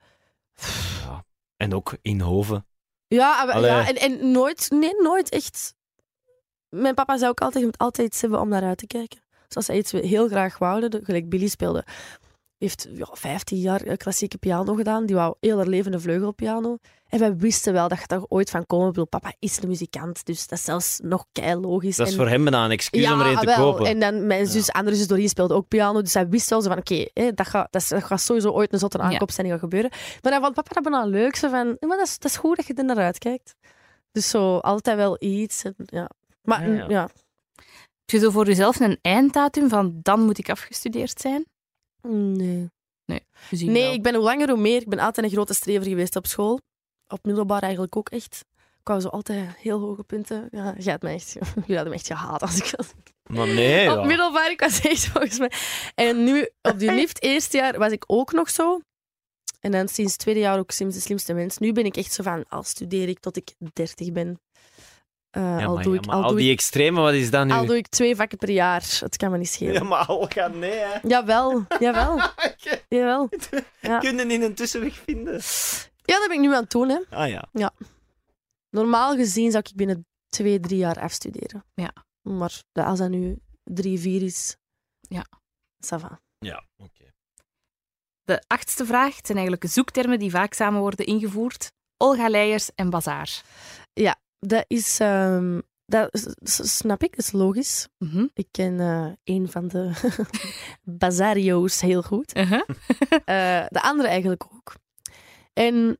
ja. 1.03 1.25
En 1.57 1.73
ook 1.73 1.93
in 2.01 2.19
Hoven. 2.21 2.65
Ja, 3.07 3.43
maar- 3.45 3.55
Allee. 3.55 3.69
ja 3.69 3.87
en, 3.87 3.95
en 3.95 4.31
nooit, 4.31 4.69
nee, 4.69 5.01
nooit 5.01 5.29
echt. 5.29 5.73
Mijn 6.69 6.93
papa 6.95 7.17
zei 7.17 7.29
ook 7.29 7.41
altijd: 7.41 7.59
je 7.59 7.65
moet 7.69 7.77
altijd 7.77 8.07
iets 8.07 8.21
hebben 8.21 8.39
om 8.39 8.49
naar 8.49 8.63
uit 8.63 8.77
te 8.77 8.87
kijken. 8.87 9.19
Dus 9.47 9.55
als 9.55 9.67
hij 9.67 9.77
iets 9.77 9.91
heel 9.91 10.27
graag 10.27 10.57
wou, 10.57 10.89
de- 10.89 11.01
gelijk 11.03 11.29
Billy 11.29 11.47
speelde, 11.47 11.85
heeft 12.67 12.87
ja, 12.93 13.07
15 13.11 13.57
jaar 13.57 13.81
eh, 13.81 13.97
klassieke 13.97 14.37
piano 14.37 14.73
gedaan. 14.73 15.05
Die 15.05 15.15
wou 15.15 15.35
heel 15.39 15.57
haar 15.57 15.67
leven 15.67 15.93
een 15.93 16.01
vleugelpiano. 16.01 16.77
En 17.07 17.19
wij 17.19 17.35
wisten 17.35 17.73
wel 17.73 17.87
dat 17.87 17.99
je 17.99 18.07
daar 18.07 18.23
ooit 18.27 18.49
van 18.49 18.65
komen. 18.65 18.85
Ik 18.87 18.91
bedoel, 18.91 19.07
papa 19.07 19.33
is 19.39 19.61
een 19.61 19.67
muzikant, 19.67 20.25
dus 20.25 20.47
dat 20.47 20.57
is 20.57 20.63
zelfs 20.65 20.99
nog 21.03 21.25
kei 21.31 21.55
logisch. 21.55 21.95
Dat 21.95 22.07
is 22.07 22.13
En- 22.13 22.19
voor 22.19 22.29
hem 22.29 22.43
bijna 22.43 22.65
een 22.65 22.71
excuus 22.71 23.01
ja, 23.01 23.13
om 23.13 23.19
er 23.19 23.25
een 23.31 23.37
te 23.37 23.45
wel. 23.45 23.71
kopen. 23.71 23.85
En 23.85 23.99
dan 23.99 24.27
mijn 24.27 24.47
zus, 24.47 24.71
andere 24.71 24.95
zus 24.95 25.07
Doreen 25.07 25.29
speelde 25.29 25.53
ook 25.53 25.67
piano. 25.67 26.01
Dus 26.01 26.13
hij 26.13 26.27
wist 26.29 26.49
wel 26.49 26.61
zo 26.61 26.69
van, 26.69 26.77
oké, 26.77 27.07
hè, 27.13 27.31
dat, 27.33 27.47
gaat, 27.47 27.67
dat, 27.71 27.81
is- 27.81 27.87
dat 27.87 28.03
gaat 28.03 28.21
sowieso 28.21 28.49
ooit 28.49 28.73
een 28.73 28.79
zotte 28.79 28.97
Ja. 28.97 29.03
aankoop 29.03 29.31
zijn 29.31 29.43
die 29.45 29.55
gaat 29.55 29.63
gebeuren. 29.63 29.89
Maar 30.21 30.31
dan 30.31 30.41
vond 30.41 30.53
papa 30.53 30.73
dat 30.73 30.83
bijna 30.83 31.05
leuk. 31.05 31.35
Zo 31.35 31.49
van, 31.49 31.67
ja, 31.79 31.87
maar 31.87 31.97
dat 31.97 32.07
is, 32.07 32.19
dat 32.19 32.31
is 32.31 32.37
goed 32.37 32.55
dat 32.57 32.67
je 32.67 32.73
er 32.73 32.85
naar 32.85 32.97
uitkijkt. 32.97 33.55
Dus 34.11 34.29
zo, 34.29 34.57
altijd 34.57 34.97
wel 34.97 35.15
iets. 35.19 35.63
En, 35.63 35.73
ja. 35.77 36.09
Maar 36.41 36.67
Ja, 36.69 36.73
ja, 36.75 36.79
ja. 36.81 36.89
ja. 36.89 37.01
Heb 38.05 38.09
je 38.09 38.19
zo 38.19 38.29
voor 38.31 38.45
jezelf 38.45 38.79
een 38.79 38.97
einddatum 39.01 39.69
van 39.69 39.99
dan 40.01 40.19
moet 40.25 40.37
ik 40.37 40.49
afgestudeerd 40.49 41.19
zijn? 41.21 41.45
Nee. 42.01 42.69
Nee, 43.49 43.83
wel. 43.83 43.93
ik 43.93 44.03
ben 44.03 44.15
hoe 44.15 44.23
langer 44.23 44.49
hoe 44.49 44.59
meer. 44.59 44.81
Ik 44.81 44.89
ben 44.89 44.99
altijd 44.99 45.25
een 45.25 45.31
grote 45.31 45.53
strever 45.53 45.87
geweest 45.87 46.15
op 46.15 46.27
school. 46.27 46.59
Op 47.07 47.25
middelbaar 47.25 47.61
eigenlijk 47.61 47.95
ook 47.95 48.09
echt. 48.09 48.45
Ik 48.79 48.87
wou 48.87 49.01
zo 49.01 49.07
altijd 49.07 49.55
heel 49.57 49.79
hoge 49.79 50.03
punten. 50.03 50.47
Ja, 50.51 50.73
jij 50.77 50.91
had 50.91 51.01
me 51.01 51.09
echt, 51.09 51.31
jullie 51.31 51.75
hadden 51.75 51.89
me 51.89 51.93
echt 51.93 52.07
gehaat 52.07 52.41
als 52.41 52.57
ik 52.57 52.73
dat 52.77 52.95
Maar 53.23 53.47
nee, 53.47 53.97
Op 53.97 54.05
middelbaar, 54.05 54.51
ik 54.51 54.59
was 54.59 54.81
echt 54.81 55.07
volgens 55.07 55.39
mij. 55.39 55.51
En 55.95 56.23
nu, 56.23 56.49
op 56.61 56.79
die 56.79 56.91
lift, 57.01 57.21
eerste 57.21 57.57
jaar, 57.57 57.77
was 57.77 57.91
ik 57.91 58.03
ook 58.07 58.31
nog 58.31 58.49
zo. 58.49 58.79
En 59.59 59.71
dan 59.71 59.87
sinds 59.87 60.11
het 60.11 60.21
tweede 60.21 60.39
jaar 60.39 60.59
ook 60.59 60.71
sinds 60.71 60.95
de 60.95 61.01
slimste 61.01 61.33
mens. 61.33 61.57
Nu 61.57 61.71
ben 61.71 61.85
ik 61.85 61.97
echt 61.97 62.13
zo 62.13 62.23
van, 62.23 62.45
al 62.49 62.63
studeer 62.63 63.07
ik 63.07 63.19
tot 63.19 63.37
ik 63.37 63.53
dertig 63.73 64.11
ben. 64.11 64.39
Eh, 65.31 65.41
Ja, 65.59 65.65
al 65.65 65.73
maar, 65.75 65.83
doe 65.83 65.93
ja, 65.93 65.99
ik, 66.01 66.07
al 66.09 66.23
al 66.23 66.29
doe 66.29 66.37
die 66.37 66.47
ik, 66.49 66.53
extreme, 66.57 67.01
wat 67.01 67.13
is 67.13 67.29
dat 67.31 67.45
nu? 67.45 67.51
al 67.51 67.65
doe 67.65 67.77
ik 67.77 67.87
twee 67.87 68.15
vakken 68.15 68.37
per 68.37 68.49
jaar. 68.49 68.97
Het 68.99 69.17
kan 69.17 69.31
me 69.31 69.37
niet 69.37 69.49
schelen. 69.49 69.73
Ja, 69.73 69.83
maar 69.83 70.09
Olga, 70.09 70.47
nee, 70.47 70.71
hè. 70.79 70.99
Jawel, 71.07 71.65
jawel, 71.79 72.19
jawel. 72.89 73.29
Ja. 73.81 73.99
Kunnen 73.99 74.31
in 74.31 74.41
een 74.41 74.55
tussenweg 74.55 74.93
vinden. 74.93 75.33
Ja, 76.03 76.17
dat 76.19 76.27
ben 76.27 76.35
ik 76.37 76.39
nu 76.39 76.53
aan 76.55 76.61
het 76.61 76.71
doen. 76.71 76.89
Hè. 76.89 76.99
Ah 77.09 77.29
ja. 77.51 77.71
Normaal 78.69 79.15
gezien 79.15 79.51
zou 79.51 79.63
ik 79.69 79.75
binnen 79.75 80.05
twee, 80.29 80.59
drie 80.59 80.77
jaar 80.77 80.99
afstuderen. 80.99 81.65
Ja. 81.73 81.93
Maar 82.21 82.61
dat- 82.71 82.85
als 82.85 82.99
dat 82.99 83.09
nu 83.09 83.37
drie, 83.63 83.99
vier 83.99 84.21
is... 84.23 84.55
Ja. 85.01 85.25
Ça 85.85 85.99
va. 85.99 86.19
Ja, 86.39 86.63
oké. 86.77 87.03
De 88.23 88.43
achtste 88.47 88.85
vraag 88.85 89.15
het 89.15 89.25
zijn 89.25 89.37
eigenlijk 89.37 89.71
zoektermen 89.71 90.19
die 90.19 90.31
vaak 90.31 90.53
samen 90.53 90.79
worden 90.79 91.05
ingevoerd. 91.05 91.71
Olga 91.97 92.29
Leijers 92.29 92.69
en 92.75 92.89
bazaar. 92.89 93.41
Dat 94.47 94.65
is... 94.67 94.99
ehm, 94.99 95.59
dat 95.85 96.09
s- 96.11 96.53
s- 96.53 96.77
snap 96.77 97.03
ik, 97.03 97.15
dat 97.15 97.25
is 97.25 97.31
logisch. 97.31 97.87
Mhm. 97.97 98.25
Ik 98.33 98.47
ken 98.51 98.79
eh, 98.79 99.07
een 99.35 99.49
van 99.51 99.67
de 99.67 99.91
bazario's 100.83 101.81
heel 101.81 102.01
goed. 102.01 102.37
Uh-huh. 102.37 102.61
Eh, 103.25 103.65
de 103.69 103.81
andere 103.81 104.07
eigenlijk 104.09 104.43
ook. 104.53 104.73
En 105.53 105.97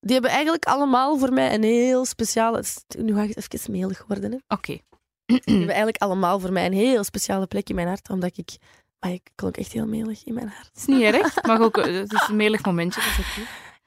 die 0.00 0.12
hebben 0.12 0.30
eigenlijk 0.30 0.64
allemaal 0.64 1.18
voor 1.18 1.32
mij 1.32 1.54
een 1.54 1.62
heel 1.62 2.04
speciale... 2.04 2.56
het 2.56 2.66
is- 2.88 3.02
Nu 3.02 3.14
ga 3.14 3.22
ik 3.22 3.36
even 3.52 3.72
melig 3.72 4.04
worden. 4.06 4.30
Hè. 4.32 4.38
Oké. 4.54 4.78
Die 5.26 5.40
hebben 5.44 5.66
eigenlijk 5.68 5.96
allemaal 6.02 6.40
voor 6.40 6.52
mij 6.52 6.66
een 6.66 6.72
heel 6.72 7.04
speciale 7.04 7.46
plek 7.46 7.68
in 7.68 7.74
mijn 7.74 7.86
hart. 7.88 8.10
Omdat 8.10 8.36
ik... 8.36 8.56
Ah, 8.98 9.12
ik 9.12 9.30
klonk 9.34 9.56
echt 9.56 9.72
heel 9.72 9.86
melig 9.86 10.24
in 10.24 10.34
mijn 10.34 10.48
hart. 10.48 10.66
Het 10.66 10.76
is 10.76 10.84
niet 10.86 11.02
erg. 11.02 11.42
Mag 11.42 11.60
ook, 11.60 11.76
eh, 11.78 11.94
het 11.94 12.12
is 12.12 12.28
een 12.28 12.36
melig 12.36 12.64
momentje. 12.64 13.00
Dat 13.00 13.10
is 13.18 13.26
goed. 13.26 13.44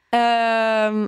Ehm, 0.09 1.07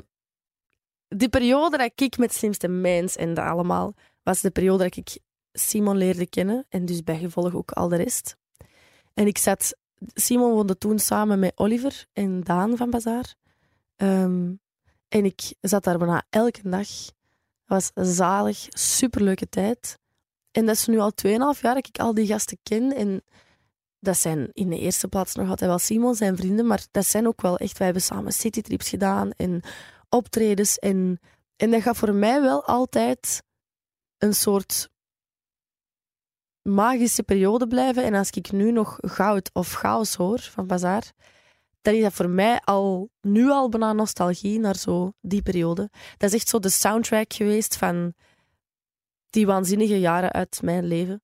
die 1.16 1.30
periode 1.30 1.78
dat 1.78 1.91
ik 1.95 2.18
met 2.18 2.34
Slimste 2.34 2.68
Mens 2.68 3.16
en 3.16 3.34
dat 3.34 3.45
allemaal, 3.45 3.93
was 4.24 4.41
de 4.41 4.51
periode 4.51 4.84
dat 4.84 4.95
ik 4.95 5.18
Simon 5.53 5.97
leerde 5.97 6.28
kennen. 6.28 6.66
En 6.70 6.86
dus 6.86 7.03
bijgevolg 7.03 7.53
ook 7.53 7.72
al 7.72 7.88
de 7.88 7.95
rest. 7.95 8.38
En 9.14 9.28
ik 9.28 9.38
zat... 9.38 9.76
Simon 10.14 10.51
woonde 10.51 10.78
toen 10.78 10.99
samen 10.99 11.39
met 11.39 11.51
Oliver 11.55 12.05
en 12.14 12.41
Daan 12.41 12.78
van 12.78 12.89
Bazaar. 12.89 13.36
Ehm, 13.95 14.51
en 15.07 15.26
ik 15.26 15.53
zat 15.61 15.84
daar 15.84 15.97
bijna 15.97 16.24
elke 16.30 16.70
dag. 16.70 16.88
Het 16.88 17.11
was 17.66 18.16
zalig, 18.16 18.66
superleuke 18.70 19.49
tijd. 19.49 19.99
En 20.51 20.66
dat 20.66 20.76
is 20.76 20.88
nu 20.88 20.99
al 20.99 21.11
2,5 21.14 21.61
jaar 21.61 21.76
dat 21.76 21.88
ik 21.88 21.99
al 21.99 22.14
die 22.14 22.28
gasten 22.28 22.57
ken. 22.64 22.95
En 22.95 23.24
dat 23.99 24.18
zijn 24.18 24.49
in 24.53 24.70
de 24.70 24.80
eerste 24.80 25.07
plaats 25.07 25.36
nog 25.36 25.49
altijd 25.49 25.70
wel 25.70 25.80
Simon, 25.80 26.16
zijn 26.16 26.38
vrienden, 26.38 26.68
maar 26.68 26.86
dat 26.91 27.05
zijn 27.05 27.28
ook 27.28 27.41
wel 27.41 27.57
echt... 27.57 27.78
Wij 27.78 27.86
hebben 27.86 28.03
samen 28.03 28.34
citytrips 28.34 28.89
gedaan 28.89 29.32
en 29.32 29.61
optredens. 30.14 30.80
En, 30.80 31.20
en 31.55 31.72
dat 31.72 31.82
gaat 31.82 31.97
voor 31.97 32.14
mij 32.14 32.41
wel 32.41 32.66
altijd 32.66 33.43
een 34.18 34.34
soort 34.34 34.89
magische 36.61 37.24
periode 37.24 37.68
blijven. 37.68 38.03
En 38.03 38.14
als 38.14 38.30
ik 38.30 38.51
nu 38.51 38.72
nog 38.72 38.97
goud 39.01 39.49
of 39.53 39.74
chaos 39.74 40.16
hoor 40.16 40.39
van 40.39 40.68
Bazaar, 40.68 41.11
dan 41.82 41.93
is 41.93 42.01
dat 42.01 42.14
voor 42.14 42.30
mij 42.30 42.59
al, 42.59 43.09
nu 43.22 43.49
al 43.49 43.70
bijna 43.70 43.93
nostalgie 43.93 44.59
naar 44.59 44.76
zo 44.76 45.14
die 45.22 45.41
periode. 45.41 45.89
Dat 46.18 46.30
is 46.30 46.36
echt 46.36 46.47
zo 46.49 46.59
de 46.59 46.70
soundtrack 46.70 47.34
geweest 47.34 47.78
van 47.78 48.14
die 49.30 49.45
waanzinnige 49.45 49.99
jaren 49.99 50.32
uit 50.32 50.61
mijn 50.61 50.86
leven. 50.86 51.22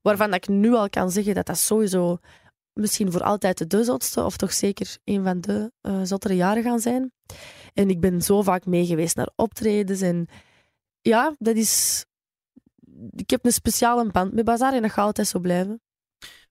Waarvan 0.00 0.34
ik 0.34 0.48
nu 0.48 0.72
al 0.72 0.88
kan 0.88 1.10
zeggen 1.10 1.34
dat 1.34 1.46
dat 1.46 1.58
sowieso 1.58 2.18
misschien 2.72 3.12
voor 3.12 3.22
altijd 3.22 3.70
de 3.70 3.84
zotste, 3.84 4.24
of 4.24 4.36
toch 4.36 4.52
zeker 4.52 4.96
een 5.04 5.24
van 5.24 5.40
de 5.40 5.72
uh, 5.82 6.00
zottere 6.02 6.36
jaren 6.36 6.62
gaan 6.62 6.80
zijn. 6.80 7.12
En 7.78 7.90
ik 7.90 8.00
ben 8.00 8.22
zo 8.22 8.42
vaak 8.42 8.66
mee 8.66 8.86
geweest 8.86 9.16
naar 9.16 9.30
optredens. 9.36 10.00
En 10.00 10.28
ja, 11.00 11.34
dat 11.38 11.56
is... 11.56 12.04
Ik 13.10 13.30
heb 13.30 13.44
een 13.44 13.52
speciale 13.52 14.10
band 14.10 14.32
met 14.32 14.44
Bazaar 14.44 14.72
en 14.72 14.82
dat 14.82 14.90
gaat 14.90 15.06
altijd 15.06 15.28
zo 15.28 15.38
blijven. 15.38 15.80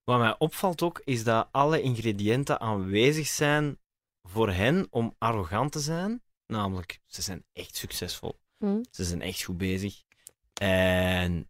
Wat 0.03 0.19
mij 0.19 0.35
opvalt 0.37 0.81
ook, 0.81 1.01
is 1.03 1.23
dat 1.23 1.47
alle 1.51 1.81
ingrediënten 1.81 2.59
aanwezig 2.59 3.27
zijn 3.27 3.77
voor 4.23 4.51
hen 4.51 4.87
om 4.89 5.15
arrogant 5.17 5.71
te 5.71 5.79
zijn. 5.79 6.21
Namelijk, 6.45 6.99
ze 7.05 7.21
zijn 7.21 7.43
echt 7.53 7.75
succesvol. 7.75 8.39
Hm. 8.57 8.83
Ze 8.91 9.03
zijn 9.03 9.21
echt 9.21 9.43
goed 9.43 9.57
bezig. 9.57 10.03
En 10.53 11.49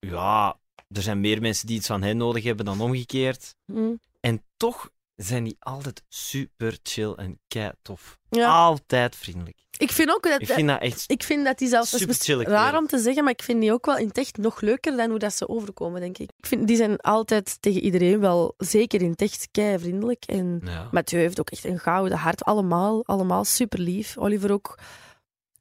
ja, 0.00 0.58
er 0.88 1.02
zijn 1.02 1.20
meer 1.20 1.40
mensen 1.40 1.66
die 1.66 1.76
iets 1.76 1.86
van 1.86 2.02
hen 2.02 2.16
nodig 2.16 2.44
hebben 2.44 2.64
dan 2.64 2.80
omgekeerd. 2.80 3.54
Hm. 3.64 3.94
En 4.20 4.42
toch 4.56 4.90
zijn 5.24 5.44
die 5.44 5.56
altijd 5.58 6.02
super 6.08 6.78
chill 6.82 7.12
en 7.12 7.40
kei 7.48 7.70
tof. 7.82 8.18
Ja. 8.30 8.54
Altijd 8.54 9.16
vriendelijk. 9.16 9.56
Ik 9.78 9.92
vind 9.92 10.10
ook 10.10 10.22
dat... 10.22 10.40
Ik 10.40 10.48
vind 10.48 10.68
dat 10.68 10.80
echt 10.80 11.04
Ik 11.06 11.22
vind 11.22 11.44
dat 11.44 11.58
die 11.58 11.68
zelfs... 11.68 11.90
Super 11.90 12.14
chille 12.14 12.44
raar 12.44 12.76
om 12.76 12.86
te 12.86 12.98
zeggen, 12.98 13.24
maar 13.24 13.32
ik 13.32 13.42
vind 13.42 13.60
die 13.60 13.72
ook 13.72 13.86
wel 13.86 13.96
in 13.96 14.06
het 14.06 14.18
echt 14.18 14.36
nog 14.36 14.60
leuker 14.60 14.96
dan 14.96 15.10
hoe 15.10 15.18
dat 15.18 15.34
ze 15.34 15.48
overkomen, 15.48 16.00
denk 16.00 16.18
ik. 16.18 16.30
Ik 16.36 16.46
vind, 16.46 16.66
die 16.66 16.76
zijn 16.76 16.96
altijd 17.00 17.62
tegen 17.62 17.80
iedereen 17.80 18.20
wel, 18.20 18.54
zeker 18.56 19.02
in 19.02 19.10
het 19.10 19.22
echt, 19.22 19.48
kei 19.50 19.78
vriendelijk. 19.78 20.24
En 20.24 20.60
Ja. 20.64 20.88
Mathieu 20.90 21.20
heeft 21.20 21.40
ook 21.40 21.50
echt 21.50 21.64
een 21.64 21.78
gouden 21.78 22.18
hart. 22.18 22.44
Allemaal, 22.44 23.04
allemaal 23.06 23.44
super 23.44 23.78
lief. 23.78 24.16
Oliver 24.18 24.52
ook. 24.52 24.78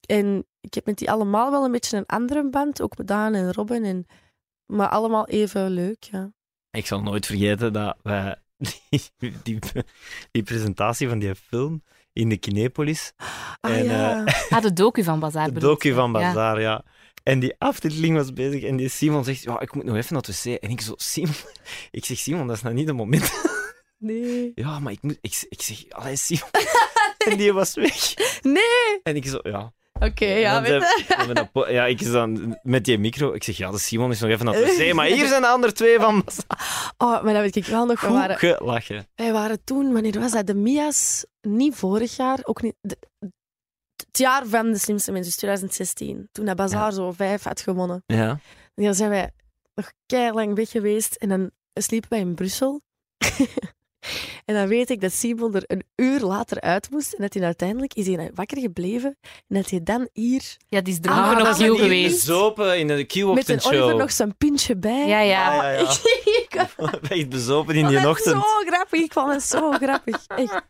En 0.05 0.45
ik 0.61 0.73
heb 0.73 0.85
met 0.85 0.97
die 0.97 1.11
allemaal 1.11 1.51
wel 1.51 1.63
een 1.63 1.71
beetje 1.71 1.97
een 1.97 2.05
andere 2.05 2.49
band. 2.49 2.81
Ook 2.81 2.97
met 2.97 3.07
Daan 3.07 3.33
en 3.33 3.53
Robin. 3.53 3.83
En, 3.83 4.05
maar 4.65 4.89
allemaal 4.89 5.27
even 5.27 5.69
leuk, 5.69 6.03
ja. 6.03 6.31
Ik 6.71 6.85
zal 6.85 7.01
nooit 7.01 7.25
vergeten 7.25 7.73
dat 7.73 7.97
wij 8.03 8.41
die, 8.57 9.33
die, 9.43 9.59
die 10.31 10.43
presentatie 10.43 11.09
van 11.09 11.19
die 11.19 11.35
film 11.35 11.83
in 12.13 12.29
de 12.29 12.37
Kinepolis, 12.37 13.13
Ah 13.61 13.75
En, 13.75 13.85
ja. 13.85 14.23
Ah, 14.49 14.61
de 14.61 14.73
docu 14.73 15.03
van 15.03 15.19
Bazaar. 15.19 15.53
de 15.53 15.59
docu 15.59 15.93
van 15.93 16.11
Ja. 16.11 16.19
Bazaar, 16.19 16.61
ja. 16.61 16.83
En 17.23 17.39
die 17.39 17.55
aftiteling 17.57 18.15
was 18.15 18.33
bezig 18.33 18.63
en 18.63 18.75
die 18.75 18.89
Simon 18.89 19.23
zegt, 19.23 19.41
ja, 19.41 19.59
ik 19.59 19.73
moet 19.75 19.83
nog 19.83 19.95
even 19.95 20.13
naar 20.13 20.23
het 20.23 20.43
wc. 20.43 20.61
En 20.61 20.69
ik 20.69 20.81
zo, 20.81 20.93
Simon... 20.97 21.33
Ik 21.91 22.05
zeg, 22.05 22.17
Simon, 22.17 22.47
dat 22.47 22.55
is 22.55 22.61
nou 22.61 22.75
niet 22.75 22.87
het 22.87 22.95
moment. 22.95 23.31
Nee. 23.99 24.51
Ja, 24.55 24.79
maar 24.79 24.91
ik 24.91 25.01
moet... 25.01 25.17
Ik, 25.21 25.45
ik 25.49 25.61
zeg, 25.61 25.89
allee, 25.89 26.15
Simon. 26.15 26.49
En 27.29 27.37
die 27.37 27.53
was 27.53 27.73
weg. 27.73 28.13
Nee! 28.41 28.99
En 29.03 29.15
ik 29.15 29.25
zo, 29.25 29.39
ja. 29.43 29.73
Oké, 29.99 30.25
ja. 30.25 30.61
Weet 30.61 31.05
je. 31.53 31.63
ja, 31.73 31.85
ik 31.85 32.01
is 32.01 32.11
dan 32.11 32.59
met 32.63 32.85
die 32.85 32.97
micro. 32.97 33.33
Ik 33.33 33.43
zeg, 33.43 33.57
ja, 33.57 33.71
de 33.71 33.77
Simon 33.79 34.11
is 34.11 34.19
nog 34.19 34.29
even 34.29 34.45
naar 34.45 34.53
het 34.55 34.77
wc. 34.77 34.93
Maar 34.93 35.05
hier 35.05 35.27
zijn 35.33 35.41
de 35.41 35.47
andere 35.47 35.73
twee 35.73 35.99
van. 35.99 36.23
Oh, 36.97 37.23
maar 37.23 37.33
dat 37.33 37.41
weet 37.41 37.55
ik 37.55 37.65
wel 37.65 37.85
nog. 37.85 38.01
We 38.01 38.07
Goed 38.07 38.15
waren, 38.15 38.37
gelachen. 38.37 39.07
wij 39.15 39.31
waren 39.31 39.63
toen, 39.63 39.93
wanneer 39.93 40.19
was 40.19 40.31
dat? 40.31 40.47
De 40.47 40.55
Mia's, 40.55 41.25
niet 41.41 41.75
vorig 41.75 42.15
jaar, 42.15 42.39
ook 42.43 42.61
niet... 42.61 42.75
de- 42.81 42.97
het 44.07 44.17
jaar 44.17 44.45
van 44.45 44.71
de 44.71 44.77
slimste 44.77 45.11
mensen, 45.11 45.29
dus 45.29 45.37
2016. 45.39 46.29
Toen 46.31 46.45
dat 46.45 46.55
Bazaar 46.55 46.91
zo 46.91 47.11
vijf 47.11 47.43
had 47.43 47.61
gewonnen. 47.61 48.03
Ja. 48.05 48.29
En 48.75 48.83
dan 48.83 48.93
zijn 48.93 49.09
wij 49.09 49.31
nog 49.75 49.91
lang 50.33 50.55
weg 50.55 50.69
geweest 50.69 51.15
en 51.15 51.29
dan 51.29 51.51
sliepen 51.73 52.09
wij 52.09 52.19
in 52.19 52.35
Brussel. 52.35 52.81
en 54.45 54.55
dan 54.55 54.67
weet 54.67 54.89
ik 54.89 55.01
dat 55.01 55.11
Simon 55.13 55.55
er 55.55 55.63
een 55.67 55.83
uur 55.95 56.19
later 56.19 56.61
uit 56.61 56.89
moest 56.89 57.13
en 57.13 57.21
dat 57.21 57.33
hij 57.33 57.43
uiteindelijk 57.43 57.93
is 57.93 58.07
hij 58.07 58.31
wakker 58.33 58.57
gebleven 58.59 59.17
en 59.47 59.55
dat 59.55 59.69
hij 59.69 59.83
dan 59.83 60.09
hier 60.13 60.41
Ja, 60.67 60.81
die 60.81 60.93
is 60.93 61.09
Ah, 61.09 61.15
dronken 61.23 61.43
dat 61.45 61.59
op 61.69 61.75
Q 61.75 61.79
geweest. 61.79 62.25
Bezopen 62.25 62.79
in 62.79 62.87
de 62.87 62.93
met 62.93 63.07
Q-ochtend 63.07 63.65
een 63.65 63.71
Oliver 63.71 63.95
nog 63.97 64.11
zijn 64.11 64.37
pintje 64.37 64.75
bij. 64.77 65.07
Ja, 65.07 65.19
ja. 65.19 65.47
Ah, 65.49 65.63
ja, 65.63 65.69
ja. 65.69 65.79
Ik, 66.25 66.67
ik, 67.09 67.09
Echt 67.11 67.29
bezopen 67.29 67.75
in 67.75 67.87
die 67.87 67.97
het 67.97 68.07
ochtend. 68.07 68.35
zo 68.35 68.41
grappig. 68.65 69.01
Ik 69.01 69.13
vond 69.13 69.33
het 69.33 69.43
zo 69.43 69.71
grappig. 69.81 70.25
Echt. 70.27 70.61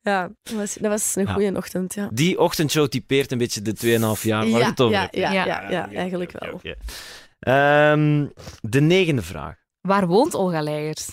Ja, 0.00 0.30
dat 0.42 0.54
was, 0.54 0.74
dat 0.74 0.90
was 0.90 1.16
een 1.16 1.26
Ja. 1.26 1.32
goede 1.32 1.56
ochtend. 1.56 1.94
Ja. 1.94 2.08
Die 2.12 2.38
ochtendshow 2.38 2.86
typeert 2.88 3.32
een 3.32 3.38
beetje 3.38 3.62
de 3.62 3.74
2,5 4.16 4.22
jaar 4.22 4.50
waar 4.50 4.60
Ja, 4.60 4.66
het 4.68 4.80
over 4.80 4.96
ja, 4.96 5.08
ja, 5.10 5.30
ja, 5.32 5.70
Ja. 5.70 5.88
eigenlijk 5.92 6.32
wel. 6.32 6.60
Ehm, 7.38 8.26
de 8.60 8.80
negende 8.80 9.22
vraag. 9.22 9.54
Waar 9.80 10.06
woont 10.06 10.34
Olga 10.34 10.60
Leijers? 10.62 11.08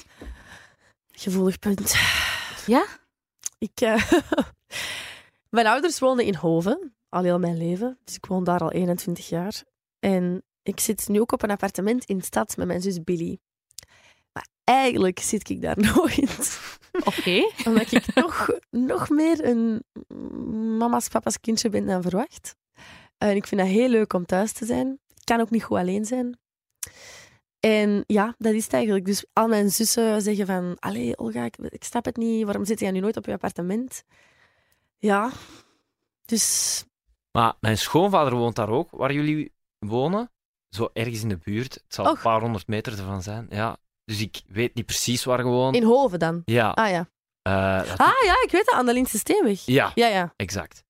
Gevoelig 1.15 1.59
punt. 1.59 1.95
Ja? 2.65 2.85
Ik, 3.57 3.81
eh, 3.81 4.11
mijn 5.49 5.67
ouders 5.67 5.99
woonden 5.99 6.25
in 6.25 6.35
Hoven, 6.35 6.95
al 7.09 7.23
heel 7.23 7.39
mijn 7.39 7.57
leven. 7.57 7.97
Dus 8.03 8.15
ik 8.15 8.25
woon 8.25 8.43
daar 8.43 8.59
al 8.59 8.71
21 8.71 9.29
jaar. 9.29 9.63
En 9.99 10.43
ik 10.63 10.79
zit 10.79 11.07
nu 11.07 11.19
ook 11.19 11.31
op 11.31 11.43
een 11.43 11.51
appartement 11.51 12.05
in 12.05 12.17
de 12.17 12.23
stad 12.23 12.57
met 12.57 12.67
mijn 12.67 12.81
zus 12.81 13.03
Billy. 13.03 13.37
Maar 14.31 14.47
eigenlijk 14.63 15.19
zit 15.19 15.49
ik 15.49 15.61
daar 15.61 15.77
nooit. 15.95 16.59
Oké. 17.03 17.49
Omdat 17.65 17.91
ik 17.91 18.03
toch 18.13 18.49
nog 18.69 19.09
meer 19.09 19.45
een 19.45 19.83
mama's, 20.77 21.07
papa's 21.07 21.39
kindje 21.39 21.69
ben 21.69 21.85
dan 21.85 22.01
verwacht. 22.01 22.55
En 23.17 23.35
ik 23.35 23.47
vind 23.47 23.61
het 23.61 23.69
heel 23.69 23.89
leuk 23.89 24.13
om 24.13 24.25
thuis 24.25 24.51
te 24.51 24.65
zijn. 24.65 24.99
Ik 25.15 25.25
kan 25.25 25.39
ook 25.39 25.49
niet 25.49 25.63
goed 25.63 25.77
alleen 25.77 26.05
zijn. 26.05 26.37
En 27.65 28.03
ja, 28.07 28.35
dat 28.37 28.53
is 28.53 28.63
het 28.63 28.73
eigenlijk. 28.73 29.05
Dus 29.05 29.25
al 29.33 29.47
mijn 29.47 29.69
zussen 29.69 30.21
zeggen 30.21 30.45
van... 30.45 30.75
Allee, 30.79 31.17
Olga, 31.17 31.43
ik, 31.43 31.57
ik 31.57 31.83
snap 31.83 32.05
het 32.05 32.17
niet. 32.17 32.45
Waarom 32.45 32.65
zit 32.65 32.79
jij 32.79 32.91
nu 32.91 32.99
nooit 32.99 33.17
op 33.17 33.25
je 33.25 33.31
appartement? 33.31 34.03
Ja. 34.97 35.31
Dus... 36.25 36.83
Maar 37.31 37.53
mijn 37.59 37.77
schoonvader 37.77 38.35
woont 38.35 38.55
daar 38.55 38.69
ook, 38.69 38.91
waar 38.91 39.13
jullie 39.13 39.51
wonen. 39.79 40.31
Zo 40.69 40.89
ergens 40.93 41.21
in 41.21 41.29
de 41.29 41.37
buurt. 41.37 41.73
Het 41.73 41.83
zal 41.93 42.05
Och. 42.05 42.11
een 42.11 42.21
paar 42.21 42.41
honderd 42.41 42.67
meter 42.67 42.97
ervan 42.97 43.21
zijn. 43.21 43.47
Ja. 43.49 43.77
Dus 44.05 44.21
ik 44.21 44.41
weet 44.47 44.75
niet 44.75 44.85
precies 44.85 45.23
waar 45.23 45.39
gewoon. 45.39 45.73
In 45.73 45.83
Hoven 45.83 46.19
dan. 46.19 46.41
Ja. 46.45 46.69
Ah 46.69 46.89
ja. 46.89 47.07
eh, 47.41 47.95
Ah 47.97 48.23
ja, 48.25 48.33
ik 48.43 48.49
weet 48.51 48.65
dat. 48.65 48.73
Aan 48.73 48.85
de 48.85 49.05
Steenweg. 49.07 49.65
ja, 49.65 49.91
Ja, 49.95 50.07
ja. 50.07 50.33
exact. 50.35 50.83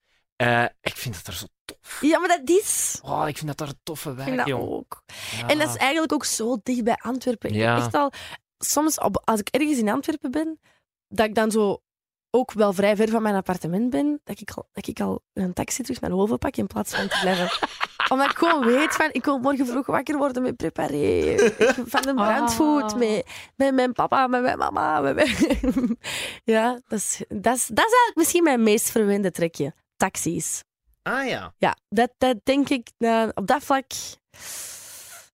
Eh, 0.47 0.63
ik 0.81 0.97
vind 0.97 1.15
dat 1.15 1.25
daar 1.25 1.35
zo 1.35 1.45
tof. 1.65 1.97
Ja, 2.01 2.19
maar 2.19 2.27
dat 2.27 2.49
is... 2.49 2.99
Oh, 3.03 3.23
ik 3.27 3.35
vind 3.37 3.47
dat 3.47 3.57
daar 3.57 3.67
een 3.67 3.79
toffe 3.83 4.09
Ik 4.09 4.15
wijk, 4.15 4.27
vind 4.27 4.47
dat 4.47 4.51
ook. 4.59 5.03
Ja. 5.37 5.47
En 5.47 5.57
dat 5.57 5.69
is 5.69 5.75
eigenlijk 5.75 6.13
ook 6.13 6.25
zo 6.25 6.57
dicht 6.63 6.83
bij 6.83 6.97
Antwerpen. 7.01 7.49
Ik 7.49 7.55
Ja. 7.55 7.75
echt 7.77 7.93
al, 7.93 8.11
soms 8.57 8.99
op, 8.99 9.21
als 9.25 9.39
ik 9.39 9.47
ergens 9.47 9.77
in 9.77 9.89
Antwerpen 9.89 10.31
ben, 10.31 10.59
dat 11.07 11.25
ik 11.25 11.35
dan 11.35 11.51
zo 11.51 11.81
ook 12.29 12.51
wel 12.51 12.73
vrij 12.73 12.95
ver 12.95 13.09
van 13.09 13.21
mijn 13.21 13.35
appartement 13.35 13.89
ben, 13.89 14.21
dat 14.23 14.39
ik 14.41 14.51
al, 14.51 14.67
dat 14.71 14.87
ik 14.87 14.99
al 14.99 15.21
een 15.33 15.53
taxi 15.53 15.83
terug 15.83 16.01
naar 16.01 16.11
Hoven 16.11 16.37
pak 16.37 16.55
in 16.55 16.67
plaats 16.67 16.95
van 16.95 17.07
te 17.07 17.17
blijven. 17.21 17.49
Omdat 18.11 18.29
ik 18.31 18.37
gewoon 18.37 18.65
weet 18.65 18.95
van, 18.95 19.09
ik 19.11 19.25
wil 19.25 19.37
morgen 19.39 19.65
vroeg 19.67 19.85
wakker 19.85 20.17
worden 20.17 20.41
met 20.43 20.55
preparé. 20.55 20.95
Ik- 20.97 21.73
Van 21.85 22.01
de 22.01 22.13
brandvoet, 22.13 22.83
Ah. 22.93 22.95
met, 22.99 23.25
met 23.55 23.73
mijn 23.73 23.93
papa, 23.93 24.27
met 24.27 24.41
mijn 24.41 24.57
mama. 24.57 24.99
Met 25.01 25.15
mijn... 25.15 25.97
Ja, 26.43 26.71
dat 26.87 26.99
is, 26.99 27.21
dat, 27.29 27.55
is, 27.55 27.67
dat 27.67 27.85
is 27.85 27.93
eigenlijk 27.93 28.13
misschien 28.15 28.43
mijn 28.43 28.63
meest 28.63 28.89
verwende 28.89 29.31
trekje. 29.31 29.73
Taxis. 30.03 30.63
Ah 31.01 31.27
ja. 31.27 31.53
Ja, 31.57 31.77
dat, 31.89 32.09
dat 32.17 32.37
denk 32.43 32.69
ik, 32.69 32.87
eh, 32.97 33.27
op 33.33 33.47
dat 33.47 33.63
vlak... 33.63 33.85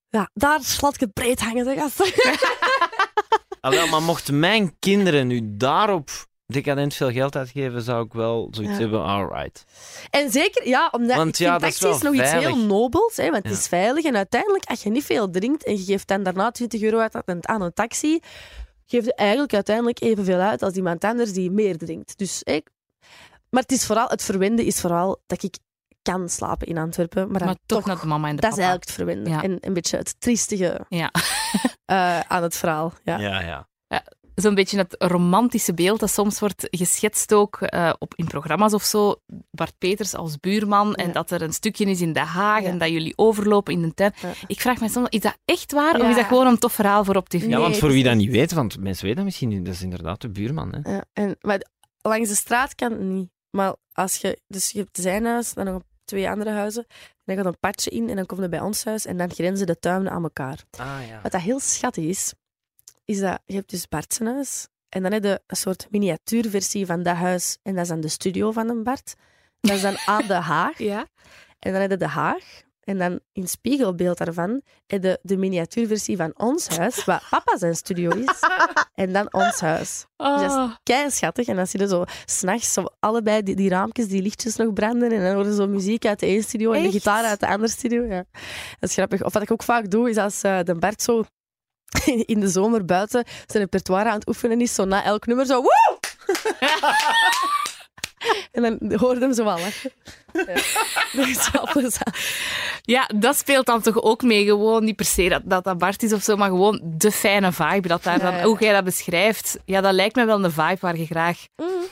Ja, 0.10 0.30
daar 0.34 0.64
slaat 0.64 0.94
ik 0.94 1.00
het 1.00 1.14
breed 1.14 1.40
hangen, 1.40 1.66
zeg 1.66 1.78
gasten. 1.80 2.06
Ah, 3.62 3.92
maar 3.92 4.02
mochten 4.02 4.40
mijn 4.40 4.80
kinderen 4.80 5.28
nu 5.28 5.42
daarop 5.58 6.10
decadent 6.46 6.94
veel 6.94 7.12
geld 7.12 7.36
uitgeven, 7.36 7.82
zou 7.82 8.06
ik 8.06 8.14
wel 8.14 8.48
zoiets 8.52 8.74
Ja. 8.74 8.80
hebben, 8.80 9.04
alright. 9.04 9.64
En 10.10 10.32
zeker, 10.32 10.68
ja, 10.68 10.90
omdat 10.92 11.16
Want 11.18 11.30
ik 11.40 11.46
ja, 11.46 11.50
vind 11.50 11.62
dat 11.62 11.70
is 11.70 11.78
taxi 11.78 12.04
wel 12.04 12.12
nog 12.12 12.22
iets 12.22 12.32
heel 12.32 12.58
nobels, 12.58 13.18
hè, 13.18 13.30
want 13.30 13.44
het 13.44 13.58
is 13.58 13.68
veilig. 13.68 14.04
En 14.06 14.16
uiteindelijk, 14.16 14.66
als 14.66 14.84
je 14.84 14.90
niet 14.90 15.06
veel 15.06 15.30
drinkt 15.30 15.64
en 15.64 15.78
je 15.78 15.84
geeft 15.84 16.08
dan 16.08 16.24
daarna 16.24 16.52
20 16.52 16.82
euro 16.82 16.98
uit 17.00 17.16
aan- 17.42 17.62
een 17.62 17.74
taxi, 17.74 18.20
geef 18.86 19.06
je 19.06 19.14
eigenlijk 19.16 19.54
uiteindelijk 19.54 20.02
evenveel 20.02 20.40
uit 20.40 20.62
als 20.64 20.74
iemand 20.74 21.04
anders 21.04 21.34
die 21.34 21.52
meer 21.52 21.78
drinkt. 21.78 22.18
Dus, 22.18 22.42
hè, 22.44 22.60
maar 23.50 23.62
het, 23.62 23.72
is 23.72 23.86
vooral, 23.86 24.08
het 24.08 24.24
verwende 24.24 24.66
is 24.66 24.80
vooral 24.82 25.22
dat 25.28 25.44
ik 25.44 25.58
kan 26.02 26.30
slapen 26.30 26.68
in 26.68 26.78
Antwerpen, 26.78 27.30
maar, 27.30 27.38
dan 27.40 27.48
Maar 27.48 27.58
toch 27.66 27.86
naar 27.86 28.00
de 28.02 28.08
mama 28.08 28.28
en 28.28 28.36
de 28.36 28.42
dat 28.42 28.52
is 28.52 28.58
eigenlijk 28.58 28.88
het 28.88 28.96
verwende. 28.96 29.30
Ja. 29.30 29.44
En 29.44 29.58
een 29.62 29.74
beetje 29.74 29.98
het 29.98 30.16
triestige 30.20 30.86
Ja. 30.90 31.12
eh, 31.86 32.20
aan 32.20 32.44
het 32.44 32.56
verhaal. 32.58 32.94
Ja. 33.04 33.20
Ja, 33.20 33.42
ja. 33.42 33.68
Zo'n 34.36 34.56
beetje 34.56 34.78
het 34.78 34.96
romantische 35.00 35.74
beeld 35.74 36.00
dat 36.00 36.12
soms 36.12 36.40
wordt 36.40 36.68
geschetst 36.72 37.34
ook 37.34 37.62
eh, 37.62 37.94
op, 37.98 38.14
in 38.16 38.26
programma's 38.28 38.74
of 38.74 38.84
zo. 38.84 39.16
Bart 39.52 39.74
Peters 39.78 40.16
als 40.16 40.40
buurman 40.40 40.96
en 40.96 41.08
Ja. 41.08 41.14
dat 41.14 41.32
er 41.32 41.42
een 41.42 41.54
stukje 41.54 41.86
is 41.86 42.02
in 42.02 42.14
Den 42.14 42.24
Haag 42.26 42.62
Ja. 42.62 42.68
en 42.68 42.78
dat 42.78 42.90
jullie 42.90 43.14
overlopen 43.16 43.74
in 43.74 43.82
de 43.82 43.94
tuin. 43.94 44.14
Ja. 44.22 44.32
Ik 44.48 44.62
vraag 44.62 44.80
me 44.80 44.90
soms, 44.90 45.10
is 45.10 45.22
dat 45.22 45.38
echt 45.46 45.72
waar 45.72 45.96
of 45.96 46.02
Ja. 46.02 46.10
is 46.10 46.16
dat 46.16 46.26
gewoon 46.26 46.48
een 46.48 46.58
tof 46.58 46.74
verhaal 46.74 47.04
voor 47.04 47.16
op 47.16 47.30
tv? 47.30 47.46
Ja, 47.48 47.60
want 47.60 47.78
voor 47.78 47.90
wie 47.92 48.04
dat 48.04 48.16
niet 48.16 48.32
weet, 48.32 48.52
want 48.52 48.80
mensen 48.80 49.02
weten 49.04 49.16
dat 49.16 49.26
misschien 49.26 49.50
niet, 49.50 49.66
dat 49.66 49.74
is 49.74 49.82
inderdaad 49.82 50.22
de 50.22 50.30
buurman. 50.30 50.76
Hè. 50.82 50.92
Ja, 50.96 51.04
en, 51.14 51.38
maar 51.42 51.62
langs 52.02 52.30
de 52.30 52.36
straat 52.36 52.76
kan 52.76 52.92
het 52.92 53.02
niet. 53.02 53.30
Maar 53.50 53.76
als 53.94 54.16
je, 54.16 54.42
dus 54.48 54.72
je 54.72 54.80
hebt 54.80 54.98
zijn 54.98 55.26
huis, 55.26 55.54
dan 55.54 55.66
nog 55.66 55.82
twee 56.04 56.30
andere 56.30 56.50
huizen. 56.50 56.86
Dan 57.26 57.36
gaat 57.36 57.46
een 57.46 57.60
padje 57.60 57.90
in 57.90 58.10
en 58.10 58.16
dan 58.16 58.26
kom 58.26 58.42
je 58.42 58.50
bij 58.50 58.60
ons 58.60 58.84
huis 58.84 59.06
en 59.06 59.18
dan 59.18 59.32
grenzen 59.32 59.68
de 59.68 59.80
tuinen 59.80 60.12
aan 60.12 60.24
elkaar. 60.24 60.64
Ah 60.78 61.00
ja. 61.08 61.22
Wat 61.22 61.32
dat 61.32 61.42
heel 61.42 61.60
schattig 61.60 62.04
is, 62.04 62.34
is 63.06 63.20
dat 63.20 63.40
je 63.46 63.56
hebt 63.56 63.70
dus 63.70 63.88
Bart 63.88 64.14
zijn 64.14 64.30
huis 64.30 64.68
en 64.90 65.02
dan 65.04 65.12
heb 65.12 65.24
je 65.24 65.42
een 65.48 65.56
soort 65.56 65.88
miniatuurversie 65.90 66.86
van 66.86 67.04
dat 67.04 67.16
huis 67.16 67.58
en 67.64 67.74
dat 67.74 67.84
is 67.84 67.90
dan 67.90 68.00
de 68.00 68.08
studio 68.08 68.52
van 68.52 68.70
een 68.70 68.84
Bart. 68.84 69.16
Dat 69.60 69.76
is 69.76 69.82
dan 69.82 69.98
aan 70.06 70.28
de 70.28 70.34
Haag. 70.34 70.78
Ja. 70.92 71.08
En 71.60 71.72
dan 71.72 71.82
heb 71.82 71.90
je 71.90 71.98
de 71.98 72.08
Haag 72.08 72.64
En 72.90 72.98
dan 72.98 73.20
in 73.34 73.48
spiegelbeeld 73.48 74.18
daarvan 74.18 74.62
heb 74.88 75.04
je 75.04 75.20
de 75.22 75.38
miniatuurversie 75.38 76.18
van 76.18 76.32
ons 76.38 76.68
huis, 76.68 77.06
waar 77.06 77.28
papa 77.30 77.58
zijn 77.58 77.76
studio 77.76 78.10
is. 78.12 78.40
En 78.94 79.14
dan 79.14 79.34
ons 79.34 79.60
huis. 79.60 80.06
Dus 80.18 80.28
dat 80.28 80.52
Oh. 80.52 80.70
is 80.70 80.78
kei 80.84 81.12
schattig. 81.12 81.48
En 81.48 81.56
dan 81.56 81.68
zie 81.68 81.80
je 81.80 81.88
zo 81.88 82.04
s'nachts 82.26 82.74
zo 82.74 82.86
allebei 83.00 83.44
die, 83.44 83.56
die 83.56 83.70
raampjes, 83.70 84.08
die 84.08 84.22
lichtjes 84.22 84.56
nog 84.56 84.74
branden. 84.74 85.12
En 85.12 85.22
dan 85.24 85.34
hoor 85.36 85.46
je 85.46 85.54
zo 85.56 85.68
muziek 85.68 86.06
uit 86.06 86.20
de 86.20 86.26
ene 86.26 86.42
studio 86.42 86.72
en 86.72 86.84
de 86.84 86.92
gitaar 86.92 87.24
uit 87.26 87.40
de 87.40 87.48
andere 87.48 87.72
studio. 87.72 88.04
Ja. 88.04 88.24
Dat 88.80 88.90
is 88.90 88.94
grappig. 88.94 89.24
Of 89.24 89.34
wat 89.34 89.42
ik 89.42 89.52
ook 89.52 89.64
vaak 89.64 89.90
doe, 89.92 90.10
is 90.10 90.18
als 90.18 90.42
eh, 90.42 90.60
de 90.64 90.76
Bert 90.76 91.02
zo 91.02 91.24
in 92.34 92.40
de 92.40 92.48
zomer 92.48 92.86
buiten 92.86 93.24
zijn 93.48 93.64
repertoire 93.64 94.10
aan 94.10 94.16
het 94.20 94.28
oefenen 94.28 94.62
is, 94.62 94.74
zo 94.74 94.86
na 94.86 95.04
elk 95.04 95.26
nummer 95.26 95.46
zo 95.46 95.62
woe! 95.62 96.00
en 98.52 98.62
dan 98.62 98.94
hoorde 99.00 99.20
hem 99.20 99.34
zo 99.34 99.44
wel 99.44 99.60
lachen. 99.60 99.92
Ja. 100.34 100.44
Dat 101.18 101.28
is 101.28 101.52
wel 101.52 101.68
plezant. 101.72 102.18
Ja, 102.82 103.10
dat 103.16 103.38
speelt 103.38 103.66
dan 103.66 103.82
toch 103.82 104.02
ook 104.02 104.22
mee. 104.24 104.46
Gewoon 104.46 104.84
niet 104.84 104.96
per 104.96 105.06
se 105.06 105.30
dat 105.30 105.42
dat, 105.46 105.64
dat 105.64 105.78
Bart 105.78 106.04
is 106.04 106.14
of 106.14 106.24
zo, 106.24 106.36
maar 106.36 106.50
gewoon 106.50 106.82
de 106.84 107.12
fijne 107.12 107.52
vibe. 107.52 107.88
Dat 107.88 108.04
daar 108.04 108.20
dan, 108.20 108.32
Ja, 108.32 108.38
ja. 108.38 108.44
Hoe 108.44 108.60
jij 108.60 108.74
dat 108.74 108.84
beschrijft, 108.84 109.58
ja, 109.66 109.82
dat 109.82 109.94
lijkt 109.94 110.16
me 110.16 110.26
wel 110.26 110.44
een 110.44 110.52
vibe 110.52 110.78
waar 110.80 110.98
je 110.98 111.06
graag 111.06 111.46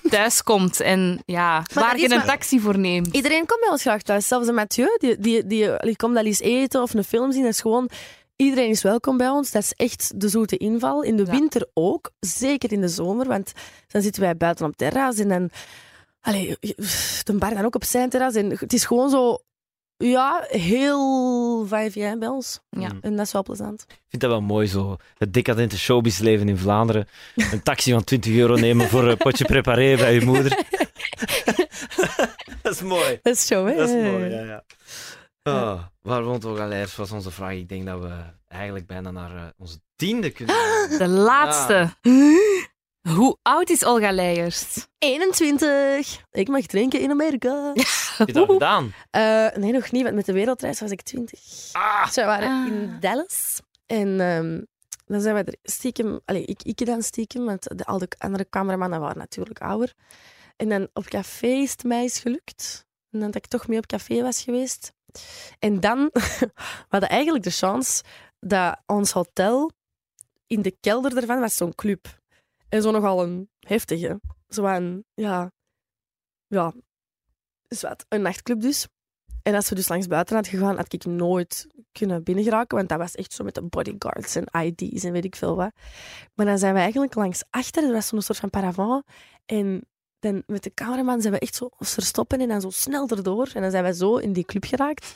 thuis 0.09 0.43
komt. 0.43 0.79
En 0.79 1.21
ja, 1.25 1.63
waar 1.73 1.97
je 1.97 2.03
een 2.09 2.17
maar- 2.17 2.25
taxi 2.25 2.59
voor 2.59 2.77
neemt. 2.77 3.15
Iedereen 3.15 3.45
komt 3.45 3.59
bij 3.59 3.69
ons 3.69 3.81
graag 3.81 4.01
thuis. 4.01 4.27
Zelfs 4.27 4.47
een 4.47 4.53
Mathieu, 4.55 4.97
die, 4.97 5.19
die, 5.19 5.47
die, 5.47 5.69
die 5.79 5.95
komt 5.95 6.13
wel 6.13 6.25
eens 6.25 6.39
eten 6.39 6.81
of 6.81 6.93
een 6.93 7.03
film 7.03 7.31
zien. 7.31 7.43
Dat 7.43 7.51
is 7.51 7.61
gewoon... 7.61 7.89
Iedereen 8.35 8.69
is 8.69 8.81
welkom 8.81 9.17
bij 9.17 9.29
ons. 9.29 9.51
Dat 9.51 9.63
is 9.63 9.73
echt 9.73 10.11
de 10.21 10.29
zoete 10.29 10.57
inval. 10.57 11.01
In 11.03 11.15
de 11.17 11.25
Ja. 11.25 11.31
winter 11.31 11.67
ook. 11.73 12.11
Zeker 12.19 12.71
in 12.71 12.81
de 12.81 12.87
zomer. 12.87 13.27
Want 13.27 13.51
dan 13.87 14.01
zitten 14.01 14.21
wij 14.21 14.37
buiten 14.37 14.65
op 14.65 14.71
het 14.77 14.79
terras. 14.91 15.17
En 15.17 15.27
dan... 15.29 15.49
Allee, 16.27 16.57
de 17.23 17.33
bar 17.33 17.53
dan 17.53 17.65
ook 17.65 17.75
op 17.75 17.83
zijn 17.83 18.09
terras. 18.09 18.35
En 18.35 18.49
het 18.59 18.73
is 18.73 18.85
gewoon 18.85 19.09
zo... 19.09 19.39
Ja, 19.97 20.45
heel 20.47 21.65
vijf 21.67 21.95
jaar 21.95 22.17
bij 22.17 22.27
ons. 22.27 22.59
Ja. 22.69 22.91
En 23.01 23.15
dat 23.15 23.25
is 23.25 23.31
wel 23.31 23.43
plezant. 23.43 23.85
Ik 23.87 24.01
vind 24.07 24.21
dat 24.21 24.31
wel 24.31 24.41
mooi 24.41 24.67
zo. 24.67 24.97
Het 25.17 25.33
decadente 25.33 25.77
showbizleven 25.77 26.49
in 26.49 26.57
Vlaanderen. 26.57 27.07
Een 27.35 27.63
taxi 27.63 27.91
van 27.91 28.03
20 28.03 28.33
euro 28.35 28.55
nemen 28.55 28.87
voor 28.89 29.03
een 29.07 29.17
potje 29.17 29.45
preparé 29.45 29.95
bij 29.95 30.13
je 30.13 30.21
moeder. 30.25 30.49
dat 32.61 32.73
is 32.73 32.81
mooi. 32.81 33.19
Dat 33.21 33.33
is 33.33 33.45
show, 33.45 33.67
hè? 33.67 33.75
Dat 33.75 33.89
is 33.89 34.11
mooi, 34.11 34.29
ja, 34.29 34.43
ja. 34.43 34.63
Oh, 35.43 35.83
waar 36.01 36.23
woont 36.23 36.45
Olga 36.45 36.67
Leijers, 36.67 36.95
was 36.95 37.11
onze 37.11 37.31
vraag. 37.31 37.53
Ik 37.53 37.69
denk 37.69 37.85
dat 37.85 37.99
we 38.01 38.13
eigenlijk 38.47 38.87
bijna 38.87 39.11
naar 39.11 39.35
eh, 39.35 39.43
onze 39.57 39.79
tiende 39.95 40.29
kunnen 40.29 40.55
gaan. 40.55 40.97
De 41.07 41.07
laatste. 41.07 41.89
Hoe 43.17 43.37
oud 43.41 43.69
is 43.69 43.85
Olga 43.85 44.11
Leijers? 44.11 44.87
21. 44.99 46.25
Ik 46.31 46.47
mag 46.47 46.65
drinken 46.65 46.99
in 46.99 47.11
Amerika. 47.11 47.73
Heb 48.17 48.27
je 48.27 48.33
dat 48.33 48.49
gedaan? 48.49 48.93
Eh, 49.09 49.47
nee, 49.55 49.71
nog 49.71 49.91
niet, 49.91 50.03
want 50.03 50.15
met 50.15 50.25
de 50.25 50.33
wereldreis 50.33 50.79
was 50.79 50.91
ik 50.91 51.01
20. 51.01 51.39
Ah, 51.71 52.05
Dus 52.05 52.15
we 52.15 52.23
waren 52.23 52.49
Ah. 52.49 52.67
in 52.67 52.97
Dallas. 52.99 53.59
En 53.85 54.19
ehm, 54.19 54.61
dan 55.05 55.21
zijn 55.21 55.35
we 55.35 55.43
er 55.43 55.57
stiekem... 55.63 56.19
Allee, 56.25 56.45
ik, 56.45 56.63
ik 56.63 56.85
dan 56.85 57.01
stiekem, 57.01 57.45
want 57.45 57.77
de, 57.77 57.85
al 57.85 57.97
de 57.97 58.07
andere 58.17 58.49
cameramannen 58.49 58.99
waren 58.99 59.17
natuurlijk 59.17 59.59
ouder. 59.61 59.93
En 60.55 60.69
dan 60.69 60.87
op 60.93 61.05
café 61.05 61.47
is 61.47 61.71
het 61.71 61.83
mij 61.83 62.09
gelukt. 62.09 62.85
En 63.11 63.19
dan 63.19 63.31
dat 63.31 63.43
ik 63.43 63.47
toch 63.47 63.67
mee 63.67 63.77
op 63.77 63.85
café 63.85 64.21
was 64.21 64.41
geweest. 64.41 64.93
En 65.59 65.79
dan 65.79 66.09
we 66.39 66.51
hadden 66.87 67.09
eigenlijk 67.09 67.43
de 67.43 67.51
chance 67.51 68.03
dat 68.39 68.81
ons 68.85 69.11
hotel 69.11 69.71
in 70.47 70.61
de 70.61 70.75
kelder 70.81 71.17
ervan 71.17 71.39
was 71.39 71.55
zo'n 71.55 71.75
club. 71.75 72.15
En 72.69 72.81
zo 72.81 72.91
nogal 72.91 73.23
een 73.23 73.49
heftige. 73.59 74.19
Zo 74.49 74.65
een, 74.65 75.05
ja... 75.13 75.51
Ja, 76.47 76.73
is 77.67 77.81
wat. 77.81 78.05
Een 78.09 78.21
nachtclub 78.21 78.61
dus. 78.61 78.87
En 79.43 79.55
als 79.55 79.69
we 79.69 79.75
dus 79.75 79.87
langs 79.87 80.07
buiten 80.07 80.35
hadden 80.35 80.53
gegaan, 80.53 80.75
had 80.77 80.93
ik 80.93 81.05
nooit 81.05 81.67
kunnen 81.91 82.23
binnengeraken, 82.23 82.77
want 82.77 82.89
dat 82.89 82.97
was 82.97 83.15
echt 83.15 83.33
zo 83.33 83.43
met 83.43 83.55
de 83.55 83.61
bodyguards 83.61 84.35
en 84.35 84.63
ID's 84.65 85.03
en 85.03 85.11
weet 85.11 85.25
ik 85.25 85.35
veel 85.35 85.55
wat. 85.55 85.71
Maar 86.33 86.45
dan 86.45 86.57
zijn 86.57 86.73
we 86.73 86.79
eigenlijk 86.79 87.15
langs 87.15 87.43
achter, 87.49 87.83
er 87.83 87.91
was 87.91 88.07
zo'n 88.07 88.21
soort 88.21 88.39
van 88.39 88.49
paravent. 88.49 89.03
En 89.45 89.87
dan 90.19 90.43
met 90.45 90.63
de 90.63 90.73
cameraman 90.73 91.21
zijn 91.21 91.33
we 91.33 91.39
echt 91.39 91.55
zo 91.55 91.69
verstoppen 91.77 92.39
en 92.39 92.47
dan 92.47 92.61
zo 92.61 92.69
snel 92.69 93.09
erdoor. 93.09 93.49
En 93.53 93.61
dan 93.61 93.71
zijn 93.71 93.83
we 93.83 93.93
zo 93.93 94.15
in 94.17 94.33
die 94.33 94.45
club 94.45 94.63
geraakt. 94.63 95.15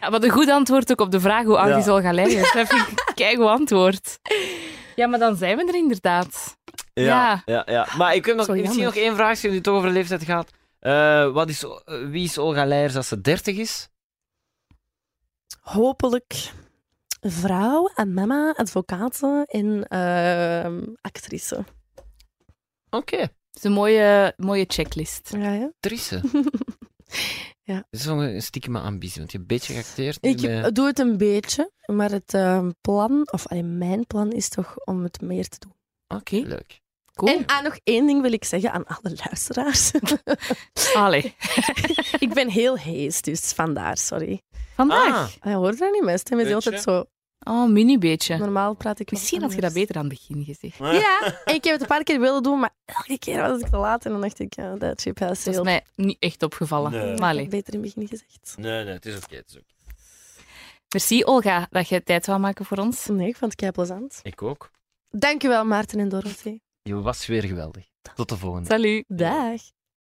Ja, 0.00 0.10
wat 0.10 0.24
een 0.24 0.30
goed 0.30 0.48
antwoord 0.50 0.90
ook 0.90 1.00
op 1.00 1.10
de 1.10 1.20
vraag 1.20 1.44
hoe 1.44 1.58
oud 1.58 1.68
Ja. 1.68 1.76
is 1.76 1.88
Olga 1.88 2.12
Leijers. 2.12 2.52
Dat 2.52 2.66
vind 2.68 2.88
ik 2.90 3.18
een 3.38 3.40
antwoord. 3.40 4.18
Ja, 4.96 5.06
maar 5.06 5.18
dan 5.18 5.36
zijn 5.36 5.56
we 5.56 5.66
er 5.66 5.74
inderdaad. 5.74 6.57
Ja, 7.04 7.42
Ja. 7.46 7.62
ja. 7.66 7.88
Maar 7.96 8.14
ik 8.14 8.24
heb 8.26 8.36
nog, 8.36 8.48
misschien 8.48 8.84
nog 8.84 8.96
één 8.96 9.14
vraag, 9.14 9.28
als 9.30 9.42
het 9.42 9.62
toch 9.62 9.74
over 9.76 9.88
de 9.88 9.94
leeftijd 9.94 10.24
gaat. 10.24 10.50
Eh, 10.78 11.32
wat 11.32 11.48
is, 11.48 11.62
eh, 11.64 11.74
wie 12.08 12.24
is 12.24 12.38
Olga 12.38 12.64
Leijers 12.66 12.96
als 12.96 13.08
ze 13.08 13.20
30 13.20 13.56
is? 13.56 13.88
Hopelijk 15.60 16.52
vrouw 17.20 17.86
en 17.94 18.14
mama, 18.14 18.54
advocaten 18.56 19.44
en 19.46 19.88
ehm, 19.88 20.82
actrice. 21.00 21.64
Oké, 22.90 23.16
Dat 23.16 23.30
is 23.52 23.62
een 23.64 23.72
mooie, 23.72 24.32
mooie 24.36 24.64
checklist. 24.68 25.30
Ja, 25.36 25.52
ja. 25.60 25.64
actrice. 25.64 26.20
Ja. 27.62 27.74
Dat 27.74 28.00
is 28.00 28.04
wel 28.04 28.22
een 28.22 28.42
stiekeme 28.42 28.80
ambitie, 28.80 29.18
want 29.18 29.32
je 29.32 29.38
hebt 29.38 29.50
een 29.50 29.56
beetje 29.58 29.72
geacteerd. 29.72 30.22
nu 30.22 30.30
Ik 30.30 30.40
met- 30.62 30.74
doe 30.74 30.86
het 30.86 30.98
een 30.98 31.16
beetje, 31.16 31.70
maar 31.86 32.10
het 32.10 32.34
ehm, 32.34 32.70
plan, 32.80 33.28
of 33.32 33.46
allee, 33.46 33.62
mijn 33.62 34.06
plan 34.06 34.32
is 34.32 34.48
toch 34.48 34.76
om 34.84 35.02
het 35.02 35.20
meer 35.20 35.48
te 35.48 35.58
doen. 35.58 35.72
Oké, 36.18 36.36
leuk. 36.36 36.80
Cool. 37.18 37.36
En 37.36 37.46
ah, 37.46 37.62
nog 37.62 37.78
één 37.84 38.06
ding 38.06 38.22
wil 38.22 38.32
ik 38.32 38.44
zeggen 38.44 38.72
aan 38.72 38.84
alle 38.86 39.16
luisteraars. 39.24 39.90
Allee. 40.94 41.34
ik 42.18 42.34
ben 42.34 42.48
heel 42.48 42.76
hees, 42.78 43.22
dus 43.22 43.52
vandaar, 43.52 43.96
sorry. 43.96 44.42
Vandaag. 44.74 45.14
Ah, 45.14 45.28
Ah, 45.40 45.50
je 45.52 45.56
hoort 45.56 45.78
dat 45.78 45.92
niet, 45.92 46.02
mijn 46.04 46.18
stem 46.18 46.38
is 46.38 46.52
altijd 46.52 46.82
zo... 46.82 47.04
Oh, 47.38 47.68
mini 47.68 47.98
beetje. 47.98 48.36
Normaal 48.36 48.74
praat 48.74 49.00
ik 49.00 49.10
Misschien 49.10 49.42
had 49.42 49.52
je 49.52 49.60
dat 49.60 49.72
beter 49.72 49.96
aan 49.96 50.04
het 50.08 50.10
begin 50.12 50.44
gezegd. 50.44 50.78
Ja, 50.78 51.40
en 51.44 51.54
ik 51.54 51.64
heb 51.64 51.72
het 51.72 51.80
een 51.80 51.86
paar 51.86 52.02
keer 52.02 52.20
willen 52.20 52.42
doen, 52.42 52.58
maar 52.58 52.70
elke 52.84 53.18
keer 53.18 53.40
was 53.40 53.60
ik 53.60 53.68
te 53.68 53.76
laat. 53.76 54.04
En 54.04 54.10
dan 54.12 54.20
dacht 54.20 54.38
ik, 54.38 54.54
ja, 54.54 54.74
dat 54.76 55.00
ship 55.00 55.18
has 55.18 55.44
Dat 55.44 55.54
is 55.54 55.60
mij 55.62 55.84
niet 55.94 56.16
echt 56.18 56.42
opgevallen. 56.42 56.90
Nee. 56.90 57.00
Maar 57.04 57.14
Ik 57.14 57.20
allee. 57.20 57.40
heb 57.42 57.50
beter 57.50 57.74
in 57.74 57.82
het 57.82 57.94
begin 57.94 58.08
gezegd. 58.08 58.54
Nee, 58.56 58.84
nee, 58.84 58.92
het 58.94 59.06
is 59.06 59.16
oké. 59.16 59.36
het 59.36 59.48
is 59.48 59.54
oké. 59.56 59.64
Merci 60.88 61.24
Olga 61.24 61.66
dat 61.70 61.88
je 61.88 62.02
tijd 62.02 62.26
wou 62.26 62.38
maken 62.40 62.64
voor 62.64 62.78
ons. 62.78 63.06
Nee, 63.06 63.28
ik 63.28 63.36
vond 63.36 63.50
het 63.50 63.60
kei 63.60 63.72
plezant. 63.72 64.20
Ik 64.22 64.42
ook. 64.42 64.70
Dankjewel, 65.10 65.64
Maarten 65.64 65.98
en 66.00 66.08
Dorothee. 66.08 66.62
Je 66.88 67.00
was 67.00 67.26
weer 67.26 67.44
geweldig. 67.44 67.88
Tot 68.14 68.28
de 68.28 68.36
volgende. 68.36 68.68
Salut. 68.68 69.04
Dag. 69.08 69.60